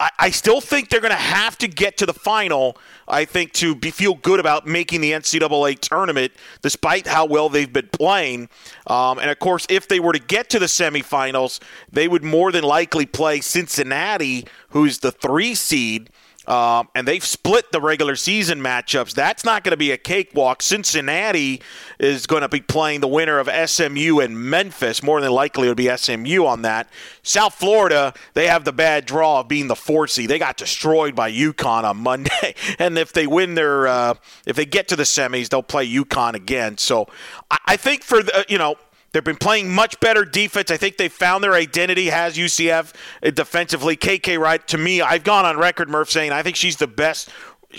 I, 0.00 0.10
I 0.18 0.30
still 0.30 0.60
think 0.60 0.88
they're 0.88 1.00
going 1.00 1.10
to 1.10 1.16
have 1.16 1.56
to 1.58 1.68
get 1.68 1.98
to 1.98 2.06
the 2.06 2.14
final. 2.14 2.76
I 3.06 3.24
think 3.24 3.52
to 3.54 3.74
be, 3.74 3.90
feel 3.90 4.14
good 4.14 4.40
about 4.40 4.66
making 4.66 5.02
the 5.02 5.12
NCAA 5.12 5.78
tournament, 5.78 6.32
despite 6.62 7.06
how 7.06 7.26
well 7.26 7.48
they've 7.48 7.72
been 7.72 7.88
playing. 7.88 8.48
Um, 8.86 9.18
and 9.18 9.30
of 9.30 9.38
course, 9.38 9.66
if 9.68 9.88
they 9.88 10.00
were 10.00 10.12
to 10.12 10.18
get 10.18 10.48
to 10.50 10.58
the 10.58 10.66
semifinals, 10.66 11.60
they 11.92 12.08
would 12.08 12.24
more 12.24 12.50
than 12.50 12.64
likely 12.64 13.06
play 13.06 13.40
Cincinnati, 13.40 14.46
who's 14.70 14.98
the 14.98 15.12
three 15.12 15.54
seed. 15.54 16.10
Um, 16.46 16.88
and 16.94 17.06
they've 17.06 17.24
split 17.24 17.70
the 17.70 17.80
regular 17.80 18.16
season 18.16 18.60
matchups. 18.60 19.12
That's 19.14 19.44
not 19.44 19.62
going 19.62 19.72
to 19.72 19.76
be 19.76 19.90
a 19.90 19.98
cakewalk. 19.98 20.62
Cincinnati 20.62 21.60
is 21.98 22.26
going 22.26 22.42
to 22.42 22.48
be 22.48 22.60
playing 22.60 23.00
the 23.00 23.08
winner 23.08 23.38
of 23.38 23.48
SMU 23.68 24.20
and 24.20 24.38
Memphis. 24.38 25.02
More 25.02 25.20
than 25.20 25.30
likely, 25.30 25.68
it'll 25.68 25.74
be 25.74 25.94
SMU 25.94 26.46
on 26.46 26.62
that. 26.62 26.88
South 27.22 27.54
Florida, 27.54 28.14
they 28.32 28.46
have 28.46 28.64
the 28.64 28.72
bad 28.72 29.04
draw 29.04 29.40
of 29.40 29.48
being 29.48 29.68
the 29.68 29.76
four 29.76 30.06
seed. 30.08 30.30
They 30.30 30.38
got 30.38 30.56
destroyed 30.56 31.14
by 31.14 31.30
UConn 31.30 31.84
on 31.84 31.98
Monday, 31.98 32.54
and 32.78 32.96
if 32.96 33.12
they 33.12 33.26
win 33.26 33.54
their, 33.54 33.86
uh, 33.86 34.14
if 34.46 34.56
they 34.56 34.64
get 34.64 34.88
to 34.88 34.96
the 34.96 35.02
semis, 35.02 35.50
they'll 35.50 35.62
play 35.62 35.86
UConn 35.86 36.34
again. 36.34 36.78
So 36.78 37.06
I, 37.50 37.58
I 37.66 37.76
think 37.76 38.02
for 38.02 38.22
the, 38.22 38.46
you 38.48 38.58
know 38.58 38.76
They've 39.12 39.24
been 39.24 39.36
playing 39.36 39.72
much 39.72 39.98
better 39.98 40.24
defense. 40.24 40.70
I 40.70 40.76
think 40.76 40.96
they 40.96 41.08
found 41.08 41.42
their 41.42 41.54
identity. 41.54 42.06
Has 42.06 42.36
UCF 42.36 42.92
defensively? 43.34 43.96
KK 43.96 44.38
Wright. 44.38 44.66
To 44.68 44.78
me, 44.78 45.00
I've 45.00 45.24
gone 45.24 45.44
on 45.44 45.58
record, 45.58 45.88
Murph, 45.88 46.10
saying 46.10 46.30
I 46.30 46.42
think 46.42 46.56
she's 46.56 46.76
the 46.76 46.86
best 46.86 47.28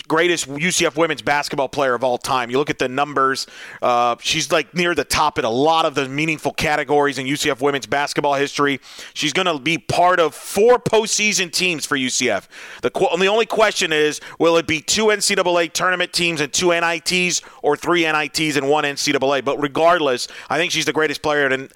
greatest 0.07 0.47
UCF 0.47 0.95
women's 0.95 1.21
basketball 1.21 1.69
player 1.69 1.93
of 1.93 2.03
all 2.03 2.17
time. 2.17 2.49
You 2.49 2.57
look 2.57 2.69
at 2.69 2.79
the 2.79 2.87
numbers; 2.87 3.47
uh, 3.81 4.15
she's 4.21 4.51
like 4.51 4.73
near 4.73 4.95
the 4.95 5.03
top 5.03 5.37
in 5.37 5.45
a 5.45 5.49
lot 5.49 5.85
of 5.85 5.95
the 5.95 6.07
meaningful 6.07 6.53
categories 6.53 7.17
in 7.17 7.25
UCF 7.25 7.61
women's 7.61 7.85
basketball 7.85 8.35
history. 8.35 8.79
She's 9.13 9.33
going 9.33 9.47
to 9.47 9.59
be 9.59 9.77
part 9.77 10.19
of 10.19 10.33
four 10.33 10.79
postseason 10.79 11.51
teams 11.51 11.85
for 11.85 11.97
UCF. 11.97 12.47
The 12.81 12.89
the 13.19 13.27
only 13.27 13.45
question 13.45 13.91
is, 13.91 14.21
will 14.39 14.57
it 14.57 14.67
be 14.67 14.81
two 14.81 15.05
NCAA 15.05 15.73
tournament 15.73 16.13
teams 16.13 16.41
and 16.41 16.51
two 16.51 16.69
NITs, 16.69 17.41
or 17.61 17.75
three 17.75 18.09
NITs 18.09 18.55
and 18.55 18.69
one 18.69 18.83
NCAA? 18.83 19.43
But 19.43 19.61
regardless, 19.61 20.27
I 20.49 20.57
think 20.57 20.71
she's 20.71 20.85
the 20.85 20.93
greatest 20.93 21.21
player, 21.21 21.47
and 21.47 21.71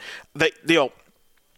you 0.67 0.75
know 0.75 0.91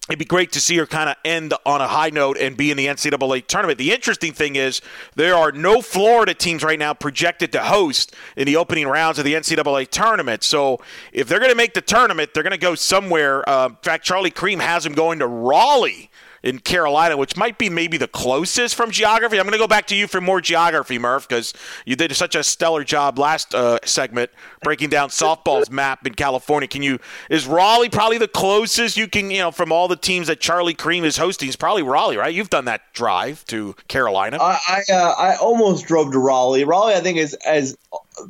it'd 0.10 0.20
be 0.20 0.26
great 0.26 0.52
to 0.54 0.62
see 0.62 0.78
her 0.78 0.86
kind 0.86 1.10
of 1.10 1.16
end 1.26 1.54
on 1.66 1.82
a 1.82 1.88
high 1.88 2.10
note 2.10 2.38
and 2.38 2.56
be 2.56 2.72
in 2.72 2.78
the 2.78 2.88
NCAA 2.88 3.46
tournament. 3.48 3.78
The 3.78 3.92
interesting 3.92 4.34
thing 4.34 4.56
is 4.56 4.82
there 5.16 5.36
are 5.36 5.52
no 5.52 5.82
Florida 5.82 6.34
teams 6.34 6.64
right 6.64 6.80
now 6.80 6.94
projected 6.94 7.52
to 7.52 7.64
host 7.64 8.16
in 8.36 8.46
the 8.46 8.56
opening 8.56 8.88
rounds 8.88 9.20
of 9.20 9.26
the 9.26 9.34
NCAA 9.34 9.90
tournament. 9.90 10.44
So 10.44 10.80
if 11.12 11.28
they're 11.28 11.40
going 11.40 11.52
to 11.52 11.58
make 11.58 11.74
the 11.74 11.82
tournament, 11.82 12.34
they're 12.34 12.44
going 12.44 12.52
to 12.52 12.58
go 12.58 12.76
somewhere. 12.76 13.48
Uh, 13.48 13.68
in 13.68 13.76
fact, 13.82 14.06
Charlie 14.06 14.32
Creme 14.32 14.60
has 14.60 14.84
them 14.84 14.94
going 14.94 15.20
to 15.20 15.28
Raleigh 15.28 16.10
in 16.48 16.60
Carolina, 16.60 17.18
which 17.18 17.36
might 17.36 17.58
be 17.58 17.70
maybe 17.70 17.98
the 17.98 18.08
closest 18.08 18.76
from 18.76 18.90
geography. 18.90 19.38
I'm 19.38 19.44
going 19.44 19.52
to 19.52 19.58
go 19.58 19.68
back 19.68 19.86
to 19.88 19.96
you 19.96 20.08
for 20.08 20.22
more 20.22 20.40
geography, 20.40 20.98
Murph, 20.98 21.28
because 21.28 21.54
you 21.86 21.98
did 21.98 22.16
such 22.16 22.36
a 22.36 22.44
stellar 22.44 22.86
job 22.86 23.20
last 23.20 23.54
uh, 23.54 23.80
segment 23.84 24.32
breaking 24.64 24.90
down 24.90 25.10
softball's 25.10 25.70
map 25.70 26.08
in 26.08 26.14
California. 26.14 26.68
Can 26.68 26.82
you? 26.82 27.00
Is 27.30 27.46
Raleigh 27.48 27.90
probably 27.90 28.18
the 28.18 28.30
closest 28.30 28.96
you 28.96 29.10
can? 29.10 29.30
You 29.30 29.40
know, 29.40 29.52
from 29.52 29.74
all 29.74 29.90
the 29.90 29.98
teams 29.98 30.28
that 30.28 30.40
Charlie 30.40 30.74
Creme 30.74 31.04
is 31.04 31.18
hosting, 31.18 31.50
is 31.50 31.58
probably 31.58 31.84
Raleigh, 31.84 32.16
right? 32.16 32.34
You've 32.34 32.50
done 32.50 32.66
that 32.66 32.94
drive 32.94 33.44
to 33.48 33.76
Carolina. 33.90 34.38
I 34.40 34.58
I, 34.68 34.94
uh, 34.94 35.16
I 35.18 35.36
almost 35.36 35.86
drove 35.86 36.14
to 36.14 36.20
Raleigh. 36.20 36.64
Raleigh, 36.64 36.96
I 36.96 37.02
think, 37.02 37.18
is 37.18 37.34
as 37.46 37.78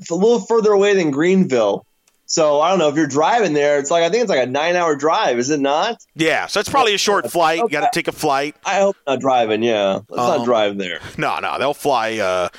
a 0.10 0.16
little 0.16 0.40
further 0.40 0.72
away 0.72 0.96
than 0.96 1.12
Greenville. 1.12 1.86
So 2.30 2.60
I 2.60 2.70
don't 2.70 2.78
know 2.78 2.90
if 2.90 2.96
you're 2.96 3.08
driving 3.08 3.54
there. 3.54 3.80
It's 3.80 3.90
like 3.90 4.04
I 4.04 4.10
think 4.10 4.22
it's 4.22 4.30
like 4.30 4.46
a 4.46 4.52
nine 4.52 4.76
hour 4.76 4.98
drive, 4.98 5.40
is 5.40 5.50
it 5.50 5.62
not? 5.62 6.06
Yeah, 6.14 6.46
so 6.48 6.60
it's 6.60 6.68
probably 6.68 6.94
a 6.94 6.98
short 6.98 7.32
flight. 7.32 7.60
You 7.60 7.70
got 7.70 7.92
to 7.92 7.98
take 7.98 8.10
a 8.10 8.12
flight. 8.12 8.56
I 8.66 8.82
hope 8.82 8.98
not 9.08 9.22
driving. 9.22 9.64
Yeah, 9.64 10.02
let's 10.10 10.24
um, 10.24 10.40
not 10.40 10.46
drive 10.46 10.78
there. 10.78 11.00
No, 11.18 11.40
no, 11.40 11.58
they'll 11.58 11.74
fly. 11.74 12.18
Uh, 12.18 12.50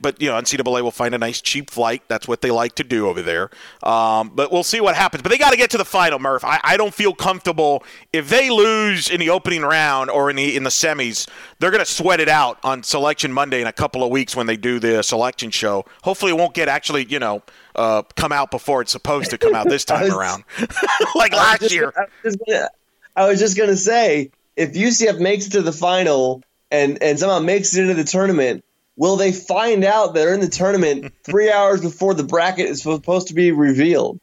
but 0.00 0.22
you 0.22 0.28
know, 0.28 0.36
NCAA 0.40 0.80
will 0.80 0.92
find 0.92 1.12
a 1.14 1.18
nice 1.18 1.40
cheap 1.40 1.70
flight. 1.70 2.02
That's 2.06 2.28
what 2.28 2.40
they 2.40 2.52
like 2.52 2.76
to 2.76 2.84
do 2.84 3.08
over 3.08 3.20
there. 3.20 3.50
Um, 3.82 4.30
but 4.32 4.52
we'll 4.52 4.62
see 4.62 4.80
what 4.80 4.94
happens. 4.94 5.22
But 5.22 5.30
they 5.30 5.38
got 5.38 5.50
to 5.50 5.56
get 5.56 5.70
to 5.70 5.78
the 5.78 5.84
final, 5.84 6.20
Murph. 6.20 6.44
I, 6.44 6.60
I 6.62 6.76
don't 6.76 6.94
feel 6.94 7.12
comfortable 7.12 7.82
if 8.12 8.28
they 8.28 8.48
lose 8.48 9.10
in 9.10 9.18
the 9.18 9.30
opening 9.30 9.62
round 9.62 10.08
or 10.08 10.30
in 10.30 10.36
the 10.36 10.56
in 10.56 10.62
the 10.62 10.70
semis. 10.70 11.28
They're 11.58 11.72
going 11.72 11.84
to 11.84 11.90
sweat 11.90 12.20
it 12.20 12.28
out 12.28 12.58
on 12.62 12.84
Selection 12.84 13.32
Monday 13.32 13.60
in 13.60 13.66
a 13.66 13.72
couple 13.72 14.04
of 14.04 14.10
weeks 14.10 14.36
when 14.36 14.46
they 14.46 14.56
do 14.56 14.78
the 14.78 15.02
selection 15.02 15.50
show. 15.50 15.84
Hopefully, 16.04 16.30
it 16.30 16.36
won't 16.36 16.54
get 16.54 16.68
actually 16.68 17.06
you 17.06 17.18
know 17.18 17.42
uh, 17.76 18.02
come 18.16 18.32
out 18.32 18.50
before 18.50 18.82
it's 18.82 18.92
supposed 18.92 19.30
to 19.30 19.38
come 19.38 19.54
out 19.54 19.68
this 19.68 19.84
time 19.86 20.10
around, 20.10 20.44
like 21.14 21.32
last 21.32 21.60
just, 21.60 21.74
year. 21.74 21.92
I 21.96 22.06
was, 22.24 22.36
gonna, 22.36 22.68
I 23.14 23.28
was 23.28 23.38
just 23.38 23.56
gonna 23.56 23.76
say, 23.76 24.30
if 24.56 24.72
UCF 24.72 25.20
makes 25.20 25.46
it 25.46 25.50
to 25.50 25.62
the 25.62 25.72
final 25.72 26.42
and 26.70 27.00
and 27.02 27.18
somehow 27.18 27.38
makes 27.38 27.76
it 27.76 27.82
into 27.82 27.94
the 27.94 28.04
tournament, 28.04 28.64
will 28.96 29.16
they 29.16 29.32
find 29.32 29.84
out 29.84 30.14
they're 30.14 30.34
in 30.34 30.40
the 30.40 30.48
tournament 30.48 31.12
three 31.22 31.50
hours 31.50 31.80
before 31.80 32.14
the 32.14 32.24
bracket 32.24 32.66
is 32.66 32.82
supposed 32.82 33.28
to 33.28 33.34
be 33.34 33.52
revealed? 33.52 34.18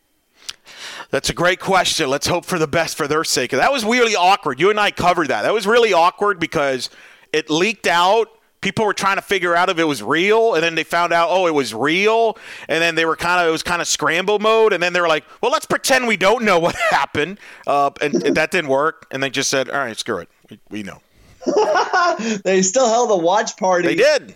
That's 1.12 1.30
a 1.30 1.34
great 1.34 1.60
question. 1.60 2.10
Let's 2.10 2.26
hope 2.26 2.44
for 2.44 2.58
the 2.58 2.68
best 2.68 2.98
for 2.98 3.08
their 3.08 3.24
sake. 3.24 3.52
That 3.52 3.72
was 3.72 3.86
really 3.86 4.16
awkward. 4.16 4.60
You 4.60 4.72
and 4.72 4.80
I 4.80 4.90
covered 4.90 5.28
that. 5.28 5.44
That 5.44 5.54
was 5.54 5.68
really 5.68 5.94
awkward 5.94 6.40
because 6.40 6.90
it 7.32 7.52
leaked 7.52 7.86
out 7.86 8.30
people 8.64 8.86
were 8.86 8.94
trying 8.94 9.18
to 9.18 9.22
figure 9.22 9.56
out 9.56 9.70
if 9.70 9.78
it 9.78 9.84
was 9.84 10.02
real, 10.02 10.56
and 10.56 10.64
then 10.64 10.74
they 10.74 10.84
found 10.84 11.14
out, 11.14 11.28
oh, 11.30 11.46
it 11.46 11.54
was 11.54 11.74
real, 11.74 12.38
and 12.68 12.82
then 12.82 12.96
they 12.96 13.06
were 13.06 13.16
kind 13.16 13.42
of 13.42 13.48
it 13.48 13.52
was 13.52 13.62
kind 13.62 13.82
of 13.82 13.88
scramble 13.88 14.40
mode, 14.40 14.74
and 14.74 14.82
then 14.82 14.94
they 14.94 15.02
were 15.02 15.08
like, 15.08 15.26
well, 15.42 15.52
let's 15.52 15.66
pretend 15.68 16.08
we 16.08 16.18
don't 16.18 16.44
know 16.44 16.58
what 16.66 16.76
happened, 16.76 17.40
uh, 17.68 17.92
and, 18.02 18.16
and, 18.24 18.38
that 18.38 18.50
didn't 18.50 18.70
work, 18.70 19.06
and 19.12 19.22
they 19.22 19.30
just 19.30 19.50
said, 19.50 19.70
all 19.70 19.78
right, 19.78 19.98
screw 19.98 20.18
it, 20.18 20.30
we, 20.50 20.60
we 20.72 20.84
know. 20.84 21.02
they 22.46 22.62
still 22.62 22.88
held 22.88 23.12
a 23.12 23.18
watch 23.18 23.58
party. 23.58 23.90
They 23.90 23.96
did 23.96 24.34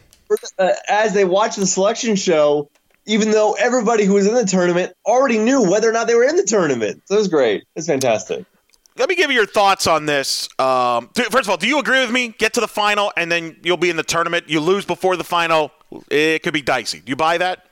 uh, 0.59 0.73
as 0.89 1.13
they 1.13 1.23
watched 1.23 1.57
the 1.57 1.65
selection 1.65 2.15
show. 2.15 2.69
Even 3.09 3.31
though 3.31 3.53
everybody 3.53 4.03
who 4.03 4.15
was 4.15 4.27
in 4.27 4.33
the 4.33 4.43
tournament 4.43 4.91
already 5.05 5.37
knew 5.37 5.63
whether 5.63 5.87
or 5.89 5.93
not 5.93 6.07
they 6.07 6.15
were 6.15 6.25
in 6.25 6.35
the 6.35 6.43
tournament, 6.43 7.01
so 7.05 7.15
it 7.15 7.19
was 7.19 7.29
great. 7.29 7.63
It's 7.73 7.87
fantastic 7.87 8.45
let 8.97 9.09
me 9.09 9.15
give 9.15 9.29
you 9.29 9.37
your 9.37 9.45
thoughts 9.45 9.87
on 9.87 10.05
this. 10.05 10.49
Um, 10.59 11.09
first 11.15 11.45
of 11.45 11.49
all, 11.49 11.57
do 11.57 11.67
you 11.67 11.79
agree 11.79 12.01
with 12.01 12.11
me? 12.11 12.29
Get 12.37 12.53
to 12.53 12.61
the 12.61 12.67
final, 12.67 13.11
and 13.15 13.31
then 13.31 13.57
you'll 13.63 13.77
be 13.77 13.89
in 13.89 13.95
the 13.95 14.03
tournament. 14.03 14.49
You 14.49 14.59
lose 14.59 14.85
before 14.85 15.15
the 15.15 15.23
final, 15.23 15.71
it 16.09 16.43
could 16.43 16.53
be 16.53 16.61
dicey. 16.61 16.99
Do 16.99 17.09
you 17.09 17.15
buy 17.15 17.37
that? 17.37 17.67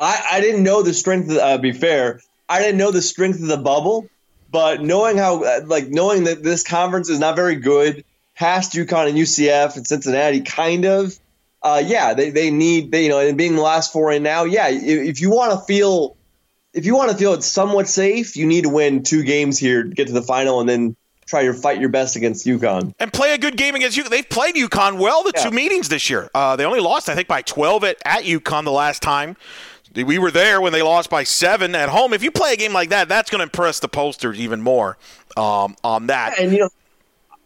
I, 0.00 0.22
I 0.32 0.40
didn't 0.40 0.62
know 0.62 0.82
the 0.82 0.94
strength. 0.94 1.30
Of, 1.30 1.38
uh, 1.38 1.58
be 1.58 1.72
fair, 1.72 2.20
I 2.48 2.60
didn't 2.60 2.78
know 2.78 2.90
the 2.90 3.02
strength 3.02 3.40
of 3.40 3.46
the 3.46 3.56
bubble, 3.56 4.08
but 4.50 4.82
knowing 4.82 5.16
how, 5.16 5.42
uh, 5.44 5.60
like, 5.64 5.88
knowing 5.88 6.24
that 6.24 6.42
this 6.42 6.62
conference 6.62 7.08
is 7.08 7.18
not 7.18 7.36
very 7.36 7.56
good, 7.56 8.04
past 8.34 8.72
UConn 8.72 9.08
and 9.08 9.16
UCF 9.16 9.76
and 9.76 9.86
Cincinnati, 9.86 10.40
kind 10.40 10.84
of. 10.84 11.18
Uh, 11.62 11.82
yeah, 11.84 12.14
they, 12.14 12.30
they 12.30 12.50
need, 12.50 12.92
they, 12.92 13.04
you 13.04 13.08
know, 13.08 13.18
and 13.18 13.36
being 13.36 13.56
the 13.56 13.62
last 13.62 13.92
four 13.92 14.12
in 14.12 14.22
now, 14.22 14.44
yeah, 14.44 14.68
if, 14.68 14.82
if 14.82 15.20
you 15.20 15.30
want 15.30 15.52
to 15.52 15.58
feel 15.66 16.15
if 16.76 16.84
you 16.84 16.94
want 16.94 17.10
to 17.10 17.16
feel 17.16 17.32
it's 17.32 17.46
somewhat 17.46 17.88
safe, 17.88 18.36
you 18.36 18.46
need 18.46 18.64
to 18.64 18.68
win 18.68 19.02
two 19.02 19.24
games 19.24 19.58
here 19.58 19.82
to 19.82 19.88
get 19.88 20.08
to 20.08 20.12
the 20.12 20.22
final 20.22 20.60
and 20.60 20.68
then 20.68 20.94
try 21.24 21.44
to 21.44 21.54
fight 21.54 21.80
your 21.80 21.88
best 21.88 22.16
against 22.16 22.46
UConn. 22.46 22.94
And 23.00 23.10
play 23.12 23.32
a 23.32 23.38
good 23.38 23.56
game 23.56 23.74
against 23.74 23.96
UConn. 23.96 24.10
They've 24.10 24.28
played 24.28 24.54
UConn 24.54 24.98
well 24.98 25.22
the 25.24 25.32
yeah. 25.34 25.44
two 25.44 25.50
meetings 25.50 25.88
this 25.88 26.10
year. 26.10 26.30
Uh, 26.34 26.54
they 26.54 26.66
only 26.66 26.80
lost, 26.80 27.08
I 27.08 27.14
think, 27.14 27.28
by 27.28 27.40
12 27.40 27.82
at, 27.84 27.96
at 28.04 28.24
UConn 28.24 28.64
the 28.64 28.72
last 28.72 29.02
time. 29.02 29.36
We 29.94 30.18
were 30.18 30.30
there 30.30 30.60
when 30.60 30.74
they 30.74 30.82
lost 30.82 31.08
by 31.08 31.24
seven 31.24 31.74
at 31.74 31.88
home. 31.88 32.12
If 32.12 32.22
you 32.22 32.30
play 32.30 32.52
a 32.52 32.56
game 32.56 32.74
like 32.74 32.90
that, 32.90 33.08
that's 33.08 33.30
going 33.30 33.38
to 33.38 33.44
impress 33.44 33.80
the 33.80 33.88
posters 33.88 34.38
even 34.38 34.60
more 34.60 34.98
um, 35.38 35.74
on 35.82 36.08
that. 36.08 36.38
And, 36.38 36.52
you 36.52 36.58
know, 36.58 36.68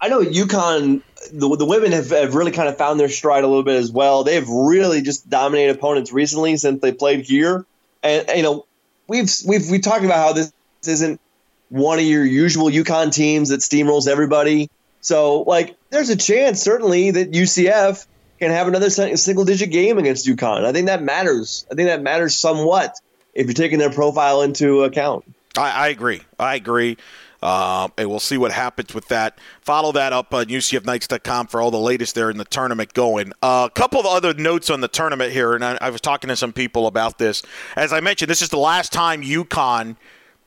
I 0.01 0.09
know 0.09 0.21
UConn, 0.21 1.03
the, 1.33 1.57
the 1.57 1.65
women 1.65 1.93
have, 1.93 2.11
have 2.11 2.35
really 2.35 2.51
kind 2.51 2.69
of 2.69 2.77
found 2.77 2.99
their 2.99 3.09
stride 3.09 3.45
a 3.45 3.47
little 3.47 3.63
bit 3.63 3.77
as 3.77 3.93
well. 3.93 4.25
They've 4.25 4.49
really 4.49 5.01
just 5.01 5.31
dominated 5.31 5.77
opponents 5.77 6.13
recently 6.13 6.57
since 6.57 6.83
they 6.83 6.91
played 6.91 7.21
here. 7.21 7.65
And, 8.03 8.29
you 8.35 8.43
know, 8.43 8.67
we've 9.11 9.31
we've 9.45 9.69
we 9.69 9.81
talked 9.81 10.05
about 10.05 10.17
how 10.17 10.33
this 10.33 10.53
isn't 10.87 11.21
one 11.69 11.99
of 11.99 12.05
your 12.05 12.25
usual 12.25 12.67
UConn 12.67 13.13
teams 13.13 13.51
that 13.51 13.61
steamrolls 13.61 14.09
everybody. 14.09 14.71
So 15.01 15.43
like, 15.43 15.77
there's 15.91 16.11
a 16.11 16.17
chance 16.17 16.63
certainly 16.63 17.11
that 17.11 17.33
UCF 17.33 18.07
can 18.39 18.51
have 18.51 18.69
another 18.69 18.89
single 18.89 19.45
digit 19.45 19.71
game 19.71 19.99
against 19.99 20.27
UConn. 20.27 20.65
I 20.65 20.73
think 20.73 20.87
that 20.87 21.03
matters. 21.03 21.67
I 21.71 21.75
think 21.75 21.89
that 21.89 22.03
matters 22.03 22.37
somewhat 22.37 22.95
if 23.35 23.47
you're 23.47 23.55
taking 23.55 23.79
their 23.79 23.91
profile 23.91 24.43
into 24.43 24.85
account. 24.85 25.25
I, 25.57 25.71
I 25.71 25.89
agree. 25.89 26.23
I 26.39 26.55
agree. 26.55 26.97
Uh, 27.43 27.89
and 27.97 28.11
we'll 28.11 28.21
see 28.21 28.37
what 28.37 28.53
happens 28.53 28.95
with 28.95 29.09
that. 29.09 29.39
Follow 29.61 29.93
that 29.93 30.13
up 30.13 30.35
on 30.35 30.47
UCFKnights.com 30.47 31.47
for 31.47 31.61
all 31.61 31.71
the 31.71 31.79
latest 31.79 32.15
there 32.15 32.31
in 32.31 32.37
the 32.37 32.45
tournament 32.45 32.93
going. 32.93 33.33
Uh, 33.43 33.69
a 33.71 33.75
couple 33.75 33.99
of 33.99 34.07
other 34.07 34.35
notes 34.35 34.69
on 34.69 34.81
the 34.81 34.89
tournament 34.89 35.33
here, 35.33 35.55
and 35.55 35.65
I, 35.65 35.79
I 35.81 35.91
was 35.91 36.01
talking 36.01 36.29
to 36.29 36.37
some 36.37 36.53
people 36.53 36.87
about 36.87 37.19
this. 37.19 37.43
As 37.77 37.93
I 37.93 38.01
mentioned, 38.01 38.31
this 38.31 38.43
is 38.43 38.51
the 38.51 38.59
last 38.59 38.93
time 38.93 39.23
UConn 39.23 39.97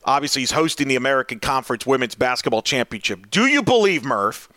obviously 0.04 0.42
is 0.42 0.52
hosting 0.52 0.86
the 0.86 0.96
American 0.96 1.40
Conference 1.40 1.86
Women's 1.86 2.14
Basketball 2.14 2.62
Championship. 2.62 3.30
Do 3.30 3.46
you 3.46 3.62
believe, 3.62 4.04
Murph, 4.04 4.48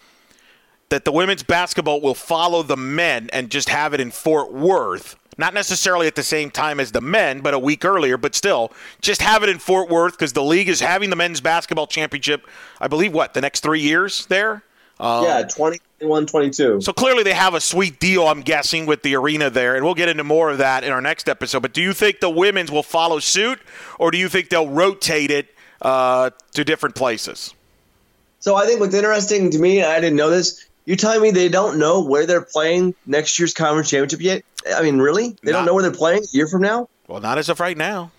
that 0.89 1.05
the 1.05 1.11
women's 1.11 1.43
basketball 1.43 2.01
will 2.01 2.13
follow 2.13 2.63
the 2.63 2.77
men 2.77 3.29
and 3.33 3.49
just 3.49 3.69
have 3.69 3.93
it 3.93 3.99
in 3.99 4.11
Fort 4.11 4.53
Worth? 4.53 5.15
Not 5.37 5.53
necessarily 5.53 6.07
at 6.07 6.15
the 6.15 6.23
same 6.23 6.49
time 6.49 6.79
as 6.79 6.91
the 6.91 7.01
men, 7.01 7.41
but 7.41 7.53
a 7.53 7.59
week 7.59 7.85
earlier, 7.85 8.17
but 8.17 8.33
still, 8.33 8.71
just 9.01 9.21
have 9.21 9.43
it 9.43 9.49
in 9.49 9.59
Fort 9.59 9.89
Worth 9.89 10.13
because 10.13 10.33
the 10.33 10.43
league 10.43 10.67
is 10.67 10.79
having 10.79 11.09
the 11.09 11.15
men's 11.15 11.41
basketball 11.41 11.87
championship, 11.87 12.47
I 12.81 12.87
believe, 12.87 13.13
what, 13.13 13.33
the 13.33 13.41
next 13.41 13.61
three 13.61 13.81
years 13.81 14.25
there? 14.27 14.63
Um, 14.99 15.25
yeah, 15.25 15.43
21, 15.43 16.25
22. 16.25 16.81
So 16.81 16.91
clearly 16.91 17.21
they 17.23 17.33
have 17.33 17.53
a 17.53 17.61
sweet 17.61 17.99
deal, 17.99 18.27
I'm 18.27 18.41
guessing, 18.41 18.87
with 18.87 19.03
the 19.03 19.15
arena 19.15 19.49
there, 19.49 19.75
and 19.75 19.85
we'll 19.85 19.93
get 19.93 20.09
into 20.09 20.23
more 20.23 20.49
of 20.49 20.57
that 20.57 20.83
in 20.83 20.91
our 20.91 21.01
next 21.01 21.29
episode. 21.29 21.61
But 21.61 21.73
do 21.73 21.81
you 21.81 21.93
think 21.93 22.19
the 22.19 22.29
women's 22.29 22.71
will 22.71 22.83
follow 22.83 23.19
suit, 23.19 23.59
or 23.99 24.09
do 24.09 24.17
you 24.17 24.29
think 24.29 24.49
they'll 24.49 24.69
rotate 24.69 25.29
it 25.29 25.53
uh, 25.83 26.31
to 26.53 26.63
different 26.63 26.95
places? 26.95 27.53
So 28.39 28.55
I 28.55 28.65
think 28.65 28.79
what's 28.79 28.95
interesting 28.95 29.51
to 29.51 29.59
me, 29.59 29.83
I 29.83 29.99
didn't 29.99 30.15
know 30.15 30.29
this. 30.29 30.65
You 30.85 30.95
telling 30.95 31.21
me 31.21 31.31
they 31.31 31.49
don't 31.49 31.77
know 31.77 32.01
where 32.01 32.25
they're 32.25 32.41
playing 32.41 32.95
next 33.05 33.37
year's 33.37 33.53
conference 33.53 33.89
championship 33.89 34.21
yet? 34.21 34.43
I 34.75 34.81
mean, 34.81 34.97
really? 34.99 35.35
They 35.43 35.51
Not- 35.51 35.59
don't 35.59 35.65
know 35.65 35.73
where 35.73 35.83
they're 35.83 35.91
playing 35.91 36.23
a 36.23 36.27
year 36.37 36.47
from 36.47 36.61
now? 36.61 36.89
Well, 37.07 37.21
not 37.21 37.37
as 37.37 37.49
of 37.49 37.59
right 37.59 37.77
now. 37.77 38.11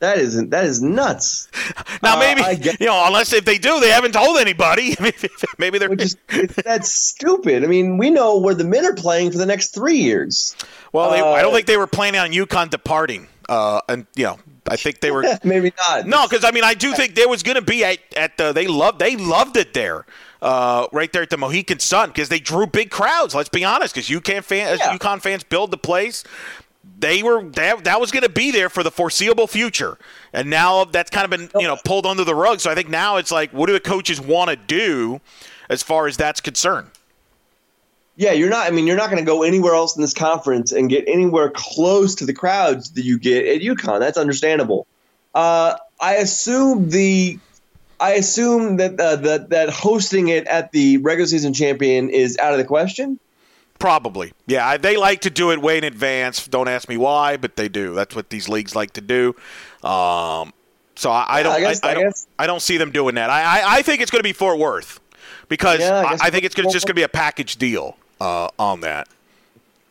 That 0.00 0.18
isn't. 0.18 0.50
That 0.50 0.64
is 0.64 0.80
nuts. 0.80 1.48
Now 2.02 2.16
Uh, 2.16 2.20
maybe 2.20 2.62
get- 2.62 2.80
you 2.80 2.86
know, 2.86 3.02
unless 3.06 3.32
if 3.32 3.44
they 3.44 3.58
do, 3.58 3.80
they 3.80 3.88
haven't 3.90 4.12
told 4.12 4.38
anybody. 4.38 4.96
maybe 5.58 5.78
they're 5.78 5.92
is 5.94 6.16
that's 6.64 6.92
stupid. 6.92 7.64
I 7.64 7.66
mean, 7.66 7.98
we 7.98 8.10
know 8.10 8.38
where 8.38 8.54
the 8.54 8.62
men 8.64 8.86
are 8.86 8.94
playing 8.94 9.32
for 9.32 9.38
the 9.38 9.46
next 9.46 9.74
three 9.74 9.96
years. 9.98 10.54
well. 10.92 11.10
They, 11.10 11.20
I 11.20 11.42
don't 11.42 11.50
uh, 11.50 11.54
think 11.56 11.66
they 11.66 11.76
were 11.76 11.88
planning 11.88 12.20
on 12.20 12.30
UConn 12.30 12.70
departing. 12.70 13.26
Uh, 13.48 13.80
and 13.88 14.06
you 14.14 14.24
know, 14.24 14.38
I 14.68 14.76
think 14.76 15.00
they 15.00 15.10
were. 15.10 15.24
Maybe 15.42 15.72
not. 15.76 16.06
No, 16.06 16.28
because 16.28 16.44
I 16.44 16.52
mean, 16.52 16.62
I 16.64 16.74
do 16.74 16.92
think 16.92 17.16
there 17.16 17.28
was 17.28 17.42
going 17.42 17.56
to 17.56 17.62
be 17.62 17.84
at, 17.84 17.98
at 18.16 18.36
the 18.36 18.52
they 18.52 18.68
loved 18.68 19.00
they 19.00 19.16
loved 19.16 19.56
it 19.56 19.74
there, 19.74 20.06
uh, 20.42 20.86
right 20.92 21.12
there 21.12 21.22
at 21.22 21.30
the 21.30 21.36
Mohegan 21.36 21.78
Sun 21.78 22.10
because 22.10 22.28
they 22.28 22.40
drew 22.40 22.66
big 22.66 22.90
crowds. 22.90 23.34
Let's 23.34 23.48
be 23.48 23.64
honest, 23.64 23.94
because 23.94 24.08
UConn 24.08 24.44
fans, 24.44 24.80
Yeah. 24.80 24.96
UConn 24.96 25.20
fans 25.20 25.44
build 25.44 25.70
the 25.70 25.78
place. 25.78 26.24
They 26.98 27.22
were 27.22 27.42
that, 27.50 27.84
that 27.84 28.00
was 28.00 28.10
going 28.10 28.22
to 28.22 28.28
be 28.28 28.50
there 28.50 28.68
for 28.68 28.82
the 28.82 28.90
foreseeable 28.90 29.46
future, 29.46 29.98
and 30.32 30.48
now 30.48 30.84
that's 30.84 31.10
kind 31.10 31.24
of 31.24 31.30
been 31.30 31.60
you 31.60 31.66
know 31.68 31.76
pulled 31.84 32.06
under 32.06 32.24
the 32.24 32.34
rug. 32.34 32.60
So 32.60 32.70
I 32.70 32.74
think 32.74 32.88
now 32.88 33.16
it's 33.16 33.30
like, 33.30 33.52
what 33.52 33.66
do 33.66 33.72
the 33.72 33.80
coaches 33.80 34.20
want 34.20 34.50
to 34.50 34.56
do 34.56 35.20
as 35.68 35.82
far 35.82 36.06
as 36.06 36.16
that's 36.16 36.40
concerned? 36.40 36.88
Yeah, 38.16 38.32
you're 38.32 38.48
not. 38.48 38.66
I 38.66 38.70
mean, 38.70 38.86
you're 38.88 38.96
not 38.96 39.10
going 39.10 39.22
to 39.22 39.26
go 39.26 39.42
anywhere 39.44 39.74
else 39.74 39.94
in 39.96 40.02
this 40.02 40.14
conference 40.14 40.72
and 40.72 40.88
get 40.90 41.04
anywhere 41.06 41.50
close 41.54 42.16
to 42.16 42.26
the 42.26 42.32
crowds 42.32 42.90
that 42.92 43.04
you 43.04 43.16
get 43.18 43.46
at 43.46 43.60
UConn. 43.60 44.00
That's 44.00 44.18
understandable. 44.18 44.88
Uh, 45.34 45.76
I 46.00 46.14
assume 46.14 46.90
the, 46.90 47.38
I 48.00 48.12
assume 48.14 48.76
that 48.76 48.98
uh, 49.00 49.16
that 49.16 49.50
that 49.50 49.70
hosting 49.70 50.28
it 50.28 50.46
at 50.46 50.72
the 50.72 50.98
regular 50.98 51.26
season 51.26 51.52
champion 51.52 52.08
is 52.10 52.38
out 52.38 52.52
of 52.52 52.58
the 52.58 52.64
question. 52.64 53.18
Probably. 53.78 54.32
Yeah, 54.46 54.66
I- 54.66 54.76
they 54.76 54.96
like 54.96 55.20
to 55.22 55.30
do 55.30 55.50
it 55.52 55.60
way 55.62 55.78
in 55.78 55.84
advance. 55.84 56.46
Don't 56.46 56.68
ask 56.68 56.88
me 56.88 56.96
why, 56.96 57.36
but 57.36 57.56
they 57.56 57.68
do. 57.68 57.94
That's 57.94 58.14
what 58.14 58.30
these 58.30 58.48
leagues 58.48 58.74
like 58.74 58.92
to 58.94 59.00
do. 59.00 59.36
Um, 59.88 60.52
so 60.96 61.10
I, 61.10 61.26
I 61.28 61.42
don't. 61.42 61.52
I 61.52 61.60
guess- 61.60 61.80
I 61.84 61.90
I 61.90 61.94
don't. 61.94 62.16
I 62.40 62.46
don't 62.46 62.62
see 62.62 62.76
them 62.76 62.90
doing 62.90 63.14
that. 63.16 63.30
I, 63.30 63.42
I, 63.42 63.76
I 63.78 63.82
think 63.82 64.00
it's 64.02 64.10
going 64.10 64.20
to 64.20 64.24
be 64.24 64.32
Fort 64.32 64.58
Worth 64.58 65.00
because 65.48 65.80
Yeah, 65.80 66.16
I 66.20 66.30
think 66.30 66.44
it's 66.44 66.54
gonna, 66.54 66.70
just 66.70 66.86
going 66.86 66.94
to 66.94 66.98
be 67.00 67.02
a 67.04 67.08
package 67.08 67.56
deal 67.56 67.96
uh, 68.20 68.48
on 68.58 68.80
that. 68.80 69.08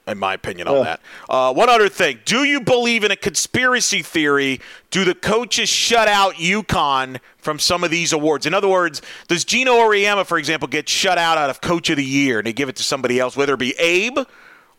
In 0.08 0.18
my 0.18 0.34
opinion, 0.34 0.70
on 0.70 0.84
that. 0.86 1.02
Uh, 1.30 1.54
one 1.54 1.70
other 1.70 1.90
thing: 1.90 2.20
Do 2.24 2.46
you 2.46 2.62
believe 2.62 3.04
in 3.04 3.12
a 3.12 3.16
conspiracy 3.16 4.02
theory? 4.02 4.62
Do 4.90 5.04
the 5.04 5.14
coaches 5.14 5.68
shut 5.68 6.08
out 6.08 6.36
UConn 6.36 7.20
from 7.38 7.60
some 7.60 7.84
of 7.84 7.92
these 7.92 8.14
awards? 8.14 8.46
In 8.46 8.54
other 8.54 8.70
words, 8.70 9.02
does 9.28 9.44
Gino 9.44 9.74
Auriemma, 9.74 10.26
for 10.26 10.38
example, 10.38 10.68
get 10.68 10.88
shut 10.88 11.18
out 11.18 11.38
out 11.38 11.50
of 11.50 11.60
Coach 11.60 11.90
of 11.90 11.98
the 11.98 12.06
Year 12.06 12.40
and 12.40 12.48
they 12.48 12.54
give 12.54 12.70
it 12.70 12.78
to 12.78 12.84
somebody 12.84 13.20
else, 13.20 13.36
whether 13.36 13.54
it 13.54 13.60
be 13.60 13.78
Abe? 13.78 14.20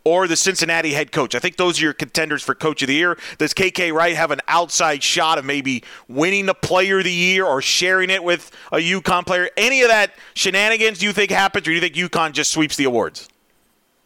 or 0.04 0.26
the 0.26 0.36
Cincinnati 0.36 0.92
head 0.94 1.12
coach. 1.12 1.34
I 1.34 1.38
think 1.38 1.56
those 1.56 1.78
are 1.80 1.84
your 1.84 1.92
contenders 1.92 2.42
for 2.42 2.54
coach 2.54 2.82
of 2.82 2.88
the 2.88 2.94
year. 2.94 3.18
Does 3.36 3.52
KK 3.52 3.92
Wright 3.92 4.16
have 4.16 4.30
an 4.30 4.40
outside 4.48 5.02
shot 5.02 5.36
of 5.36 5.44
maybe 5.44 5.84
winning 6.08 6.46
the 6.46 6.54
player 6.54 6.98
of 6.98 7.04
the 7.04 7.12
year 7.12 7.44
or 7.44 7.60
sharing 7.60 8.08
it 8.08 8.24
with 8.24 8.50
a 8.72 8.76
UConn 8.76 9.26
player? 9.26 9.50
Any 9.58 9.82
of 9.82 9.88
that 9.88 10.14
shenanigans 10.32 11.00
do 11.00 11.06
you 11.06 11.12
think 11.12 11.30
happens, 11.30 11.66
or 11.66 11.72
do 11.72 11.74
you 11.74 11.80
think 11.80 11.94
UConn 11.94 12.32
just 12.32 12.52
sweeps 12.52 12.76
the 12.76 12.84
awards? 12.84 13.28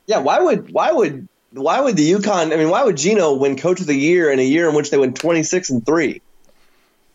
Yeah, 0.06 0.18
why 0.18 0.40
would 0.40 0.72
why 0.72 0.92
would 0.92 1.28
why 1.52 1.80
would 1.80 1.96
the 1.96 2.12
UConn? 2.12 2.52
I 2.52 2.56
mean, 2.56 2.70
why 2.70 2.82
would 2.84 2.96
Gino 2.96 3.34
win 3.34 3.56
Coach 3.56 3.80
of 3.80 3.86
the 3.86 3.94
Year 3.94 4.30
in 4.30 4.38
a 4.38 4.44
year 4.44 4.68
in 4.68 4.74
which 4.74 4.90
they 4.90 4.98
went 4.98 5.16
twenty 5.16 5.42
six 5.42 5.70
and 5.70 5.84
three? 5.84 6.22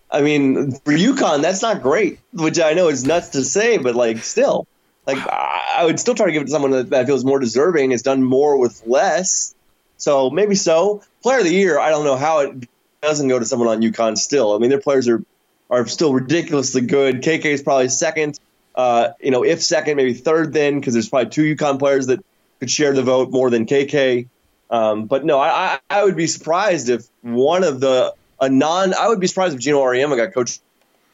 I 0.10 0.22
mean, 0.22 0.72
for 0.72 0.94
UConn, 0.94 1.42
that's 1.42 1.62
not 1.62 1.82
great. 1.82 2.20
Which 2.32 2.60
I 2.60 2.74
know 2.74 2.88
is 2.88 3.04
nuts 3.04 3.30
to 3.30 3.44
say, 3.44 3.78
but 3.78 3.96
like 3.96 4.20
still, 4.20 4.68
like 5.06 5.18
I 5.18 5.84
would 5.84 6.00
still 6.00 6.16
try 6.16 6.28
to 6.28 6.32
give 6.32 6.44
it 6.44 6.46
to 6.46 6.52
someone 6.52 6.72
that, 6.72 6.90
that 6.92 7.08
feels 7.08 7.26
more 7.26 7.40
deserving, 7.40 7.92
has 7.92 8.04
done 8.04 8.24
more 8.24 8.58
with 8.58 8.84
less. 8.86 9.54
So 9.98 10.30
maybe 10.30 10.56
so. 10.56 11.04
Player 11.24 11.40
of 11.40 11.44
the 11.44 11.54
Year, 11.54 11.80
I 11.80 11.90
don't 11.90 12.06
know 12.06 12.16
how 12.16 12.40
it 12.40 12.70
doesn't 13.02 13.28
go 13.28 13.38
to 13.40 13.46
someone 13.46 13.68
on 13.68 13.82
UConn. 13.82 14.18
Still, 14.18 14.56
I 14.56 14.60
mean, 14.60 14.70
their 14.70 14.80
players 14.80 15.08
are 15.08 15.24
are 15.70 15.86
still 15.88 16.14
ridiculously 16.14 16.82
good. 16.82 17.22
KK 17.22 17.46
is 17.46 17.62
probably 17.62 17.90
second. 17.90 18.40
Uh, 18.76 19.10
you 19.20 19.32
know, 19.32 19.44
if 19.44 19.62
second, 19.62 19.98
maybe 19.98 20.14
third 20.14 20.54
then, 20.54 20.80
because 20.80 20.94
there's 20.94 21.10
probably 21.10 21.30
two 21.30 21.56
UConn 21.56 21.80
players 21.80 22.08
that 22.08 22.24
could 22.60 22.72
share 22.72 22.94
the 22.94 23.04
vote 23.04 23.30
more 23.32 23.50
than 23.50 23.66
KK. 23.66 24.28
Um, 24.70 25.06
but 25.06 25.24
no, 25.24 25.40
I, 25.40 25.80
I, 25.90 26.04
would 26.04 26.18
be 26.18 26.28
surprised 26.28 26.90
if 26.90 27.08
one 27.22 27.64
of 27.64 27.80
the 27.80 28.14
a 28.42 28.50
non. 28.50 28.94
I 28.94 29.08
would 29.08 29.20
be 29.20 29.28
surprised 29.28 29.56
if 29.56 29.62
Gino 29.62 29.80
Auriemma 29.80 30.18
got 30.18 30.34
coach 30.34 30.58
of 30.58 30.62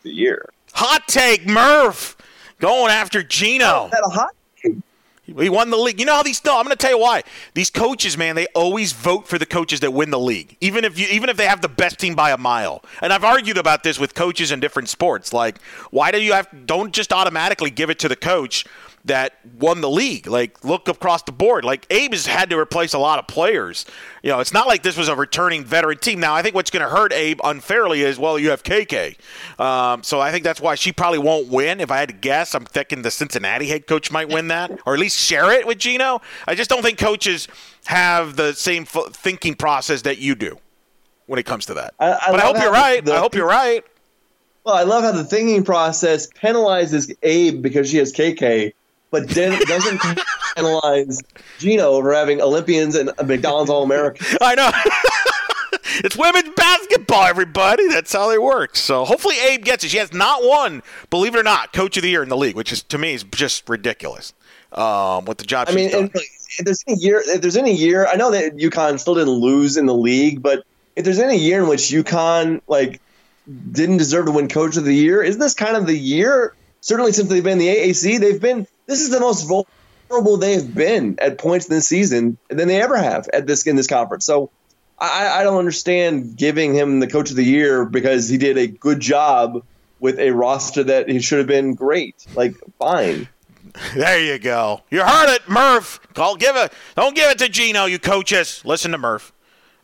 the 0.02 0.10
year. 0.10 0.50
Hot 0.74 1.08
take, 1.08 1.46
Murph, 1.46 2.18
going 2.60 2.90
after 2.90 3.22
Gino. 3.22 3.90
That 3.92 4.02
a 4.04 4.10
hot? 4.10 4.32
He 5.26 5.50
won 5.50 5.70
the 5.70 5.78
league. 5.78 6.02
You 6.02 6.06
know 6.06 6.16
how 6.16 6.24
these? 6.24 6.44
No, 6.44 6.58
I'm 6.58 6.66
going 6.66 6.76
to 6.76 6.82
tell 6.82 6.92
you 6.92 7.00
why. 7.00 7.24
These 7.54 7.70
coaches, 7.70 8.18
man, 8.18 8.36
they 8.36 8.46
always 8.48 8.92
vote 8.92 9.26
for 9.26 9.38
the 9.38 9.46
coaches 9.46 9.80
that 9.80 9.92
win 9.92 10.10
the 10.10 10.20
league, 10.20 10.58
even 10.60 10.84
if 10.84 11.00
you, 11.00 11.08
even 11.12 11.30
if 11.30 11.38
they 11.38 11.48
have 11.48 11.62
the 11.62 11.70
best 11.70 11.98
team 11.98 12.14
by 12.14 12.32
a 12.32 12.38
mile. 12.38 12.84
And 13.02 13.14
I've 13.14 13.24
argued 13.24 13.58
about 13.58 13.84
this 13.84 13.98
with 13.98 14.16
coaches 14.16 14.52
in 14.52 14.60
different 14.60 14.90
sports. 14.90 15.32
Like, 15.32 15.62
why 15.92 16.12
do 16.12 16.22
you 16.22 16.34
have? 16.34 16.50
Don't 16.66 16.94
just 16.94 17.14
automatically 17.14 17.70
give 17.70 17.90
it 17.90 18.00
to 18.00 18.10
the 18.10 18.18
coach 18.18 18.66
that 19.06 19.34
won 19.60 19.82
the 19.82 19.90
league. 19.90 20.28
Like, 20.28 20.64
look 20.64 20.88
across 20.88 21.24
the 21.24 21.34
board. 21.34 21.66
Like, 21.66 21.86
Abe 21.90 22.14
has 22.14 22.26
had 22.26 22.50
to 22.52 22.58
replace 22.58 22.94
a 22.94 23.00
lot 23.00 23.20
of 23.20 23.28
players. 23.28 23.86
You 24.22 24.30
know, 24.32 24.40
it's 24.40 24.54
not 24.54 24.66
like 24.66 24.82
this 24.82 24.96
was 24.96 25.10
a 25.10 25.16
returning 25.16 25.66
veteran 25.66 25.98
team. 25.98 26.22
Now, 26.22 26.34
I 26.34 26.42
think 26.42 26.56
what's 26.56 26.70
going 26.72 26.84
to 26.84 26.90
hurt 26.90 27.12
Abe 27.12 27.40
unfairly 27.44 28.02
is, 28.02 28.18
well, 28.18 28.40
you 28.40 28.52
have 28.52 28.64
KK. 28.64 29.18
Um, 29.60 30.04
so 30.04 30.22
I 30.22 30.32
think 30.32 30.46
that's 30.46 30.62
why 30.62 30.76
she 30.76 30.94
probably 30.94 31.20
won't 31.20 31.50
win. 31.50 31.82
If 31.82 31.92
I 31.92 31.98
had 31.98 32.10
to 32.10 32.16
guess, 32.16 32.56
I'm 32.56 32.64
thinking 32.66 33.02
the 33.02 33.12
Cincinnati 33.12 33.68
head 33.68 33.88
coach 33.88 34.10
might 34.10 34.30
win 34.30 34.48
that, 34.48 34.72
or 34.86 34.94
at 34.94 35.00
least 35.00 35.20
share 35.20 35.52
it 35.52 35.68
with 35.68 35.80
Gino. 35.80 36.22
I 36.48 36.56
just 36.56 36.70
don't 36.70 36.82
think 36.82 36.98
coaches 36.98 37.50
have 37.86 38.38
the 38.38 38.54
same 38.54 38.84
f- 38.84 39.12
thinking 39.12 39.56
process 39.56 40.04
that 40.04 40.20
you 40.20 40.36
do 40.36 40.58
when 41.26 41.40
it 41.40 41.44
comes 41.46 41.66
to 41.66 41.74
that. 41.74 41.94
I, 42.00 42.12
I 42.14 42.32
but 42.32 42.40
I 42.40 42.44
hope 42.46 42.62
you're 42.62 42.72
right. 42.72 43.04
the- 43.04 43.16
I 43.16 43.20
hope 43.20 43.36
you're 43.36 43.48
right. 43.48 43.84
Well, 44.66 44.76
I 44.76 44.84
love 44.84 45.04
how 45.04 45.12
the 45.12 45.26
thinking 45.26 45.66
process 45.66 46.28
penalizes 46.32 47.14
Abe 47.22 47.62
because 47.62 47.90
she 47.90 47.98
has 47.98 48.14
KK, 48.14 48.72
but 49.14 49.30
then 49.30 49.58
doesn't 49.68 50.02
penalize 50.56 51.22
Gino 51.60 52.02
for 52.02 52.14
having 52.14 52.42
Olympians 52.42 52.96
and 52.96 53.12
McDonald's 53.24 53.70
All 53.70 53.84
Americans. 53.84 54.36
I 54.42 54.56
know. 54.56 54.72
it's 56.04 56.18
women's 56.18 56.50
basketball, 56.56 57.24
everybody. 57.24 57.88
That's 57.90 58.12
how 58.12 58.28
they 58.28 58.40
work. 58.40 58.76
So 58.76 59.06
hopefully 59.06 59.36
Abe 59.40 59.64
gets 59.64 59.84
it. 59.84 59.90
She 59.90 59.98
has 59.98 60.12
not 60.12 60.44
won, 60.44 60.82
believe 61.12 61.36
it 61.36 61.40
or 61.40 61.44
not, 61.44 61.74
coach 61.74 61.96
of 61.96 62.02
the 62.04 62.10
year 62.10 62.24
in 62.24 62.30
the 62.30 62.36
league, 62.36 62.56
which 62.56 62.72
is 62.72 62.82
to 62.84 62.98
me 62.98 63.14
is 63.14 63.24
just 63.24 63.70
ridiculous. 63.70 64.34
Um, 64.72 65.26
with 65.26 65.38
the 65.38 65.46
job 65.46 65.68
I 65.68 65.72
she's 65.72 65.94
mean, 65.94 66.10
if 66.16 66.66
there's 66.66 66.84
any 66.88 67.00
year, 67.00 67.22
if 67.24 67.42
there's 67.42 67.58
any 67.58 67.76
year, 67.76 68.08
I 68.08 68.16
know 68.16 68.32
that 68.32 68.58
UConn 68.58 69.00
still 69.00 69.14
didn't 69.14 69.36
lose 69.36 69.78
in 69.78 69.86
the 69.86 69.94
league, 69.94 70.42
but 70.42 70.66
if 70.96 71.06
there's 71.06 71.20
any 71.20 71.38
year 71.38 71.62
in 71.62 71.70
which 71.70 71.82
UConn 71.82 72.62
like 72.68 73.00
didn't 73.72 73.98
deserve 73.98 74.26
to 74.26 74.32
win 74.32 74.48
Coach 74.48 74.76
of 74.76 74.86
the 74.86 74.96
Year, 74.96 75.22
isn't 75.22 75.40
this 75.40 75.54
kind 75.54 75.78
of 75.78 75.86
the 75.86 75.96
year? 75.96 76.56
Certainly, 76.82 77.12
since 77.12 77.30
they've 77.30 77.44
been 77.44 77.60
the 77.60 77.68
AAC, 77.68 78.20
they've 78.20 78.42
been. 78.42 78.66
This 78.94 79.02
is 79.02 79.10
the 79.10 79.20
most 79.20 79.48
vulnerable 79.48 80.38
they 80.38 80.54
have 80.54 80.76
been 80.76 81.18
at 81.20 81.40
points 81.40 81.66
in 81.66 81.74
this 81.74 81.88
season 81.88 82.38
than 82.50 82.68
they 82.68 82.80
ever 82.80 82.96
have 82.96 83.28
at 83.34 83.48
this 83.48 83.66
in 83.66 83.76
this 83.76 83.88
conference. 83.88 84.24
So, 84.24 84.52
I, 85.00 85.40
I 85.40 85.44
don't 85.44 85.58
understand 85.58 86.38
giving 86.38 86.76
him 86.76 87.00
the 87.00 87.08
Coach 87.08 87.32
of 87.32 87.36
the 87.36 87.44
Year 87.44 87.86
because 87.86 88.30
he 88.30 88.38
did 88.38 88.56
a 88.60 88.68
good 88.68 89.00
job 89.00 89.64
with 90.00 90.20
a 90.20 90.30
roster 90.30 90.84
that 90.84 91.10
he 91.10 91.22
should 91.22 91.40
have 91.40 91.48
been 91.48 91.74
great. 91.74 92.24
Like, 92.36 92.54
fine. 92.78 93.28
There 93.96 94.24
you 94.24 94.38
go. 94.38 94.84
You 94.92 95.02
heard 95.02 95.34
it, 95.34 95.50
Murph. 95.50 96.00
Call 96.14 96.36
give 96.36 96.56
it. 96.56 96.72
Don't 96.96 97.16
give 97.16 97.32
it 97.32 97.40
to 97.40 97.50
Gino, 97.50 97.86
you 97.86 97.98
coaches. 97.98 98.62
Listen 98.64 98.92
to 98.92 99.00
Murph 99.00 99.34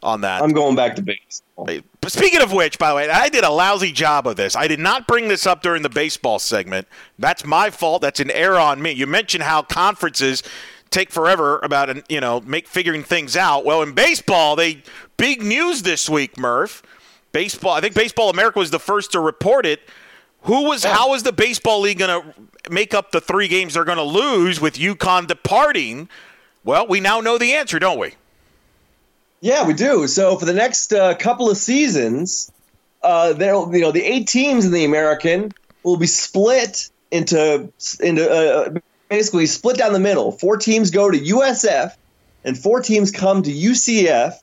on 0.01 0.21
that. 0.21 0.41
I'm 0.41 0.51
going 0.51 0.76
back 0.76 0.95
to 0.95 1.01
baseball. 1.01 1.67
But 2.01 2.11
speaking 2.11 2.41
of 2.41 2.53
which, 2.53 2.80
by 2.80 2.89
the 2.89 2.95
way, 2.95 3.09
I 3.09 3.30
did 3.30 3.43
a 3.43 3.49
lousy 3.49 3.91
job 3.91 4.27
of 4.27 4.35
this. 4.35 4.55
I 4.55 4.67
did 4.67 4.80
not 4.80 5.07
bring 5.07 5.27
this 5.27 5.45
up 5.45 5.61
during 5.61 5.81
the 5.81 5.89
baseball 5.89 6.39
segment. 6.39 6.88
That's 7.17 7.45
my 7.45 7.69
fault. 7.69 8.01
That's 8.01 8.19
an 8.19 8.31
error 8.31 8.59
on 8.59 8.81
me. 8.81 8.91
You 8.91 9.07
mentioned 9.07 9.43
how 9.43 9.61
conferences 9.61 10.43
take 10.89 11.11
forever 11.11 11.59
about 11.59 12.09
you 12.09 12.19
know 12.19 12.41
make 12.41 12.67
figuring 12.67 13.03
things 13.03 13.35
out. 13.35 13.65
Well, 13.65 13.81
in 13.81 13.93
baseball, 13.93 14.55
they 14.55 14.84
big 15.17 15.41
news 15.41 15.84
this 15.84 16.09
week, 16.09 16.38
Murph. 16.38 16.81
Baseball. 17.31 17.73
I 17.73 17.81
think 17.81 17.93
Baseball 17.93 18.31
America 18.31 18.57
was 18.57 18.71
the 18.71 18.80
first 18.80 19.11
to 19.11 19.19
report 19.19 19.65
it. 19.65 19.81
Who 20.43 20.63
was? 20.63 20.84
How 20.84 21.13
is 21.13 21.23
the 21.23 21.31
baseball 21.31 21.81
league 21.81 21.99
going 21.99 22.21
to 22.21 22.71
make 22.71 22.93
up 22.93 23.11
the 23.11 23.21
three 23.21 23.47
games 23.47 23.73
they're 23.76 23.84
going 23.84 23.97
to 23.97 24.03
lose 24.03 24.59
with 24.59 24.76
UConn 24.76 25.27
departing? 25.27 26.09
Well, 26.63 26.88
we 26.88 26.99
now 26.99 27.19
know 27.21 27.38
the 27.38 27.53
answer, 27.53 27.77
don't 27.77 27.99
we? 27.99 28.15
Yeah, 29.41 29.65
we 29.65 29.73
do. 29.73 30.07
So 30.07 30.37
for 30.37 30.45
the 30.45 30.53
next 30.53 30.93
uh, 30.93 31.15
couple 31.15 31.49
of 31.49 31.57
seasons, 31.57 32.51
uh, 33.01 33.33
there 33.33 33.53
you 33.53 33.81
know 33.81 33.91
the 33.91 34.03
eight 34.03 34.27
teams 34.27 34.65
in 34.65 34.71
the 34.71 34.83
American 34.83 35.53
will 35.83 35.97
be 35.97 36.07
split 36.07 36.89
into 37.11 37.71
into 37.99 38.29
uh, 38.29 38.79
basically 39.09 39.45
split 39.45 39.77
down 39.77 39.93
the 39.93 39.99
middle. 39.99 40.31
Four 40.31 40.57
teams 40.57 40.91
go 40.91 41.09
to 41.09 41.17
USF, 41.17 41.93
and 42.43 42.57
four 42.57 42.81
teams 42.81 43.11
come 43.11 43.43
to 43.43 43.51
UCF, 43.51 44.35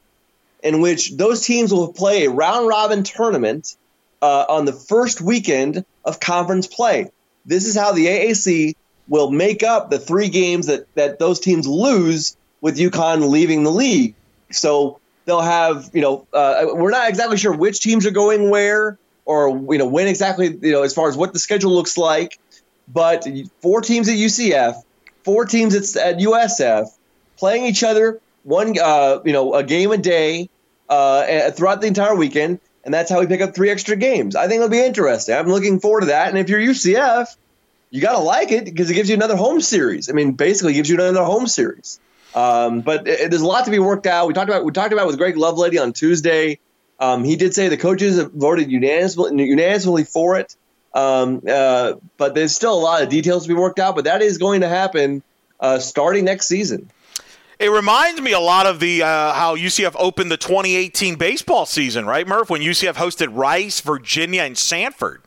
in 0.63 0.81
which 0.81 1.13
those 1.13 1.43
teams 1.45 1.73
will 1.73 1.93
play 1.93 2.25
a 2.25 2.31
round 2.31 2.67
robin 2.67 3.03
tournament 3.03 3.77
uh, 4.23 4.47
on 4.49 4.65
the 4.65 4.73
first 4.73 5.21
weekend 5.21 5.85
of 6.05 6.21
conference 6.21 6.67
play. 6.67 7.11
This 7.45 7.67
is 7.67 7.77
how 7.77 7.93
the 7.93 8.07
AAC 8.07 8.75
will 9.09 9.31
make 9.31 9.63
up 9.63 9.91
the 9.91 9.99
three 9.99 10.29
games 10.29 10.67
that, 10.67 10.93
that 10.95 11.19
those 11.19 11.39
teams 11.39 11.67
lose 11.69 12.37
with 12.61 12.77
UConn 12.77 13.29
leaving 13.29 13.63
the 13.63 13.71
league. 13.71 14.15
So 14.57 15.01
they'll 15.25 15.41
have, 15.41 15.91
you 15.93 16.01
know, 16.01 16.27
uh, 16.33 16.67
we're 16.73 16.91
not 16.91 17.09
exactly 17.09 17.37
sure 17.37 17.53
which 17.53 17.81
teams 17.81 18.07
are 18.07 18.11
going 18.11 18.51
where 18.51 18.99
or, 19.25 19.49
you 19.73 19.79
know, 19.79 19.87
when 19.87 20.07
exactly, 20.07 20.57
you 20.63 20.73
know, 20.73 20.83
as 20.83 20.95
far 20.95 21.09
as 21.09 21.17
what 21.17 21.33
the 21.33 21.39
schedule 21.39 21.73
looks 21.73 21.99
like. 21.99 22.39
But 22.89 23.27
four 23.61 23.81
teams 23.81 24.09
at 24.09 24.15
UCF, 24.15 24.83
four 25.25 25.45
teams 25.45 25.75
at, 25.75 26.03
at 26.03 26.19
USF 26.21 26.89
playing 27.37 27.67
each 27.67 27.83
other 27.83 28.21
one, 28.45 28.79
uh, 28.79 29.21
you 29.25 29.33
know, 29.33 29.55
a 29.55 29.65
game 29.65 29.91
a 29.91 29.99
day 29.99 30.49
uh, 30.89 31.51
throughout 31.51 31.81
the 31.81 31.89
entire 31.89 32.15
weekend. 32.15 32.61
And 32.85 32.95
that's 32.95 33.11
how 33.11 33.19
we 33.19 33.27
pick 33.27 33.41
up 33.41 33.53
three 33.53 33.71
extra 33.71 33.97
games. 33.97 34.37
I 34.37 34.47
think 34.47 34.59
it'll 34.59 34.69
be 34.69 34.81
interesting. 34.81 35.35
I'm 35.35 35.49
looking 35.49 35.81
forward 35.81 36.03
to 36.03 36.07
that. 36.07 36.29
And 36.29 36.39
if 36.39 36.49
you're 36.49 36.61
UCF, 36.61 37.37
you 37.91 38.01
got 38.01 38.13
to 38.13 38.21
like 38.21 38.53
it 38.53 38.65
because 38.65 38.89
it 38.89 38.95
gives 38.95 39.09
you 39.09 39.17
another 39.17 39.37
home 39.37 39.61
series. 39.61 40.09
I 40.09 40.13
mean, 40.13 40.33
basically 40.33 40.75
gives 40.75 40.89
you 40.89 40.95
another 40.95 41.25
home 41.25 41.49
series. 41.49 41.99
Um, 42.37 42.83
but 42.83 43.09
it, 43.09 43.31
there's 43.31 43.43
a 43.43 43.47
lot 43.47 43.65
to 43.65 43.71
be 43.71 43.79
worked 43.79 44.07
out. 44.07 44.29
We 44.29 44.35
talked 44.35 44.51
about 44.51 44.65
we 44.65 44.71
talked 44.71 44.93
about 44.93 45.07
with 45.07 45.17
Greg 45.17 45.37
Lovelady 45.37 45.83
on 45.83 45.93
Tuesday. 45.95 46.59
Um, 47.01 47.25
he 47.25 47.35
did 47.35 47.55
say 47.55 47.69
the 47.69 47.77
coaches 47.77 48.19
have 48.19 48.33
voted 48.33 48.71
unanimously, 48.71 49.45
unanimously 49.45 50.05
for 50.05 50.39
it. 50.39 50.55
Um, 50.95 51.43
uh, 51.49 51.95
but 52.17 52.35
there's 52.35 52.55
still 52.55 52.75
a 52.75 52.81
lot 52.81 53.03
of 53.03 53.09
details 53.09 53.43
to 53.45 53.49
be 53.49 53.55
worked 53.55 53.79
out. 53.79 53.97
But 53.97 54.05
that 54.05 54.21
is 54.23 54.39
going 54.39 54.61
to 54.61 54.69
happen 54.69 55.23
uh, 55.61 55.79
starting 55.79 56.27
next 56.27 56.47
season. 56.47 56.91
It 57.59 57.71
reminds 57.71 58.21
me 58.21 58.33
a 58.33 58.41
lot 58.41 58.67
of 58.67 58.81
the 58.81 59.03
uh, 59.03 59.33
how 59.33 59.57
UCF 59.57 59.97
opened 59.99 60.31
the 60.31 60.37
2018 60.37 61.17
baseball 61.17 61.65
season, 61.65 62.05
right, 62.05 62.27
Murph? 62.27 62.51
When 62.51 62.61
UCF 62.61 62.95
hosted 62.95 63.35
Rice, 63.35 63.81
Virginia, 63.81 64.43
and 64.43 64.59
Sanford. 64.59 65.23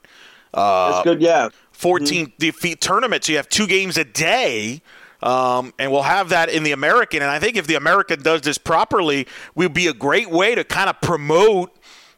Uh, 0.54 0.92
That's 0.92 1.04
good, 1.06 1.22
yeah. 1.22 1.50
14 1.72 2.26
mm-hmm. 2.26 2.34
defeat 2.38 2.82
tournament, 2.82 3.24
so 3.24 3.32
you 3.32 3.38
have 3.38 3.50
two 3.50 3.66
games 3.66 3.98
a 3.98 4.04
day. 4.04 4.82
Um, 5.22 5.74
and 5.78 5.92
we'll 5.92 6.04
have 6.04 6.30
that 6.30 6.50
in 6.50 6.64
the 6.64 6.72
American. 6.72 7.22
And 7.22 7.30
I 7.30 7.40
think 7.40 7.58
if 7.58 7.68
the 7.68 7.76
American 7.76 8.22
does 8.22 8.42
this 8.42 8.58
properly, 8.58 9.28
would 9.56 9.74
be 9.74 9.88
a 9.88 9.94
great 9.94 10.30
way 10.30 10.56
to 10.56 10.64
kind 10.64 10.90
of 10.90 11.02
promote 11.02 11.76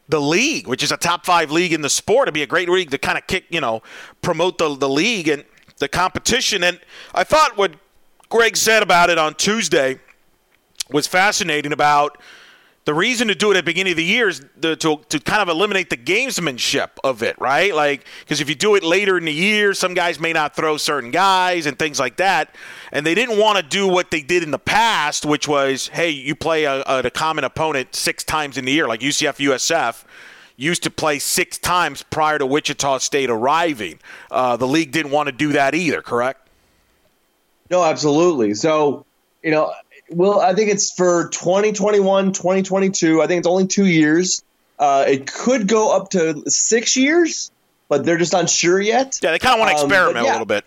the 0.07 0.21
league, 0.21 0.67
which 0.67 0.83
is 0.83 0.91
a 0.91 0.97
top 0.97 1.25
five 1.25 1.51
league 1.51 1.73
in 1.73 1.81
the 1.81 1.89
sport. 1.89 2.25
It'd 2.25 2.33
be 2.33 2.43
a 2.43 2.47
great 2.47 2.69
league 2.69 2.91
to 2.91 2.97
kind 2.97 3.17
of 3.17 3.25
kick, 3.27 3.45
you 3.49 3.61
know, 3.61 3.81
promote 4.21 4.57
the, 4.57 4.75
the 4.75 4.89
league 4.89 5.27
and 5.27 5.45
the 5.77 5.87
competition. 5.87 6.63
And 6.63 6.79
I 7.15 7.23
thought 7.23 7.57
what 7.57 7.75
Greg 8.29 8.55
said 8.55 8.83
about 8.83 9.09
it 9.09 9.17
on 9.17 9.35
Tuesday 9.35 9.99
was 10.89 11.07
fascinating 11.07 11.73
about– 11.73 12.17
the 12.83 12.93
reason 12.93 13.27
to 13.27 13.35
do 13.35 13.51
it 13.51 13.57
at 13.57 13.61
the 13.61 13.63
beginning 13.63 13.91
of 13.91 13.97
the 13.97 14.03
year 14.03 14.27
is 14.27 14.43
the, 14.57 14.75
to, 14.77 15.01
to 15.09 15.19
kind 15.19 15.41
of 15.41 15.49
eliminate 15.49 15.91
the 15.91 15.97
gamesmanship 15.97 16.89
of 17.03 17.21
it, 17.21 17.39
right? 17.39 17.75
Like, 17.75 18.05
because 18.21 18.41
if 18.41 18.49
you 18.49 18.55
do 18.55 18.73
it 18.73 18.83
later 18.83 19.17
in 19.19 19.25
the 19.25 19.33
year, 19.33 19.75
some 19.75 19.93
guys 19.93 20.19
may 20.19 20.33
not 20.33 20.55
throw 20.55 20.77
certain 20.77 21.11
guys 21.11 21.67
and 21.67 21.77
things 21.77 21.99
like 21.99 22.17
that. 22.17 22.55
And 22.91 23.05
they 23.05 23.13
didn't 23.13 23.37
want 23.37 23.57
to 23.57 23.63
do 23.63 23.87
what 23.87 24.09
they 24.09 24.21
did 24.21 24.41
in 24.41 24.49
the 24.49 24.59
past, 24.59 25.25
which 25.25 25.47
was, 25.47 25.89
hey, 25.89 26.09
you 26.09 26.33
play 26.33 26.63
a, 26.63 26.81
a, 26.87 26.99
a 26.99 27.11
common 27.11 27.43
opponent 27.43 27.93
six 27.93 28.23
times 28.23 28.57
in 28.57 28.65
the 28.65 28.71
year, 28.71 28.87
like 28.87 29.01
UCF, 29.01 29.37
USF 29.37 30.03
used 30.57 30.83
to 30.83 30.89
play 30.89 31.19
six 31.19 31.57
times 31.57 32.03
prior 32.03 32.39
to 32.39 32.45
Wichita 32.45 32.97
State 32.99 33.29
arriving. 33.29 33.99
Uh, 34.29 34.57
the 34.57 34.67
league 34.67 34.91
didn't 34.91 35.11
want 35.11 35.27
to 35.27 35.31
do 35.31 35.53
that 35.53 35.75
either, 35.75 36.01
correct? 36.01 36.47
No, 37.69 37.83
absolutely. 37.83 38.53
So, 38.53 39.05
you 39.43 39.51
know, 39.51 39.71
well, 40.11 40.39
I 40.39 40.53
think 40.53 40.69
it's 40.69 40.91
for 40.91 41.29
2021, 41.29 42.33
2022. 42.33 43.21
I 43.21 43.27
think 43.27 43.39
it's 43.39 43.47
only 43.47 43.67
two 43.67 43.85
years. 43.85 44.43
Uh, 44.77 45.05
it 45.07 45.31
could 45.31 45.67
go 45.67 45.95
up 45.95 46.09
to 46.11 46.43
six 46.49 46.97
years, 46.97 47.51
but 47.87 48.05
they're 48.05 48.17
just 48.17 48.33
unsure 48.33 48.79
yet. 48.79 49.19
Yeah, 49.21 49.31
they 49.31 49.39
kind 49.39 49.55
of 49.55 49.59
want 49.59 49.77
to 49.77 49.83
um, 49.83 49.89
experiment 49.89 50.25
yeah. 50.25 50.31
a 50.31 50.33
little 50.33 50.45
bit. 50.45 50.65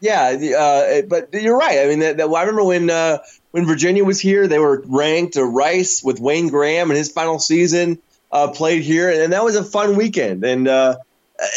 Yeah, 0.00 0.56
uh, 0.58 1.02
but 1.08 1.32
you're 1.34 1.58
right. 1.58 1.80
I 1.80 1.86
mean, 1.94 2.02
I 2.02 2.40
remember 2.40 2.64
when 2.64 2.88
uh, 2.88 3.18
when 3.50 3.66
Virginia 3.66 4.04
was 4.04 4.18
here, 4.18 4.48
they 4.48 4.58
were 4.58 4.82
ranked. 4.86 5.36
a 5.36 5.44
Rice 5.44 6.02
with 6.02 6.20
Wayne 6.20 6.48
Graham 6.48 6.90
in 6.90 6.96
his 6.96 7.12
final 7.12 7.38
season 7.38 7.98
uh, 8.32 8.48
played 8.48 8.82
here, 8.82 9.10
and 9.10 9.32
that 9.32 9.44
was 9.44 9.56
a 9.56 9.64
fun 9.64 9.96
weekend. 9.96 10.44
And 10.44 10.68
uh, 10.68 10.96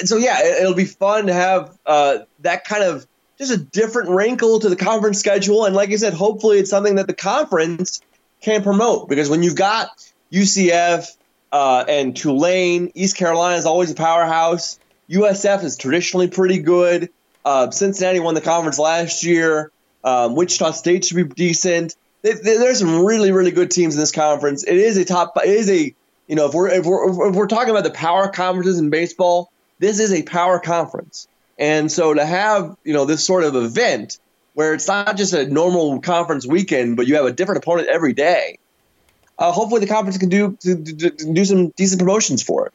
so, 0.03 0.17
yeah, 0.17 0.43
it'll 0.43 0.73
be 0.73 0.85
fun 0.85 1.27
to 1.27 1.33
have 1.33 1.77
uh, 1.85 2.19
that 2.39 2.65
kind 2.65 2.83
of 2.83 3.05
just 3.47 3.59
a 3.59 3.63
different 3.63 4.09
wrinkle 4.09 4.59
to 4.59 4.69
the 4.69 4.75
conference 4.75 5.19
schedule. 5.19 5.65
And 5.65 5.75
like 5.75 5.91
I 5.91 5.95
said, 5.95 6.13
hopefully 6.13 6.59
it's 6.59 6.69
something 6.69 6.95
that 6.95 7.07
the 7.07 7.13
conference 7.13 8.01
can 8.41 8.63
promote 8.63 9.09
because 9.09 9.29
when 9.29 9.43
you've 9.43 9.55
got 9.55 9.89
UCF 10.31 11.15
uh, 11.51 11.85
and 11.87 12.15
Tulane, 12.15 12.91
East 12.95 13.15
Carolina 13.15 13.57
is 13.57 13.65
always 13.65 13.91
a 13.91 13.95
powerhouse. 13.95 14.79
USF 15.09 15.63
is 15.63 15.77
traditionally 15.77 16.27
pretty 16.27 16.59
good. 16.59 17.09
Uh, 17.45 17.69
Cincinnati 17.71 18.19
won 18.19 18.35
the 18.35 18.41
conference 18.41 18.79
last 18.79 19.23
year. 19.23 19.71
Um, 20.03 20.35
Wichita 20.35 20.71
State 20.71 21.05
should 21.05 21.17
be 21.17 21.23
decent. 21.23 21.95
There's 22.21 22.79
some 22.79 23.03
really, 23.03 23.31
really 23.31 23.51
good 23.51 23.69
teams 23.69 23.95
in 23.95 23.99
this 23.99 24.11
conference. 24.11 24.63
It 24.63 24.77
is 24.77 24.97
a 24.97 25.03
top. 25.03 25.33
It 25.43 25.49
is 25.49 25.69
a 25.69 25.93
you 26.27 26.35
know 26.35 26.47
if 26.47 26.53
we're 26.53 26.69
if 26.69 26.85
we're 26.85 27.29
if 27.29 27.35
we're 27.35 27.47
talking 27.47 27.69
about 27.69 27.83
the 27.83 27.91
power 27.91 28.29
conferences 28.29 28.79
in 28.79 28.89
baseball, 28.89 29.51
this 29.79 29.99
is 29.99 30.13
a 30.13 30.23
power 30.23 30.59
conference. 30.59 31.27
And 31.63 31.89
so 31.89 32.13
to 32.13 32.25
have, 32.25 32.75
you 32.83 32.91
know, 32.91 33.05
this 33.05 33.23
sort 33.23 33.45
of 33.45 33.55
event 33.55 34.19
where 34.53 34.73
it's 34.73 34.85
not 34.85 35.15
just 35.15 35.31
a 35.31 35.47
normal 35.47 36.01
conference 36.01 36.45
weekend, 36.45 36.97
but 36.97 37.07
you 37.07 37.15
have 37.15 37.23
a 37.23 37.31
different 37.31 37.63
opponent 37.63 37.87
every 37.87 38.11
day, 38.11 38.57
uh, 39.39 39.49
hopefully 39.49 39.79
the 39.79 39.87
conference 39.87 40.17
can 40.17 40.27
do 40.27 40.57
to, 40.59 40.75
to, 40.75 41.09
to 41.09 41.33
do 41.33 41.45
some 41.45 41.69
decent 41.69 41.99
promotions 41.99 42.43
for 42.43 42.67
it. 42.67 42.73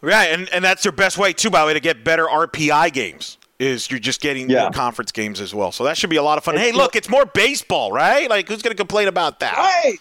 Right, 0.00 0.24
and, 0.30 0.48
and 0.48 0.64
that's 0.64 0.82
their 0.82 0.90
best 0.90 1.18
way 1.18 1.32
too, 1.32 1.50
by 1.50 1.60
the 1.60 1.66
way, 1.68 1.74
to 1.74 1.80
get 1.80 2.02
better 2.02 2.26
RPI 2.26 2.92
games. 2.92 3.38
Is 3.60 3.88
you're 3.88 4.00
just 4.00 4.20
getting 4.20 4.50
yeah. 4.50 4.72
conference 4.72 5.12
games 5.12 5.40
as 5.40 5.54
well, 5.54 5.70
so 5.70 5.84
that 5.84 5.96
should 5.96 6.10
be 6.10 6.16
a 6.16 6.22
lot 6.22 6.36
of 6.36 6.42
fun. 6.42 6.56
It's 6.56 6.64
hey, 6.64 6.72
look, 6.72 6.96
it's 6.96 7.08
more 7.08 7.24
baseball, 7.24 7.92
right? 7.92 8.28
Like, 8.28 8.48
who's 8.48 8.60
going 8.60 8.72
to 8.72 8.76
complain 8.76 9.06
about 9.06 9.38
that? 9.38 9.56
Right, 9.56 9.98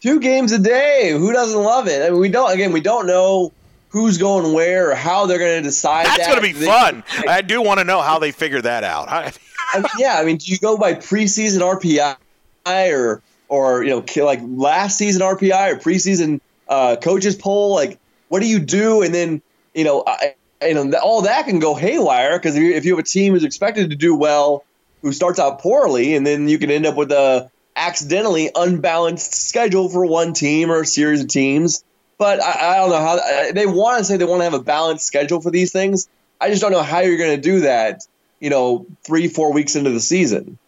two 0.00 0.18
games 0.18 0.50
a 0.50 0.58
day. 0.58 1.12
Who 1.12 1.32
doesn't 1.32 1.62
love 1.62 1.86
it? 1.86 2.04
I 2.04 2.10
mean, 2.10 2.18
we 2.18 2.28
don't. 2.28 2.52
Again, 2.52 2.72
we 2.72 2.80
don't 2.80 3.06
know 3.06 3.52
who's 3.96 4.18
going 4.18 4.52
where 4.52 4.90
or 4.90 4.94
how 4.94 5.24
they're 5.24 5.38
going 5.38 5.56
to 5.56 5.62
decide. 5.62 6.04
That's 6.04 6.18
that. 6.18 6.26
going 6.26 6.36
to 6.36 6.42
be 6.42 6.52
they, 6.52 6.66
fun. 6.66 7.02
I 7.28 7.40
do 7.40 7.62
want 7.62 7.80
to 7.80 7.84
know 7.84 8.02
how 8.02 8.18
they 8.18 8.30
figure 8.30 8.60
that 8.60 8.84
out. 8.84 9.08
I 9.72 9.78
mean, 9.78 9.86
yeah, 9.98 10.16
I 10.18 10.24
mean, 10.24 10.36
do 10.36 10.52
you 10.52 10.58
go 10.58 10.76
by 10.76 10.92
preseason 10.92 11.60
RPI 11.60 12.92
or 12.92 13.22
or 13.48 13.82
you 13.82 13.90
know 13.90 14.24
like 14.24 14.40
last 14.42 14.98
season 14.98 15.22
RPI 15.22 15.72
or 15.72 15.76
preseason 15.76 16.40
uh, 16.68 16.96
coaches 16.96 17.36
poll? 17.36 17.74
Like, 17.74 17.98
what 18.28 18.40
do 18.40 18.46
you 18.46 18.58
do? 18.58 19.00
And 19.00 19.14
then 19.14 19.40
you 19.74 19.84
know, 19.84 20.04
I, 20.06 20.34
you 20.60 20.74
know, 20.74 20.98
all 20.98 21.22
that 21.22 21.46
can 21.46 21.58
go 21.58 21.74
haywire 21.74 22.38
because 22.38 22.54
if, 22.54 22.62
if 22.62 22.84
you 22.84 22.96
have 22.96 23.04
a 23.04 23.08
team 23.08 23.32
who's 23.32 23.44
expected 23.44 23.90
to 23.90 23.96
do 23.96 24.14
well, 24.14 24.62
who 25.00 25.10
starts 25.12 25.38
out 25.38 25.60
poorly, 25.60 26.14
and 26.14 26.26
then 26.26 26.50
you 26.50 26.58
can 26.58 26.70
end 26.70 26.84
up 26.84 26.96
with 26.96 27.12
a 27.12 27.50
accidentally 27.74 28.50
unbalanced 28.54 29.34
schedule 29.34 29.88
for 29.88 30.04
one 30.04 30.34
team 30.34 30.70
or 30.70 30.82
a 30.82 30.86
series 30.86 31.22
of 31.22 31.28
teams 31.28 31.82
but 32.18 32.42
I, 32.42 32.74
I 32.74 32.76
don't 32.76 32.90
know 32.90 32.98
how 32.98 33.52
they 33.52 33.66
want 33.66 33.98
to 33.98 34.04
say 34.04 34.16
they 34.16 34.24
want 34.24 34.40
to 34.40 34.44
have 34.44 34.54
a 34.54 34.62
balanced 34.62 35.06
schedule 35.06 35.40
for 35.40 35.50
these 35.50 35.72
things. 35.72 36.08
I 36.40 36.50
just 36.50 36.62
don't 36.62 36.72
know 36.72 36.82
how 36.82 37.00
you're 37.00 37.18
going 37.18 37.36
to 37.36 37.40
do 37.40 37.60
that. 37.60 38.06
You 38.40 38.50
know, 38.50 38.86
three 39.02 39.28
four 39.28 39.52
weeks 39.52 39.76
into 39.76 39.90
the 39.90 40.00
season. 40.00 40.58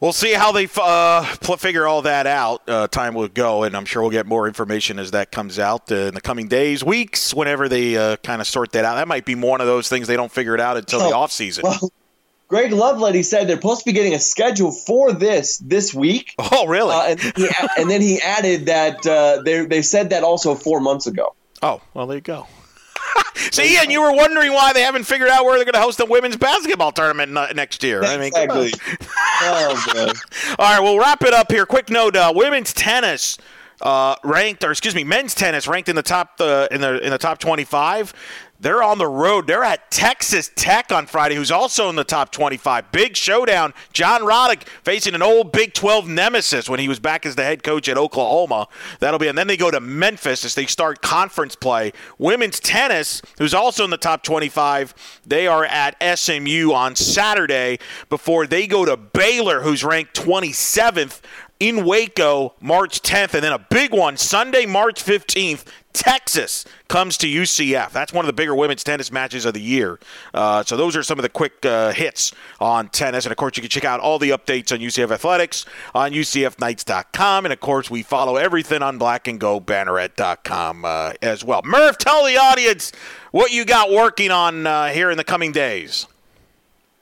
We'll 0.00 0.12
see 0.12 0.32
how 0.32 0.52
they 0.52 0.68
uh, 0.76 1.22
figure 1.56 1.86
all 1.86 2.02
that 2.02 2.26
out. 2.28 2.62
Uh, 2.68 2.86
time 2.86 3.14
will 3.14 3.26
go, 3.26 3.64
and 3.64 3.76
I'm 3.76 3.84
sure 3.84 4.02
we'll 4.02 4.12
get 4.12 4.26
more 4.26 4.46
information 4.46 5.00
as 5.00 5.10
that 5.10 5.32
comes 5.32 5.58
out 5.58 5.90
uh, 5.90 5.96
in 5.96 6.14
the 6.14 6.20
coming 6.20 6.46
days, 6.46 6.84
weeks, 6.84 7.34
whenever 7.34 7.68
they 7.68 7.96
uh, 7.96 8.16
kind 8.18 8.40
of 8.40 8.46
sort 8.46 8.70
that 8.72 8.84
out. 8.84 8.94
That 8.94 9.08
might 9.08 9.24
be 9.24 9.34
one 9.34 9.60
of 9.60 9.66
those 9.66 9.88
things 9.88 10.06
they 10.06 10.14
don't 10.14 10.30
figure 10.30 10.54
it 10.54 10.60
out 10.60 10.76
until 10.76 11.02
oh, 11.02 11.10
the 11.10 11.16
off 11.16 11.32
season. 11.32 11.64
Well, 11.64 11.90
Greg 12.48 12.70
Lovelady 12.70 13.22
said 13.22 13.46
they're 13.46 13.56
supposed 13.56 13.80
to 13.80 13.84
be 13.84 13.92
getting 13.92 14.14
a 14.14 14.18
schedule 14.18 14.72
for 14.72 15.12
this 15.12 15.58
this 15.58 15.94
week. 15.94 16.34
Oh, 16.50 16.66
really? 16.66 16.94
Uh, 16.94 17.10
and, 17.10 17.20
he, 17.20 17.48
and, 17.76 17.90
then 17.90 18.00
he 18.00 18.20
added 18.22 18.66
that 18.66 19.06
uh, 19.06 19.42
they 19.42 19.66
they 19.66 19.82
said 19.82 20.10
that 20.10 20.24
also 20.24 20.54
four 20.54 20.80
months 20.80 21.06
ago. 21.06 21.34
Oh, 21.62 21.80
well, 21.92 22.06
there 22.06 22.16
you 22.16 22.22
go. 22.22 22.46
See, 23.34 23.76
and 23.76 23.92
you 23.92 24.00
were 24.00 24.12
wondering 24.12 24.52
why 24.52 24.72
they 24.72 24.80
haven't 24.80 25.04
figured 25.04 25.28
out 25.28 25.44
where 25.44 25.56
they're 25.56 25.64
going 25.64 25.74
to 25.74 25.80
host 25.80 25.98
the 25.98 26.06
women's 26.06 26.36
basketball 26.36 26.90
tournament 26.90 27.32
next 27.54 27.84
year. 27.84 28.02
I 28.02 28.16
mean, 28.16 28.28
exactly. 28.28 28.72
oh, 29.42 30.12
All 30.58 30.74
right, 30.74 30.80
we'll 30.80 30.98
wrap 30.98 31.22
it 31.22 31.34
up 31.34 31.52
here. 31.52 31.66
Quick 31.66 31.90
note: 31.90 32.16
uh, 32.16 32.32
women's 32.34 32.72
tennis 32.72 33.36
uh, 33.82 34.16
ranked, 34.24 34.64
or 34.64 34.70
excuse 34.70 34.94
me, 34.94 35.04
men's 35.04 35.34
tennis 35.34 35.68
ranked 35.68 35.88
in 35.88 35.96
the 35.96 36.02
top 36.02 36.40
uh, 36.40 36.66
in 36.70 36.80
the 36.80 36.98
in 37.04 37.10
the 37.10 37.18
top 37.18 37.38
25. 37.38 38.12
They're 38.60 38.82
on 38.82 38.98
the 38.98 39.06
road. 39.06 39.46
They're 39.46 39.62
at 39.62 39.90
Texas 39.90 40.50
Tech 40.56 40.90
on 40.90 41.06
Friday, 41.06 41.36
who's 41.36 41.52
also 41.52 41.88
in 41.88 41.96
the 41.96 42.02
top 42.02 42.32
25. 42.32 42.90
Big 42.90 43.16
showdown. 43.16 43.72
John 43.92 44.22
Roddick 44.22 44.64
facing 44.82 45.14
an 45.14 45.22
old 45.22 45.52
Big 45.52 45.74
12 45.74 46.08
nemesis 46.08 46.68
when 46.68 46.80
he 46.80 46.88
was 46.88 46.98
back 46.98 47.24
as 47.24 47.36
the 47.36 47.44
head 47.44 47.62
coach 47.62 47.88
at 47.88 47.96
Oklahoma. 47.96 48.66
That'll 48.98 49.20
be, 49.20 49.28
and 49.28 49.38
then 49.38 49.46
they 49.46 49.56
go 49.56 49.70
to 49.70 49.80
Memphis 49.80 50.44
as 50.44 50.56
they 50.56 50.66
start 50.66 51.02
conference 51.02 51.54
play. 51.54 51.92
Women's 52.18 52.58
tennis, 52.58 53.22
who's 53.38 53.54
also 53.54 53.84
in 53.84 53.90
the 53.90 53.96
top 53.96 54.24
25, 54.24 55.20
they 55.24 55.46
are 55.46 55.64
at 55.64 55.96
SMU 56.18 56.72
on 56.72 56.96
Saturday 56.96 57.78
before 58.08 58.46
they 58.48 58.66
go 58.66 58.84
to 58.84 58.96
Baylor, 58.96 59.62
who's 59.62 59.84
ranked 59.84 60.14
27th 60.14 61.20
in 61.60 61.84
Waco 61.84 62.54
March 62.60 63.02
10th, 63.02 63.34
and 63.34 63.42
then 63.42 63.52
a 63.52 63.58
big 63.58 63.92
one 63.92 64.16
Sunday, 64.16 64.66
March 64.66 65.04
15th. 65.04 65.64
Texas 65.98 66.64
comes 66.86 67.16
to 67.16 67.26
UCF. 67.26 67.90
That's 67.90 68.12
one 68.12 68.24
of 68.24 68.28
the 68.28 68.32
bigger 68.32 68.54
women's 68.54 68.84
tennis 68.84 69.10
matches 69.10 69.44
of 69.44 69.52
the 69.52 69.60
year. 69.60 69.98
Uh, 70.32 70.62
so 70.62 70.76
those 70.76 70.94
are 70.94 71.02
some 71.02 71.18
of 71.18 71.24
the 71.24 71.28
quick 71.28 71.66
uh, 71.66 71.90
hits 71.90 72.32
on 72.60 72.88
tennis. 72.88 73.24
And 73.24 73.32
of 73.32 73.36
course, 73.36 73.56
you 73.56 73.62
can 73.62 73.68
check 73.68 73.84
out 73.84 73.98
all 73.98 74.20
the 74.20 74.30
updates 74.30 74.70
on 74.70 74.78
UCF 74.78 75.10
athletics 75.10 75.66
on 75.96 76.12
UCFKnights.com. 76.12 77.46
And 77.46 77.52
of 77.52 77.58
course, 77.58 77.90
we 77.90 78.04
follow 78.04 78.36
everything 78.36 78.80
on 78.80 78.96
blackandgoldbanneret.com 78.96 80.84
uh, 80.84 81.14
as 81.20 81.44
well. 81.44 81.62
Murph, 81.64 81.98
tell 81.98 82.24
the 82.24 82.36
audience 82.36 82.92
what 83.32 83.50
you 83.50 83.64
got 83.64 83.90
working 83.90 84.30
on 84.30 84.68
uh, 84.68 84.90
here 84.90 85.10
in 85.10 85.16
the 85.16 85.24
coming 85.24 85.50
days. 85.50 86.06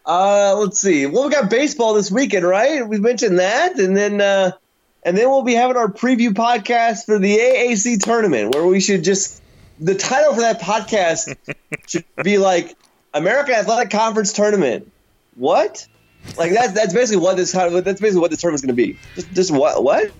Uh, 0.07 0.57
let's 0.57 0.81
see. 0.81 1.05
Well, 1.05 1.25
we 1.25 1.35
got 1.35 1.51
baseball 1.51 1.93
this 1.93 2.11
weekend, 2.11 2.47
right? 2.47 2.89
We 2.89 2.99
mentioned 2.99 3.41
that, 3.41 3.79
and 3.79 3.95
then 3.95 4.23
uh, 4.23 4.53
and 5.07 5.17
then 5.17 5.31
we'll 5.31 5.43
be 5.43 5.55
having 5.55 5.77
our 5.77 5.87
preview 5.87 6.31
podcast 6.31 7.07
for 7.07 7.19
the 7.21 7.39
AAC 7.39 8.03
tournament, 8.03 8.53
where 8.53 8.67
we 8.67 8.81
should 8.81 9.05
just 9.05 9.41
the 9.79 9.95
title 9.95 10.35
for 10.35 10.41
that 10.41 10.61
podcast 10.61 11.37
should 11.87 12.05
be 12.25 12.39
like 12.39 12.77
American 13.15 13.55
Athletic 13.55 13.91
Conference 13.91 14.33
Tournament. 14.33 14.91
What? 15.37 15.87
Like 16.37 16.53
that's 16.53 16.73
that's 16.73 16.93
basically 16.93 17.23
what 17.23 17.37
this 17.37 17.53
that's 17.53 18.01
basically 18.01 18.21
what 18.21 18.31
this 18.33 18.41
tournament's 18.41 18.63
going 18.63 18.75
to 18.77 18.83
be. 18.83 18.99
Just, 19.15 19.33
just 19.33 19.51
what 19.53 19.85
what 19.85 20.11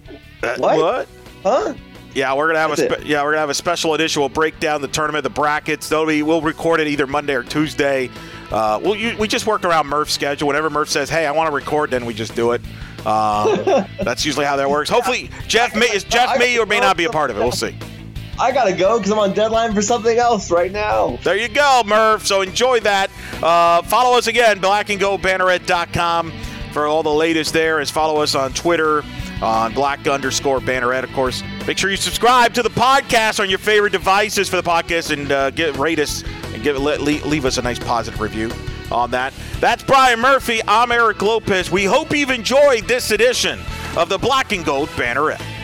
Uh, 0.45 0.57
what? 0.59 1.09
Huh? 1.43 1.75
Yeah, 2.15 2.35
we're 2.35 2.47
gonna 2.47 2.61
have 2.61 2.71
That's 2.71 2.93
a 2.93 3.01
spe- 3.01 3.07
yeah 3.07 3.25
we're 3.25 3.33
gonna 3.33 3.41
have 3.41 3.51
a 3.51 3.55
special 3.55 3.93
edition. 3.95 4.21
We'll 4.21 4.29
break 4.29 4.61
down 4.61 4.83
the 4.83 4.89
tournament, 4.89 5.25
the 5.25 5.31
brackets. 5.31 5.91
Be 5.91 6.23
we'll 6.23 6.41
record 6.41 6.79
it 6.79 6.87
either 6.87 7.09
Monday 7.09 7.35
or 7.35 7.43
Tuesday. 7.43 8.09
Uh, 8.53 8.81
we'll, 8.81 8.95
you, 8.95 9.17
we 9.19 9.27
just 9.27 9.47
work 9.47 9.65
around 9.65 9.89
Murph's 9.89 10.13
schedule. 10.13 10.47
Whenever 10.47 10.71
Murph 10.71 10.89
says, 10.89 11.11
"Hey, 11.11 11.27
I 11.27 11.33
want 11.33 11.51
to 11.51 11.55
record," 11.55 11.91
then 11.91 12.07
we 12.07 12.15
just 12.15 12.37
do 12.37 12.53
it. 12.53 12.63
Um, 13.07 13.87
that's 14.03 14.25
usually 14.25 14.45
how 14.47 14.57
that 14.57 14.69
works. 14.69 14.91
Hopefully, 14.91 15.31
Jeff 15.47 15.77
may 15.77 15.87
is 15.87 16.03
Jeff 16.03 16.39
may 16.39 16.59
or 16.59 16.67
may 16.67 16.81
not 16.81 16.97
be 16.97 17.05
a 17.05 17.11
part 17.11 17.31
of 17.31 17.37
it. 17.37 17.41
We'll 17.41 17.53
see. 17.53 17.77
I 18.39 18.53
gotta 18.53 18.75
go 18.75 18.99
because 18.99 19.11
I'm 19.13 19.19
on 19.19 19.33
deadline 19.33 19.73
for 19.73 19.81
something 19.81 20.19
else 20.19 20.51
right 20.51 20.71
now. 20.71 21.17
There 21.23 21.37
you 21.37 21.49
go, 21.49 21.83
Murph. 21.87 22.27
So 22.27 22.43
enjoy 22.43 22.81
that. 22.81 23.11
Uh, 23.43 23.81
follow 23.83 24.19
us 24.19 24.27
again, 24.27 24.61
blackandgoldbanneret.com 24.61 26.33
for 26.73 26.87
all 26.87 27.03
the 27.03 27.13
latest 27.15 27.55
there. 27.55 27.81
As 27.81 27.91
follow 27.91 28.21
us 28.21 28.35
on 28.35 28.53
Twitter 28.53 29.03
on 29.41 29.73
black 29.73 30.07
underscore 30.07 30.61
banneret, 30.61 31.05
of 31.05 31.13
course. 31.13 31.43
Make 31.67 31.79
sure 31.79 31.91
you 31.91 31.97
subscribe 31.97 32.53
to 32.55 32.63
the 32.63 32.71
podcast 32.71 33.41
on 33.41 33.49
your 33.49 33.59
favorite 33.59 33.93
devices 33.93 34.49
for 34.49 34.57
the 34.57 34.63
podcast 34.63 35.13
and 35.13 35.31
uh, 35.33 35.51
get 35.51 35.77
rate 35.77 35.99
us 35.99 36.23
and 36.53 36.63
give 36.63 36.77
le- 36.77 36.99
le- 36.99 37.25
leave 37.27 37.45
us 37.47 37.57
a 37.57 37.63
nice 37.63 37.79
positive 37.79 38.21
review 38.21 38.51
on 38.91 39.11
that. 39.13 39.33
That's 39.61 39.83
Brian 39.83 40.21
Murphy. 40.21 40.61
I'm 40.67 40.93
Eric 40.93 41.23
Lopez. 41.23 41.71
We 41.71 41.85
hope 41.85 42.15
you've 42.15 42.31
enjoyed 42.31 42.85
this 42.85 43.11
edition 43.11 43.59
of 43.97 44.09
the 44.09 44.19
Black 44.19 44.53
and 44.53 44.65
Gold 44.65 44.89
Banneret. 44.91 45.56